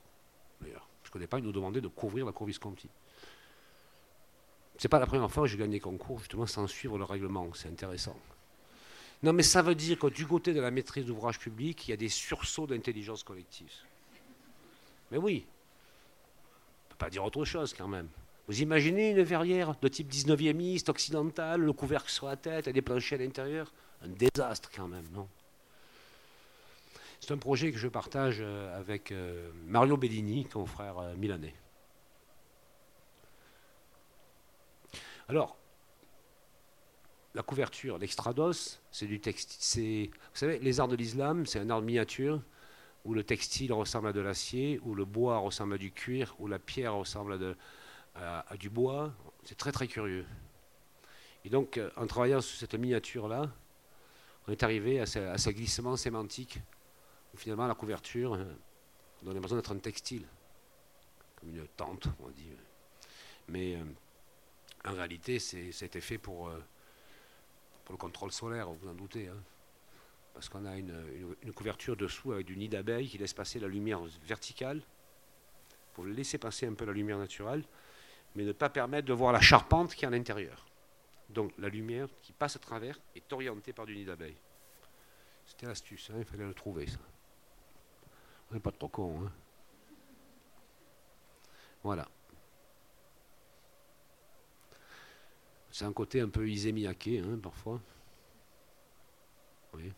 d'ailleurs. 0.61 0.87
Je 1.03 1.09
ne 1.09 1.13
connais 1.13 1.27
pas, 1.27 1.39
ils 1.39 1.45
nous 1.45 1.51
demandaient 1.51 1.81
de 1.81 1.87
couvrir 1.87 2.25
la 2.25 2.31
cour 2.31 2.47
Visconti. 2.47 2.89
C'est 4.77 4.89
pas 4.89 4.99
la 4.99 5.05
première 5.05 5.31
fois 5.31 5.43
que 5.43 5.49
je 5.49 5.57
gagne 5.57 5.71
des 5.71 5.79
concours, 5.79 6.19
justement, 6.19 6.45
sans 6.45 6.67
suivre 6.67 6.97
le 6.97 7.05
règlement. 7.05 7.47
C'est 7.53 7.69
intéressant. 7.69 8.17
Non, 9.23 9.31
mais 9.31 9.43
ça 9.43 9.61
veut 9.61 9.75
dire 9.75 9.97
que 9.97 10.07
du 10.07 10.27
côté 10.27 10.53
de 10.53 10.59
la 10.59 10.71
maîtrise 10.71 11.05
d'ouvrage 11.05 11.39
public, 11.39 11.87
il 11.87 11.91
y 11.91 11.93
a 11.93 11.97
des 11.97 12.09
sursauts 12.09 12.67
d'intelligence 12.67 13.23
collective. 13.23 13.71
Mais 15.11 15.17
oui, 15.17 15.45
on 15.47 16.85
ne 16.85 16.89
peut 16.89 16.97
pas 16.97 17.09
dire 17.09 17.23
autre 17.23 17.45
chose 17.45 17.73
quand 17.73 17.87
même. 17.87 18.09
Vous 18.47 18.61
imaginez 18.61 19.11
une 19.11 19.23
verrière 19.23 19.75
de 19.81 19.87
type 19.87 20.11
19e 20.11 20.89
occidental, 20.89 21.61
le 21.61 21.73
couvercle 21.73 22.11
sur 22.11 22.27
la 22.27 22.35
tête 22.35 22.67
et 22.67 22.73
des 22.73 22.81
planchers 22.81 23.19
à 23.19 23.23
l'intérieur? 23.23 23.73
Un 24.03 24.09
désastre 24.09 24.69
quand 24.75 24.87
même, 24.87 25.07
non? 25.13 25.27
C'est 27.19 27.33
un 27.33 27.37
projet 27.37 27.71
que 27.71 27.79
je 27.79 27.87
partage 27.87 28.37
euh, 28.39 28.79
avec 28.79 29.11
euh, 29.11 29.49
Mario 29.65 29.97
Bellini, 29.97 30.47
mon 30.53 30.67
frère 30.67 30.99
euh, 30.99 31.15
milanais. 31.15 31.55
Alors, 35.27 35.57
la 37.33 37.41
couverture, 37.41 37.97
l'extrados, 37.97 38.79
c'est 38.91 39.07
du 39.07 39.19
texte. 39.19 39.79
Vous 39.79 40.11
savez, 40.35 40.59
les 40.59 40.79
arts 40.79 40.87
de 40.87 40.95
l'islam, 40.95 41.47
c'est 41.47 41.59
un 41.59 41.69
art 41.71 41.81
de 41.81 41.87
miniature 41.87 42.43
où 43.05 43.15
le 43.15 43.23
textile 43.23 43.73
ressemble 43.73 44.09
à 44.09 44.13
de 44.13 44.21
l'acier, 44.21 44.79
où 44.83 44.93
le 44.93 45.05
bois 45.05 45.39
ressemble 45.39 45.73
à 45.73 45.77
du 45.79 45.91
cuir, 45.91 46.35
où 46.37 46.47
la 46.47 46.59
pierre 46.59 46.93
ressemble 46.93 47.33
à 47.33 47.37
de, 47.39 47.57
à, 48.15 48.57
du 48.57 48.69
bois. 48.69 49.13
C'est 49.43 49.57
très 49.57 49.71
très 49.71 49.87
curieux. 49.87 50.25
Et 51.43 51.49
donc, 51.49 51.77
euh, 51.77 51.89
en 51.95 52.07
travaillant 52.07 52.41
sur 52.41 52.57
cette 52.57 52.73
miniature-là, 52.75 53.51
on 54.47 54.51
est 54.51 54.63
arrivé 54.63 54.99
à 54.99 55.05
ce, 55.05 55.49
glissement 55.49 55.95
sémantique, 55.95 56.59
où 57.33 57.37
finalement 57.37 57.67
la 57.67 57.75
couverture, 57.75 58.33
euh, 58.33 58.43
on 59.23 59.29
a 59.29 59.33
l'impression 59.33 59.55
d'être 59.55 59.71
un 59.71 59.77
textile, 59.77 60.25
comme 61.35 61.49
une 61.49 61.67
tente, 61.67 62.07
on 62.19 62.29
dit. 62.29 62.49
Mais 63.47 63.75
euh, 63.75 63.83
en 64.85 64.93
réalité, 64.93 65.39
c'était 65.39 66.01
fait 66.01 66.17
pour, 66.17 66.51
pour 67.83 67.93
le 67.93 67.97
contrôle 67.97 68.31
solaire, 68.31 68.69
vous 68.69 68.87
en 68.87 68.93
doutez. 68.93 69.27
Hein. 69.27 69.37
parce 70.33 70.49
qu'on 70.49 70.65
a 70.65 70.77
une, 70.77 70.95
une, 71.41 71.53
couverture 71.53 71.95
dessous 71.95 72.33
avec 72.33 72.45
du 72.45 72.57
nid 72.57 72.69
d'abeilles 72.69 73.07
qui 73.07 73.17
laisse 73.17 73.33
passer 73.33 73.59
la 73.59 73.67
lumière 73.67 74.01
verticale, 74.23 74.81
pour 75.93 76.05
laisser 76.05 76.37
passer 76.37 76.67
un 76.67 76.73
peu 76.73 76.85
la 76.85 76.93
lumière 76.93 77.17
naturelle, 77.17 77.63
mais 78.35 78.43
ne 78.43 78.51
pas 78.51 78.69
permettre 78.69 79.07
de 79.07 79.13
voir 79.13 79.31
la 79.31 79.41
charpente 79.41 79.95
qui 79.95 80.05
est 80.05 80.07
à 80.07 80.11
l'intérieur. 80.11 80.65
Donc 81.29 81.51
la 81.57 81.69
lumière 81.69 82.07
qui 82.21 82.33
passe 82.33 82.55
à 82.55 82.59
travers 82.59 82.99
est 83.15 83.31
orientée 83.33 83.73
par 83.73 83.85
du 83.85 83.95
nid 83.95 84.05
d'abeille. 84.05 84.37
C'était 85.45 85.65
l'astuce, 85.65 86.09
hein, 86.09 86.15
il 86.19 86.25
fallait 86.25 86.45
le 86.45 86.53
trouver 86.53 86.87
ça. 86.87 86.99
On 88.49 88.53
n'est 88.53 88.59
pas 88.59 88.71
trop 88.71 88.87
con. 88.87 89.25
Hein. 89.25 89.31
Voilà. 91.83 92.07
C'est 95.71 95.85
un 95.85 95.93
côté 95.93 96.21
un 96.21 96.29
peu 96.29 96.49
isémiaqué, 96.49 97.19
hein, 97.19 97.37
parfois. 97.41 97.81
Oui. 99.73 99.91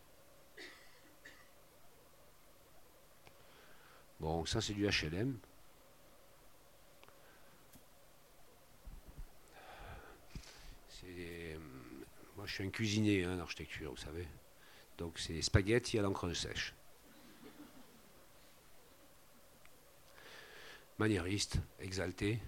Bon, 4.20 4.46
ça 4.46 4.60
c'est 4.60 4.74
du 4.74 4.88
HLM. 4.88 5.38
Je 12.48 12.54
suis 12.54 12.64
un 12.64 12.70
cuisinier 12.70 13.26
en 13.26 13.32
hein, 13.32 13.40
architecture, 13.40 13.92
vous 13.92 13.98
savez. 13.98 14.28
Donc 14.98 15.20
c'est 15.20 15.42
spaghetti 15.42 16.00
à 16.00 16.02
l'encre 16.02 16.32
sèche. 16.34 16.74
Maniériste, 20.98 21.60
exalté. 21.80 22.40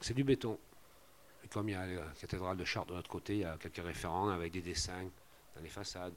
C'est 0.00 0.14
du 0.14 0.24
béton. 0.24 0.58
Et 1.44 1.48
comme 1.48 1.68
il 1.68 1.72
y 1.72 1.74
a 1.76 1.86
la 1.86 2.06
cathédrale 2.20 2.56
de 2.56 2.64
Chartres 2.64 2.90
de 2.90 2.96
l'autre 2.96 3.10
côté, 3.10 3.34
il 3.34 3.40
y 3.40 3.44
a 3.44 3.56
quelques 3.58 3.84
référents 3.84 4.30
avec 4.30 4.52
des 4.52 4.62
dessins 4.62 5.08
dans 5.54 5.62
les 5.62 5.68
façades 5.68 6.14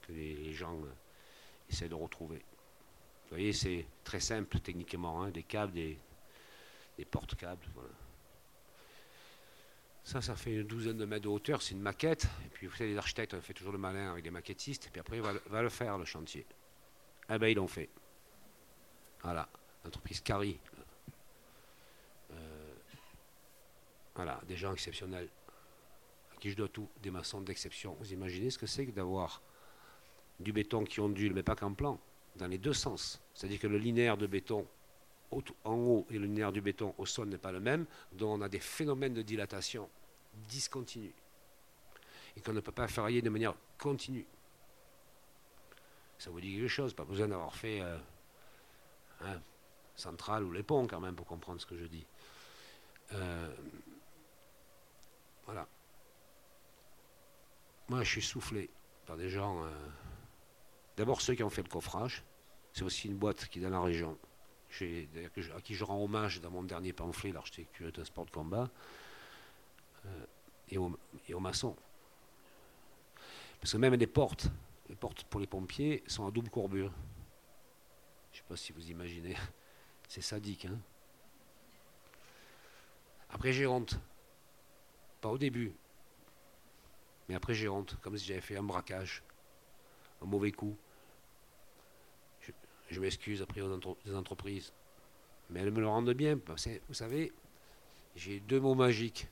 que 0.00 0.12
les 0.12 0.52
gens 0.52 0.80
euh, 0.82 0.92
essaient 1.68 1.88
de 1.88 1.94
retrouver. 1.94 2.42
Vous 3.32 3.38
voyez, 3.38 3.54
c'est 3.54 3.86
très 4.04 4.20
simple 4.20 4.60
techniquement, 4.60 5.22
hein, 5.22 5.30
des 5.30 5.42
câbles, 5.42 5.72
des, 5.72 5.98
des 6.98 7.06
porte-câbles. 7.06 7.64
Ça, 10.04 10.20
ça 10.20 10.36
fait 10.36 10.56
une 10.56 10.64
douzaine 10.64 10.98
de 10.98 11.06
mètres 11.06 11.22
de 11.22 11.28
hauteur, 11.28 11.62
c'est 11.62 11.72
une 11.72 11.80
maquette. 11.80 12.26
Et 12.44 12.48
puis, 12.50 12.66
vous 12.66 12.76
savez, 12.76 12.90
les 12.90 12.98
architectes, 12.98 13.32
on 13.32 13.40
fait 13.40 13.54
toujours 13.54 13.72
le 13.72 13.78
malin 13.78 14.12
avec 14.12 14.22
des 14.22 14.30
maquettistes. 14.30 14.88
Et 14.88 14.90
puis 14.90 15.00
après, 15.00 15.18
va, 15.20 15.32
va 15.46 15.62
le 15.62 15.70
faire, 15.70 15.96
le 15.96 16.04
chantier. 16.04 16.44
Eh 17.30 17.38
bien, 17.38 17.48
ils 17.48 17.56
l'ont 17.56 17.68
fait. 17.68 17.88
Voilà, 19.22 19.48
l'entreprise 19.82 20.20
Cari. 20.20 20.60
Euh, 22.32 22.74
voilà, 24.14 24.42
des 24.46 24.56
gens 24.56 24.74
exceptionnels, 24.74 25.30
à 26.34 26.36
qui 26.36 26.50
je 26.50 26.56
dois 26.58 26.68
tout, 26.68 26.90
des 27.02 27.10
maçons 27.10 27.40
d'exception. 27.40 27.94
Vous 27.98 28.12
imaginez 28.12 28.50
ce 28.50 28.58
que 28.58 28.66
c'est 28.66 28.84
que 28.84 28.90
d'avoir 28.90 29.40
du 30.38 30.52
béton 30.52 30.84
qui 30.84 31.00
ondule, 31.00 31.32
mais 31.32 31.42
pas 31.42 31.56
qu'en 31.56 31.72
plan, 31.72 31.98
dans 32.36 32.46
les 32.46 32.58
deux 32.58 32.72
sens. 32.72 33.20
C'est-à-dire 33.34 33.60
que 33.60 33.66
le 33.66 33.78
linéaire 33.78 34.16
de 34.16 34.26
béton 34.26 34.66
en 35.64 35.74
haut 35.74 36.06
et 36.10 36.18
le 36.18 36.26
linéaire 36.26 36.52
du 36.52 36.60
béton 36.60 36.94
au 36.98 37.06
sol 37.06 37.28
n'est 37.28 37.38
pas 37.38 37.52
le 37.52 37.60
même, 37.60 37.86
donc 38.12 38.38
on 38.38 38.42
a 38.42 38.48
des 38.48 38.60
phénomènes 38.60 39.14
de 39.14 39.22
dilatation 39.22 39.88
discontinus 40.48 41.12
et 42.36 42.40
qu'on 42.40 42.52
ne 42.52 42.60
peut 42.60 42.72
pas 42.72 42.88
faire 42.88 43.06
de 43.06 43.28
manière 43.28 43.54
continue. 43.78 44.26
Ça 46.18 46.30
vous 46.30 46.40
dit 46.40 46.54
quelque 46.54 46.68
chose, 46.68 46.94
pas 46.94 47.04
besoin 47.04 47.28
d'avoir 47.28 47.54
fait 47.54 47.80
euh, 47.80 47.98
hein, 49.22 49.40
centrale 49.96 50.44
ou 50.44 50.52
les 50.52 50.62
ponts 50.62 50.86
quand 50.86 51.00
même 51.00 51.16
pour 51.16 51.26
comprendre 51.26 51.60
ce 51.60 51.66
que 51.66 51.76
je 51.76 51.84
dis. 51.84 52.06
Euh, 53.12 53.54
voilà. 55.44 55.66
Moi, 57.88 58.04
je 58.04 58.08
suis 58.08 58.22
soufflé 58.22 58.70
par 59.06 59.16
des 59.16 59.28
gens. 59.28 59.64
Euh, 59.64 59.70
d'abord 60.96 61.20
ceux 61.20 61.34
qui 61.34 61.42
ont 61.42 61.50
fait 61.50 61.62
le 61.62 61.68
coffrage. 61.68 62.24
C'est 62.72 62.84
aussi 62.84 63.08
une 63.08 63.16
boîte 63.16 63.46
qui 63.46 63.58
est 63.58 63.62
dans 63.62 63.70
la 63.70 63.80
région 63.80 64.18
à 65.54 65.60
qui 65.60 65.74
je 65.74 65.84
rends 65.84 66.02
hommage 66.02 66.40
dans 66.40 66.50
mon 66.50 66.62
dernier 66.62 66.92
pamphlet, 66.92 67.32
L'architecture 67.32 67.88
est 67.88 67.98
un 67.98 68.04
sport 68.04 68.24
de 68.24 68.30
combat, 68.30 68.70
euh, 70.06 70.26
et, 70.68 70.78
aux, 70.78 71.40
maçons. 71.40 71.76
Parce 73.60 73.72
que 73.72 73.76
même 73.76 73.94
les 73.94 74.06
portes, 74.06 74.48
les 74.88 74.96
portes 74.96 75.24
pour 75.24 75.40
les 75.40 75.46
pompiers 75.46 76.02
sont 76.06 76.26
à 76.26 76.30
double 76.30 76.48
courbure. 76.48 76.90
Je 78.32 78.38
ne 78.38 78.42
sais 78.42 78.48
pas 78.48 78.56
si 78.56 78.72
vous 78.72 78.90
imaginez. 78.90 79.36
C'est 80.08 80.22
sadique. 80.22 80.64
Hein 80.64 80.78
après, 83.30 83.52
j'ai 83.52 83.66
honte. 83.66 83.98
Pas 85.20 85.28
au 85.28 85.38
début. 85.38 85.72
Mais 87.28 87.34
après, 87.34 87.54
j'ai 87.54 87.68
honte. 87.68 87.96
Comme 88.00 88.16
si 88.16 88.24
j'avais 88.24 88.40
fait 88.40 88.56
un 88.56 88.62
braquage. 88.62 89.22
Un 90.22 90.26
mauvais 90.26 90.52
coup 90.52 90.76
Je 92.90 93.00
m'excuse 93.00 93.42
après 93.42 93.60
aux 93.60 94.14
entreprises. 94.14 94.72
Mais 95.50 95.60
elles 95.60 95.70
me 95.70 95.80
le 95.80 95.88
rendent 95.88 96.12
bien. 96.12 96.38
Vous 96.88 96.94
savez, 96.94 97.32
j'ai 98.16 98.40
deux 98.40 98.60
mots 98.60 98.74
magiques. 98.74 99.26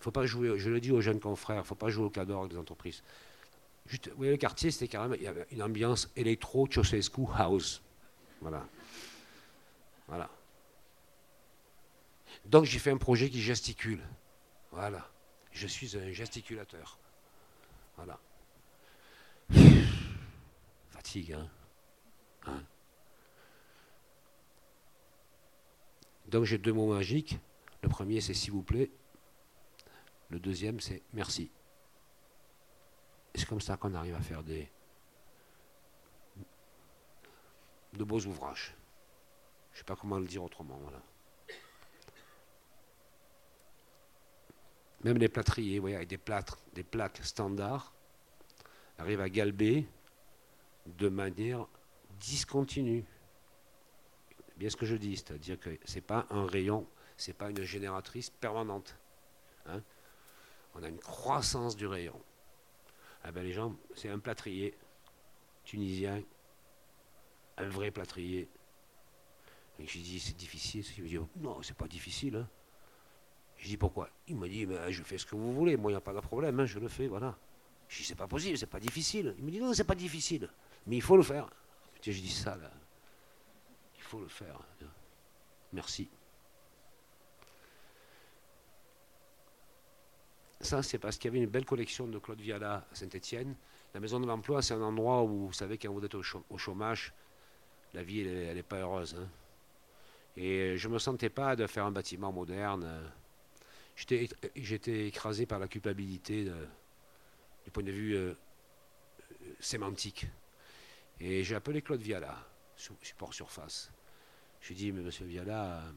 Il 0.00 0.02
faut 0.02 0.10
pas 0.10 0.26
jouer, 0.26 0.58
je 0.58 0.68
le 0.68 0.80
dis 0.80 0.90
aux 0.90 1.00
jeunes 1.00 1.20
confrères, 1.20 1.58
il 1.58 1.60
ne 1.60 1.64
faut 1.64 1.76
pas 1.76 1.88
jouer 1.88 2.06
au 2.06 2.10
cadre 2.10 2.48
des 2.48 2.56
entreprises. 2.56 3.02
Juste, 3.86 4.08
vous 4.08 4.16
voyez, 4.16 4.32
le 4.32 4.36
quartier, 4.36 4.70
c'était 4.70 4.88
carrément, 4.88 5.14
il 5.14 5.22
y 5.22 5.26
avait 5.28 5.46
une 5.52 5.62
ambiance 5.62 6.10
électro 6.16 6.66
Ceausescu 6.66 7.22
House. 7.36 7.82
Voilà. 8.40 8.66
Voilà. 10.08 10.28
Donc 12.44 12.64
j'ai 12.64 12.78
fait 12.78 12.90
un 12.90 12.96
projet 12.96 13.30
qui 13.30 13.40
gesticule. 13.40 14.02
Voilà. 14.72 15.08
Je 15.52 15.66
suis 15.66 15.96
un 15.96 16.10
gesticulateur. 16.10 16.98
Voilà. 17.96 18.18
Hein. 21.34 21.48
hein. 22.46 22.62
Donc 26.26 26.44
j'ai 26.44 26.58
deux 26.58 26.72
mots 26.72 26.92
magiques. 26.92 27.38
Le 27.82 27.88
premier, 27.88 28.20
c'est 28.20 28.34
s'il 28.34 28.52
vous 28.52 28.62
plaît. 28.62 28.90
Le 30.30 30.38
deuxième, 30.38 30.80
c'est 30.80 31.02
merci. 31.12 31.50
C'est 33.34 33.46
comme 33.46 33.60
ça 33.60 33.76
qu'on 33.76 33.94
arrive 33.94 34.14
à 34.14 34.20
faire 34.20 34.42
des 34.42 34.70
de 37.92 38.04
beaux 38.04 38.20
ouvrages. 38.20 38.74
Je 39.72 39.76
ne 39.76 39.78
sais 39.78 39.84
pas 39.84 39.96
comment 39.96 40.18
le 40.18 40.26
dire 40.26 40.42
autrement. 40.42 40.80
Même 45.04 45.18
les 45.18 45.28
plâtriers, 45.28 45.78
voyez, 45.78 45.96
avec 45.96 46.08
des 46.08 46.18
plâtres, 46.18 46.58
des 46.74 46.84
plaques 46.84 47.20
standards, 47.22 47.92
arrivent 48.98 49.20
à 49.20 49.28
galber 49.28 49.86
de 50.86 51.08
manière 51.08 51.66
discontinue. 52.20 53.04
Bien 54.56 54.70
ce 54.70 54.76
que 54.76 54.86
je 54.86 54.96
dis, 54.96 55.16
c'est-à-dire 55.16 55.58
que 55.58 55.70
ce 55.84 55.96
n'est 55.96 56.00
pas 56.00 56.26
un 56.30 56.46
rayon, 56.46 56.86
ce 57.16 57.30
n'est 57.30 57.34
pas 57.34 57.50
une 57.50 57.62
génératrice 57.62 58.30
permanente. 58.30 58.96
Hein. 59.66 59.82
On 60.74 60.82
a 60.82 60.88
une 60.88 60.98
croissance 60.98 61.76
du 61.76 61.86
rayon. 61.86 62.20
Ah 63.24 63.32
ben 63.32 63.42
les 63.42 63.52
gens, 63.52 63.76
c'est 63.94 64.08
un 64.08 64.18
plâtrier 64.18 64.76
tunisien, 65.64 66.22
un 67.56 67.68
vrai 67.68 67.90
plâtrier. 67.90 68.48
Je 69.78 69.98
dis, 69.98 70.20
c'est 70.20 70.36
difficile. 70.36 70.84
Il 70.98 71.04
me 71.04 71.08
dit, 71.08 71.18
non, 71.36 71.62
c'est 71.62 71.76
pas 71.76 71.88
difficile. 71.88 72.36
Hein. 72.36 72.48
Je 73.62 73.68
dis 73.68 73.76
pourquoi? 73.76 74.10
Il 74.26 74.36
me 74.36 74.48
dit 74.48 74.66
ben, 74.66 74.90
je 74.90 75.04
fais 75.04 75.18
ce 75.18 75.24
que 75.24 75.36
vous 75.36 75.52
voulez, 75.52 75.76
moi 75.76 75.92
il 75.92 75.94
n'y 75.94 75.98
a 75.98 76.00
pas 76.00 76.12
de 76.12 76.18
problème, 76.18 76.58
hein, 76.58 76.66
je 76.66 76.80
le 76.80 76.88
fais, 76.88 77.06
voilà. 77.06 77.38
Je 77.88 77.98
dis 77.98 78.04
c'est 78.04 78.16
pas 78.16 78.26
possible, 78.26 78.58
c'est 78.58 78.66
pas 78.66 78.80
difficile. 78.80 79.36
Il 79.38 79.44
me 79.44 79.52
dit 79.52 79.60
non, 79.60 79.72
c'est 79.72 79.84
pas 79.84 79.94
difficile, 79.94 80.50
mais 80.86 80.96
il 80.96 81.02
faut 81.02 81.16
le 81.16 81.22
faire. 81.22 81.48
je 82.02 82.10
dis 82.10 82.30
ça 82.30 82.56
là, 82.56 82.70
il 83.96 84.02
faut 84.02 84.20
le 84.20 84.28
faire. 84.28 84.58
Merci. 85.72 86.08
Ça, 90.60 90.82
c'est 90.82 90.98
parce 90.98 91.16
qu'il 91.16 91.28
y 91.28 91.34
avait 91.34 91.42
une 91.42 91.50
belle 91.50 91.64
collection 91.64 92.06
de 92.06 92.18
Claude 92.18 92.40
Viala 92.40 92.86
à 92.90 92.94
Saint-Étienne. 92.94 93.56
La 93.94 94.00
maison 94.00 94.20
de 94.20 94.26
l'emploi, 94.26 94.62
c'est 94.62 94.74
un 94.74 94.82
endroit 94.82 95.22
où, 95.24 95.46
vous 95.46 95.52
savez, 95.52 95.76
quand 95.76 95.92
vous 95.92 96.04
êtes 96.04 96.14
au 96.14 96.58
chômage, 96.58 97.12
la 97.94 98.02
vie, 98.02 98.20
elle 98.20 98.54
n'est 98.54 98.62
pas 98.62 98.78
heureuse. 98.78 99.16
Hein. 99.18 99.28
Et 100.36 100.76
je 100.76 100.88
ne 100.88 100.94
me 100.94 100.98
sentais 100.98 101.30
pas 101.30 101.56
de 101.56 101.66
faire 101.66 101.84
un 101.84 101.90
bâtiment 101.90 102.32
moderne 102.32 103.12
j'étais 103.96 105.06
écrasé 105.06 105.46
par 105.46 105.58
la 105.58 105.68
culpabilité 105.68 106.44
du 107.64 107.70
point 107.70 107.82
de 107.82 107.92
vue 107.92 108.16
euh, 108.16 108.34
sémantique. 109.60 110.26
Et 111.24 111.44
j'ai 111.44 111.54
appelé 111.54 111.82
Claude 111.82 112.00
Viala, 112.00 112.36
support 112.74 113.32
surface. 113.32 113.92
Je 114.60 114.68
lui 114.68 114.74
ai 114.74 114.76
dit, 114.76 114.92
mais 114.92 115.02
monsieur 115.02 115.24
Viala, 115.24 115.76
euh, 115.76 115.92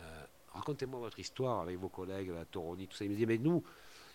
euh, 0.00 0.24
racontez-moi 0.48 0.98
votre 0.98 1.20
histoire 1.20 1.60
avec 1.60 1.78
vos 1.78 1.88
collègues, 1.88 2.30
la 2.30 2.44
Toroni, 2.44 2.88
tout 2.88 2.96
ça. 2.96 3.04
Il 3.04 3.12
me 3.12 3.16
dit, 3.16 3.24
mais 3.24 3.38
nous, 3.38 3.62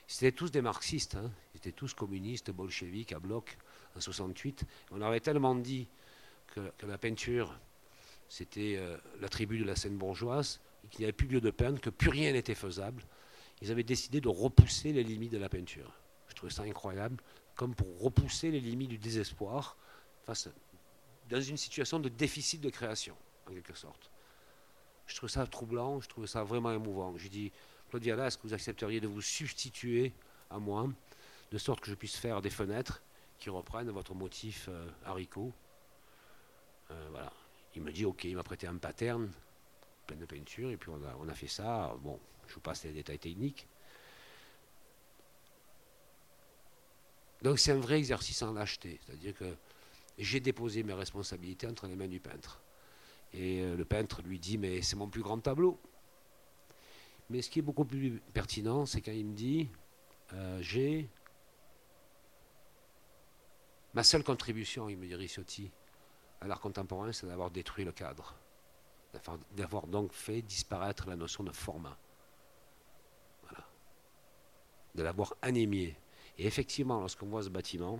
c'était 0.05 0.33
tous 0.33 0.51
des 0.51 0.61
marxistes, 0.61 1.15
hein. 1.15 1.31
ils 1.53 1.57
étaient 1.59 1.71
tous 1.71 1.93
communistes, 1.93 2.51
bolcheviques, 2.51 3.13
à 3.13 3.19
bloc, 3.19 3.57
en 3.95 4.01
68. 4.01 4.65
On 4.91 5.01
avait 5.01 5.21
tellement 5.21 5.55
dit 5.55 5.87
que, 6.47 6.59
la 6.85 6.97
peinture, 6.97 7.57
c'était 8.27 8.81
la 9.21 9.29
tribu 9.29 9.57
de 9.59 9.63
la 9.63 9.77
scène 9.77 9.97
bourgeoise, 9.97 10.59
qu'il 10.89 10.99
n'y 11.01 11.05
avait 11.05 11.13
plus 11.13 11.27
lieu 11.27 11.39
de 11.39 11.51
peindre, 11.51 11.79
que 11.79 11.89
plus 11.89 12.09
rien 12.09 12.33
n'était 12.33 12.55
faisable, 12.55 13.01
ils 13.61 13.71
avaient 13.71 13.83
décidé 13.83 14.19
de 14.19 14.27
repousser 14.27 14.91
les 14.91 15.03
limites 15.03 15.31
de 15.31 15.37
la 15.37 15.47
peinture. 15.47 15.93
Je 16.27 16.35
trouvais 16.35 16.51
ça 16.51 16.63
incroyable, 16.63 17.23
comme 17.55 17.73
pour 17.73 18.01
repousser 18.01 18.51
les 18.51 18.59
limites 18.59 18.89
du 18.89 18.97
désespoir, 18.97 19.77
face, 20.27 20.49
dans 21.29 21.41
une 21.41 21.57
situation 21.57 21.99
de 21.99 22.09
déficit 22.09 22.61
de 22.61 22.69
création, 22.69 23.15
en 23.47 23.51
quelque 23.51 23.73
sorte. 23.73 24.11
Je 25.07 25.15
trouvais 25.15 25.31
ça 25.31 25.47
troublant, 25.47 26.01
je 26.01 26.09
trouvais 26.09 26.27
ça 26.27 26.43
vraiment 26.43 26.71
émouvant. 26.71 27.17
J'ai 27.17 27.29
dit, 27.29 27.51
Claudia, 27.89 28.15
est-ce 28.25 28.37
que 28.37 28.43
vous 28.43 28.53
accepteriez 28.53 28.99
de 28.99 29.07
vous 29.07 29.21
substituer 29.21 30.13
à 30.49 30.59
moi, 30.59 30.89
de 31.51 31.57
sorte 31.57 31.79
que 31.79 31.89
je 31.89 31.95
puisse 31.95 32.17
faire 32.17 32.41
des 32.41 32.49
fenêtres 32.49 33.01
qui 33.39 33.49
reprennent 33.49 33.89
votre 33.89 34.13
motif 34.13 34.67
euh, 34.67 34.89
haricot? 35.05 35.53
Euh, 36.91 37.07
Voilà. 37.11 37.31
Il 37.75 37.83
me 37.83 37.91
dit, 37.91 38.05
ok, 38.05 38.23
il 38.25 38.35
m'a 38.35 38.43
prêté 38.43 38.67
un 38.67 38.77
pattern 38.77 39.31
plein 40.07 40.17
de 40.17 40.25
peinture, 40.25 40.71
et 40.71 40.77
puis 40.77 40.89
on 40.89 41.01
a, 41.05 41.15
on 41.19 41.27
a 41.29 41.33
fait 41.35 41.47
ça. 41.47 41.95
Bon, 42.01 42.19
je 42.47 42.53
vous 42.55 42.61
passe 42.61 42.83
les 42.83 42.91
détails 42.91 43.19
techniques. 43.19 43.67
Donc 47.43 47.59
c'est 47.59 47.71
un 47.71 47.79
vrai 47.79 47.99
exercice 47.99 48.41
en 48.41 48.53
lâcheté, 48.53 48.99
c'est-à-dire 49.05 49.35
que 49.35 49.55
j'ai 50.17 50.39
déposé 50.39 50.83
mes 50.83 50.93
responsabilités 50.93 51.67
entre 51.67 51.87
les 51.87 51.95
mains 51.95 52.07
du 52.07 52.19
peintre. 52.19 52.61
Et 53.33 53.61
euh, 53.61 53.75
le 53.75 53.85
peintre 53.85 54.21
lui 54.21 54.39
dit, 54.39 54.57
mais 54.57 54.81
c'est 54.81 54.95
mon 54.95 55.09
plus 55.09 55.21
grand 55.21 55.39
tableau. 55.39 55.79
Mais 57.29 57.41
ce 57.41 57.49
qui 57.49 57.59
est 57.59 57.63
beaucoup 57.63 57.85
plus 57.85 58.21
pertinent, 58.33 58.85
c'est 58.85 59.01
quand 59.01 59.11
il 59.11 59.25
me 59.25 59.35
dit, 59.35 59.69
euh, 60.33 60.59
j'ai 60.61 61.09
ma 63.93 64.03
seule 64.03 64.23
contribution, 64.23 64.89
il 64.89 64.97
me 64.97 65.07
dit 65.07 65.15
Ricciotti, 65.15 65.71
à 66.41 66.47
l'art 66.47 66.61
contemporain, 66.61 67.11
c'est 67.11 67.27
d'avoir 67.27 67.51
détruit 67.51 67.83
le 67.83 67.91
cadre 67.91 68.35
d'avoir 69.55 69.87
donc 69.87 70.13
fait 70.13 70.41
disparaître 70.41 71.07
la 71.07 71.15
notion 71.15 71.43
de 71.43 71.51
format. 71.51 71.97
Voilà. 73.43 73.65
De 74.95 75.03
l'avoir 75.03 75.35
anémié. 75.41 75.97
Et 76.37 76.45
effectivement, 76.45 76.99
lorsqu'on 76.99 77.27
voit 77.27 77.43
ce 77.43 77.49
bâtiment, 77.49 77.99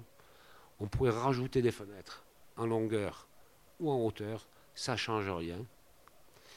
on 0.80 0.88
pourrait 0.88 1.12
rajouter 1.12 1.62
des 1.62 1.72
fenêtres 1.72 2.24
en 2.56 2.66
longueur 2.66 3.28
ou 3.80 3.92
en 3.92 4.04
hauteur, 4.04 4.48
ça 4.76 4.94
ne 4.94 4.98
change 4.98 5.30
rien. 5.30 5.66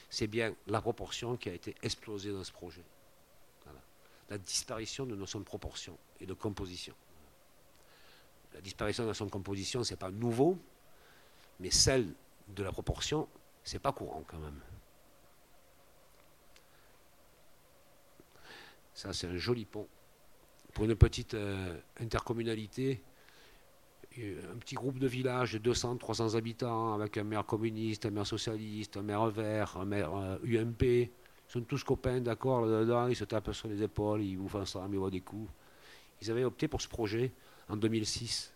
C'est 0.09 0.27
bien 0.27 0.55
la 0.67 0.81
proportion 0.81 1.37
qui 1.37 1.49
a 1.49 1.53
été 1.53 1.75
explosée 1.81 2.31
dans 2.31 2.43
ce 2.43 2.51
projet. 2.51 2.83
La 4.29 4.37
disparition 4.37 5.05
de 5.05 5.15
notion 5.15 5.39
de 5.39 5.45
proportion 5.45 5.97
et 6.19 6.25
de 6.25 6.33
composition. 6.33 6.95
La 8.53 8.61
disparition 8.61 9.03
de 9.03 9.09
notion 9.09 9.25
de 9.25 9.31
composition, 9.31 9.83
ce 9.83 9.91
n'est 9.91 9.97
pas 9.97 10.11
nouveau, 10.11 10.57
mais 11.59 11.69
celle 11.69 12.13
de 12.49 12.63
la 12.63 12.71
proportion, 12.71 13.27
c'est 13.63 13.79
pas 13.79 13.91
courant 13.91 14.23
quand 14.27 14.39
même. 14.39 14.59
Ça, 18.93 19.13
c'est 19.13 19.27
un 19.27 19.37
joli 19.37 19.65
pont. 19.65 19.87
Pour 20.73 20.85
une 20.85 20.95
petite 20.95 21.33
euh, 21.33 21.79
intercommunalité, 21.99 23.01
un 24.17 24.57
petit 24.57 24.75
groupe 24.75 24.99
de 24.99 25.07
village 25.07 25.53
de 25.53 25.57
200, 25.57 25.97
300 25.97 26.35
habitants, 26.35 26.93
avec 26.93 27.17
un 27.17 27.23
maire 27.23 27.45
communiste, 27.45 28.05
un 28.05 28.11
maire 28.11 28.27
socialiste, 28.27 28.97
un 28.97 29.01
maire 29.01 29.27
vert, 29.27 29.77
un 29.77 29.85
maire 29.85 30.11
UMP. 30.43 30.83
Euh, 30.83 31.05
ils 31.05 31.51
sont 31.51 31.61
tous 31.61 31.83
copains, 31.83 32.19
d'accord, 32.21 32.65
là-dedans, 32.65 33.07
ils 33.07 33.15
se 33.15 33.23
tapent 33.23 33.51
sur 33.53 33.67
les 33.67 33.81
épaules, 33.83 34.21
ils 34.21 34.37
bouffent 34.37 34.55
ensemble, 34.55 34.95
ils 34.95 34.99
voient 34.99 35.11
des 35.11 35.21
coups. 35.21 35.49
Ils 36.21 36.29
avaient 36.31 36.43
opté 36.43 36.67
pour 36.67 36.81
ce 36.81 36.87
projet 36.87 37.31
en 37.69 37.77
2006. 37.77 38.53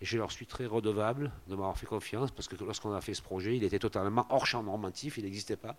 Et 0.00 0.04
je 0.04 0.18
leur 0.18 0.32
suis 0.32 0.46
très 0.46 0.66
redevable 0.66 1.30
de 1.46 1.54
m'avoir 1.54 1.78
fait 1.78 1.86
confiance 1.86 2.30
parce 2.30 2.48
que 2.48 2.56
lorsqu'on 2.62 2.92
a 2.92 3.00
fait 3.00 3.14
ce 3.14 3.22
projet, 3.22 3.56
il 3.56 3.64
était 3.64 3.78
totalement 3.78 4.26
hors 4.30 4.46
champ 4.46 4.62
normatif, 4.62 5.18
il 5.18 5.24
n'existait 5.24 5.56
pas. 5.56 5.76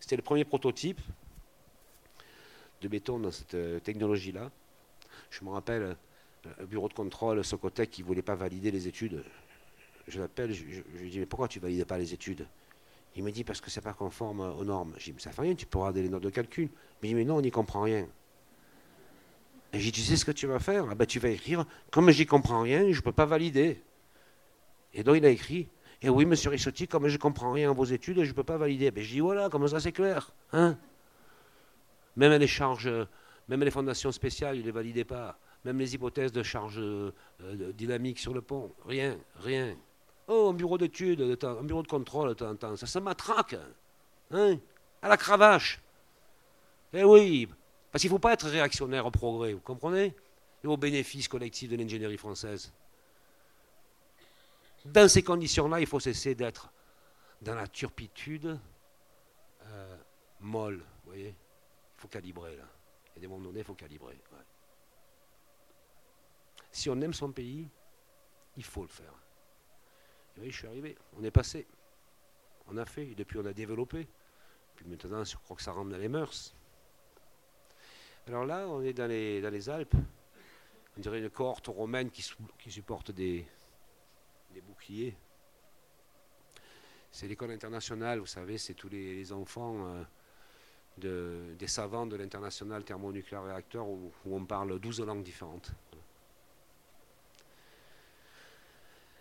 C'était 0.00 0.16
le 0.16 0.22
premier 0.22 0.44
prototype 0.44 1.00
de 2.80 2.88
béton 2.88 3.18
dans 3.18 3.30
cette 3.30 3.54
euh, 3.54 3.80
technologie-là. 3.80 4.50
Je 5.30 5.44
me 5.44 5.50
rappelle, 5.50 5.96
bureau 6.68 6.88
de 6.88 6.94
contrôle, 6.94 7.44
Socotec, 7.44 7.90
qui 7.90 8.02
ne 8.02 8.06
voulait 8.06 8.22
pas 8.22 8.34
valider 8.34 8.70
les 8.70 8.88
études. 8.88 9.24
Je 10.08 10.20
l'appelle, 10.20 10.52
je, 10.52 10.82
lui 10.98 11.10
dis, 11.10 11.18
mais 11.18 11.26
pourquoi 11.26 11.48
tu 11.48 11.58
ne 11.58 11.62
valides 11.62 11.84
pas 11.84 11.98
les 11.98 12.14
études? 12.14 12.46
Il 13.16 13.24
me 13.24 13.30
dit, 13.30 13.44
parce 13.44 13.60
que 13.60 13.70
ce 13.70 13.80
n'est 13.80 13.84
pas 13.84 13.94
conforme 13.94 14.40
aux 14.40 14.64
normes. 14.64 14.94
Je 14.98 15.04
dis, 15.04 15.12
mais 15.12 15.20
ça 15.20 15.32
fait 15.32 15.42
rien, 15.42 15.54
tu 15.54 15.66
peux 15.66 15.78
regarder 15.78 16.02
les 16.02 16.08
notes 16.08 16.22
de 16.22 16.30
calcul. 16.30 16.68
Mais 17.02 17.08
il 17.08 17.12
dit, 17.12 17.14
mais 17.14 17.24
non, 17.24 17.36
on 17.36 17.40
n'y 17.40 17.50
comprend 17.50 17.82
rien. 17.82 18.06
Et 19.72 19.80
j'ai 19.80 19.90
dit, 19.90 20.00
tu 20.00 20.06
sais 20.06 20.16
ce 20.16 20.24
que 20.24 20.32
tu 20.32 20.46
vas 20.46 20.58
faire? 20.58 20.86
Ah 20.90 20.94
ben, 20.94 21.06
Tu 21.06 21.18
vas 21.18 21.28
écrire, 21.28 21.64
comme 21.90 22.10
j'y 22.10 22.26
comprends 22.26 22.62
rien, 22.62 22.90
je 22.92 22.98
ne 22.98 23.02
peux 23.02 23.12
pas 23.12 23.26
valider. 23.26 23.82
Et 24.94 25.02
donc 25.02 25.16
il 25.16 25.26
a 25.26 25.30
écrit, 25.30 25.68
et 26.02 26.08
oui, 26.08 26.24
monsieur 26.24 26.50
Rissotti, 26.50 26.88
comme 26.88 27.08
je 27.08 27.14
ne 27.14 27.18
comprends 27.18 27.52
rien 27.52 27.70
à 27.70 27.72
vos 27.74 27.84
études, 27.84 28.22
je 28.22 28.28
ne 28.28 28.34
peux 28.34 28.44
pas 28.44 28.56
valider. 28.56 28.90
Ben, 28.90 29.02
je 29.02 29.10
dis, 29.10 29.20
voilà, 29.20 29.48
comme 29.48 29.66
ça 29.66 29.80
c'est 29.80 29.92
clair. 29.92 30.32
Hein 30.52 30.78
même 32.16 32.32
les 32.32 32.46
charges, 32.46 32.90
même 33.48 33.62
les 33.62 33.70
fondations 33.70 34.10
spéciales, 34.10 34.56
il 34.56 34.60
ne 34.60 34.66
les 34.66 34.72
validait 34.72 35.04
pas. 35.04 35.38
Même 35.66 35.80
les 35.80 35.96
hypothèses 35.96 36.30
de 36.30 36.44
charge 36.44 36.78
euh, 36.78 37.12
dynamique 37.72 38.20
sur 38.20 38.32
le 38.32 38.40
pont, 38.40 38.72
rien, 38.86 39.18
rien. 39.40 39.74
Oh, 40.28 40.50
un 40.50 40.52
bureau 40.52 40.78
d'études, 40.78 41.36
un 41.42 41.62
bureau 41.64 41.82
de 41.82 41.88
contrôle, 41.88 42.36
ça 42.76 42.86
se 42.86 42.98
matraque. 43.00 43.56
Hein 44.30 44.58
à 45.02 45.08
la 45.08 45.16
cravache. 45.16 45.80
Eh 46.92 47.02
oui, 47.02 47.48
parce 47.90 48.00
qu'il 48.00 48.10
ne 48.10 48.14
faut 48.14 48.20
pas 48.20 48.32
être 48.32 48.48
réactionnaire 48.48 49.06
au 49.06 49.10
progrès, 49.10 49.54
vous 49.54 49.60
comprenez 49.60 50.14
Et 50.62 50.68
au 50.68 50.76
bénéfice 50.76 51.26
collectif 51.26 51.68
de 51.68 51.76
l'ingénierie 51.76 52.16
française. 52.16 52.72
Dans 54.84 55.08
ces 55.08 55.24
conditions-là, 55.24 55.80
il 55.80 55.86
faut 55.88 55.98
cesser 55.98 56.36
d'être 56.36 56.70
dans 57.42 57.56
la 57.56 57.66
turpitude 57.66 58.56
euh, 59.64 59.96
molle. 60.38 60.78
Vous 60.78 61.10
voyez 61.10 61.34
Il 61.96 62.00
faut 62.00 62.08
calibrer 62.08 62.54
là. 62.56 62.68
Il 63.08 63.16
y 63.16 63.18
a 63.18 63.20
des 63.22 63.26
moments 63.26 63.46
donnés, 63.46 63.60
il 63.60 63.64
faut 63.64 63.74
calibrer. 63.74 64.16
Si 66.76 66.90
on 66.90 67.00
aime 67.00 67.14
son 67.14 67.32
pays, 67.32 67.66
il 68.54 68.62
faut 68.62 68.82
le 68.82 68.88
faire. 68.88 69.14
Et 70.36 70.40
oui, 70.40 70.50
je 70.50 70.58
suis 70.58 70.66
arrivé. 70.66 70.94
On 71.18 71.24
est 71.24 71.30
passé. 71.30 71.66
On 72.66 72.76
a 72.76 72.84
fait. 72.84 73.06
Et 73.06 73.14
depuis, 73.14 73.38
on 73.38 73.46
a 73.46 73.54
développé. 73.54 74.06
Puis 74.74 74.84
maintenant, 74.86 75.24
je 75.24 75.38
crois 75.38 75.56
que 75.56 75.62
ça 75.62 75.72
rentre 75.72 75.88
dans 75.88 75.96
les 75.96 76.10
mœurs. 76.10 76.54
Alors 78.26 78.44
là, 78.44 78.68
on 78.68 78.82
est 78.82 78.92
dans 78.92 79.08
les, 79.08 79.68
Alpes. 79.70 79.94
On 80.98 81.00
dirait 81.00 81.20
une 81.20 81.30
cohorte 81.30 81.68
romaine 81.68 82.10
qui, 82.10 82.22
supporte 82.68 83.10
des, 83.10 83.46
boucliers. 84.66 85.16
C'est 87.10 87.26
l'école 87.26 87.52
internationale, 87.52 88.18
vous 88.18 88.26
savez, 88.26 88.58
c'est 88.58 88.74
tous 88.74 88.90
les, 88.90 89.32
enfants 89.32 89.86
euh, 89.86 90.04
de, 90.98 91.54
des 91.58 91.68
savants 91.68 92.04
de 92.04 92.16
l'international 92.16 92.84
thermonucléaire 92.84 93.44
réacteur 93.44 93.88
où, 93.88 94.12
où, 94.26 94.36
on 94.36 94.44
parle 94.44 94.78
12 94.78 95.00
langues 95.00 95.22
différentes. 95.22 95.72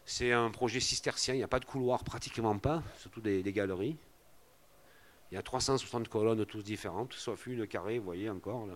C'est 0.06 0.32
un 0.32 0.51
projet 0.51 0.80
cistercien, 0.80 1.34
il 1.34 1.38
n'y 1.38 1.43
a 1.43 1.47
pas 1.47 1.60
de 1.60 1.66
couloir, 1.66 2.03
pratiquement 2.03 2.58
pas, 2.60 2.84
surtout 2.97 3.22
des, 3.22 3.41
des 3.41 3.53
galeries. 3.53 3.97
Il 5.32 5.36
y 5.36 5.38
a 5.38 5.41
360 5.41 6.08
colonnes, 6.08 6.45
toutes 6.45 6.64
différentes, 6.64 7.14
sauf 7.14 7.47
une 7.47 7.68
carrée, 7.68 7.97
vous 7.97 8.06
voyez 8.06 8.30
encore. 8.30 8.68
Là. 8.68 8.76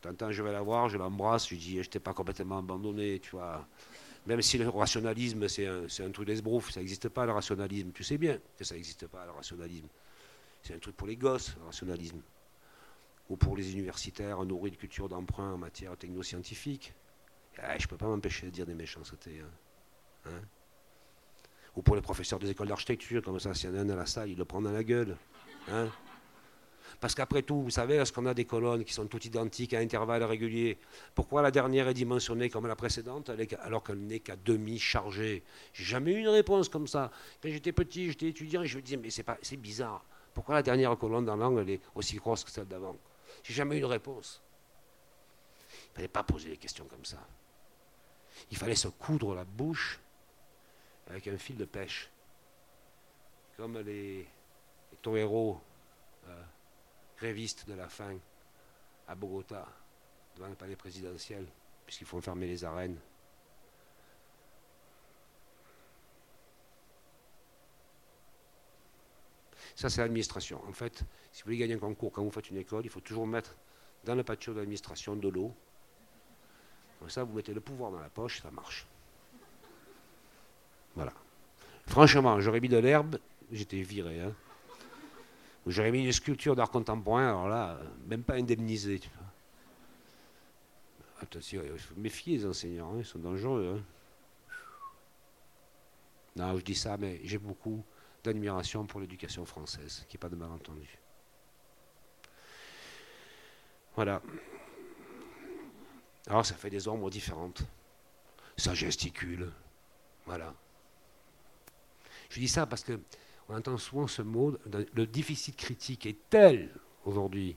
T'entends, 0.00 0.30
je 0.30 0.42
vais 0.42 0.52
la 0.52 0.62
voir, 0.62 0.88
je 0.88 0.96
l'embrasse, 0.96 1.48
je 1.48 1.56
dis, 1.56 1.82
je 1.82 1.90
t'ai 1.90 1.98
pas 1.98 2.14
complètement 2.14 2.58
abandonné, 2.58 3.18
tu 3.18 3.30
vois. 3.30 3.66
Même 4.26 4.42
si 4.42 4.58
le 4.58 4.68
rationalisme, 4.68 5.48
c'est 5.48 5.66
un, 5.66 6.10
truc 6.10 6.26
d'esbrouf, 6.26 6.70
ça 6.70 6.80
n'existe 6.80 7.08
pas 7.08 7.26
le 7.26 7.32
rationalisme. 7.32 7.92
Tu 7.92 8.04
sais 8.04 8.18
bien 8.18 8.38
que 8.56 8.64
ça 8.64 8.74
n'existe 8.74 9.06
pas 9.06 9.24
le 9.24 9.32
rationalisme. 9.32 9.88
C'est 10.62 10.74
un 10.74 10.78
truc 10.78 10.96
pour 10.96 11.08
les 11.08 11.16
gosses, 11.16 11.56
le 11.56 11.64
rationalisme. 11.64 12.20
Ou 13.30 13.36
pour 13.36 13.56
les 13.56 13.72
universitaires 13.72 14.44
nourris 14.44 14.70
de 14.70 14.76
culture 14.76 15.08
d'emprunt 15.08 15.54
en 15.54 15.58
matière 15.58 15.96
technoscientifique. 15.96 16.94
Ah, 17.58 17.76
je 17.78 17.84
ne 17.84 17.88
peux 17.88 17.96
pas 17.96 18.06
m'empêcher 18.06 18.46
de 18.46 18.50
dire 18.50 18.66
des 18.66 18.74
méchancetés. 18.74 19.40
Hein. 19.40 20.30
Hein? 20.30 20.40
Ou 21.78 21.82
pour 21.82 21.94
les 21.94 22.02
professeurs 22.02 22.40
des 22.40 22.50
écoles 22.50 22.66
d'architecture, 22.66 23.22
comme 23.22 23.38
ça, 23.38 23.54
s'il 23.54 23.70
y 23.70 23.72
en 23.72 23.76
a 23.76 23.82
un 23.82 23.90
à 23.90 23.94
la 23.94 24.04
salle, 24.04 24.30
il 24.30 24.36
le 24.36 24.44
prend 24.44 24.60
dans 24.60 24.72
la 24.72 24.82
gueule. 24.82 25.16
Hein 25.70 25.88
Parce 26.98 27.14
qu'après 27.14 27.42
tout, 27.42 27.62
vous 27.62 27.70
savez, 27.70 27.98
lorsqu'on 27.98 28.26
a 28.26 28.34
des 28.34 28.46
colonnes 28.46 28.84
qui 28.84 28.92
sont 28.92 29.06
toutes 29.06 29.26
identiques 29.26 29.74
à 29.74 29.78
intervalles 29.78 30.24
réguliers, 30.24 30.76
pourquoi 31.14 31.40
la 31.40 31.52
dernière 31.52 31.86
est 31.86 31.94
dimensionnée 31.94 32.50
comme 32.50 32.66
la 32.66 32.74
précédente 32.74 33.30
alors 33.62 33.84
qu'elle 33.84 34.00
n'est 34.00 34.18
qu'à 34.18 34.34
demi 34.34 34.80
chargée? 34.80 35.44
J'ai 35.72 35.84
jamais 35.84 36.14
eu 36.14 36.18
une 36.18 36.28
réponse 36.30 36.68
comme 36.68 36.88
ça. 36.88 37.12
Quand 37.40 37.48
j'étais 37.48 37.70
petit, 37.70 38.08
j'étais 38.08 38.26
étudiant 38.26 38.62
et 38.62 38.66
je 38.66 38.76
me 38.76 38.82
disais, 38.82 38.96
mais 38.96 39.10
c'est 39.10 39.56
bizarre. 39.56 40.04
Pourquoi 40.34 40.56
la 40.56 40.64
dernière 40.64 40.98
colonne 40.98 41.26
dans 41.26 41.36
l'angle 41.36 41.70
est 41.70 41.80
aussi 41.94 42.16
grosse 42.16 42.42
que 42.42 42.50
celle 42.50 42.66
d'avant? 42.66 42.96
J'ai 43.44 43.54
jamais 43.54 43.76
eu 43.76 43.78
une 43.78 43.84
réponse. 43.84 44.42
Il 45.70 45.90
ne 45.90 45.94
fallait 45.94 46.08
pas 46.08 46.24
poser 46.24 46.50
des 46.50 46.56
questions 46.56 46.86
comme 46.86 47.04
ça. 47.04 47.24
Il 48.50 48.56
fallait 48.56 48.74
se 48.74 48.88
coudre 48.88 49.36
la 49.36 49.44
bouche 49.44 50.00
avec 51.08 51.26
un 51.28 51.38
fil 51.38 51.56
de 51.56 51.64
pêche. 51.64 52.10
Comme 53.56 53.78
les, 53.78 54.26
héros 55.04 55.60
euh, 56.26 56.42
gréviste 57.16 57.68
de 57.68 57.74
la 57.74 57.88
faim 57.88 58.18
à 59.06 59.14
Bogota, 59.14 59.66
devant 60.36 60.48
le 60.48 60.54
palais 60.54 60.76
présidentiel, 60.76 61.46
puisqu'il 61.86 62.06
faut 62.06 62.20
fermer 62.20 62.46
les 62.46 62.64
arènes. 62.64 62.98
Ça, 69.74 69.88
c'est 69.88 70.00
l'administration. 70.00 70.62
En 70.68 70.72
fait, 70.72 71.04
si 71.32 71.42
vous 71.42 71.46
voulez 71.46 71.56
gagner 71.56 71.74
un 71.74 71.78
concours, 71.78 72.12
quand 72.12 72.22
vous 72.22 72.30
faites 72.30 72.50
une 72.50 72.56
école, 72.56 72.84
il 72.84 72.90
faut 72.90 73.00
toujours 73.00 73.26
mettre 73.26 73.56
dans 74.04 74.14
le 74.14 74.24
patio 74.24 74.52
de 74.52 74.58
l'administration 74.58 75.16
de 75.16 75.28
l'eau. 75.28 75.54
Comme 76.98 77.10
ça, 77.10 77.22
vous 77.22 77.32
mettez 77.32 77.54
le 77.54 77.60
pouvoir 77.60 77.92
dans 77.92 78.00
la 78.00 78.10
poche, 78.10 78.42
ça 78.42 78.50
marche. 78.50 78.86
Voilà. 80.98 81.12
Franchement, 81.86 82.40
j'aurais 82.40 82.58
mis 82.58 82.68
de 82.68 82.76
l'herbe, 82.76 83.20
j'étais 83.52 83.82
viré. 83.82 84.20
Hein. 84.20 84.34
J'aurais 85.64 85.92
mis 85.92 86.04
une 86.04 86.10
sculpture 86.10 86.56
d'art 86.56 86.72
contemporain, 86.72 87.28
alors 87.28 87.48
là, 87.48 87.78
même 88.08 88.24
pas 88.24 88.34
indemnisé. 88.34 89.00
Attention, 91.22 91.62
il 91.64 91.78
faut 91.78 91.94
méfier 91.94 92.38
les 92.38 92.46
enseignants, 92.46 92.94
hein, 92.94 92.98
ils 92.98 93.04
sont 93.04 93.20
dangereux. 93.20 93.78
Hein. 93.78 94.54
Non, 96.34 96.58
je 96.58 96.64
dis 96.64 96.74
ça, 96.74 96.96
mais 96.96 97.20
j'ai 97.22 97.38
beaucoup 97.38 97.84
d'admiration 98.24 98.84
pour 98.84 98.98
l'éducation 98.98 99.44
française, 99.44 100.04
qui 100.08 100.16
n'est 100.16 100.20
pas 100.20 100.28
de 100.28 100.34
malentendu. 100.34 100.98
Voilà. 103.94 104.20
Alors 106.26 106.44
ça 106.44 106.56
fait 106.56 106.70
des 106.70 106.88
ombres 106.88 107.08
différentes. 107.08 107.62
Ça 108.56 108.74
gesticule. 108.74 109.52
Voilà. 110.26 110.52
Je 112.28 112.40
dis 112.40 112.48
ça 112.48 112.66
parce 112.66 112.84
que 112.84 113.00
on 113.48 113.56
entend 113.56 113.78
souvent 113.78 114.06
ce 114.06 114.20
mot, 114.22 114.56
le 114.94 115.06
déficit 115.06 115.56
critique 115.56 116.04
est 116.06 116.18
tel 116.28 116.70
aujourd'hui 117.04 117.56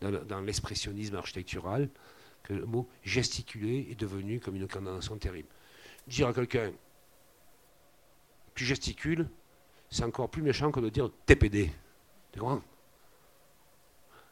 dans 0.00 0.40
l'expressionnisme 0.40 1.16
architectural 1.16 1.88
que 2.42 2.52
le 2.52 2.66
mot 2.66 2.88
gesticuler 3.02 3.88
est 3.90 3.98
devenu 3.98 4.40
comme 4.40 4.56
une 4.56 4.68
condamnation 4.68 5.16
terrible. 5.16 5.48
Dire 6.06 6.28
à 6.28 6.32
quelqu'un, 6.32 6.72
tu 8.54 8.64
gesticules, 8.64 9.28
c'est 9.90 10.04
encore 10.04 10.28
plus 10.28 10.42
méchant 10.42 10.70
que 10.70 10.80
de 10.80 10.88
dire 10.88 11.10
TPD. 11.26 11.72
Tu 12.32 12.40
comprends? 12.40 12.62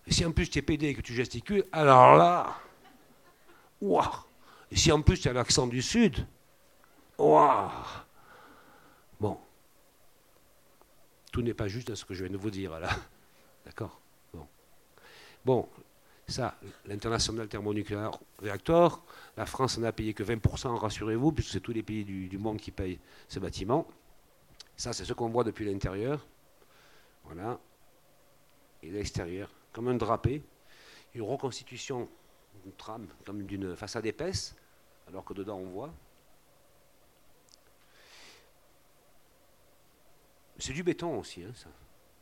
Et 0.07 0.13
si 0.13 0.25
en 0.25 0.33
plus 0.33 0.49
tu 0.49 0.59
es 0.59 0.63
PD 0.63 0.89
et 0.89 0.95
que 0.95 1.03
tu 1.03 1.15
gesticules, 1.15 1.65
alors 1.73 2.17
là, 2.17 2.57
waouh 3.81 4.05
Et 4.71 4.77
si 4.77 4.91
en 4.91 5.03
plus 5.03 5.21
tu 5.21 5.29
as 5.29 5.33
l'accent 5.33 5.67
du 5.67 5.83
Sud, 5.83 6.27
waouh 7.19 7.71
Bon, 9.21 9.39
tout 11.31 11.43
n'est 11.43 11.55
pas 11.55 11.69
juste 11.69 11.91
à 11.91 11.97
ce 11.97 12.05
que 12.05 12.15
je 12.15 12.25
viens 12.25 12.33
de 12.33 12.39
vous 12.39 12.51
dire 12.51 12.79
là. 12.79 12.91
D'accord 13.65 14.01
bon. 14.33 14.47
bon, 15.45 15.69
ça, 16.31 16.57
l'international 16.87 17.49
thermonucléaire 17.49 18.13
réacteur, 18.39 19.03
la 19.37 19.47
France 19.47 19.79
n'en 19.79 19.89
a 19.89 19.93
payé 19.93 20.15
que 20.15 20.23
20%, 20.23 20.77
rassurez-vous, 20.77 21.33
puisque 21.33 21.51
c'est 21.51 21.61
tous 21.61 21.73
les 21.73 21.83
pays 21.83 22.05
du, 22.05 22.39
monde 22.39 22.59
qui 22.59 22.71
payent 22.71 23.01
ce 23.29 23.39
bâtiment. 23.41 23.87
Ça, 24.77 24.93
c'est 24.93 25.05
ce 25.05 25.13
qu'on 25.13 25.29
voit 25.29 25.45
depuis 25.45 25.65
l'intérieur. 25.65 26.27
Voilà. 27.25 27.59
Et 28.83 28.91
l'extérieur, 28.91 29.51
comme 29.73 29.89
un 29.89 29.95
drapé, 29.95 30.43
une 31.15 31.23
reconstitution 31.23 32.09
d'une 32.63 32.73
trame, 32.73 33.09
comme 33.27 33.43
d'une 33.43 33.77
façade 33.77 34.07
épaisse, 34.07 34.55
alors 35.09 35.25
que 35.25 35.35
dedans 35.35 35.59
on 35.59 35.67
voit 35.67 35.93
C'est 40.61 40.75
du 40.75 40.83
béton 40.83 41.19
aussi, 41.19 41.43
hein, 41.43 41.53
ça. 41.55 41.69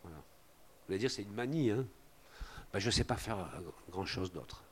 Vous 0.04 0.94
allez 0.94 0.98
dire, 0.98 1.10
c'est 1.10 1.22
une 1.22 1.34
manie. 1.34 1.70
Hein. 1.70 1.86
Ben, 2.72 2.78
je 2.78 2.86
ne 2.86 2.90
sais 2.90 3.04
pas 3.04 3.16
faire 3.16 3.38
euh, 3.38 3.60
grand-chose 3.90 4.32
d'autre. 4.32 4.64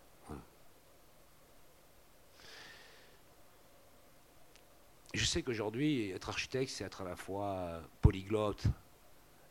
Je 5.14 5.25
sais 5.25 5.43
qu'aujourd'hui, 5.43 6.11
être 6.11 6.29
architecte, 6.29 6.71
c'est 6.71 6.85
être 6.85 7.01
à 7.01 7.05
la 7.05 7.17
fois 7.17 7.47
euh, 7.47 7.81
polyglotte, 8.03 8.64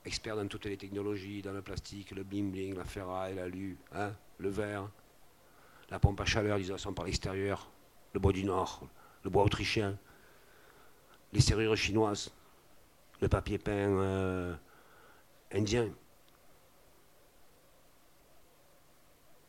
expert 0.05 0.35
dans 0.35 0.47
toutes 0.47 0.65
les 0.65 0.77
technologies, 0.77 1.41
dans 1.41 1.53
le 1.53 1.63
plastique, 1.63 2.11
le 2.11 2.23
bling-bling, 2.23 2.75
la 2.75 2.85
ferraille, 2.85 3.33
l'alu, 3.33 3.75
hein, 3.91 4.13
le 4.37 4.49
verre, 4.49 4.89
la 5.89 5.97
pompe 5.97 6.21
à 6.21 6.25
chaleur, 6.25 6.59
l'isolation 6.59 6.93
par 6.93 7.05
l'extérieur, 7.05 7.71
le 8.13 8.19
bois 8.19 8.31
du 8.31 8.43
Nord, 8.43 8.87
le 9.23 9.31
bois 9.31 9.43
autrichien, 9.43 9.97
les 11.33 11.41
serrures 11.41 11.75
chinoises 11.75 12.31
le 13.21 13.29
papier 13.29 13.57
peint 13.57 13.73
euh, 13.73 14.55
indien. 15.51 15.89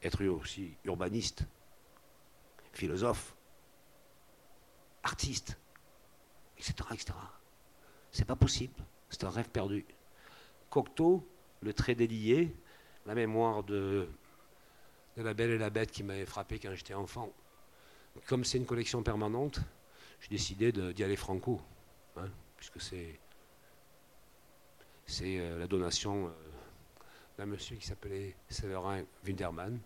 Être 0.02 0.24
aussi 0.26 0.76
urbaniste, 0.84 1.44
philosophe, 2.72 3.34
artiste, 5.02 5.58
etc. 6.58 6.74
etc. 6.92 7.12
C'est 8.12 8.24
pas 8.24 8.36
possible. 8.36 8.74
C'est 9.10 9.24
un 9.24 9.30
rêve 9.30 9.48
perdu. 9.48 9.84
Cocteau, 10.70 11.26
le 11.60 11.72
trait 11.72 11.94
délié, 11.94 12.54
la 13.06 13.14
mémoire 13.14 13.62
de, 13.62 14.08
La 15.16 15.34
Belle 15.34 15.50
et 15.50 15.58
la 15.58 15.70
Bête 15.70 15.90
qui 15.90 16.02
m'avait 16.02 16.26
frappé 16.26 16.58
quand 16.58 16.74
j'étais 16.74 16.94
enfant. 16.94 17.32
Comme 18.26 18.44
c'est 18.44 18.58
une 18.58 18.66
collection 18.66 19.02
permanente, 19.02 19.60
j'ai 20.20 20.28
décidé 20.28 20.72
d'y 20.72 21.04
aller 21.04 21.16
franco, 21.16 21.60
hein, 22.16 22.28
puisque 22.56 22.80
c'est 22.80 23.18
c'est 25.06 25.38
euh, 25.38 25.58
la 25.58 25.66
donation 25.66 26.32
d'un 27.38 27.46
monsieur 27.46 27.76
qui 27.76 27.86
s'appelait 27.86 28.34
Séverin 28.48 29.02
Winderman, 29.24 29.78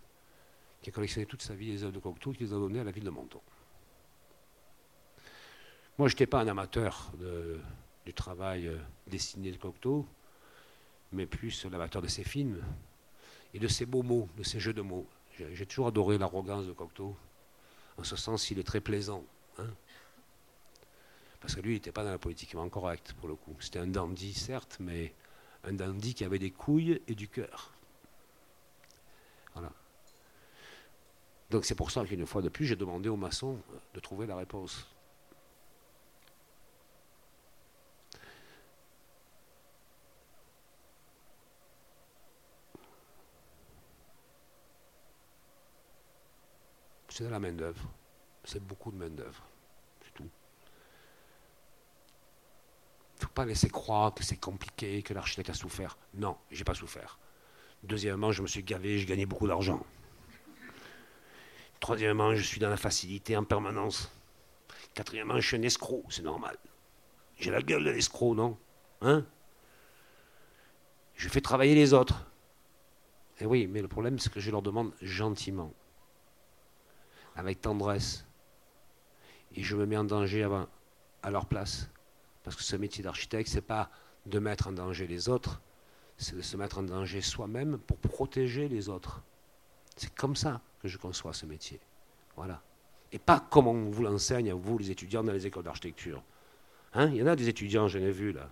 qui 0.82 0.90
a 0.90 0.92
collectionné 0.92 1.26
toute 1.26 1.42
sa 1.42 1.54
vie 1.54 1.72
les 1.72 1.84
œuvres 1.84 1.92
de 1.92 1.98
Cocteau, 1.98 2.32
qui 2.32 2.44
les 2.44 2.52
a 2.52 2.56
données 2.56 2.80
à 2.80 2.84
la 2.84 2.90
ville 2.90 3.04
de 3.04 3.10
Menton. 3.10 3.40
Moi, 5.98 6.08
je 6.08 6.14
n'étais 6.14 6.26
pas 6.26 6.40
un 6.40 6.48
amateur 6.48 7.12
du 8.06 8.14
travail 8.14 8.70
dessiné 9.06 9.50
de 9.50 9.58
Cocteau, 9.58 10.06
mais 11.12 11.26
plus 11.26 11.66
l'amateur 11.66 12.00
de 12.00 12.08
ses 12.08 12.24
films 12.24 12.62
et 13.52 13.58
de 13.58 13.68
ses 13.68 13.84
beaux 13.84 14.02
mots, 14.02 14.28
de 14.36 14.42
ses 14.42 14.60
jeux 14.60 14.72
de 14.72 14.82
mots. 14.82 15.06
J'ai 15.52 15.66
toujours 15.66 15.88
adoré 15.88 16.18
l'arrogance 16.18 16.66
de 16.66 16.72
Cocteau. 16.72 17.16
En 17.98 18.04
ce 18.04 18.16
sens, 18.16 18.50
il 18.50 18.58
est 18.58 18.64
très 18.64 18.80
plaisant. 18.80 19.24
Hein. 19.58 19.66
Parce 21.40 21.54
que 21.54 21.60
lui, 21.60 21.72
il 21.72 21.74
n'était 21.74 21.92
pas 21.92 22.04
dans 22.04 22.10
la 22.10 22.18
politiquement 22.18 22.68
correct, 22.68 23.14
pour 23.14 23.28
le 23.28 23.34
coup. 23.34 23.56
C'était 23.60 23.78
un 23.78 23.86
dandy, 23.86 24.34
certes, 24.34 24.76
mais 24.80 25.14
un 25.64 25.72
dandy 25.72 26.14
qui 26.14 26.24
avait 26.24 26.38
des 26.38 26.50
couilles 26.50 27.00
et 27.08 27.14
du 27.14 27.28
cœur. 27.28 27.72
Voilà. 29.54 29.72
Donc 31.50 31.64
c'est 31.64 31.74
pour 31.74 31.90
ça 31.90 32.04
qu'une 32.04 32.26
fois 32.26 32.42
de 32.42 32.48
plus, 32.48 32.66
j'ai 32.66 32.76
demandé 32.76 33.08
aux 33.08 33.16
maçons 33.16 33.58
de 33.94 34.00
trouver 34.00 34.26
la 34.26 34.36
réponse. 34.36 34.86
c'est 47.20 47.26
de 47.26 47.30
la 47.30 47.38
main-d'œuvre. 47.38 47.86
C'est 48.44 48.64
beaucoup 48.64 48.90
de 48.90 48.96
main-d'œuvre. 48.96 49.44
C'est 50.02 50.14
tout. 50.14 50.30
Il 53.12 53.16
ne 53.16 53.19
faut 53.19 53.19
pas 53.34 53.44
laisser 53.44 53.68
croire 53.68 54.14
que 54.14 54.22
c'est 54.22 54.36
compliqué, 54.36 55.02
que 55.02 55.14
l'architecte 55.14 55.50
a 55.50 55.54
souffert. 55.54 55.96
Non, 56.14 56.36
j'ai 56.50 56.64
pas 56.64 56.74
souffert. 56.74 57.18
Deuxièmement, 57.82 58.32
je 58.32 58.42
me 58.42 58.46
suis 58.46 58.62
gavé, 58.62 58.98
j'ai 58.98 59.06
gagné 59.06 59.26
beaucoup 59.26 59.46
d'argent. 59.46 59.84
Troisièmement, 61.80 62.34
je 62.34 62.42
suis 62.42 62.60
dans 62.60 62.68
la 62.68 62.76
facilité 62.76 63.36
en 63.36 63.44
permanence. 63.44 64.10
Quatrièmement, 64.94 65.40
je 65.40 65.46
suis 65.46 65.56
un 65.56 65.62
escroc, 65.62 66.04
c'est 66.10 66.22
normal. 66.22 66.58
J'ai 67.38 67.50
la 67.50 67.62
gueule 67.62 67.84
de 67.84 67.90
l'escroc, 67.90 68.34
non? 68.34 68.58
Hein? 69.00 69.24
Je 71.14 71.28
fais 71.28 71.40
travailler 71.40 71.74
les 71.74 71.94
autres. 71.94 72.26
Et 73.38 73.44
eh 73.44 73.46
oui, 73.46 73.66
mais 73.66 73.80
le 73.80 73.88
problème, 73.88 74.18
c'est 74.18 74.30
que 74.30 74.40
je 74.40 74.50
leur 74.50 74.60
demande 74.60 74.92
gentiment 75.00 75.72
avec 77.34 77.62
tendresse. 77.62 78.26
Et 79.54 79.62
je 79.62 79.76
me 79.76 79.86
mets 79.86 79.96
en 79.96 80.04
danger 80.04 80.42
avant, 80.42 80.68
à 81.22 81.30
leur 81.30 81.46
place. 81.46 81.88
Parce 82.50 82.56
que 82.56 82.64
ce 82.64 82.74
métier 82.74 83.04
d'architecte, 83.04 83.48
ce 83.48 83.54
n'est 83.54 83.60
pas 83.60 83.88
de 84.26 84.40
mettre 84.40 84.66
en 84.66 84.72
danger 84.72 85.06
les 85.06 85.28
autres, 85.28 85.60
c'est 86.18 86.34
de 86.34 86.42
se 86.42 86.56
mettre 86.56 86.78
en 86.78 86.82
danger 86.82 87.20
soi-même 87.20 87.78
pour 87.78 87.96
protéger 87.98 88.68
les 88.68 88.88
autres. 88.88 89.22
C'est 89.94 90.12
comme 90.16 90.34
ça 90.34 90.60
que 90.82 90.88
je 90.88 90.98
conçois 90.98 91.32
ce 91.32 91.46
métier. 91.46 91.78
Voilà. 92.34 92.60
Et 93.12 93.20
pas 93.20 93.38
comme 93.38 93.68
on 93.68 93.88
vous 93.88 94.02
l'enseigne, 94.02 94.52
vous, 94.52 94.78
les 94.78 94.90
étudiants, 94.90 95.22
dans 95.22 95.30
les 95.30 95.46
écoles 95.46 95.62
d'architecture. 95.62 96.24
Hein 96.94 97.10
Il 97.10 97.18
y 97.18 97.22
en 97.22 97.28
a 97.28 97.36
des 97.36 97.48
étudiants, 97.48 97.86
j'en 97.86 98.00
ai 98.00 98.10
vu 98.10 98.32
là. 98.32 98.50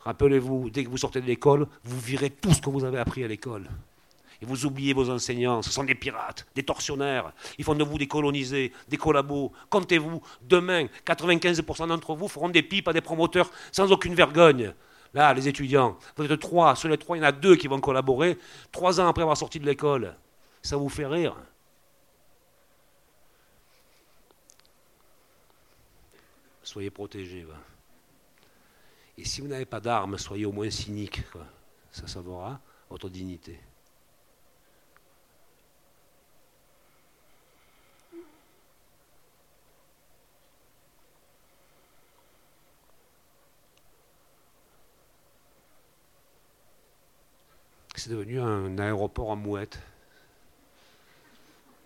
Rappelez-vous, 0.00 0.68
dès 0.68 0.84
que 0.84 0.90
vous 0.90 0.98
sortez 0.98 1.22
de 1.22 1.26
l'école, 1.26 1.66
vous 1.82 1.98
virez 1.98 2.28
tout 2.28 2.52
ce 2.52 2.60
que 2.60 2.68
vous 2.68 2.84
avez 2.84 2.98
appris 2.98 3.24
à 3.24 3.28
l'école. 3.28 3.70
Et 4.42 4.46
vous 4.46 4.66
oubliez 4.66 4.92
vos 4.92 5.10
enseignants, 5.10 5.62
ce 5.62 5.70
sont 5.70 5.84
des 5.84 5.94
pirates, 5.94 6.46
des 6.54 6.62
tortionnaires. 6.62 7.32
Ils 7.58 7.64
font 7.64 7.74
de 7.74 7.84
vous 7.84 7.98
des 7.98 8.06
colonisés, 8.06 8.72
des 8.88 8.96
collabos. 8.96 9.52
Comptez-vous, 9.70 10.22
demain, 10.42 10.86
95% 11.06 11.88
d'entre 11.88 12.14
vous 12.14 12.28
feront 12.28 12.48
des 12.48 12.62
pipes 12.62 12.88
à 12.88 12.92
des 12.92 13.00
promoteurs 13.00 13.50
sans 13.72 13.90
aucune 13.92 14.14
vergogne. 14.14 14.74
Là, 15.14 15.32
les 15.32 15.48
étudiants, 15.48 15.96
vous 16.16 16.24
êtes 16.24 16.40
trois, 16.40 16.76
sur 16.76 16.88
les 16.88 16.98
trois, 16.98 17.16
il 17.16 17.20
y 17.20 17.22
en 17.24 17.28
a 17.28 17.32
deux 17.32 17.56
qui 17.56 17.68
vont 17.68 17.80
collaborer, 17.80 18.36
trois 18.70 19.00
ans 19.00 19.08
après 19.08 19.22
avoir 19.22 19.36
sorti 19.36 19.58
de 19.58 19.64
l'école. 19.64 20.14
Ça 20.62 20.76
vous 20.76 20.88
fait 20.88 21.06
rire 21.06 21.36
Soyez 26.62 26.90
protégés. 26.90 27.46
Et 29.16 29.24
si 29.24 29.40
vous 29.40 29.46
n'avez 29.46 29.64
pas 29.64 29.78
d'armes, 29.80 30.18
soyez 30.18 30.44
au 30.44 30.52
moins 30.52 30.68
cyniques. 30.68 31.22
Ça 31.92 32.08
sauvera 32.08 32.60
votre 32.90 33.08
dignité. 33.08 33.58
C'est 48.06 48.12
devenu 48.12 48.40
un 48.40 48.78
aéroport 48.78 49.30
en 49.30 49.36
mouette. 49.36 49.80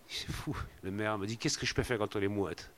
C'est 0.07 0.31
fou. 0.31 0.55
Le 0.83 0.91
maire 0.91 1.17
me 1.17 1.25
dit 1.25 1.35
Qu'est-ce 1.35 1.57
que 1.57 1.65
je 1.65 1.73
peux 1.73 1.81
faire 1.81 1.97
contre 1.97 2.19
les 2.19 2.27
mouettes? 2.27 2.69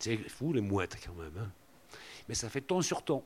C'est 0.00 0.16
fou, 0.28 0.52
les 0.52 0.60
mouettes, 0.60 0.96
quand 1.06 1.14
même. 1.14 1.38
Hein. 1.38 1.52
Mais 2.28 2.34
ça 2.34 2.48
fait 2.48 2.62
ton 2.62 2.82
sur 2.82 3.04
ton. 3.04 3.22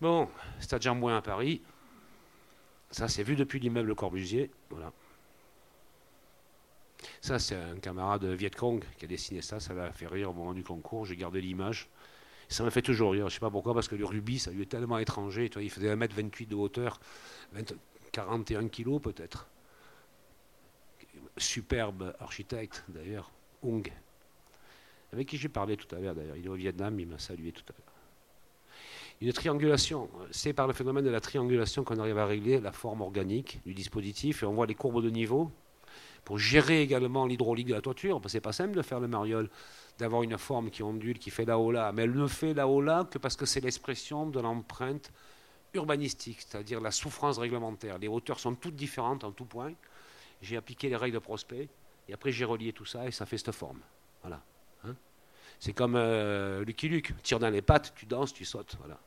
Bon, 0.00 0.28
Stade 0.58 0.82
Jean 0.82 1.06
à 1.06 1.22
Paris. 1.22 1.62
Ça, 2.90 3.06
c'est 3.06 3.22
vu 3.22 3.36
depuis 3.36 3.60
l'immeuble 3.60 3.94
Corbusier. 3.94 4.50
Voilà. 4.70 4.92
Ça, 7.20 7.38
c'est 7.38 7.54
un 7.54 7.78
camarade 7.78 8.24
Viet 8.24 8.50
Cong 8.50 8.84
qui 8.98 9.04
a 9.04 9.08
dessiné 9.08 9.40
ça. 9.40 9.60
Ça 9.60 9.72
l'a 9.72 9.92
fait 9.92 10.08
rire 10.08 10.30
au 10.30 10.32
moment 10.32 10.52
du 10.52 10.64
concours. 10.64 11.06
J'ai 11.06 11.16
gardé 11.16 11.40
l'image. 11.40 11.88
Ça 12.52 12.64
me 12.64 12.70
fait 12.70 12.82
toujours 12.82 13.12
rire. 13.12 13.22
Je 13.22 13.24
ne 13.24 13.30
sais 13.30 13.40
pas 13.40 13.50
pourquoi, 13.50 13.72
parce 13.72 13.88
que 13.88 13.96
le 13.96 14.04
rubis, 14.04 14.40
ça 14.40 14.50
lui 14.50 14.62
est 14.62 14.66
tellement 14.66 14.98
étranger. 14.98 15.50
il 15.56 15.70
faisait 15.70 15.94
1m28 15.94 16.48
de 16.48 16.54
hauteur, 16.54 17.00
41 18.12 18.68
kg 18.68 19.00
peut-être. 19.00 19.48
Superbe 21.38 22.14
architecte, 22.20 22.84
d'ailleurs, 22.88 23.30
Hung, 23.64 23.90
avec 25.14 25.28
qui 25.28 25.38
j'ai 25.38 25.48
parlé 25.48 25.78
tout 25.78 25.92
à 25.94 25.98
l'heure, 25.98 26.14
d'ailleurs. 26.14 26.36
Il 26.36 26.44
est 26.44 26.48
au 26.48 26.54
Vietnam, 26.54 27.00
il 27.00 27.06
m'a 27.06 27.18
salué 27.18 27.52
tout 27.52 27.64
à 27.70 27.72
l'heure. 27.72 27.92
Une 29.22 29.32
triangulation, 29.32 30.10
c'est 30.30 30.52
par 30.52 30.66
le 30.66 30.74
phénomène 30.74 31.04
de 31.04 31.10
la 31.10 31.20
triangulation 31.20 31.84
qu'on 31.84 31.98
arrive 32.00 32.18
à 32.18 32.26
régler 32.26 32.60
la 32.60 32.72
forme 32.72 33.00
organique 33.00 33.60
du 33.64 33.72
dispositif, 33.72 34.42
et 34.42 34.46
on 34.46 34.52
voit 34.52 34.66
les 34.66 34.74
courbes 34.74 35.02
de 35.02 35.08
niveau 35.08 35.50
pour 36.24 36.38
gérer 36.38 36.82
également 36.82 37.26
l'hydraulique 37.26 37.66
de 37.66 37.74
la 37.74 37.80
toiture, 37.80 38.20
parce 38.20 38.32
c'est 38.32 38.40
pas 38.40 38.52
simple 38.52 38.74
de 38.74 38.82
faire 38.82 39.00
le 39.00 39.08
mariole 39.08 39.50
d'avoir 39.98 40.22
une 40.22 40.38
forme 40.38 40.70
qui 40.70 40.82
ondule, 40.82 41.18
qui 41.18 41.30
fait 41.30 41.44
là-haut-là. 41.44 41.92
Mais 41.92 42.02
elle 42.02 42.14
ne 42.14 42.26
fait 42.26 42.54
là-haut-là 42.54 43.08
que 43.10 43.18
parce 43.18 43.36
que 43.36 43.46
c'est 43.46 43.60
l'expression 43.60 44.26
de 44.26 44.40
l'empreinte 44.40 45.12
urbanistique, 45.74 46.40
c'est-à-dire 46.40 46.80
la 46.80 46.90
souffrance 46.90 47.38
réglementaire. 47.38 47.98
Les 47.98 48.08
hauteurs 48.08 48.38
sont 48.38 48.54
toutes 48.54 48.76
différentes 48.76 49.24
en 49.24 49.32
tout 49.32 49.44
point. 49.44 49.72
J'ai 50.40 50.56
appliqué 50.56 50.88
les 50.88 50.96
règles 50.96 51.14
de 51.14 51.18
prospect, 51.20 51.68
et 52.08 52.12
après 52.12 52.32
j'ai 52.32 52.44
relié 52.44 52.72
tout 52.72 52.84
ça, 52.84 53.06
et 53.06 53.10
ça 53.10 53.26
fait 53.26 53.38
cette 53.38 53.52
forme. 53.52 53.80
Voilà. 54.22 54.42
Hein? 54.84 54.94
c'est 55.58 55.72
comme 55.72 55.94
euh, 55.96 56.64
Lucky 56.64 56.88
Luke. 56.88 57.14
Tire 57.22 57.38
dans 57.38 57.50
les 57.50 57.62
pattes, 57.62 57.92
tu 57.94 58.06
danses, 58.06 58.32
tu 58.32 58.44
sautes. 58.44 58.76
Voilà. 58.78 58.98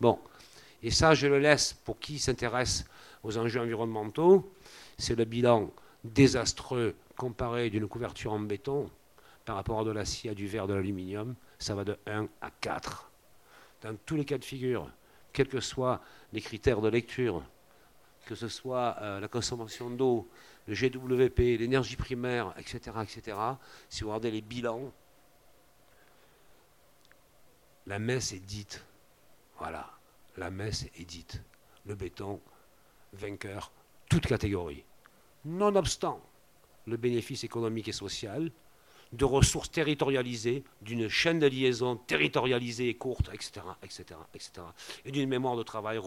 Bon. 0.00 0.18
Et 0.82 0.90
ça, 0.90 1.14
je 1.14 1.26
le 1.26 1.38
laisse 1.38 1.74
pour 1.74 2.00
qui 2.00 2.18
s'intéresse 2.18 2.84
aux 3.22 3.38
enjeux 3.38 3.60
environnementaux. 3.60 4.52
C'est 4.98 5.14
le 5.14 5.24
bilan 5.24 5.70
désastreux 6.04 6.94
comparé 7.16 7.70
d'une 7.70 7.88
couverture 7.88 8.32
en 8.32 8.40
béton 8.40 8.90
par 9.44 9.56
rapport 9.56 9.80
à 9.80 9.84
de 9.84 9.90
l'acier, 9.90 10.30
à 10.30 10.34
du 10.34 10.46
verre, 10.46 10.66
de 10.66 10.74
l'aluminium, 10.74 11.34
ça 11.58 11.74
va 11.74 11.84
de 11.84 11.98
1 12.06 12.28
à 12.40 12.50
4. 12.50 13.10
Dans 13.82 13.96
tous 14.06 14.16
les 14.16 14.24
cas 14.24 14.38
de 14.38 14.44
figure, 14.44 14.88
quels 15.32 15.48
que 15.48 15.60
soient 15.60 16.00
les 16.32 16.40
critères 16.40 16.80
de 16.80 16.88
lecture, 16.88 17.42
que 18.26 18.34
ce 18.34 18.48
soit 18.48 18.96
euh, 19.00 19.20
la 19.20 19.28
consommation 19.28 19.90
d'eau, 19.90 20.28
le 20.68 20.74
GWP, 20.74 21.58
l'énergie 21.58 21.96
primaire, 21.96 22.54
etc., 22.56 22.96
etc., 23.02 23.36
si 23.88 24.04
vous 24.04 24.10
regardez 24.10 24.30
les 24.30 24.42
bilans, 24.42 24.92
la 27.86 27.98
messe 27.98 28.32
est 28.32 28.38
dite. 28.38 28.84
Voilà, 29.58 29.90
la 30.36 30.50
messe 30.50 30.84
est 30.96 31.04
dite. 31.04 31.42
Le 31.84 31.96
béton, 31.96 32.40
vainqueur, 33.12 33.72
toute 34.08 34.26
catégorie. 34.26 34.84
Nonobstant 35.44 36.20
le 36.86 36.96
bénéfice 36.96 37.44
économique 37.44 37.88
et 37.88 37.92
social, 37.92 38.50
de 39.12 39.24
ressources 39.24 39.70
territorialisées, 39.70 40.64
d'une 40.80 41.08
chaîne 41.08 41.38
de 41.38 41.46
liaison 41.46 41.96
territorialisée 41.96 42.88
et 42.88 42.94
courte, 42.94 43.30
etc., 43.32 43.60
etc., 43.82 44.04
etc., 44.34 44.50
et 45.04 45.12
d'une 45.12 45.28
mémoire 45.28 45.56
de 45.56 45.62
travail 45.62 46.00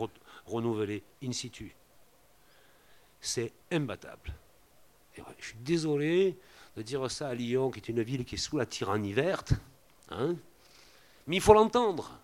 renouvelée 0.45 1.03
in 1.23 1.31
situ. 1.31 1.75
C'est 3.21 3.53
imbattable. 3.71 4.33
je 5.39 5.45
suis 5.45 5.57
désolé 5.59 6.37
de 6.75 6.81
dire 6.81 7.09
ça 7.09 7.29
à 7.29 7.35
Lyon, 7.35 7.71
qui 7.71 7.79
est 7.79 7.89
une 7.89 8.01
ville 8.01 8.25
qui 8.25 8.35
est 8.35 8.39
sous 8.39 8.57
la 8.57 8.65
tyrannie 8.65 9.13
verte, 9.13 9.53
hein, 10.09 10.35
mais 11.27 11.37
il 11.37 11.41
faut 11.41 11.53
l'entendre. 11.53 12.19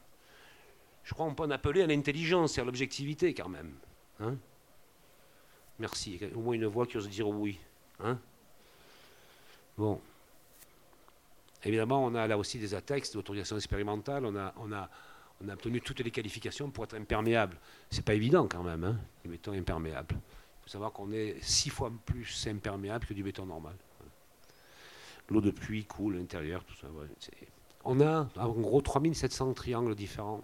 Je 1.03 1.13
crois 1.13 1.25
qu'on 1.25 1.35
peut 1.35 1.43
en 1.43 1.51
appeler 1.51 1.81
à 1.81 1.87
l'intelligence 1.87 2.57
et 2.57 2.61
à 2.61 2.63
l'objectivité 2.63 3.33
quand 3.33 3.49
même. 3.49 3.75
Hein. 4.19 4.35
Merci. 5.81 6.19
Au 6.35 6.41
moins 6.41 6.53
une 6.53 6.67
voix 6.67 6.85
qui 6.85 6.97
ose 6.97 7.09
dire 7.09 7.27
oui. 7.27 7.59
Hein. 7.99 8.19
bon. 9.75 9.99
Évidemment, 11.63 12.05
on 12.05 12.13
a 12.13 12.27
là 12.27 12.37
aussi 12.37 12.59
des 12.59 12.75
attextes 12.75 13.15
d'autorisation 13.15 13.55
expérimentale. 13.55 14.27
On 14.27 14.35
a, 14.35 14.53
on, 14.57 14.71
a, 14.71 14.89
on 15.43 15.49
a 15.49 15.53
obtenu 15.53 15.81
toutes 15.81 16.01
les 16.01 16.11
qualifications 16.11 16.69
pour 16.69 16.83
être 16.83 16.93
imperméable. 16.93 17.57
C'est 17.89 18.05
pas 18.05 18.13
évident 18.13 18.47
quand 18.47 18.61
même, 18.61 18.83
hein, 18.83 18.99
du 19.23 19.29
béton 19.31 19.53
imperméable. 19.53 20.15
Il 20.15 20.63
faut 20.63 20.69
savoir 20.69 20.91
qu'on 20.91 21.11
est 21.11 21.37
six 21.41 21.71
fois 21.71 21.91
plus 22.05 22.47
imperméable 22.47 23.07
que 23.07 23.15
du 23.15 23.23
béton 23.23 23.47
normal. 23.47 23.73
L'eau 25.29 25.41
de 25.41 25.49
pluie 25.49 25.85
coule 25.85 26.15
à 26.15 26.19
l'intérieur, 26.19 26.63
tout 26.63 26.75
ça. 26.75 26.87
on 27.85 28.01
a 28.01 28.29
en 28.37 28.49
gros 28.49 28.81
3700 28.81 29.53
triangles 29.53 29.95
différents 29.95 30.43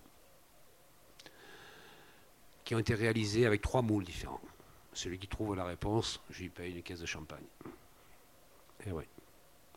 qui 2.64 2.74
ont 2.74 2.80
été 2.80 2.96
réalisés 2.96 3.46
avec 3.46 3.62
trois 3.62 3.84
moules 3.84 4.04
différents. 4.04 4.42
Celui 4.98 5.20
qui 5.20 5.28
trouve 5.28 5.56
la 5.56 5.64
réponse, 5.64 6.20
je 6.32 6.42
lui 6.42 6.50
paye 6.50 6.74
une 6.74 6.82
caisse 6.82 7.02
de 7.02 7.06
champagne. 7.06 7.46
Et 8.84 8.92
oui, 8.92 9.04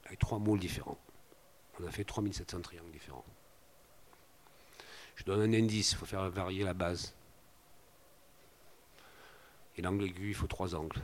avec 0.06 0.18
trois 0.18 0.38
moules 0.38 0.58
différents. 0.58 0.98
On 1.78 1.86
a 1.86 1.90
fait 1.90 2.04
3700 2.04 2.62
triangles 2.62 2.90
différents. 2.90 3.26
Je 5.16 5.24
donne 5.24 5.42
un 5.42 5.52
indice, 5.52 5.92
il 5.92 5.96
faut 5.98 6.06
faire 6.06 6.30
varier 6.30 6.64
la 6.64 6.72
base. 6.72 7.14
Et 9.76 9.82
l'angle 9.82 10.04
aigu, 10.04 10.28
il 10.28 10.34
faut 10.34 10.46
trois 10.46 10.74
angles. 10.74 11.02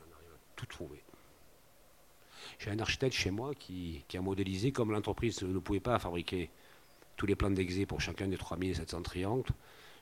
On 0.00 0.14
arrive 0.14 0.32
à 0.34 0.38
tout 0.54 0.66
trouver. 0.66 1.02
J'ai 2.58 2.70
un 2.70 2.80
architecte 2.80 3.14
chez 3.14 3.30
moi 3.30 3.54
qui, 3.54 4.04
a 4.12 4.20
modélisé, 4.20 4.72
comme 4.72 4.92
l'entreprise 4.92 5.40
ne 5.40 5.58
pouvait 5.58 5.80
pas 5.80 5.98
fabriquer 5.98 6.50
tous 7.16 7.24
les 7.24 7.34
plans 7.34 7.50
d'exé 7.50 7.86
pour 7.86 8.02
chacun 8.02 8.28
des 8.28 8.36
3700 8.36 9.00
triangles. 9.00 9.52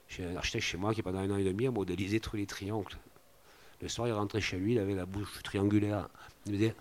J'ai 0.09 0.25
un 0.25 0.35
architecte 0.35 0.65
chez 0.65 0.79
moi 0.79 0.93
qui, 0.93 1.03
pendant 1.03 1.21
un 1.21 1.31
an 1.31 1.37
et 1.37 1.45
demi, 1.45 1.69
a 1.69 1.71
modélisé 1.71 2.19
tous 2.19 2.35
les 2.35 2.47
triangles. 2.47 2.99
Le 3.83 3.89
soir, 3.89 4.09
il 4.09 4.13
rentrait 4.13 4.41
chez 4.41 4.59
lui, 4.59 4.73
il 4.73 4.79
avait 4.79 4.95
la 4.95 5.07
bouche 5.07 5.43
triangulaire. 5.43 6.09
Il 6.47 6.53
me 6.53 6.59
disait 6.59 6.75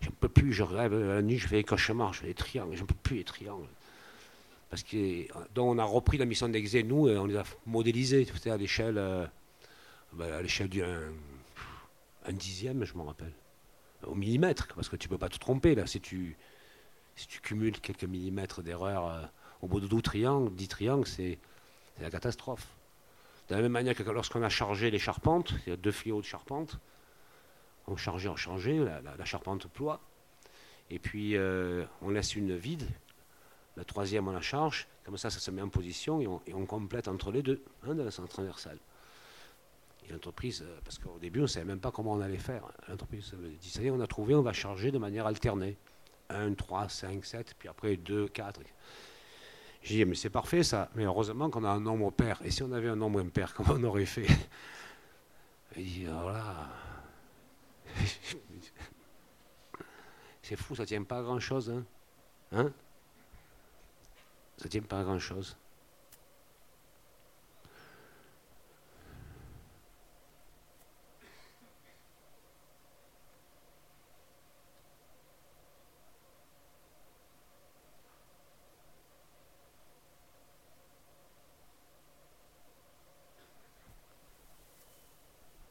J'en 0.00 0.10
peux 0.20 0.28
plus, 0.28 0.52
je 0.52 0.62
rêve, 0.62 0.94
la 0.94 1.22
nuit, 1.22 1.38
je 1.38 1.48
fais 1.48 1.56
des 1.56 1.64
cauchemars, 1.64 2.12
je 2.12 2.20
fais 2.20 2.26
des 2.26 2.34
triangles, 2.34 2.76
j'en 2.76 2.86
peux 2.86 2.94
plus 2.94 3.16
les 3.16 3.24
triangles. 3.24 3.68
Parce 4.68 4.82
que, 4.82 5.26
donc 5.54 5.74
on 5.74 5.78
a 5.78 5.84
repris 5.84 6.18
la 6.18 6.26
mission 6.26 6.48
d'exé, 6.48 6.82
nous, 6.82 7.08
et 7.08 7.16
on 7.16 7.26
les 7.26 7.36
a 7.36 7.44
modélisés, 7.64 8.26
à 8.46 8.56
l'échelle, 8.56 8.98
euh, 8.98 9.26
l'échelle 10.42 10.68
d'un 10.68 11.12
un 12.26 12.32
dixième, 12.32 12.84
je 12.84 12.94
m'en 12.94 13.04
rappelle 13.04 13.32
au 14.04 14.14
millimètre, 14.14 14.68
parce 14.74 14.88
que 14.88 14.96
tu 14.96 15.06
ne 15.08 15.10
peux 15.10 15.18
pas 15.18 15.28
te 15.28 15.38
tromper 15.38 15.74
là. 15.74 15.86
Si 15.86 16.00
tu, 16.00 16.36
si 17.14 17.26
tu 17.26 17.40
cumules 17.40 17.80
quelques 17.80 18.04
millimètres 18.04 18.62
d'erreur 18.62 19.08
euh, 19.08 19.22
au 19.62 19.68
bout 19.68 19.80
de 19.80 19.86
12 19.86 20.02
triangles, 20.02 20.54
10 20.54 20.68
triangles, 20.68 21.06
c'est 21.06 21.38
la 22.00 22.10
catastrophe. 22.10 22.66
De 23.48 23.54
la 23.54 23.62
même 23.62 23.72
manière 23.72 23.94
que 23.94 24.02
lorsqu'on 24.02 24.42
a 24.42 24.48
chargé 24.48 24.90
les 24.90 24.98
charpentes, 24.98 25.54
il 25.66 25.70
y 25.70 25.72
a 25.72 25.76
deux 25.76 25.92
fléaux 25.92 26.20
de 26.20 26.26
charpente, 26.26 26.78
on 27.86 27.96
chargeait, 27.96 28.28
on 28.28 28.36
changeait, 28.36 28.78
la, 28.78 29.24
charpente 29.24 29.68
ploie, 29.68 30.00
et 30.90 30.98
puis 30.98 31.36
euh, 31.36 31.84
on 32.02 32.10
laisse 32.10 32.34
une 32.34 32.56
vide, 32.56 32.88
la 33.76 33.84
troisième 33.84 34.26
on 34.26 34.32
la 34.32 34.40
charge, 34.40 34.88
comme 35.04 35.16
ça 35.16 35.30
ça 35.30 35.38
se 35.38 35.50
met 35.50 35.62
en 35.62 35.68
position 35.68 36.20
et 36.20 36.54
on, 36.54 36.66
complète 36.66 37.06
entre 37.06 37.30
les 37.30 37.42
deux, 37.42 37.62
hein, 37.84 37.94
de 37.94 38.02
la 38.02 38.10
transversale 38.10 38.78
l'entreprise, 40.12 40.62
euh, 40.62 40.78
parce 40.84 40.98
qu'au 40.98 41.18
début, 41.18 41.40
on 41.40 41.42
ne 41.42 41.48
savait 41.48 41.66
même 41.66 41.80
pas 41.80 41.90
comment 41.90 42.12
on 42.12 42.20
allait 42.20 42.38
faire. 42.38 42.62
L'entreprise 42.88 43.34
dit, 43.60 43.70
ça 43.70 43.82
y 43.82 43.86
est, 43.86 43.90
on 43.90 44.00
a 44.00 44.06
trouvé, 44.06 44.34
on 44.34 44.42
va 44.42 44.52
charger 44.52 44.90
de 44.90 44.98
manière 44.98 45.26
alternée. 45.26 45.76
1, 46.28 46.54
3, 46.54 46.88
5, 46.88 47.24
7, 47.24 47.54
puis 47.58 47.68
après 47.68 47.96
2, 47.96 48.28
4. 48.28 48.60
J'ai 49.86 49.98
dit, 49.98 50.04
mais 50.04 50.16
c'est 50.16 50.30
parfait 50.30 50.64
ça, 50.64 50.90
mais 50.96 51.04
heureusement 51.04 51.48
qu'on 51.48 51.62
a 51.62 51.68
un 51.68 51.78
nombre 51.78 52.10
pair. 52.10 52.40
Et 52.44 52.50
si 52.50 52.64
on 52.64 52.72
avait 52.72 52.88
un 52.88 52.96
nombre 52.96 53.20
impair, 53.20 53.54
comment 53.56 53.74
on 53.74 53.84
aurait 53.84 54.04
fait? 54.04 54.26
Il 55.76 55.84
dit, 55.84 56.06
voilà. 56.06 56.68
c'est 60.42 60.56
fou, 60.56 60.74
ça 60.74 60.82
ne 60.82 60.86
tient 60.88 61.04
pas 61.04 61.20
à 61.20 61.22
grand-chose. 61.22 61.70
Hein, 61.70 61.84
hein? 62.50 62.72
Ça 64.58 64.64
ne 64.64 64.70
tient 64.70 64.82
pas 64.82 64.98
à 64.98 65.04
grand-chose. 65.04 65.56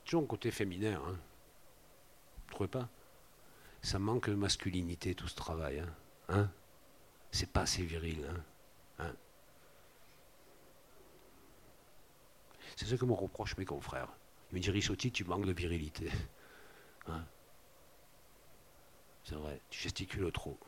Toujours 0.05 0.27
côté 0.27 0.51
féminin. 0.51 1.01
Hein. 1.05 1.19
Vous 2.47 2.53
trouvez 2.53 2.69
pas? 2.69 2.87
Ça 3.81 3.99
manque 3.99 4.29
de 4.29 4.35
masculinité, 4.35 5.13
tout 5.15 5.27
ce 5.27 5.35
travail. 5.35 5.79
Hein, 5.79 5.95
hein? 6.29 6.51
C'est 7.31 7.51
pas 7.51 7.61
assez 7.61 7.83
viril. 7.83 8.25
Hein, 8.29 8.43
hein 8.99 9.15
C'est 12.75 12.85
ce 12.85 12.95
que 12.95 13.05
me 13.05 13.13
reprochent 13.13 13.57
mes 13.57 13.65
confrères. 13.65 14.09
Ils 14.51 14.55
me 14.55 14.59
disent 14.61 14.71
Rissotti, 14.71 15.11
tu 15.11 15.23
manques 15.23 15.45
de 15.45 15.53
virilité. 15.53 16.09
Hein? 17.07 17.23
C'est 19.23 19.35
vrai, 19.35 19.61
tu 19.69 19.81
gesticules 19.81 20.31
trop. 20.31 20.59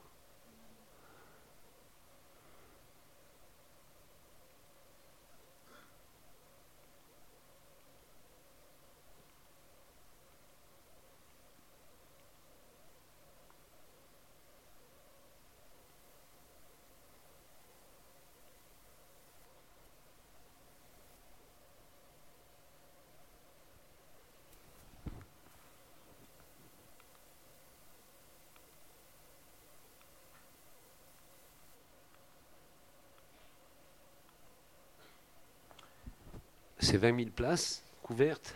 C'est 36.88 36.96
20 36.96 37.18
000 37.18 37.32
places 37.32 37.84
couvertes, 38.02 38.56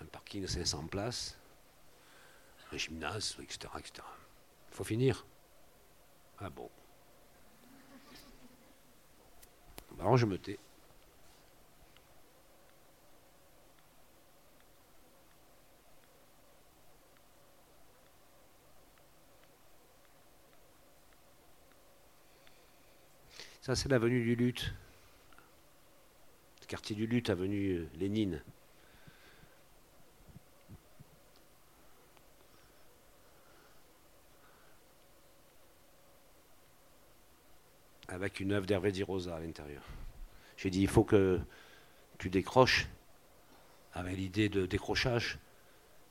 un 0.00 0.04
parking 0.04 0.42
de 0.42 0.46
500 0.46 0.86
places, 0.86 1.36
un 2.70 2.76
gymnase, 2.76 3.36
etc. 3.42 3.68
etc. 3.78 4.06
Il 4.70 4.76
faut 4.76 4.84
finir. 4.84 5.26
Ah 6.38 6.50
bon. 6.50 6.70
Bah, 9.90 10.04
alors 10.04 10.16
je 10.16 10.26
me 10.26 10.38
tais. 10.38 10.60
Ça, 23.62 23.74
c'est 23.74 23.88
l'avenue 23.88 24.22
du 24.22 24.36
Lutte 24.36 24.72
quartier 26.72 26.96
du 26.96 27.06
Lutte, 27.06 27.28
avenue 27.28 27.80
euh, 27.80 27.88
Lénine. 27.98 28.42
Avec 38.08 38.40
une 38.40 38.52
œuvre 38.52 38.64
d'Hervé 38.64 38.90
Di 38.90 39.02
Rosa 39.02 39.36
à 39.36 39.40
l'intérieur. 39.40 39.82
J'ai 40.56 40.70
dit, 40.70 40.80
il 40.80 40.88
faut 40.88 41.04
que 41.04 41.40
tu 42.16 42.30
décroches 42.30 42.88
avec 43.92 44.16
l'idée 44.16 44.48
de 44.48 44.64
décrochage 44.64 45.38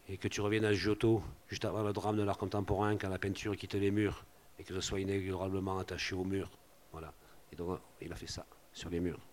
et 0.09 0.17
que 0.17 0.27
tu 0.27 0.41
reviennes 0.41 0.65
à 0.65 0.73
Giotto 0.73 1.23
juste 1.47 1.65
avant 1.65 1.81
le 1.81 1.91
drame 1.91 2.17
de 2.17 2.21
l'art 2.21 2.37
contemporain 2.37 2.97
quand 2.97 3.09
la 3.09 3.17
peinture 3.17 3.57
quitte 3.57 3.73
les 3.73 3.89
murs 3.89 4.27
et 4.59 4.63
que 4.63 4.75
ce 4.75 4.81
soit 4.81 4.99
inexorablement 4.99 5.79
attaché 5.79 6.13
au 6.13 6.23
mur. 6.23 6.51
Voilà. 6.91 7.15
Et 7.51 7.55
donc 7.55 7.79
il 7.99 8.13
a 8.13 8.15
fait 8.15 8.27
ça 8.27 8.45
sur 8.73 8.91
les 8.91 8.99
murs. 8.99 9.30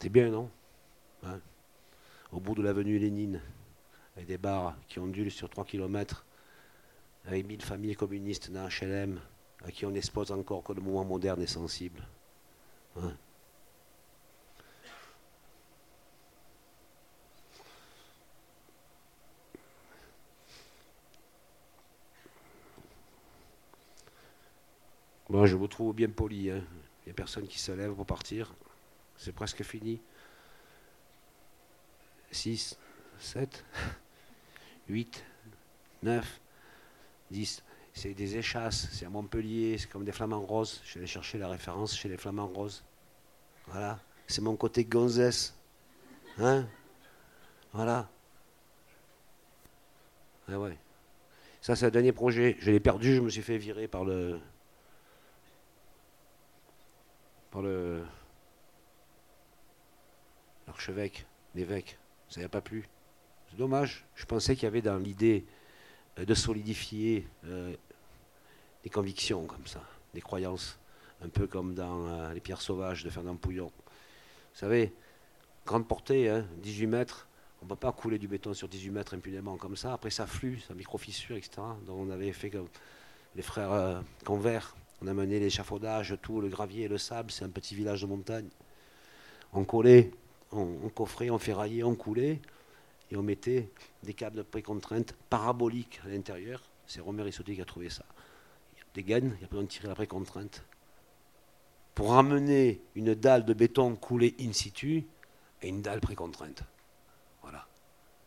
C'est 0.00 0.08
bien, 0.08 0.28
non 0.30 0.50
hein 1.22 1.40
Au 2.32 2.40
bout 2.40 2.54
de 2.54 2.62
l'avenue 2.62 2.98
Lénine, 2.98 3.40
avec 4.16 4.26
des 4.28 4.38
bars 4.38 4.74
qui 4.88 4.98
ondulent 4.98 5.30
sur 5.30 5.48
3 5.48 5.64
km, 5.64 6.24
avec 7.26 7.46
1000 7.46 7.62
familles 7.62 7.96
communistes 7.96 8.50
dans 8.50 8.68
HLM, 8.68 9.20
à 9.64 9.70
qui 9.70 9.86
on 9.86 9.94
expose 9.94 10.30
encore 10.30 10.62
que 10.62 10.72
le 10.72 10.82
mouvement 10.82 11.04
moderne 11.04 11.40
est 11.42 11.46
sensible. 11.46 12.06
Hein 12.96 13.14
Bon, 25.30 25.46
je 25.46 25.56
vous 25.56 25.66
trouve 25.66 25.94
bien 25.94 26.10
poli. 26.10 26.50
Hein. 26.50 26.62
Il 27.02 27.06
n'y 27.06 27.10
a 27.10 27.14
personne 27.14 27.48
qui 27.48 27.58
se 27.58 27.72
lève 27.72 27.94
pour 27.94 28.06
partir. 28.06 28.54
C'est 29.16 29.32
presque 29.32 29.62
fini. 29.62 30.00
6, 32.30 32.76
7, 33.18 33.64
8, 34.88 35.24
9, 36.02 36.40
disent 37.30 37.62
c'est 37.94 38.12
des 38.12 38.36
échasses, 38.36 38.88
c'est 38.90 39.06
à 39.06 39.08
Montpellier, 39.08 39.78
c'est 39.78 39.88
comme 39.88 40.04
des 40.04 40.12
flamants 40.12 40.40
roses. 40.40 40.80
Je 40.84 40.98
vais 40.98 41.06
chercher 41.06 41.38
la 41.38 41.48
référence 41.48 41.96
chez 41.96 42.08
les 42.08 42.16
flamants 42.16 42.48
roses. 42.48 42.84
Voilà, 43.68 44.00
c'est 44.26 44.42
mon 44.42 44.56
côté 44.56 44.84
gonzesse. 44.84 45.54
Hein? 46.38 46.66
Voilà. 47.72 48.08
Ah 50.48 50.58
ouais. 50.58 50.76
Ça, 51.60 51.76
c'est 51.76 51.86
le 51.86 51.90
dernier 51.92 52.12
projet. 52.12 52.56
Je 52.60 52.70
l'ai 52.70 52.80
perdu, 52.80 53.14
je 53.14 53.20
me 53.20 53.30
suis 53.30 53.42
fait 53.42 53.58
virer 53.58 53.88
par 53.88 54.04
le. 54.04 54.40
par 57.50 57.62
le. 57.62 58.04
L'archevêque, 60.74 61.24
l'évêque. 61.54 61.98
Ça 62.28 62.40
n'a 62.40 62.48
pas 62.48 62.60
plu. 62.60 62.88
C'est 63.48 63.56
dommage. 63.56 64.04
Je 64.16 64.26
pensais 64.26 64.56
qu'il 64.56 64.64
y 64.64 64.66
avait 64.66 64.82
dans 64.82 64.98
l'idée 64.98 65.44
euh, 66.18 66.24
de 66.24 66.34
solidifier 66.34 67.28
euh, 67.46 67.74
des 68.82 68.90
convictions 68.90 69.46
comme 69.46 69.66
ça, 69.66 69.80
des 70.14 70.20
croyances, 70.20 70.78
un 71.24 71.28
peu 71.28 71.46
comme 71.46 71.74
dans 71.74 72.08
euh, 72.08 72.34
Les 72.34 72.40
pierres 72.40 72.60
sauvages 72.60 73.04
de 73.04 73.10
Fernand 73.10 73.36
Pouillon. 73.36 73.66
Vous 73.66 74.58
savez, 74.58 74.92
grande 75.64 75.86
portée, 75.86 76.42
18 76.58 76.84
hein, 76.84 76.88
mètres, 76.88 77.28
on 77.62 77.66
ne 77.66 77.70
peut 77.70 77.76
pas 77.76 77.92
couler 77.92 78.18
du 78.18 78.26
béton 78.26 78.52
sur 78.52 78.68
18 78.68 78.90
mètres 78.90 79.14
impunément 79.14 79.56
comme 79.56 79.76
ça. 79.76 79.92
Après, 79.92 80.10
ça 80.10 80.26
flue, 80.26 80.58
ça 80.66 80.74
micro-fissure, 80.74 81.36
etc. 81.36 81.62
Donc, 81.86 81.98
on 81.98 82.10
avait 82.10 82.32
fait 82.32 82.50
comme 82.50 82.68
les 83.36 83.42
frères 83.42 84.02
Convert. 84.24 84.76
On 85.02 85.06
a 85.06 85.14
mené 85.14 85.38
l'échafaudage, 85.38 86.16
tout, 86.20 86.40
le 86.40 86.48
gravier 86.48 86.88
le 86.88 86.98
sable. 86.98 87.30
C'est 87.30 87.44
un 87.44 87.48
petit 87.48 87.74
village 87.74 88.02
de 88.02 88.06
montagne. 88.06 88.48
On 89.52 89.64
collait, 89.64 90.10
on 90.56 90.88
coffrait, 90.88 91.30
on 91.30 91.38
ferraillait, 91.38 91.82
on 91.82 91.94
coulait 91.94 92.40
et 93.10 93.16
on 93.16 93.22
mettait 93.22 93.70
des 94.02 94.14
câbles 94.14 94.36
de 94.36 94.42
précontrainte 94.42 95.14
paraboliques 95.30 96.00
à 96.04 96.08
l'intérieur. 96.08 96.62
C'est 96.86 97.00
Romer 97.00 97.30
qui 97.30 97.60
a 97.60 97.64
trouvé 97.64 97.90
ça. 97.90 98.04
Il 98.74 98.78
y 98.78 98.82
a 98.82 98.84
des 98.94 99.02
gaines, 99.02 99.36
il 99.40 99.44
a 99.44 99.48
besoin 99.48 99.64
de 99.64 99.68
tirer 99.68 99.88
la 99.88 99.94
précontrainte. 99.94 100.64
Pour 101.94 102.10
ramener 102.10 102.80
une 102.94 103.14
dalle 103.14 103.44
de 103.44 103.54
béton 103.54 103.94
coulée 103.96 104.34
in 104.40 104.52
situ 104.52 105.06
et 105.62 105.68
une 105.68 105.80
dalle 105.80 106.00
précontrainte. 106.00 106.64
Voilà. 107.42 107.66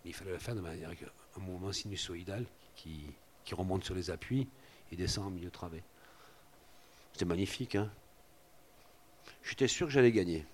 il 0.06 0.14
fallait 0.14 0.32
le 0.32 0.38
faire 0.38 0.56
de 0.56 0.62
manière 0.62 0.90
un 1.36 1.40
mouvement 1.40 1.72
sinusoïdal 1.72 2.46
qui, 2.76 3.04
remonte 3.52 3.84
sur 3.84 3.96
les 3.96 4.10
appuis 4.10 4.48
et 4.92 4.96
descend 4.96 5.28
au 5.28 5.30
milieu 5.30 5.48
de 5.48 5.54
travée. 5.54 5.84
C'était 7.14 7.26
magnifique. 7.26 7.76
Hein 7.76 7.90
J'étais 9.44 9.68
sûr 9.68 9.88
que 9.88 9.94
j'allais 9.94 10.12
gagner. 10.12 10.46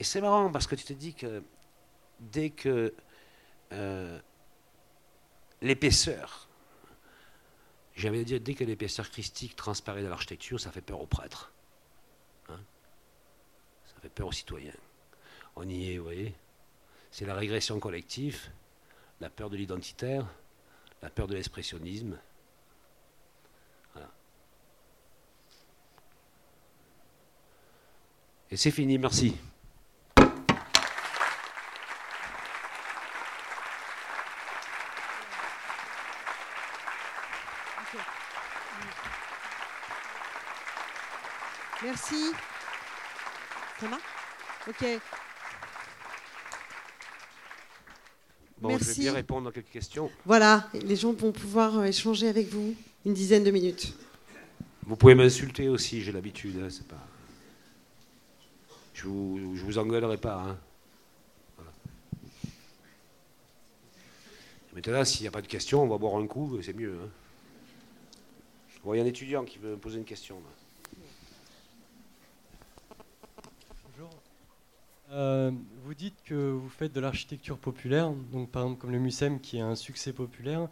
Et 0.00 0.04
c'est 0.04 0.20
marrant 0.20 0.50
parce 0.50 0.66
que 0.66 0.74
tu 0.74 0.84
te 0.84 0.92
dis 0.92 1.14
que 1.14 1.42
dès 2.20 2.50
que 2.50 2.94
euh, 3.72 4.20
l'épaisseur, 5.62 6.48
j'avais 7.94 8.24
dire, 8.24 8.40
dès 8.40 8.54
que 8.54 8.64
l'épaisseur 8.64 9.08
christique 9.10 9.56
transparaît 9.56 10.02
dans 10.02 10.10
l'architecture, 10.10 10.60
ça 10.60 10.72
fait 10.72 10.80
peur 10.80 11.00
aux 11.00 11.06
prêtres. 11.06 11.52
Hein. 12.48 12.60
ça 13.86 14.00
fait 14.02 14.08
peur 14.08 14.28
aux 14.28 14.32
citoyens. 14.32 14.74
On 15.56 15.68
y 15.68 15.92
est, 15.92 15.98
vous 15.98 16.04
voyez. 16.04 16.34
C'est 17.10 17.26
la 17.26 17.34
régression 17.34 17.78
collective, 17.78 18.50
la 19.20 19.30
peur 19.30 19.48
de 19.48 19.56
l'identitaire, 19.56 20.26
la 21.00 21.10
peur 21.10 21.28
de 21.28 21.34
l'expressionnisme. 21.34 22.18
Et 28.50 28.56
c'est 28.56 28.70
fini, 28.70 28.98
merci. 28.98 29.34
Merci. 42.04 42.32
Ça 43.80 43.86
va 43.86 43.96
Ok. 44.68 45.00
Bon, 48.60 48.68
Merci. 48.68 48.84
je 48.84 48.90
vais 48.92 49.02
bien 49.02 49.12
répondre 49.12 49.48
à 49.48 49.52
quelques 49.52 49.70
questions. 49.70 50.10
Voilà, 50.26 50.68
les 50.74 50.96
gens 50.96 51.12
vont 51.12 51.32
pouvoir 51.32 51.78
euh, 51.78 51.84
échanger 51.84 52.28
avec 52.28 52.48
vous 52.48 52.74
une 53.06 53.14
dizaine 53.14 53.42
de 53.42 53.50
minutes. 53.50 53.94
Vous 54.82 54.96
pouvez 54.96 55.14
m'insulter 55.14 55.68
aussi, 55.68 56.02
j'ai 56.02 56.12
l'habitude. 56.12 56.60
Hein, 56.62 56.68
c'est 56.70 56.86
pas... 56.86 57.06
Je 58.92 59.06
vous, 59.06 59.56
je 59.56 59.62
vous 59.62 59.78
engueulerai 59.78 60.18
pas. 60.18 60.42
Hein. 60.42 60.58
Maintenant, 64.74 65.04
s'il 65.04 65.22
n'y 65.22 65.28
a 65.28 65.30
pas 65.30 65.42
de 65.42 65.46
questions, 65.46 65.82
on 65.82 65.88
va 65.88 65.96
boire 65.98 66.16
un 66.16 66.26
coup, 66.26 66.60
c'est 66.62 66.74
mieux. 66.74 66.98
Hein. 67.02 67.08
il 68.92 68.96
y 68.96 69.00
a 69.00 69.02
un 69.02 69.06
étudiant 69.06 69.44
qui 69.44 69.58
veut 69.58 69.70
me 69.70 69.76
poser 69.78 69.98
une 69.98 70.04
question. 70.04 70.36
Euh, 75.14 75.52
vous 75.84 75.94
dites 75.94 76.16
que 76.24 76.34
vous 76.34 76.68
faites 76.68 76.92
de 76.92 76.98
l'architecture 76.98 77.56
populaire, 77.56 78.10
donc 78.32 78.50
par 78.50 78.64
exemple 78.64 78.80
comme 78.80 78.90
le 78.90 78.98
MUSEM 78.98 79.40
qui 79.40 79.58
est 79.58 79.60
un 79.60 79.76
succès 79.76 80.12
populaire, 80.12 80.68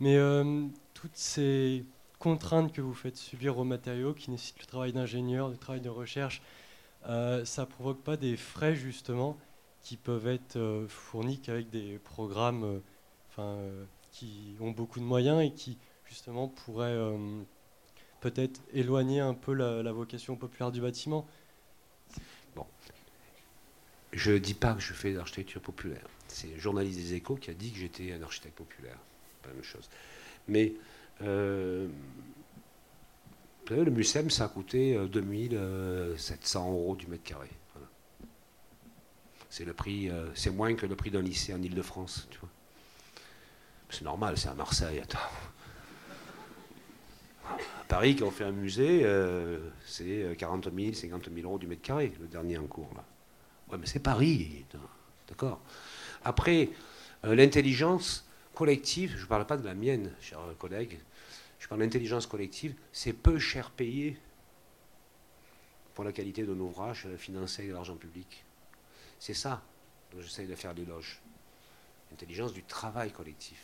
mais 0.00 0.16
euh, 0.16 0.66
toutes 0.94 1.16
ces 1.16 1.84
contraintes 2.18 2.72
que 2.72 2.80
vous 2.80 2.94
faites 2.94 3.18
subir 3.18 3.58
aux 3.58 3.64
matériaux, 3.64 4.14
qui 4.14 4.30
nécessitent 4.30 4.60
le 4.60 4.66
travail 4.66 4.92
d'ingénieur, 4.94 5.50
le 5.50 5.58
travail 5.58 5.82
de 5.82 5.90
recherche, 5.90 6.40
euh, 7.08 7.44
ça 7.44 7.66
provoque 7.66 8.02
pas 8.02 8.16
des 8.16 8.38
frais 8.38 8.74
justement 8.74 9.36
qui 9.82 9.98
peuvent 9.98 10.28
être 10.28 10.56
euh, 10.56 10.88
fournis 10.88 11.38
qu'avec 11.38 11.68
des 11.68 11.98
programmes 11.98 12.80
qui 14.12 14.56
ont 14.60 14.70
beaucoup 14.70 15.00
de 15.00 15.04
moyens 15.04 15.42
et 15.42 15.50
qui 15.50 15.76
justement 16.06 16.48
pourraient 16.48 16.96
peut-être 18.20 18.60
éloigner 18.72 19.18
un 19.20 19.34
peu 19.34 19.52
la, 19.52 19.82
la 19.82 19.92
vocation 19.92 20.36
populaire 20.36 20.70
du 20.70 20.80
bâtiment? 20.80 21.26
Bon, 22.54 22.64
je 24.16 24.32
ne 24.32 24.38
dis 24.38 24.54
pas 24.54 24.74
que 24.74 24.80
je 24.80 24.92
fais 24.92 25.12
de 25.12 25.18
l'architecture 25.18 25.60
populaire. 25.60 26.06
C'est 26.28 26.54
un 26.54 26.58
journaliste 26.58 26.98
des 26.98 27.14
échos 27.14 27.36
qui 27.36 27.50
a 27.50 27.54
dit 27.54 27.72
que 27.72 27.78
j'étais 27.78 28.12
un 28.12 28.22
architecte 28.22 28.56
populaire. 28.56 28.98
Pas 29.42 29.48
la 29.48 29.54
même 29.54 29.64
chose. 29.64 29.88
Mais 30.48 30.74
euh, 31.22 31.88
le 33.70 33.90
MUSEM, 33.90 34.30
ça 34.30 34.44
a 34.44 34.48
coûté 34.48 34.96
2700 35.08 36.60
euh, 36.60 36.72
euros 36.72 36.96
du 36.96 37.06
mètre 37.06 37.24
carré. 37.24 37.48
C'est 39.50 39.64
le 39.64 39.72
prix, 39.72 40.10
euh, 40.10 40.26
c'est 40.34 40.50
moins 40.50 40.74
que 40.74 40.86
le 40.86 40.96
prix 40.96 41.10
d'un 41.10 41.22
lycée 41.22 41.54
en 41.54 41.62
Ile-de-France. 41.62 42.28
C'est 43.90 44.02
normal, 44.02 44.36
c'est 44.36 44.48
à 44.48 44.54
Marseille. 44.54 45.00
Attends. 45.00 45.18
À 47.46 47.84
Paris, 47.86 48.16
quand 48.16 48.26
on 48.26 48.30
fait 48.30 48.44
un 48.44 48.52
musée, 48.52 49.06
c'est 49.86 50.34
40 50.36 50.68
000, 50.74 50.94
50 50.94 51.28
000 51.32 51.46
euros 51.46 51.58
du 51.58 51.66
mètre 51.66 51.82
carré, 51.82 52.12
le 52.20 52.26
dernier 52.26 52.58
en 52.58 52.66
cours. 52.66 52.90
Là 52.96 53.04
mais 53.72 53.86
c'est 53.86 54.00
Paris, 54.00 54.64
d'accord 55.28 55.60
Après, 56.24 56.70
euh, 57.24 57.34
l'intelligence 57.34 58.26
collective, 58.54 59.14
je 59.16 59.22
ne 59.22 59.28
parle 59.28 59.46
pas 59.46 59.56
de 59.56 59.64
la 59.64 59.74
mienne, 59.74 60.12
chers 60.20 60.40
collègues, 60.58 61.00
je 61.58 61.68
parle 61.68 61.80
d'intelligence 61.80 62.26
collective, 62.26 62.74
c'est 62.92 63.12
peu 63.12 63.38
cher 63.38 63.70
payé 63.70 64.18
pour 65.94 66.04
la 66.04 66.12
qualité 66.12 66.44
d'un 66.44 66.58
ouvrage 66.58 67.08
financé 67.16 67.62
avec 67.62 67.70
de 67.70 67.74
l'argent 67.74 67.96
public. 67.96 68.44
C'est 69.18 69.34
ça 69.34 69.62
dont 70.12 70.20
j'essaye 70.20 70.46
de 70.46 70.54
faire 70.54 70.74
l'éloge. 70.74 71.20
L'intelligence 72.10 72.52
du 72.52 72.62
travail 72.64 73.12
collectif. 73.12 73.58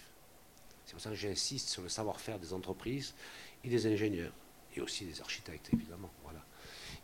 C'est 0.86 0.93
pour 0.93 1.02
ça 1.02 1.10
que 1.10 1.16
j'insiste 1.16 1.68
sur 1.68 1.82
le 1.82 1.89
savoir-faire 1.89 2.39
des 2.39 2.52
entreprises 2.52 3.14
et 3.62 3.68
des 3.68 3.86
ingénieurs, 3.86 4.32
et 4.74 4.81
aussi 4.81 5.05
des 5.05 5.20
architectes, 5.20 5.68
évidemment. 5.72 6.10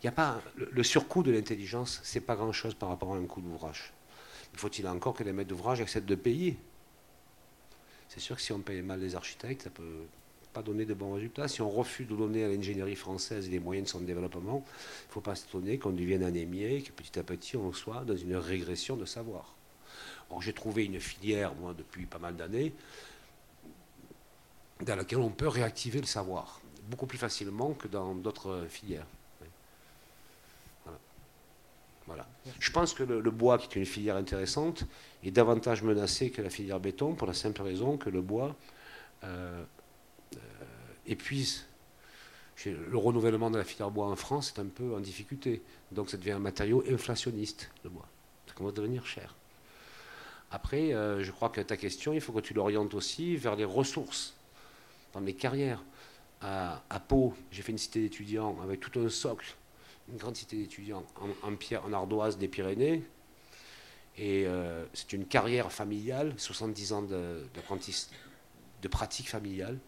Voilà 0.02 0.12
a 0.12 0.12
pas 0.12 0.42
le, 0.56 0.82
surcoût 0.82 1.22
de 1.22 1.32
l'intelligence, 1.32 2.00
c'est 2.04 2.20
pas 2.20 2.36
grand-chose 2.36 2.74
par 2.74 2.90
rapport 2.90 3.14
à 3.14 3.16
un 3.16 3.24
coût 3.24 3.40
d'ouvrage. 3.40 3.92
Faut-il 4.54 4.86
encore 4.88 5.14
que 5.14 5.24
les 5.24 5.32
maîtres 5.32 5.48
d'ouvrage 5.48 5.80
acceptent 5.80 6.08
de 6.08 6.14
payer? 6.14 6.56
C'est 8.08 8.20
sûr 8.20 8.36
que 8.36 8.42
si 8.42 8.52
on 8.52 8.60
paye 8.60 8.82
mal 8.82 9.00
les 9.00 9.16
architectes, 9.16 9.62
ça 9.62 9.70
peut 9.70 10.06
pas 10.52 10.62
donner 10.62 10.86
de 10.86 10.94
bons 10.94 11.14
résultats. 11.14 11.48
Si 11.48 11.60
on 11.60 11.68
refuse 11.68 12.06
de 12.06 12.16
donner 12.16 12.44
à 12.44 12.48
l'ingénierie 12.48 12.96
française 12.96 13.50
les 13.50 13.58
moyens 13.58 13.88
de 13.88 13.90
son 13.90 14.00
développement, 14.00 14.64
il 14.64 15.08
ne 15.08 15.12
faut 15.12 15.20
pas 15.20 15.34
s'étonner 15.34 15.78
qu'on 15.78 15.90
devienne 15.90 16.22
anémié 16.22 16.76
et 16.76 16.82
que 16.82 16.92
petit 16.92 17.18
à 17.18 17.22
petit 17.22 17.56
on 17.56 17.72
soit 17.72 18.04
dans 18.04 18.16
une 18.16 18.36
régression 18.36 18.96
de 18.96 19.04
savoir. 19.04 19.54
Or, 20.30 20.40
j'ai 20.40 20.52
trouvé 20.52 20.84
une 20.84 21.00
filière, 21.00 21.54
moi, 21.54 21.74
depuis 21.76 22.06
pas 22.06 22.18
mal 22.18 22.36
d'années, 22.36 22.72
dans 24.80 24.96
laquelle 24.96 25.18
on 25.18 25.30
peut 25.30 25.48
réactiver 25.48 26.00
le 26.00 26.06
savoir, 26.06 26.60
beaucoup 26.88 27.06
plus 27.06 27.18
facilement 27.18 27.74
que 27.74 27.88
dans 27.88 28.14
d'autres 28.14 28.66
filières. 28.68 29.06
Voilà. 32.06 32.26
Je 32.60 32.70
pense 32.70 32.94
que 32.94 33.02
le, 33.02 33.30
bois, 33.30 33.58
qui 33.58 33.66
est 33.66 33.80
une 33.80 33.86
filière 33.86 34.16
intéressante, 34.16 34.84
est 35.24 35.30
davantage 35.30 35.82
menacé 35.82 36.30
que 36.30 36.40
la 36.40 36.50
filière 36.50 36.78
béton 36.78 37.14
pour 37.14 37.26
la 37.26 37.34
simple 37.34 37.62
raison 37.62 37.96
que 37.96 38.10
le 38.10 38.22
bois 38.22 38.54
euh, 39.24 39.64
euh, 40.34 40.38
épuise. 41.06 41.66
Le 42.64 42.96
renouvellement 42.96 43.50
de 43.50 43.58
la 43.58 43.64
filière 43.64 43.90
bois 43.90 44.06
en 44.06 44.16
France 44.16 44.54
est 44.56 44.60
un 44.60 44.66
peu 44.66 44.94
en 44.94 45.00
difficulté. 45.00 45.62
Donc 45.92 46.10
ça 46.10 46.16
devient 46.16 46.32
un 46.32 46.38
matériau 46.38 46.82
inflationniste, 46.88 47.70
le 47.84 47.90
bois. 47.90 48.06
Ça 48.46 48.54
commence 48.54 48.72
à 48.72 48.76
devenir 48.76 49.04
cher. 49.04 49.34
Après, 50.50 50.94
euh, 50.94 51.22
je 51.22 51.32
crois 51.32 51.48
que 51.48 51.60
ta 51.60 51.76
question, 51.76 52.12
il 52.12 52.20
faut 52.20 52.32
que 52.32 52.40
tu 52.40 52.54
l'orientes 52.54 52.94
aussi 52.94 53.36
vers 53.36 53.56
les 53.56 53.64
ressources, 53.64 54.34
dans 55.12 55.20
les 55.20 55.34
carrières. 55.34 55.82
À, 56.40 57.00
Pau, 57.08 57.34
j'ai 57.50 57.62
fait 57.62 57.72
une 57.72 57.78
cité 57.78 58.00
d'étudiants 58.00 58.56
avec 58.62 58.78
tout 58.78 59.00
un 59.00 59.08
socle, 59.08 59.56
une 60.08 60.16
grande 60.16 60.36
cité 60.36 60.56
d'étudiants 60.56 61.04
en, 61.20 61.52
en 61.52 61.92
ardoise 61.92 62.38
des 62.38 62.48
Pyrénées. 62.48 63.02
Et 64.18 64.46
euh, 64.46 64.84
c'est 64.94 65.12
une 65.12 65.26
carrière 65.26 65.70
familiale, 65.70 66.34
70 66.38 66.92
ans 66.92 67.02
de, 67.02 67.46
de 68.82 68.88
pratique 68.88 69.28
familiale. 69.28 69.78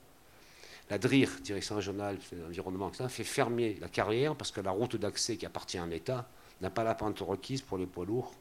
La 0.91 0.99
DRIR, 0.99 1.31
Direction 1.43 1.77
régionale 1.77 2.19
de 2.33 2.43
l'environnement, 2.43 2.91
fait 2.91 3.25
fermer 3.25 3.77
la 3.81 3.89
carrière 3.89 4.35
parce 4.35 4.51
que 4.51 4.61
la 4.61 4.71
route 4.71 4.97
d'accès 4.97 5.37
qui 5.37 5.47
appartient 5.47 5.79
à 5.79 5.83
un 5.83 5.91
État 5.91 6.29
n'a 6.61 6.71
pas 6.71 6.83
la 6.83 6.95
pente 6.95 7.21
requise 7.21 7.63
pour 7.63 7.79
les 7.79 7.87
poids 7.87 8.07
lourds. 8.07 8.33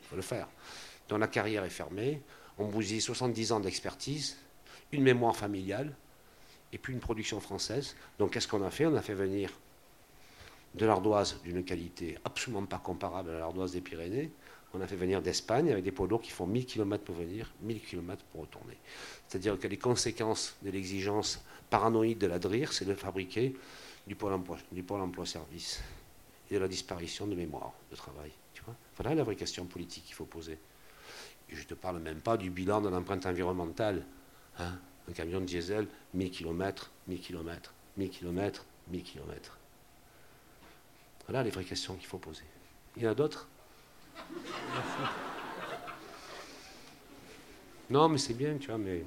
Il 0.00 0.06
faut 0.06 0.16
le 0.16 0.22
faire. 0.22 0.48
Donc 1.08 1.20
la 1.20 1.28
carrière 1.28 1.64
est 1.64 1.70
fermée, 1.70 2.22
on 2.58 2.66
bousille 2.66 3.00
70 3.00 3.52
ans 3.52 3.60
d'expertise, 3.60 4.38
une 4.92 5.02
mémoire 5.02 5.36
familiale 5.36 5.94
et 6.72 6.78
puis 6.78 6.92
une 6.92 7.00
production 7.00 7.40
française. 7.40 7.94
Donc 8.18 8.32
qu'est-ce 8.32 8.48
qu'on 8.48 8.64
a 8.64 8.70
fait? 8.70 8.86
On 8.86 8.96
a 8.96 9.02
fait 9.02 9.14
venir 9.14 9.50
de 10.74 10.86
l'ardoise 10.86 11.40
d'une 11.42 11.64
qualité 11.64 12.18
absolument 12.24 12.64
pas 12.64 12.78
comparable 12.78 13.30
à 13.30 13.38
l'ardoise 13.38 13.72
des 13.72 13.80
Pyrénées. 13.80 14.30
On 14.72 14.80
a 14.80 14.86
fait 14.86 14.96
venir 14.96 15.20
d'Espagne 15.20 15.70
avec 15.70 15.82
des 15.82 15.90
poids 15.90 16.06
lourds 16.06 16.22
qui 16.22 16.30
font 16.30 16.46
1000 16.46 16.64
km 16.64 17.02
pour 17.02 17.16
venir, 17.16 17.50
1000 17.62 17.80
km 17.80 18.22
pour 18.32 18.42
retourner. 18.42 18.76
C'est-à-dire 19.26 19.58
que 19.58 19.66
les 19.66 19.78
conséquences 19.78 20.56
de 20.62 20.70
l'exigence 20.70 21.40
paranoïde 21.70 22.18
de 22.18 22.28
la 22.28 22.38
DRIR, 22.38 22.72
c'est 22.72 22.84
de 22.84 22.94
fabriquer 22.94 23.56
du 24.06 24.14
pôle 24.14 24.32
emploi, 24.32 24.58
du 24.70 24.82
pôle 24.82 25.00
emploi 25.00 25.26
service 25.26 25.82
et 26.50 26.54
de 26.54 26.60
la 26.60 26.68
disparition 26.68 27.26
de 27.26 27.34
mémoire 27.34 27.72
de 27.90 27.96
travail. 27.96 28.30
Tu 28.54 28.62
vois 28.62 28.76
voilà 28.96 29.14
la 29.14 29.24
vraie 29.24 29.36
question 29.36 29.64
politique 29.66 30.04
qu'il 30.04 30.14
faut 30.14 30.24
poser. 30.24 30.58
Je 31.48 31.58
ne 31.58 31.64
te 31.64 31.74
parle 31.74 31.98
même 31.98 32.20
pas 32.20 32.36
du 32.36 32.50
bilan 32.50 32.80
de 32.80 32.88
l'empreinte 32.88 33.26
environnementale. 33.26 34.04
Hein. 34.58 34.78
un 35.08 35.12
camion 35.12 35.40
de 35.40 35.46
diesel, 35.46 35.88
1000 36.14 36.30
km, 36.30 36.90
1000 37.08 37.20
km, 37.20 37.74
1000 37.96 38.10
km, 38.10 38.66
1000 38.88 39.02
km. 39.02 39.59
Voilà 41.30 41.44
les 41.44 41.50
vraies 41.50 41.62
questions 41.62 41.94
qu'il 41.94 42.08
faut 42.08 42.18
poser. 42.18 42.42
Il 42.96 43.04
y 43.04 43.06
en 43.06 43.12
a 43.12 43.14
d'autres 43.14 43.48
Non, 47.88 48.08
mais 48.08 48.18
c'est 48.18 48.34
bien, 48.34 48.56
tu 48.58 48.66
vois, 48.66 48.78
mais. 48.78 49.04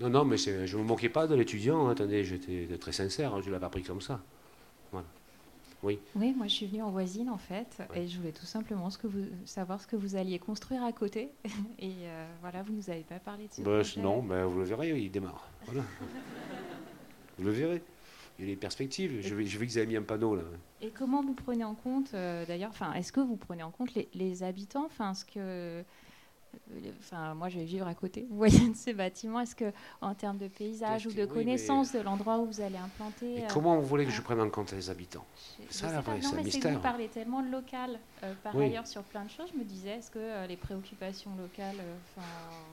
Non, 0.00 0.10
non, 0.10 0.24
mais 0.24 0.36
je 0.36 0.76
ne 0.76 0.82
me 0.82 0.88
moquais 0.88 1.08
pas 1.08 1.28
de 1.28 1.36
l'étudiant, 1.36 1.86
hein, 1.86 1.92
attendez, 1.92 2.24
j'étais 2.24 2.66
très 2.78 2.90
sincère, 2.90 3.32
hein, 3.32 3.40
je 3.42 3.46
ne 3.46 3.52
l'avais 3.52 3.60
pas 3.60 3.68
pris 3.68 3.84
comme 3.84 4.00
ça. 4.00 4.20
Oui. 5.82 6.00
Oui, 6.16 6.32
moi 6.34 6.48
je 6.48 6.54
suis 6.54 6.66
venue 6.66 6.82
en 6.82 6.90
voisine 6.90 7.30
en 7.30 7.38
fait, 7.38 7.80
et 7.94 8.08
je 8.08 8.16
voulais 8.16 8.32
tout 8.32 8.46
simplement 8.46 8.90
ce 8.90 8.98
que 8.98 9.06
vous, 9.06 9.24
savoir 9.44 9.80
ce 9.80 9.86
que 9.86 9.94
vous 9.94 10.16
alliez 10.16 10.40
construire 10.40 10.82
à 10.82 10.90
côté. 10.90 11.30
Et 11.78 11.92
euh, 12.02 12.26
voilà, 12.40 12.64
vous 12.64 12.72
ne 12.72 12.78
nous 12.78 12.90
avez 12.90 13.02
pas 13.02 13.20
parlé 13.20 13.46
de 13.46 13.52
ce 13.52 13.60
bah, 13.62 13.82
Non, 13.98 14.20
mais 14.22 14.42
vous 14.42 14.58
le 14.58 14.64
verrez, 14.64 14.98
il 14.98 15.10
démarre. 15.12 15.48
Voilà. 15.66 15.82
vous 17.38 17.44
le 17.44 17.52
verrez. 17.52 17.82
Il 18.38 18.44
y 18.44 18.48
a 18.48 18.54
des 18.54 18.60
perspectives. 18.60 19.20
Je, 19.22 19.28
je 19.28 19.34
vu 19.34 19.66
que 19.66 19.70
vous 19.72 19.78
avez 19.78 19.86
mis 19.86 19.96
un 19.96 20.02
panneau 20.02 20.36
là. 20.36 20.42
Et 20.82 20.90
comment 20.90 21.22
vous 21.22 21.34
prenez 21.34 21.64
en 21.64 21.74
compte, 21.74 22.12
euh, 22.14 22.44
d'ailleurs, 22.46 22.70
enfin, 22.70 22.92
est-ce 22.92 23.12
que 23.12 23.20
vous 23.20 23.36
prenez 23.36 23.62
en 23.62 23.70
compte 23.70 23.94
les, 23.94 24.08
les 24.14 24.42
habitants, 24.42 24.84
enfin, 24.84 25.14
ce 25.14 25.24
que 25.24 25.84
Enfin, 26.98 27.34
moi, 27.34 27.48
je 27.48 27.58
vais 27.58 27.64
vivre 27.64 27.86
à 27.86 27.94
côté. 27.94 28.26
Vous 28.28 28.36
voyez 28.36 28.68
de 28.68 28.74
ces 28.74 28.92
bâtiments. 28.92 29.40
Est-ce 29.40 29.54
que, 29.54 29.72
en 30.00 30.14
termes 30.14 30.38
de 30.38 30.48
paysage 30.48 31.06
ou 31.06 31.12
de 31.12 31.24
connaissance 31.24 31.92
de 31.92 32.00
l'endroit 32.00 32.38
où 32.38 32.46
vous 32.46 32.60
allez 32.60 32.76
implanter, 32.76 33.44
euh, 33.44 33.48
comment 33.52 33.76
vous 33.76 33.86
voulez 33.86 34.04
que 34.04 34.10
je 34.10 34.22
prenne 34.22 34.40
en 34.40 34.50
compte 34.50 34.72
les 34.72 34.90
habitants? 34.90 35.24
C'est 35.70 35.86
ça 35.86 35.92
la 35.92 36.00
vraie, 36.00 36.20
c'est 36.20 36.36
un 36.36 36.42
mystère. 36.42 36.74
Vous 36.74 36.80
parlez 36.80 37.08
tellement 37.08 37.42
de 37.42 37.50
local, 37.50 37.98
euh, 38.22 38.32
par 38.42 38.56
ailleurs, 38.56 38.86
sur 38.86 39.02
plein 39.02 39.24
de 39.24 39.30
choses. 39.30 39.50
Je 39.52 39.58
me 39.58 39.64
disais, 39.64 39.90
est-ce 39.90 40.10
que 40.10 40.18
euh, 40.18 40.46
les 40.46 40.56
préoccupations 40.56 41.30
locales, 41.36 41.76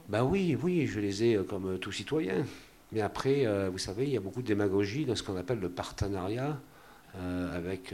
Ben 0.10 0.24
oui, 0.24 0.58
oui, 0.62 0.88
je 0.88 1.00
les 1.00 1.24
ai 1.24 1.46
comme 1.46 1.78
tout 1.80 1.92
citoyen. 1.92 2.46
Mais 2.94 3.02
après, 3.02 3.46
vous 3.70 3.78
savez, 3.78 4.04
il 4.04 4.12
y 4.12 4.18
a 4.18 4.22
beaucoup 4.22 4.42
de 4.42 4.48
démagogie 4.48 5.06
dans 5.06 5.16
ce 5.16 5.24
qu'on 5.24 5.36
appelle 5.36 5.60
le 5.60 5.70
partenariat 5.70 6.60
avec 7.54 7.94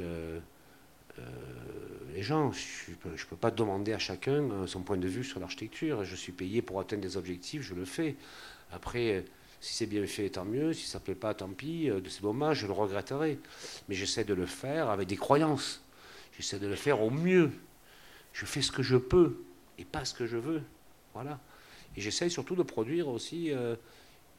les 2.14 2.24
gens. 2.24 2.52
Je 2.52 2.92
ne 2.92 2.96
peux, 2.96 3.36
pas 3.36 3.52
demander 3.52 3.94
à 3.94 4.00
chacun 4.00 4.44
euh, 4.52 4.68
son 4.68 4.82
point 4.82 4.98
de 4.98 5.08
vue 5.08 5.24
sur 5.24 5.40
l'architecture. 5.40 6.04
Je 6.04 6.16
suis 6.16 6.32
payé 6.32 6.62
pour 6.62 6.80
atteindre 6.80 7.02
des 7.02 7.18
objectifs, 7.18 7.62
je 7.62 7.74
le 7.74 7.86
fais. 7.86 8.16
Après, 8.72 9.18
euh, 9.18 9.22
si 9.62 9.74
c'est 9.74 9.86
bien 9.86 10.06
fait, 10.06 10.30
tant 10.30 10.46
mieux. 10.46 10.74
Si 10.74 10.88
ça 10.88 11.00
ne 11.00 11.04
plaît 11.04 11.16
pas, 11.16 11.34
tant 11.34 11.50
pis. 11.50 11.90
Euh, 11.90 12.02
c'est 12.08 12.22
dommage, 12.22 12.60
je 12.60 12.68
le 12.68 12.74
regretterai. 12.74 13.40
Mais 13.88 13.96
j'essaie 13.96 14.24
de 14.24 14.34
le 14.34 14.46
faire 14.46 14.90
avec 14.90 15.08
des 15.08 15.18
croyances. 15.18 15.84
J'essaie 16.38 16.60
de 16.60 16.68
le 16.68 16.76
faire 16.76 17.02
au 17.02 17.10
mieux. 17.10 17.52
Je 18.34 18.46
fais 18.46 18.62
ce 18.62 18.72
que 18.72 18.84
je 18.84 18.98
peux 18.98 19.44
et 19.78 19.86
pas 19.86 20.06
ce 20.06 20.14
que 20.14 20.26
je 20.26 20.38
veux. 20.38 20.62
Voilà. 21.14 21.40
Et 21.96 22.02
j'essaie 22.02 22.30
surtout 22.30 22.56
de 22.56 22.64
produire 22.64 23.08
aussi 23.08 23.52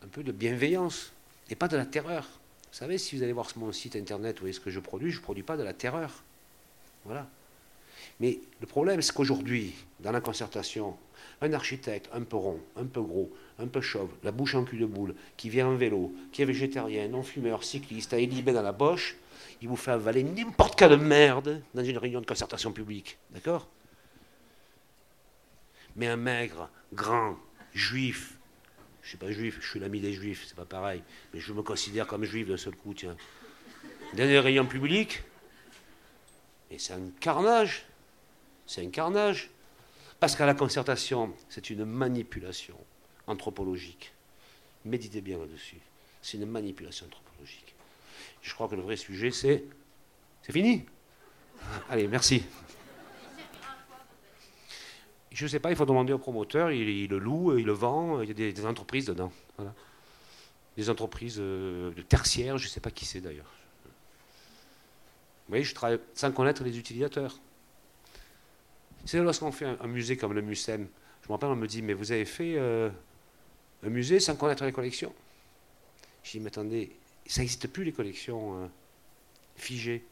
un 0.03 0.09
peu 0.09 0.23
de 0.23 0.33
bienveillance 0.33 1.13
et 1.51 1.55
pas 1.55 1.69
de 1.69 1.77
la 1.77 1.87
terreur. 1.87 2.27
Vous 2.71 2.77
savez, 2.77 2.99
si 2.99 3.17
vous 3.17 3.23
allez 3.23 3.33
voir 3.33 3.49
mon 3.57 3.73
site 3.73 3.97
internet, 3.97 4.37
vous 4.37 4.41
voyez 4.41 4.53
ce 4.53 4.61
que 4.61 4.71
je 4.71 4.81
produis, 4.81 5.11
je 5.11 5.19
ne 5.19 5.23
produis 5.23 5.43
pas 5.43 5.57
de 5.57 5.63
la 5.63 5.73
terreur. 5.73 6.23
Voilà. 7.05 7.27
Mais 8.21 8.39
le 8.61 8.67
problème, 8.67 9.03
c'est 9.03 9.13
qu'aujourd'hui, 9.13 9.75
dans 10.01 10.13
la 10.13 10.21
concertation, 10.21 10.97
un 11.41 11.53
architecte 11.53 12.09
un 12.13 12.23
peu 12.23 12.37
rond, 12.37 12.61
un 12.77 12.85
peu 12.85 13.01
gros, 13.01 13.31
un 13.59 13.67
peu 13.67 13.81
chauve, 13.81 14.11
la 14.23 14.31
bouche 14.31 14.55
en 14.55 14.65
cul 14.65 14.79
de 14.79 14.87
boule, 14.87 15.15
qui 15.37 15.49
vient 15.49 15.69
en 15.69 15.75
vélo, 15.75 16.13
qui 16.33 16.43
est 16.43 16.45
végétarien, 16.45 17.09
non-fumeur, 17.09 17.65
cycliste, 17.65 18.13
a 18.13 18.19
élibé 18.19 18.53
dans 18.53 18.63
la 18.63 18.73
boche, 18.73 19.17
il 19.63 19.69
vous 19.69 19.77
fait 19.77 19.91
avaler 19.91 20.23
n'importe 20.23 20.79
quelle 20.79 20.97
merde 20.99 21.63
dans 21.75 21.85
une 21.85 21.99
réunion 21.99 22.21
de 22.21 22.27
concertation 22.27 22.73
publique. 22.73 23.19
D'accord? 23.31 23.69
Mais 25.97 26.07
un 26.07 26.17
maigre, 26.17 26.71
grand, 26.93 27.37
juif, 27.75 28.39
je 29.03 29.07
ne 29.07 29.09
suis 29.09 29.19
pas 29.19 29.31
juif, 29.31 29.59
je 29.61 29.69
suis 29.69 29.81
l'ami 29.81 30.01
des 30.01 30.13
juifs, 30.13 30.45
c'est 30.47 30.57
pas 30.57 30.65
pareil, 30.65 31.03
mais 31.33 31.41
je 31.41 31.53
me 31.53 31.63
considère 31.63 32.07
comme 32.07 32.25
juif 32.25 32.49
d'un 32.49 32.57
seul 32.57 32.75
coup, 32.77 32.95
tiens. 32.95 33.17
Dans 34.15 34.25
une 34.25 34.39
réunion 34.39 34.67
publique, 34.67 35.23
et 36.71 36.79
c'est 36.79 36.93
un 36.93 37.11
carnage. 37.21 37.85
C'est 38.67 38.85
un 38.85 38.91
carnage. 38.91 39.51
Parce 40.21 40.37
qu'à 40.37 40.47
la 40.47 40.55
concertation, 40.55 41.35
c'est 41.49 41.71
une 41.71 41.85
manipulation 41.85 42.77
anthropologique. 43.27 44.13
Méditez 44.85 45.21
bien 45.21 45.39
là-dessus. 45.39 45.81
C'est 46.23 46.39
une 46.39 46.47
manipulation 46.47 47.07
anthropologique. 47.07 47.75
Je 48.43 48.55
crois 48.55 48.69
que 48.69 48.77
le 48.77 48.83
vrai 48.83 48.97
sujet, 48.97 49.31
c'est. 49.31 49.65
C'est 50.43 50.53
fini 50.53 50.87
Allez, 51.89 52.07
merci. 52.09 52.45
Je 55.33 55.45
ne 55.45 55.49
sais 55.49 55.61
pas, 55.61 55.71
il 55.71 55.77
faut 55.77 55.87
demander 55.87 56.13
au 56.13 56.19
promoteur, 56.19 56.73
il, 56.73 57.09
le 57.09 57.19
loue, 57.19 57.57
il 57.57 57.65
le 57.65 57.73
vend, 57.73 58.21
il 58.21 58.29
y 58.29 58.31
a 58.33 58.53
des, 58.53 58.67
entreprises 58.67 59.07
dedans. 59.07 59.33
Des 60.77 60.91
entreprises 60.91 61.37
euh, 61.39 61.93
de 61.93 62.03
tertiaires, 62.03 62.59
je 62.59 62.67
ne 62.67 62.71
sais 62.71 62.81
pas 62.81 62.91
qui 62.91 63.05
c'est 63.05 63.21
d'ailleurs. 63.21 63.51
Vous 65.47 65.53
voyez, 65.53 65.65
je 65.65 65.75
travaille 65.75 65.99
sans 66.15 66.33
connaître 66.33 66.65
les 66.65 66.79
utilisateurs. 66.79 67.39
C'est 69.05 69.19
lorsqu'on 69.19 69.53
fait 69.53 69.67
un, 69.67 69.87
musée 69.87 70.17
comme 70.17 70.33
le 70.33 70.43
MUSEM, 70.43 70.87
je 71.23 71.29
me 71.29 71.33
rappelle, 71.33 71.49
on 71.49 71.57
me 71.57 71.67
dit, 71.67 71.83
mais 71.83 71.93
vous 71.93 72.13
avez 72.13 72.25
fait 72.25 72.55
euh, 72.57 72.91
un 73.85 73.89
musée 73.89 74.21
sans 74.21 74.37
connaître 74.37 74.65
les 74.65 74.73
collections? 74.73 75.13
Je 76.25 76.33
dis, 76.33 76.41
mais 76.41 76.49
attendez, 76.49 76.93
ça 77.27 77.41
n'existe 77.41 77.69
plus 77.69 77.85
les 77.85 77.93
collections 77.93 78.63
euh, 78.63 78.67
figées, 79.57 80.05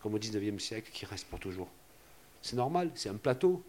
comme 0.00 0.14
au 0.14 0.18
19e 0.18 0.58
siècle, 0.58 0.90
qui 0.92 1.06
restent 1.06 1.26
pour 1.26 1.38
toujours. 1.38 1.68
C'est 2.42 2.56
normal, 2.56 2.90
c'est 2.94 3.08
un 3.08 3.16
plateau, 3.16 3.62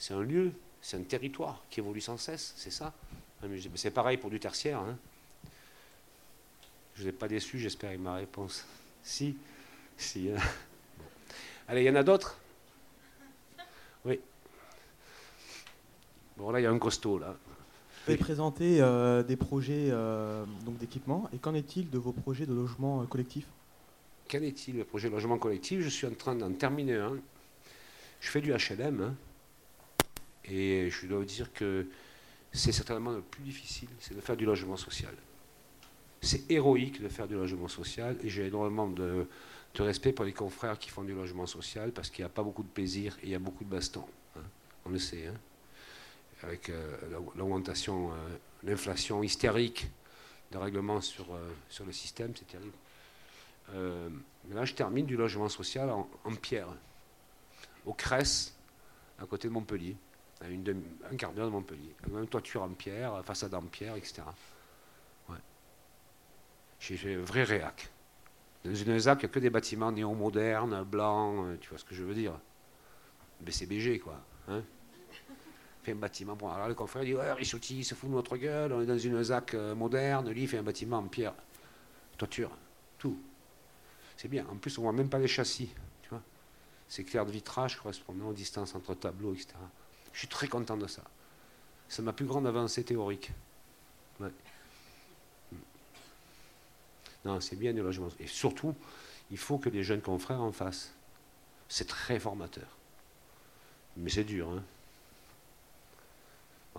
c'est 0.00 0.14
un 0.14 0.22
lieu, 0.22 0.50
c'est 0.80 0.96
un 0.96 1.02
territoire 1.02 1.62
qui 1.68 1.78
évolue 1.78 2.00
sans 2.00 2.16
cesse, 2.16 2.54
c'est 2.56 2.70
ça, 2.70 2.94
c'est 3.74 3.90
pareil 3.90 4.16
pour 4.16 4.30
du 4.30 4.40
tertiaire. 4.40 4.80
Hein. 4.80 4.96
Je 6.94 7.02
ne 7.02 7.04
vous 7.04 7.08
ai 7.10 7.12
pas 7.12 7.28
déçu, 7.28 7.58
j'espère, 7.58 7.90
avec 7.90 8.00
ma 8.00 8.14
réponse. 8.14 8.64
Si. 9.02 9.36
Si, 9.98 10.30
hein. 10.30 10.40
Allez, 11.68 11.82
il 11.82 11.86
y 11.86 11.90
en 11.90 11.96
a 11.96 12.02
d'autres? 12.02 12.38
Oui. 14.06 14.18
Bon, 16.38 16.50
là, 16.50 16.60
il 16.60 16.62
y 16.62 16.66
a 16.66 16.70
un 16.70 16.78
costaud, 16.78 17.18
là. 17.18 17.36
Vous 18.06 18.12
avez 18.12 18.18
présenté 18.18 18.80
euh, 18.80 19.22
des 19.22 19.36
projets 19.36 19.88
euh, 19.90 20.46
donc 20.64 20.78
d'équipement. 20.78 21.28
Et 21.34 21.38
qu'en 21.38 21.54
est-il 21.54 21.90
de 21.90 21.98
vos 21.98 22.12
projets 22.12 22.46
de 22.46 22.54
logement 22.54 23.02
euh, 23.02 23.04
collectif? 23.04 23.44
Qu'en 24.30 24.40
est-il 24.40 24.78
le 24.78 24.84
projet 24.84 25.10
de 25.10 25.14
logement 25.14 25.36
collectif? 25.36 25.82
Je 25.82 25.90
suis 25.90 26.06
en 26.06 26.14
train 26.14 26.34
d'en 26.34 26.50
terminer 26.52 26.96
un. 26.96 27.18
Je 28.20 28.30
fais 28.30 28.40
du 28.40 28.52
HLM. 28.52 29.02
Hein. 29.02 29.14
Et 30.44 30.90
je 30.90 31.06
dois 31.06 31.18
vous 31.18 31.24
dire 31.24 31.52
que 31.52 31.86
c'est 32.52 32.72
certainement 32.72 33.12
le 33.12 33.22
plus 33.22 33.42
difficile, 33.42 33.88
c'est 34.00 34.14
de 34.14 34.20
faire 34.20 34.36
du 34.36 34.44
logement 34.44 34.76
social. 34.76 35.14
C'est 36.22 36.50
héroïque 36.50 37.00
de 37.00 37.08
faire 37.08 37.26
du 37.26 37.34
logement 37.34 37.68
social 37.68 38.16
et 38.22 38.28
j'ai 38.28 38.46
énormément 38.46 38.88
de, 38.88 39.26
respect 39.78 40.12
pour 40.12 40.24
les 40.24 40.32
confrères 40.32 40.78
qui 40.78 40.90
font 40.90 41.02
du 41.02 41.14
logement 41.14 41.46
social 41.46 41.92
parce 41.92 42.10
qu'il 42.10 42.22
n'y 42.22 42.26
a 42.26 42.32
pas 42.32 42.42
beaucoup 42.42 42.62
de 42.62 42.68
plaisir 42.68 43.16
et 43.22 43.26
il 43.26 43.30
y 43.30 43.34
a 43.34 43.38
beaucoup 43.38 43.64
de 43.64 43.70
baston. 43.70 44.04
Hein. 44.36 44.42
On 44.84 44.90
le 44.90 44.98
sait. 44.98 45.28
Hein. 45.28 45.34
Avec 46.42 46.68
euh, 46.70 46.96
l'augmentation, 47.36 48.10
euh, 48.10 48.14
l'inflation 48.62 49.22
hystérique 49.22 49.90
de 50.52 50.58
règlements 50.58 51.00
sur, 51.00 51.32
euh, 51.32 51.50
sur 51.68 51.84
le 51.84 51.92
système, 51.92 52.32
c'est 52.36 52.46
terrible. 52.46 52.72
mais 54.48 54.54
là, 54.54 54.64
je 54.64 54.74
termine 54.74 55.06
du 55.06 55.16
logement 55.16 55.48
social 55.48 55.90
en, 55.90 56.34
pierre. 56.34 56.68
Au 57.86 57.94
CRES, 57.94 58.52
à 59.18 59.26
côté 59.26 59.48
de 59.48 59.52
Montpellier, 59.52 59.96
un 60.42 61.16
quart 61.16 61.32
d'heure 61.32 61.46
de 61.46 61.52
Montpellier. 61.52 61.94
Même 62.10 62.26
toiture 62.26 62.62
en 62.62 62.70
pierre, 62.70 63.24
façade 63.24 63.54
en 63.54 63.62
pierre, 63.62 63.96
etc. 63.96 64.22
J'ai 66.80 66.96
fait 66.96 67.14
un 67.14 67.20
vrai 67.20 67.44
réac. 67.44 67.90
Dans 68.64 68.74
une 68.74 68.98
ZAC, 68.98 69.22
il 69.22 69.26
n'y 69.26 69.30
a 69.30 69.34
que 69.34 69.38
des 69.38 69.50
bâtiments 69.50 69.92
néo-modernes, 69.92 70.82
blancs, 70.84 71.46
euh, 71.46 71.56
tu 71.60 71.68
vois 71.68 71.78
ce 71.78 71.84
que 71.84 71.94
je 71.94 72.02
veux 72.02 72.14
dire 72.14 72.38
BCBG, 73.40 74.00
quoi. 74.00 74.20
Hein 74.48 74.62
fait 75.82 75.92
un 75.92 75.96
bâtiment. 75.96 76.36
Bon, 76.36 76.50
alors 76.50 76.68
le 76.68 76.74
confrère 76.74 77.04
dit 77.04 77.14
Ouais, 77.14 77.32
Richotti, 77.32 77.78
il 77.78 77.84
se 77.84 77.94
fout 77.94 78.10
de 78.10 78.14
notre 78.14 78.36
gueule, 78.36 78.72
on 78.72 78.82
est 78.82 78.86
dans 78.86 78.98
une 78.98 79.22
ZAC 79.22 79.54
euh, 79.54 79.74
moderne, 79.74 80.30
lui, 80.30 80.42
il 80.42 80.48
fait 80.48 80.58
un 80.58 80.62
bâtiment 80.62 80.98
en 80.98 81.08
pierre. 81.08 81.34
Toiture, 82.18 82.50
tout. 82.98 83.18
C'est 84.16 84.28
bien. 84.28 84.46
En 84.50 84.56
plus, 84.56 84.76
on 84.76 84.82
ne 84.82 84.86
voit 84.86 84.92
même 84.92 85.08
pas 85.08 85.18
les 85.18 85.28
châssis. 85.28 85.70
Tu 86.02 86.10
vois 86.10 86.22
C'est 86.86 87.04
clair 87.04 87.24
de 87.24 87.30
vitrage 87.30 87.78
correspondant 87.78 88.28
aux 88.28 88.34
distances 88.34 88.74
entre 88.74 88.94
tableaux, 88.94 89.32
etc. 89.32 89.54
Je 90.12 90.20
suis 90.20 90.28
très 90.28 90.48
content 90.48 90.76
de 90.76 90.86
ça. 90.86 91.02
C'est 91.88 92.02
ma 92.02 92.12
plus 92.12 92.26
grande 92.26 92.46
avancée 92.46 92.84
théorique. 92.84 93.30
Non, 97.24 97.40
c'est 97.40 97.56
bien 97.56 97.72
le 97.72 97.82
logement. 97.82 98.08
Et 98.18 98.26
surtout, 98.26 98.74
il 99.30 99.38
faut 99.38 99.58
que 99.58 99.68
les 99.68 99.82
jeunes 99.82 100.00
confrères 100.00 100.40
en 100.40 100.52
fassent. 100.52 100.92
C'est 101.68 101.86
très 101.86 102.18
formateur. 102.18 102.68
Mais 103.96 104.10
c'est 104.10 104.24
dur. 104.24 104.48
Hein 104.48 104.62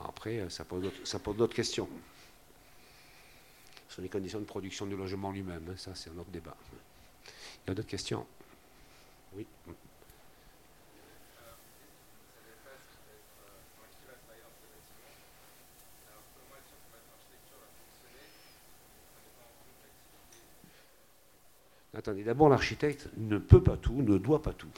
après, 0.08 0.50
ça 0.50 0.64
pose 0.64 1.38
d'autres 1.38 1.54
questions. 1.54 1.88
Sur 3.90 4.02
les 4.02 4.10
conditions 4.10 4.40
de 4.40 4.46
production 4.46 4.86
du 4.86 4.96
logement 4.96 5.32
lui-même, 5.32 5.68
hein, 5.70 5.78
ça 5.78 5.94
c'est 5.96 6.10
un 6.10 6.18
autre 6.18 6.32
débat. 6.32 6.56
Il 7.28 7.70
y 7.70 7.72
a 7.72 7.74
d'autres 7.76 7.90
questions? 7.90 8.26
Oui. 9.36 9.46
Attendez, 21.94 22.24
d'abord 22.24 22.48
l'architecte 22.48 23.10
ne 23.18 23.38
peut 23.38 23.62
pas 23.62 23.76
tout, 23.76 24.02
ne 24.02 24.18
doit 24.18 24.42
pas 24.42 24.54
tout. 24.54 24.70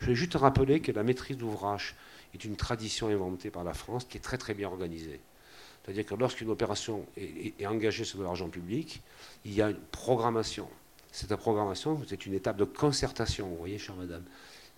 Je 0.00 0.06
vais 0.06 0.16
juste 0.16 0.34
rappeler 0.34 0.80
que 0.80 0.90
la 0.90 1.04
maîtrise 1.04 1.36
d'ouvrage 1.36 1.94
est 2.34 2.44
une 2.44 2.56
tradition 2.56 3.08
inventée 3.08 3.50
par 3.50 3.62
la 3.62 3.74
France 3.74 4.04
qui 4.04 4.16
est 4.16 4.20
très 4.20 4.38
très 4.38 4.54
bien 4.54 4.68
organisée. 4.68 5.20
C'est-à-dire 5.82 6.04
que 6.04 6.14
lorsqu'une 6.16 6.50
opération 6.50 7.06
est, 7.16 7.64
engagée 7.64 8.04
sur 8.04 8.18
de 8.18 8.24
l'argent 8.24 8.48
public, 8.48 9.00
il 9.44 9.54
y 9.54 9.62
a 9.62 9.70
une 9.70 9.78
programmation. 9.92 10.68
Cette 11.12 11.34
programmation, 11.36 12.02
c'est 12.08 12.26
une 12.26 12.34
étape 12.34 12.56
de 12.56 12.64
concertation, 12.64 13.48
vous 13.48 13.56
voyez, 13.56 13.78
chère 13.78 13.94
madame. 13.94 14.24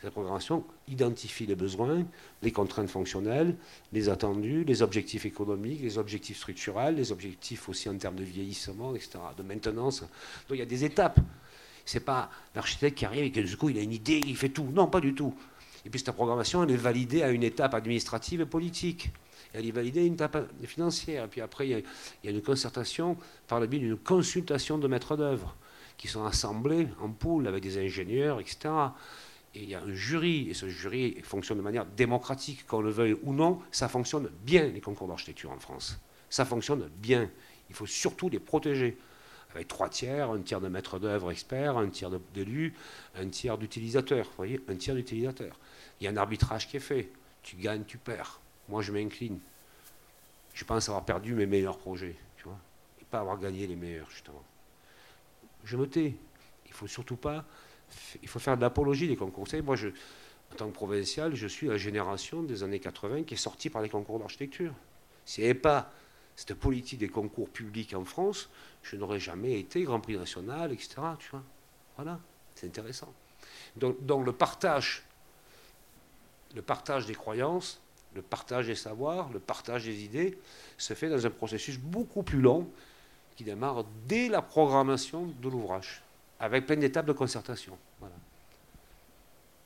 Cette 0.02 0.10
programmation 0.10 0.64
identifie 0.86 1.46
les 1.46 1.56
besoins, 1.56 2.04
les 2.42 2.52
contraintes 2.52 2.88
fonctionnelles, 2.88 3.56
les 3.92 4.08
attendus, 4.10 4.64
les 4.64 4.82
objectifs 4.82 5.24
économiques, 5.24 5.80
les 5.80 5.98
objectifs 5.98 6.36
structurels, 6.36 6.94
les 6.94 7.10
objectifs 7.10 7.68
aussi 7.70 7.88
en 7.88 7.96
termes 7.96 8.16
de 8.16 8.24
vieillissement, 8.24 8.94
etc., 8.94 9.18
de 9.36 9.42
maintenance. 9.42 10.00
Donc 10.00 10.10
il 10.50 10.58
y 10.58 10.62
a 10.62 10.66
des 10.66 10.84
étapes. 10.84 11.20
Ce 11.90 11.98
n'est 11.98 12.04
pas 12.04 12.30
l'architecte 12.54 12.98
qui 12.98 13.04
arrive 13.04 13.24
et 13.24 13.32
que 13.32 13.40
du 13.40 13.56
coup 13.56 13.68
il 13.68 13.76
a 13.76 13.82
une 13.82 13.92
idée, 13.92 14.22
il 14.24 14.36
fait 14.36 14.50
tout. 14.50 14.62
Non, 14.72 14.86
pas 14.86 15.00
du 15.00 15.12
tout. 15.12 15.34
Et 15.84 15.90
puis 15.90 15.98
cette 15.98 16.14
programmation, 16.14 16.62
elle 16.62 16.70
est 16.70 16.76
validée 16.76 17.24
à 17.24 17.30
une 17.30 17.42
étape 17.42 17.74
administrative 17.74 18.42
et 18.42 18.46
politique. 18.46 19.10
Elle 19.52 19.66
est 19.66 19.72
validée 19.72 20.02
à 20.02 20.04
une 20.04 20.14
étape 20.14 20.52
financière. 20.66 21.24
Et 21.24 21.26
puis 21.26 21.40
après, 21.40 21.66
il 21.66 21.82
y 22.22 22.28
a, 22.28 22.30
une 22.30 22.42
concertation 22.42 23.16
par 23.48 23.58
le 23.58 23.66
biais 23.66 23.80
d'une 23.80 23.96
consultation 23.96 24.78
de 24.78 24.86
maîtres 24.86 25.16
d'œuvre 25.16 25.56
qui 25.96 26.06
sont 26.06 26.24
assemblés 26.24 26.86
en 27.00 27.08
poule 27.08 27.48
avec 27.48 27.64
des 27.64 27.84
ingénieurs, 27.84 28.38
etc. 28.38 28.68
Et 29.56 29.64
il 29.64 29.68
y 29.68 29.74
a 29.74 29.82
un 29.82 29.92
jury, 29.92 30.48
et 30.48 30.54
ce 30.54 30.68
jury 30.68 31.16
fonctionne 31.24 31.58
de 31.58 31.62
manière 31.64 31.86
démocratique, 31.86 32.68
qu'on 32.68 32.82
le 32.82 32.90
veuille 32.90 33.16
ou 33.24 33.32
non, 33.32 33.58
ça 33.72 33.88
fonctionne 33.88 34.30
bien, 34.44 34.68
les 34.68 34.80
concours 34.80 35.08
d'architecture 35.08 35.50
en 35.50 35.58
France. 35.58 35.98
Ça 36.28 36.44
fonctionne 36.44 36.88
bien. 36.98 37.28
Il 37.68 37.74
faut 37.74 37.86
surtout 37.86 38.28
les 38.28 38.38
protéger 38.38 38.96
avec 39.54 39.68
trois 39.68 39.88
tiers, 39.88 40.30
un 40.30 40.40
tiers 40.40 40.60
de 40.60 40.68
maîtres 40.68 40.98
d'œuvre 40.98 41.30
experts, 41.30 41.76
un 41.76 41.88
tiers 41.88 42.10
d'élus, 42.34 42.74
un 43.16 43.28
tiers 43.28 43.58
d'utilisateurs. 43.58 44.26
Vous 44.26 44.36
voyez, 44.36 44.60
un 44.68 44.76
tiers 44.76 44.94
d'utilisateurs. 44.94 45.58
Il 46.00 46.04
y 46.04 46.06
a 46.06 46.10
un 46.10 46.16
arbitrage 46.16 46.68
qui 46.68 46.76
est 46.76 46.80
fait. 46.80 47.10
Tu 47.42 47.56
gagnes, 47.56 47.84
tu 47.84 47.98
perds. 47.98 48.40
Moi, 48.68 48.82
je 48.82 48.92
m'incline. 48.92 49.38
Je 50.54 50.64
pense 50.64 50.88
avoir 50.88 51.04
perdu 51.04 51.34
mes 51.34 51.46
meilleurs 51.46 51.78
projets, 51.78 52.16
tu 52.36 52.44
vois, 52.44 52.58
et 53.00 53.04
pas 53.04 53.20
avoir 53.20 53.38
gagné 53.38 53.66
les 53.66 53.76
meilleurs, 53.76 54.10
justement. 54.10 54.42
Je 55.64 55.76
me 55.76 55.88
tais. 55.88 56.14
Il 56.66 56.72
faut 56.72 56.86
surtout 56.86 57.16
pas. 57.16 57.44
Il 58.22 58.28
faut 58.28 58.38
faire 58.38 58.56
de 58.56 58.62
l'apologie 58.62 59.08
des 59.08 59.16
concours. 59.16 59.44
Vous 59.44 59.50
savez, 59.50 59.62
moi, 59.62 59.76
en 60.52 60.56
tant 60.56 60.68
que 60.68 60.74
provincial, 60.74 61.34
je 61.34 61.46
suis 61.46 61.66
la 61.66 61.76
génération 61.76 62.42
des 62.42 62.62
années 62.62 62.80
80 62.80 63.24
qui 63.24 63.34
est 63.34 63.36
sortie 63.36 63.70
par 63.70 63.82
les 63.82 63.88
concours 63.88 64.18
d'architecture. 64.18 64.72
S'il 65.24 65.44
n'y 65.44 65.54
pas 65.54 65.92
cette 66.36 66.54
politique 66.54 66.98
des 66.98 67.08
concours 67.08 67.48
publics 67.48 67.94
en 67.94 68.04
France, 68.04 68.48
je 68.82 68.96
n'aurais 68.96 69.20
jamais 69.20 69.58
été 69.58 69.82
Grand 69.82 70.00
Prix 70.00 70.16
national, 70.16 70.72
etc. 70.72 70.96
Tu 71.18 71.28
vois 71.30 71.42
voilà, 71.96 72.18
c'est 72.54 72.66
intéressant. 72.66 73.12
Donc, 73.76 74.24
le 74.24 74.32
partage, 74.32 75.02
le 76.54 76.62
partage 76.62 77.06
des 77.06 77.14
croyances, 77.14 77.80
le 78.14 78.22
partage 78.22 78.66
des 78.66 78.74
savoirs, 78.74 79.30
le 79.32 79.38
partage 79.38 79.84
des 79.84 80.02
idées, 80.02 80.38
se 80.78 80.94
fait 80.94 81.08
dans 81.08 81.24
un 81.26 81.30
processus 81.30 81.78
beaucoup 81.78 82.22
plus 82.22 82.40
long 82.40 82.68
qui 83.36 83.44
démarre 83.44 83.84
dès 84.06 84.28
la 84.28 84.42
programmation 84.42 85.26
de 85.26 85.48
l'ouvrage, 85.48 86.02
avec 86.38 86.66
plein 86.66 86.76
d'étapes 86.76 87.06
de 87.06 87.12
concertation. 87.12 87.76
Voilà. 87.98 88.14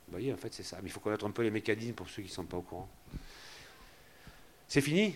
Vous 0.07 0.11
voyez, 0.11 0.33
en 0.33 0.37
fait, 0.37 0.53
c'est 0.53 0.63
ça. 0.63 0.77
Mais 0.81 0.89
il 0.89 0.91
faut 0.91 0.99
connaître 0.99 1.25
un 1.25 1.31
peu 1.31 1.41
les 1.41 1.51
mécanismes 1.51 1.93
pour 1.93 2.07
ceux 2.09 2.21
qui 2.21 2.29
ne 2.29 2.33
sont 2.33 2.45
pas 2.45 2.57
au 2.57 2.61
courant. 2.61 2.89
C'est 4.67 4.81
fini? 4.81 5.15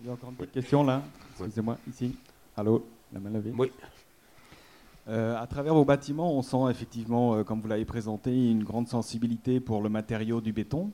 Il 0.00 0.06
y 0.06 0.10
a 0.10 0.12
encore 0.12 0.30
une 0.30 0.36
petite 0.36 0.52
question 0.52 0.84
là. 0.84 1.02
Excusez-moi, 1.38 1.76
ici. 1.88 2.14
Allô 2.56 2.86
la 3.12 3.20
main 3.20 3.30
levée. 3.30 3.52
Oui. 3.56 3.72
Euh, 5.08 5.36
à 5.36 5.46
travers 5.46 5.74
vos 5.74 5.84
bâtiments, 5.84 6.32
on 6.34 6.42
sent 6.42 6.70
effectivement, 6.70 7.34
euh, 7.34 7.44
comme 7.44 7.60
vous 7.60 7.68
l'avez 7.68 7.84
présenté, 7.84 8.50
une 8.50 8.62
grande 8.62 8.88
sensibilité 8.88 9.60
pour 9.60 9.82
le 9.82 9.88
matériau 9.88 10.40
du 10.40 10.52
béton. 10.52 10.90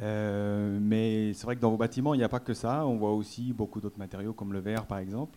Euh, 0.00 0.78
mais 0.80 1.32
c'est 1.34 1.44
vrai 1.44 1.56
que 1.56 1.60
dans 1.60 1.70
vos 1.70 1.76
bâtiments, 1.76 2.14
il 2.14 2.18
n'y 2.18 2.24
a 2.24 2.28
pas 2.28 2.40
que 2.40 2.54
ça. 2.54 2.86
On 2.86 2.96
voit 2.96 3.12
aussi 3.12 3.52
beaucoup 3.52 3.80
d'autres 3.80 3.98
matériaux, 3.98 4.32
comme 4.32 4.52
le 4.52 4.60
verre, 4.60 4.86
par 4.86 4.98
exemple. 4.98 5.36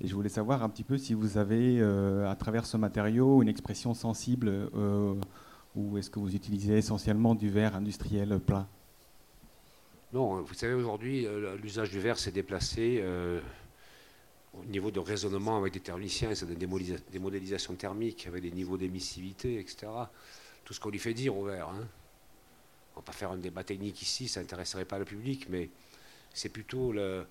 Et 0.00 0.08
je 0.08 0.14
voulais 0.14 0.30
savoir 0.30 0.62
un 0.62 0.70
petit 0.70 0.84
peu 0.84 0.96
si 0.96 1.12
vous 1.12 1.36
avez, 1.36 1.82
à 1.82 2.34
travers 2.34 2.64
ce 2.64 2.78
matériau, 2.78 3.42
une 3.42 3.48
expression 3.48 3.92
sensible, 3.92 4.70
ou 5.76 5.98
est-ce 5.98 6.08
que 6.08 6.18
vous 6.18 6.34
utilisez 6.34 6.78
essentiellement 6.78 7.34
du 7.34 7.50
verre 7.50 7.76
industriel 7.76 8.40
plat? 8.40 8.66
Non, 10.12 10.42
vous 10.42 10.54
savez, 10.54 10.74
aujourd'hui, 10.74 11.26
l'usage 11.62 11.90
du 11.90 12.00
verre 12.00 12.18
s'est 12.18 12.32
déplacé 12.32 13.02
au 14.58 14.64
niveau 14.64 14.90
de 14.90 15.00
raisonnement 15.00 15.56
avec 15.56 15.74
des 15.74 15.80
thermiciens, 15.80 16.34
c'est 16.34 16.46
des, 16.46 16.66
modélisations 17.20 17.74
thermiques 17.74 18.26
avec 18.26 18.42
des 18.42 18.50
niveaux 18.50 18.76
d'émissivité, 18.76 19.60
etc. 19.60 19.86
Tout 20.64 20.74
ce 20.74 20.80
qu'on 20.80 20.90
lui 20.90 20.98
fait 20.98 21.14
dire 21.14 21.36
au 21.36 21.44
verre. 21.44 21.68
Hein. 21.68 21.86
On 22.94 23.00
va 23.00 23.04
pas 23.04 23.12
faire 23.12 23.30
un 23.30 23.38
débat 23.38 23.64
technique 23.64 24.02
ici, 24.02 24.28
ça 24.28 24.40
n'intéresserait 24.40 24.84
pas 24.84 24.98
le 24.98 25.04
public, 25.04 25.46
mais 25.48 25.70
c'est 26.34 26.48
plutôt 26.48 26.92
euh, 26.94 27.24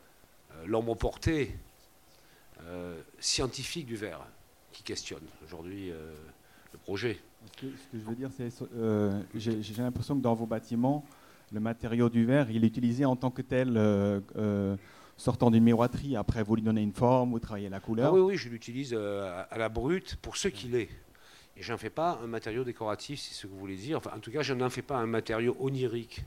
l'homme 0.65 0.95
porté 0.95 1.55
euh, 2.61 3.01
scientifique 3.19 3.85
du 3.85 3.95
verre 3.95 4.25
qui 4.71 4.83
questionne 4.83 5.23
aujourd'hui 5.43 5.91
euh, 5.91 6.13
le 6.71 6.79
projet. 6.79 7.19
Ce 7.45 7.61
que, 7.61 7.67
je 7.93 7.99
veux 7.99 8.15
dire, 8.15 8.29
c'est 8.35 8.49
j'ai 9.35 9.81
l'impression 9.81 10.15
que 10.15 10.21
dans 10.21 10.33
vos 10.33 10.45
bâtiments, 10.45 11.05
le 11.51 11.59
matériau 11.59 12.09
du 12.09 12.25
verre, 12.25 12.51
il 12.51 12.63
est 12.63 12.67
utilisé 12.67 13.05
en 13.05 13.15
tant 13.15 13.31
que 13.31 13.41
tel 13.41 13.77
sortant 15.19 15.51
d'une 15.51 15.63
miroiterie, 15.63 16.15
après 16.15 16.43
vous 16.43 16.55
lui 16.55 16.63
donnez 16.63 16.81
une 16.81 16.93
forme, 16.93 17.31
vous 17.31 17.39
travaillez 17.39 17.69
la 17.69 17.79
couleur. 17.79 18.13
Ah 18.13 18.13
oui, 18.13 18.21
oui, 18.21 18.37
je 18.37 18.49
l'utilise 18.49 18.93
euh, 18.93 19.43
à 19.49 19.57
la 19.57 19.69
brute 19.69 20.15
pour 20.21 20.37
ce 20.37 20.47
qu'il 20.47 20.75
est. 20.75 20.89
Et 21.57 21.61
je 21.61 21.71
n'en 21.73 21.77
fais 21.77 21.89
pas 21.89 22.19
un 22.23 22.27
matériau 22.27 22.63
décoratif, 22.63 23.19
si 23.19 23.29
c'est 23.29 23.41
ce 23.41 23.47
que 23.47 23.51
vous 23.51 23.59
voulez 23.59 23.75
dire. 23.75 23.97
Enfin, 23.97 24.11
en 24.15 24.19
tout 24.19 24.31
cas, 24.31 24.41
je 24.41 24.53
n'en 24.53 24.69
fais 24.69 24.81
pas 24.81 24.97
un 24.97 25.05
matériau 25.05 25.57
onirique. 25.59 26.23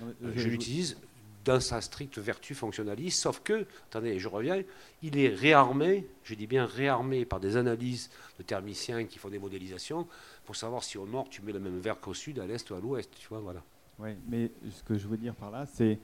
Euh, 0.00 0.32
je, 0.36 0.48
l'utilise 0.48 0.96
dans 1.44 1.58
sa 1.58 1.80
stricte 1.80 2.18
vertu 2.18 2.54
fonctionnaliste, 2.54 3.20
sauf 3.20 3.40
que, 3.42 3.66
attendez, 3.88 4.20
je 4.20 4.28
reviens, 4.28 4.62
il 5.02 5.18
est 5.18 5.28
réarmé, 5.28 6.06
je 6.22 6.34
dis 6.34 6.46
bien 6.46 6.64
réarmé 6.64 7.24
par 7.24 7.40
des 7.40 7.56
analyses 7.56 8.08
de 8.38 8.44
thermiciens 8.44 9.04
qui 9.04 9.18
font 9.18 9.30
des 9.30 9.40
modélisations 9.40 10.06
pour 10.44 10.54
savoir 10.54 10.84
si 10.84 10.96
au 10.96 11.06
nord 11.06 11.28
tu 11.28 11.42
mets 11.42 11.52
le 11.52 11.58
même 11.58 11.80
verre 11.80 11.98
qu'au 11.98 12.14
sud, 12.14 12.38
à 12.38 12.46
l'est 12.46 12.70
ou 12.70 12.74
à 12.74 12.80
l'ouest, 12.80 13.10
tu 13.18 13.26
vois, 13.26 13.40
voilà. 13.40 13.64
Oui, 13.98 14.10
mais 14.28 14.50
ce 14.70 14.82
que 14.82 14.96
je 14.96 15.08
veux 15.08 15.16
dire 15.16 15.34
par 15.34 15.50
là, 15.50 15.66
c'est 15.66 15.98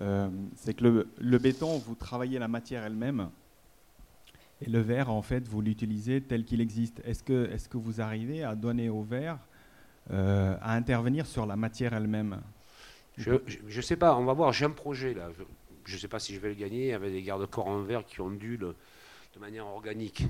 euh, 0.00 0.28
que 0.66 1.06
le, 1.18 1.38
béton, 1.38 1.78
vous 1.78 1.94
travaillez 1.94 2.38
la 2.38 2.48
matière 2.48 2.84
elle-même, 2.84 3.30
et 4.62 4.70
le 4.70 4.80
verre, 4.80 5.10
en 5.10 5.22
fait, 5.22 5.46
vous 5.46 5.60
l'utilisez 5.60 6.20
tel 6.22 6.44
qu'il 6.44 6.60
existe. 6.60 7.00
Est-ce 7.04 7.22
que, 7.22 7.50
est 7.52 7.68
que 7.68 7.76
vous 7.76 8.00
arrivez 8.00 8.44
à 8.44 8.54
donner 8.54 8.88
au 8.88 9.02
verre, 9.02 9.38
euh, 10.10 10.56
à 10.60 10.74
intervenir 10.74 11.26
sur 11.26 11.44
la 11.44 11.56
matière 11.56 11.92
elle-même? 11.92 12.40
Je 13.16 13.32
ne 13.32 13.80
sais 13.82 13.96
pas, 13.96 14.16
on 14.16 14.24
va 14.24 14.32
voir, 14.32 14.52
j'ai 14.52 14.64
un 14.64 14.70
projet 14.70 15.14
là. 15.14 15.28
Je 15.84 15.94
ne 15.94 16.00
sais 16.00 16.08
pas 16.08 16.18
si 16.18 16.34
je 16.34 16.40
vais 16.40 16.48
le 16.48 16.54
gagner 16.54 16.94
avec 16.94 17.12
des 17.12 17.22
garde-corps 17.22 17.66
en 17.66 17.82
verre 17.82 18.04
qui 18.04 18.20
ondulent 18.20 18.74
de 19.34 19.38
manière 19.38 19.66
organique. 19.66 20.24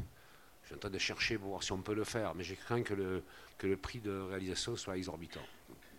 Je 0.62 0.68
suis 0.68 0.74
en 0.74 0.78
train 0.78 0.90
de 0.90 0.98
chercher 0.98 1.38
pour 1.38 1.50
voir 1.50 1.62
si 1.62 1.72
on 1.72 1.78
peut 1.78 1.94
le 1.94 2.04
faire, 2.04 2.34
mais 2.34 2.42
j'ai 2.42 2.56
craint 2.56 2.82
que 2.82 2.94
le, 2.94 3.22
que 3.58 3.66
le 3.66 3.76
prix 3.76 4.00
de 4.00 4.10
réalisation 4.10 4.76
soit 4.76 4.96
exorbitant. 4.96 5.42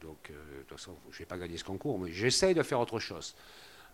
Donc, 0.06 0.32
de 0.32 0.62
toute 0.62 0.78
façon, 0.78 0.96
je 1.10 1.16
ne 1.16 1.20
vais 1.20 1.26
pas 1.26 1.38
gagner 1.38 1.58
ce 1.58 1.64
concours, 1.64 1.98
mais 2.00 2.12
j'essaye 2.12 2.54
de 2.54 2.64
faire 2.64 2.80
autre 2.80 3.00
chose. 3.00 3.36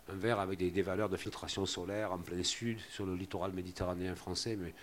Un 0.08 0.14
verre 0.14 0.40
avec 0.40 0.58
des, 0.58 0.82
valeurs 0.82 1.08
de 1.08 1.16
filtration 1.16 1.64
solaire 1.64 2.12
en 2.12 2.18
plein 2.18 2.42
sud, 2.42 2.78
sur 2.90 3.06
le 3.06 3.14
littoral 3.14 3.52
méditerranéen 3.52 4.14
français, 4.14 4.56
mais, 4.56 4.74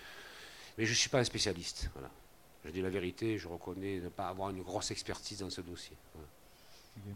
mais 0.76 0.86
je 0.86 0.90
ne 0.90 0.96
suis 0.96 1.10
pas 1.10 1.20
un 1.20 1.24
spécialiste. 1.24 1.90
Voilà. 1.94 2.10
Je 2.64 2.70
dis 2.70 2.82
la 2.82 2.90
vérité, 2.90 3.38
je 3.38 3.48
reconnais 3.48 4.00
ne 4.00 4.08
pas 4.08 4.28
avoir 4.28 4.50
une 4.50 4.62
grosse 4.62 4.90
expertise 4.90 5.38
dans 5.38 5.50
ce 5.50 5.60
dossier. 5.60 5.96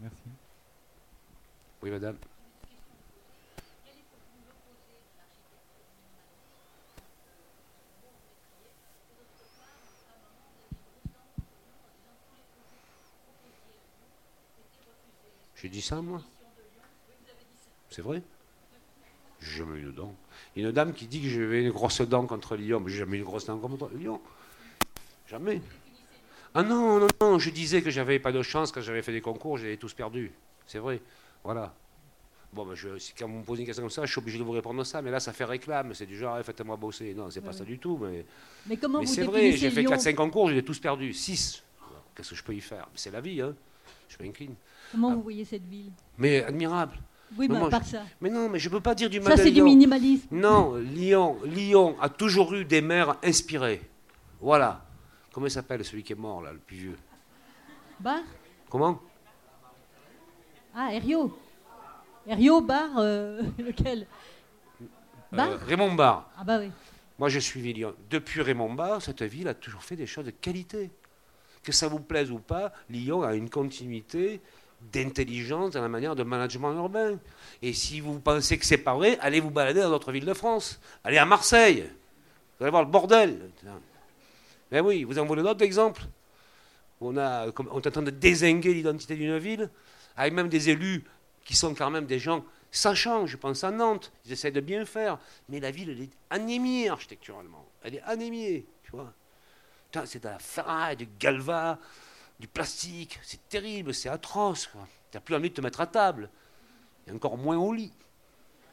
merci. 0.01 0.23
Oui, 1.81 1.91
madame. 1.91 2.17
J'ai 15.55 15.69
dit 15.69 15.81
ça, 15.81 16.01
moi 16.01 16.21
C'est 17.89 18.01
vrai 18.01 18.21
J'ai 19.39 19.57
jamais 19.57 19.79
eu 19.79 19.83
une 19.83 19.91
dent. 19.91 20.13
Une 20.55 20.71
dame 20.71 20.93
qui 20.93 21.07
dit 21.07 21.21
que 21.21 21.29
j'avais 21.29 21.63
une 21.63 21.71
grosse 21.71 22.01
dent 22.01 22.25
contre 22.25 22.55
Lyon. 22.55 22.79
Mais 22.79 22.91
j'ai 22.91 22.99
jamais 22.99 23.17
eu 23.17 23.19
une 23.19 23.25
grosse 23.25 23.45
dent 23.45 23.57
contre 23.57 23.89
Lyon. 23.93 24.21
Jamais. 25.27 25.61
Ah 26.53 26.63
non, 26.63 26.99
non, 26.99 27.07
non, 27.19 27.39
je 27.39 27.49
disais 27.49 27.81
que 27.81 27.89
j'avais 27.89 28.19
pas 28.19 28.31
de 28.31 28.41
chance 28.41 28.71
quand 28.71 28.81
j'avais 28.81 29.01
fait 29.01 29.11
des 29.11 29.21
concours, 29.21 29.57
j'avais 29.57 29.75
tous 29.75 29.93
perdu. 29.93 30.31
C'est 30.67 30.79
vrai. 30.79 31.01
Voilà. 31.43 31.73
Bon, 32.53 32.65
ben 32.65 32.75
je, 32.75 32.87
quand 33.17 33.27
vous 33.27 33.39
me 33.39 33.43
posez 33.43 33.63
une 33.63 33.65
question 33.65 33.83
comme 33.83 33.89
ça, 33.89 34.05
je 34.05 34.11
suis 34.11 34.19
obligé 34.19 34.39
de 34.39 34.43
vous 34.43 34.53
répondre 34.53 34.81
ça, 34.85 35.01
mais 35.01 35.11
là, 35.11 35.19
ça 35.19 35.33
fait 35.33 35.43
réclame, 35.43 35.93
c'est 35.93 36.05
du 36.05 36.17
genre, 36.17 36.41
faites-moi 36.41 36.77
bosser. 36.77 37.13
Non, 37.13 37.29
c'est 37.29 37.41
pas 37.41 37.51
ça 37.51 37.65
du 37.65 37.77
tout, 37.77 37.97
mais. 38.01 38.25
Mais 38.67 38.77
comment 38.77 38.99
mais 38.99 39.05
c'est 39.05 39.23
vrai, 39.23 39.51
j'ai 39.51 39.69
fait 39.69 39.83
4-5 39.83 40.15
concours, 40.15 40.49
j'ai 40.49 40.63
tous 40.63 40.79
perdu. 40.79 41.11
6. 41.11 41.63
Qu'est-ce 42.15 42.29
que 42.29 42.35
je 42.35 42.43
peux 42.43 42.55
y 42.55 42.61
faire? 42.61 42.87
C'est 42.95 43.11
la 43.11 43.19
vie, 43.19 43.41
hein. 43.41 43.53
Je 44.07 44.23
m'incline. 44.23 44.55
Comment 44.91 45.11
ah. 45.11 45.15
vous 45.15 45.21
voyez 45.21 45.45
cette 45.45 45.65
ville? 45.65 45.91
Mais 46.17 46.43
admirable. 46.43 46.97
Oui, 47.37 47.47
mais, 47.49 47.57
à 47.57 47.83
ça. 47.83 48.03
Mais 48.21 48.29
non, 48.29 48.49
mais 48.49 48.59
je 48.59 48.69
ne 48.69 48.73
peux 48.75 48.81
pas 48.81 48.95
dire 48.95 49.09
du 49.09 49.19
mal 49.19 49.35
Ça, 49.35 49.43
c'est 49.43 49.51
du 49.51 49.61
minimalisme. 49.61 50.27
Non, 50.31 50.75
Lyon, 50.75 51.37
Lyon 51.43 51.95
a 51.99 52.07
toujours 52.07 52.53
eu 52.53 52.63
des 52.63 52.81
maires 52.81 53.15
inspirés. 53.23 53.81
Voilà. 54.39 54.85
Comment 55.33 55.47
il 55.47 55.51
s'appelle 55.51 55.83
celui 55.83 56.03
qui 56.03 56.13
est 56.13 56.17
mort, 56.17 56.41
là, 56.41 56.53
le 56.53 56.59
plus 56.59 56.77
vieux? 56.77 56.97
Bar? 57.99 58.21
Comment? 58.69 59.01
Ah, 60.73 60.93
Herriot. 60.93 61.37
Herriot, 62.27 62.61
Bar, 62.61 62.91
euh, 62.97 63.41
lequel? 63.57 64.07
Euh, 64.81 64.85
Bar? 65.31 65.59
Raymond 65.67 65.93
Bar. 65.93 66.29
Ah 66.37 66.43
bah 66.43 66.59
oui. 66.59 66.71
Moi, 67.19 67.29
j'ai 67.29 67.41
suivi 67.41 67.73
Lyon. 67.73 67.93
Depuis 68.09 68.41
Raymond 68.41 68.73
Bar, 68.73 69.01
cette 69.01 69.23
ville 69.23 69.47
a 69.47 69.53
toujours 69.53 69.83
fait 69.83 69.95
des 69.95 70.07
choses 70.07 70.25
de 70.25 70.31
qualité. 70.31 70.91
Que 71.65 71.71
ça 71.71 71.87
vous 71.87 71.99
plaise 71.99 72.29
ou 72.29 72.37
pas, 72.37 72.71
Lyon 72.91 73.23
a 73.23 73.33
une 73.33 73.49
continuité 73.49 74.39
d'intelligence 74.93 75.71
dans 75.71 75.81
la 75.81 75.89
manière 75.89 76.15
de 76.15 76.21
management 76.21 76.73
urbain. 76.73 77.17
Et 77.63 77.73
si 77.73 77.99
vous 77.99 78.19
pensez 78.19 78.59
que 78.59 78.65
c'est 78.65 78.77
pas 78.77 78.93
vrai, 78.93 79.17
allez 79.19 79.39
vous 79.39 79.49
balader 79.49 79.81
dans 79.81 79.89
d'autres 79.89 80.11
villes 80.11 80.25
de 80.25 80.33
France. 80.35 80.79
Allez 81.03 81.17
à 81.17 81.25
Marseille. 81.25 81.89
Vous 82.57 82.65
allez 82.65 82.69
voir 82.69 82.83
le 82.83 82.89
bordel. 82.91 83.49
Mais 84.71 84.79
oui, 84.79 85.03
vous 85.03 85.17
en 85.17 85.25
voulez 85.25 85.41
d'autres 85.41 85.63
exemples? 85.63 86.03
On, 87.01 87.17
a, 87.17 87.47
est 87.47 87.59
en 87.59 87.81
train 87.81 88.01
de 88.03 88.11
désinguer 88.11 88.73
l'identité 88.73 89.15
d'une 89.15 89.37
ville, 89.39 89.69
avec 90.15 90.33
même 90.33 90.49
des 90.49 90.69
élus 90.69 91.03
qui 91.43 91.55
sont 91.55 91.73
quand 91.73 91.89
même 91.89 92.05
des 92.05 92.19
gens 92.19 92.45
sachants. 92.69 93.25
Je 93.25 93.37
pense 93.37 93.63
à 93.63 93.71
Nantes, 93.71 94.11
ils 94.25 94.33
essaient 94.33 94.51
de 94.51 94.61
bien 94.61 94.85
faire. 94.85 95.17
Mais 95.49 95.59
la 95.59 95.71
ville, 95.71 95.89
elle 95.89 96.01
est 96.01 96.11
anémiée 96.29 96.89
architecturalement. 96.89 97.65
Elle 97.81 97.95
est 97.95 98.03
anémiée, 98.03 98.65
tu 98.83 98.91
vois. 98.91 99.11
C'est 100.05 100.23
de 100.23 100.29
la 100.29 100.39
ferraille, 100.39 100.97
du 100.97 101.07
galva, 101.19 101.79
du 102.39 102.47
plastique. 102.47 103.19
C'est 103.23 103.47
terrible, 103.47 103.93
c'est 103.93 104.09
atroce. 104.09 104.69
Tu 105.11 105.17
n'as 105.17 105.21
plus 105.21 105.35
envie 105.35 105.49
de 105.49 105.55
te 105.55 105.61
mettre 105.61 105.81
à 105.81 105.87
table. 105.87 106.29
Et 107.07 107.11
encore 107.11 107.37
moins 107.37 107.57
au 107.57 107.71
lit, 107.71 107.93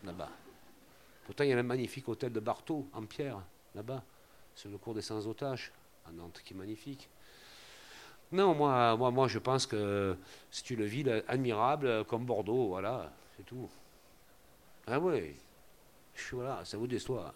là-bas. 0.04 0.30
Pourtant, 1.24 1.44
il 1.44 1.50
y 1.50 1.52
a 1.52 1.58
un 1.58 1.62
magnifique 1.62 2.08
hôtel 2.08 2.32
de 2.32 2.40
Bartaux, 2.40 2.88
en 2.92 3.04
pierre, 3.04 3.40
là-bas, 3.74 4.02
sur 4.54 4.70
le 4.70 4.78
cours 4.78 4.94
des 4.94 5.02
sans-otages, 5.02 5.72
à 6.06 6.12
Nantes, 6.12 6.40
qui 6.44 6.54
est 6.54 6.56
magnifique. 6.56 7.08
Non, 8.32 8.54
moi, 8.54 8.96
moi, 8.96 9.10
moi 9.10 9.28
je 9.28 9.38
pense 9.38 9.66
que 9.66 10.16
c'est 10.50 10.70
une 10.70 10.84
ville 10.84 11.22
admirable 11.28 12.04
comme 12.06 12.24
Bordeaux, 12.24 12.68
voilà, 12.68 13.12
c'est 13.36 13.44
tout. 13.44 13.68
Ah 14.86 14.98
oui, 14.98 15.36
voilà, 16.32 16.64
ça 16.64 16.76
vous 16.76 16.86
déçoit. 16.86 17.34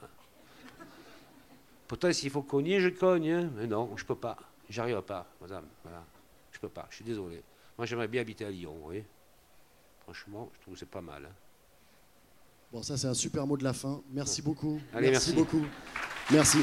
Pourtant, 1.88 2.12
s'il 2.12 2.30
faut 2.30 2.42
cogner, 2.42 2.80
je 2.80 2.88
cogne, 2.88 3.30
hein. 3.30 3.50
mais 3.56 3.66
non, 3.66 3.96
je 3.96 4.04
peux 4.04 4.16
pas. 4.16 4.36
J'arrive 4.68 5.00
pas, 5.02 5.26
madame. 5.40 5.66
Voilà. 5.84 6.04
Je 6.52 6.58
peux 6.58 6.68
pas, 6.68 6.86
je 6.90 6.96
suis 6.96 7.04
désolé. 7.04 7.42
Moi, 7.78 7.86
j'aimerais 7.86 8.08
bien 8.08 8.22
habiter 8.22 8.44
à 8.44 8.50
Lyon, 8.50 8.74
vous 8.74 8.84
voyez. 8.84 9.04
Franchement, 10.00 10.50
je 10.54 10.62
trouve 10.62 10.74
que 10.74 10.80
c'est 10.80 10.86
pas 10.86 11.00
mal. 11.00 11.26
Hein. 11.26 11.34
Bon, 12.72 12.82
ça, 12.82 12.96
c'est 12.96 13.06
un 13.06 13.14
super 13.14 13.46
mot 13.46 13.56
de 13.56 13.64
la 13.64 13.72
fin. 13.72 14.00
Merci 14.10 14.42
beaucoup. 14.42 14.80
Allez, 14.92 15.10
merci. 15.10 15.32
beaucoup. 15.32 15.64
Merci. 16.30 16.58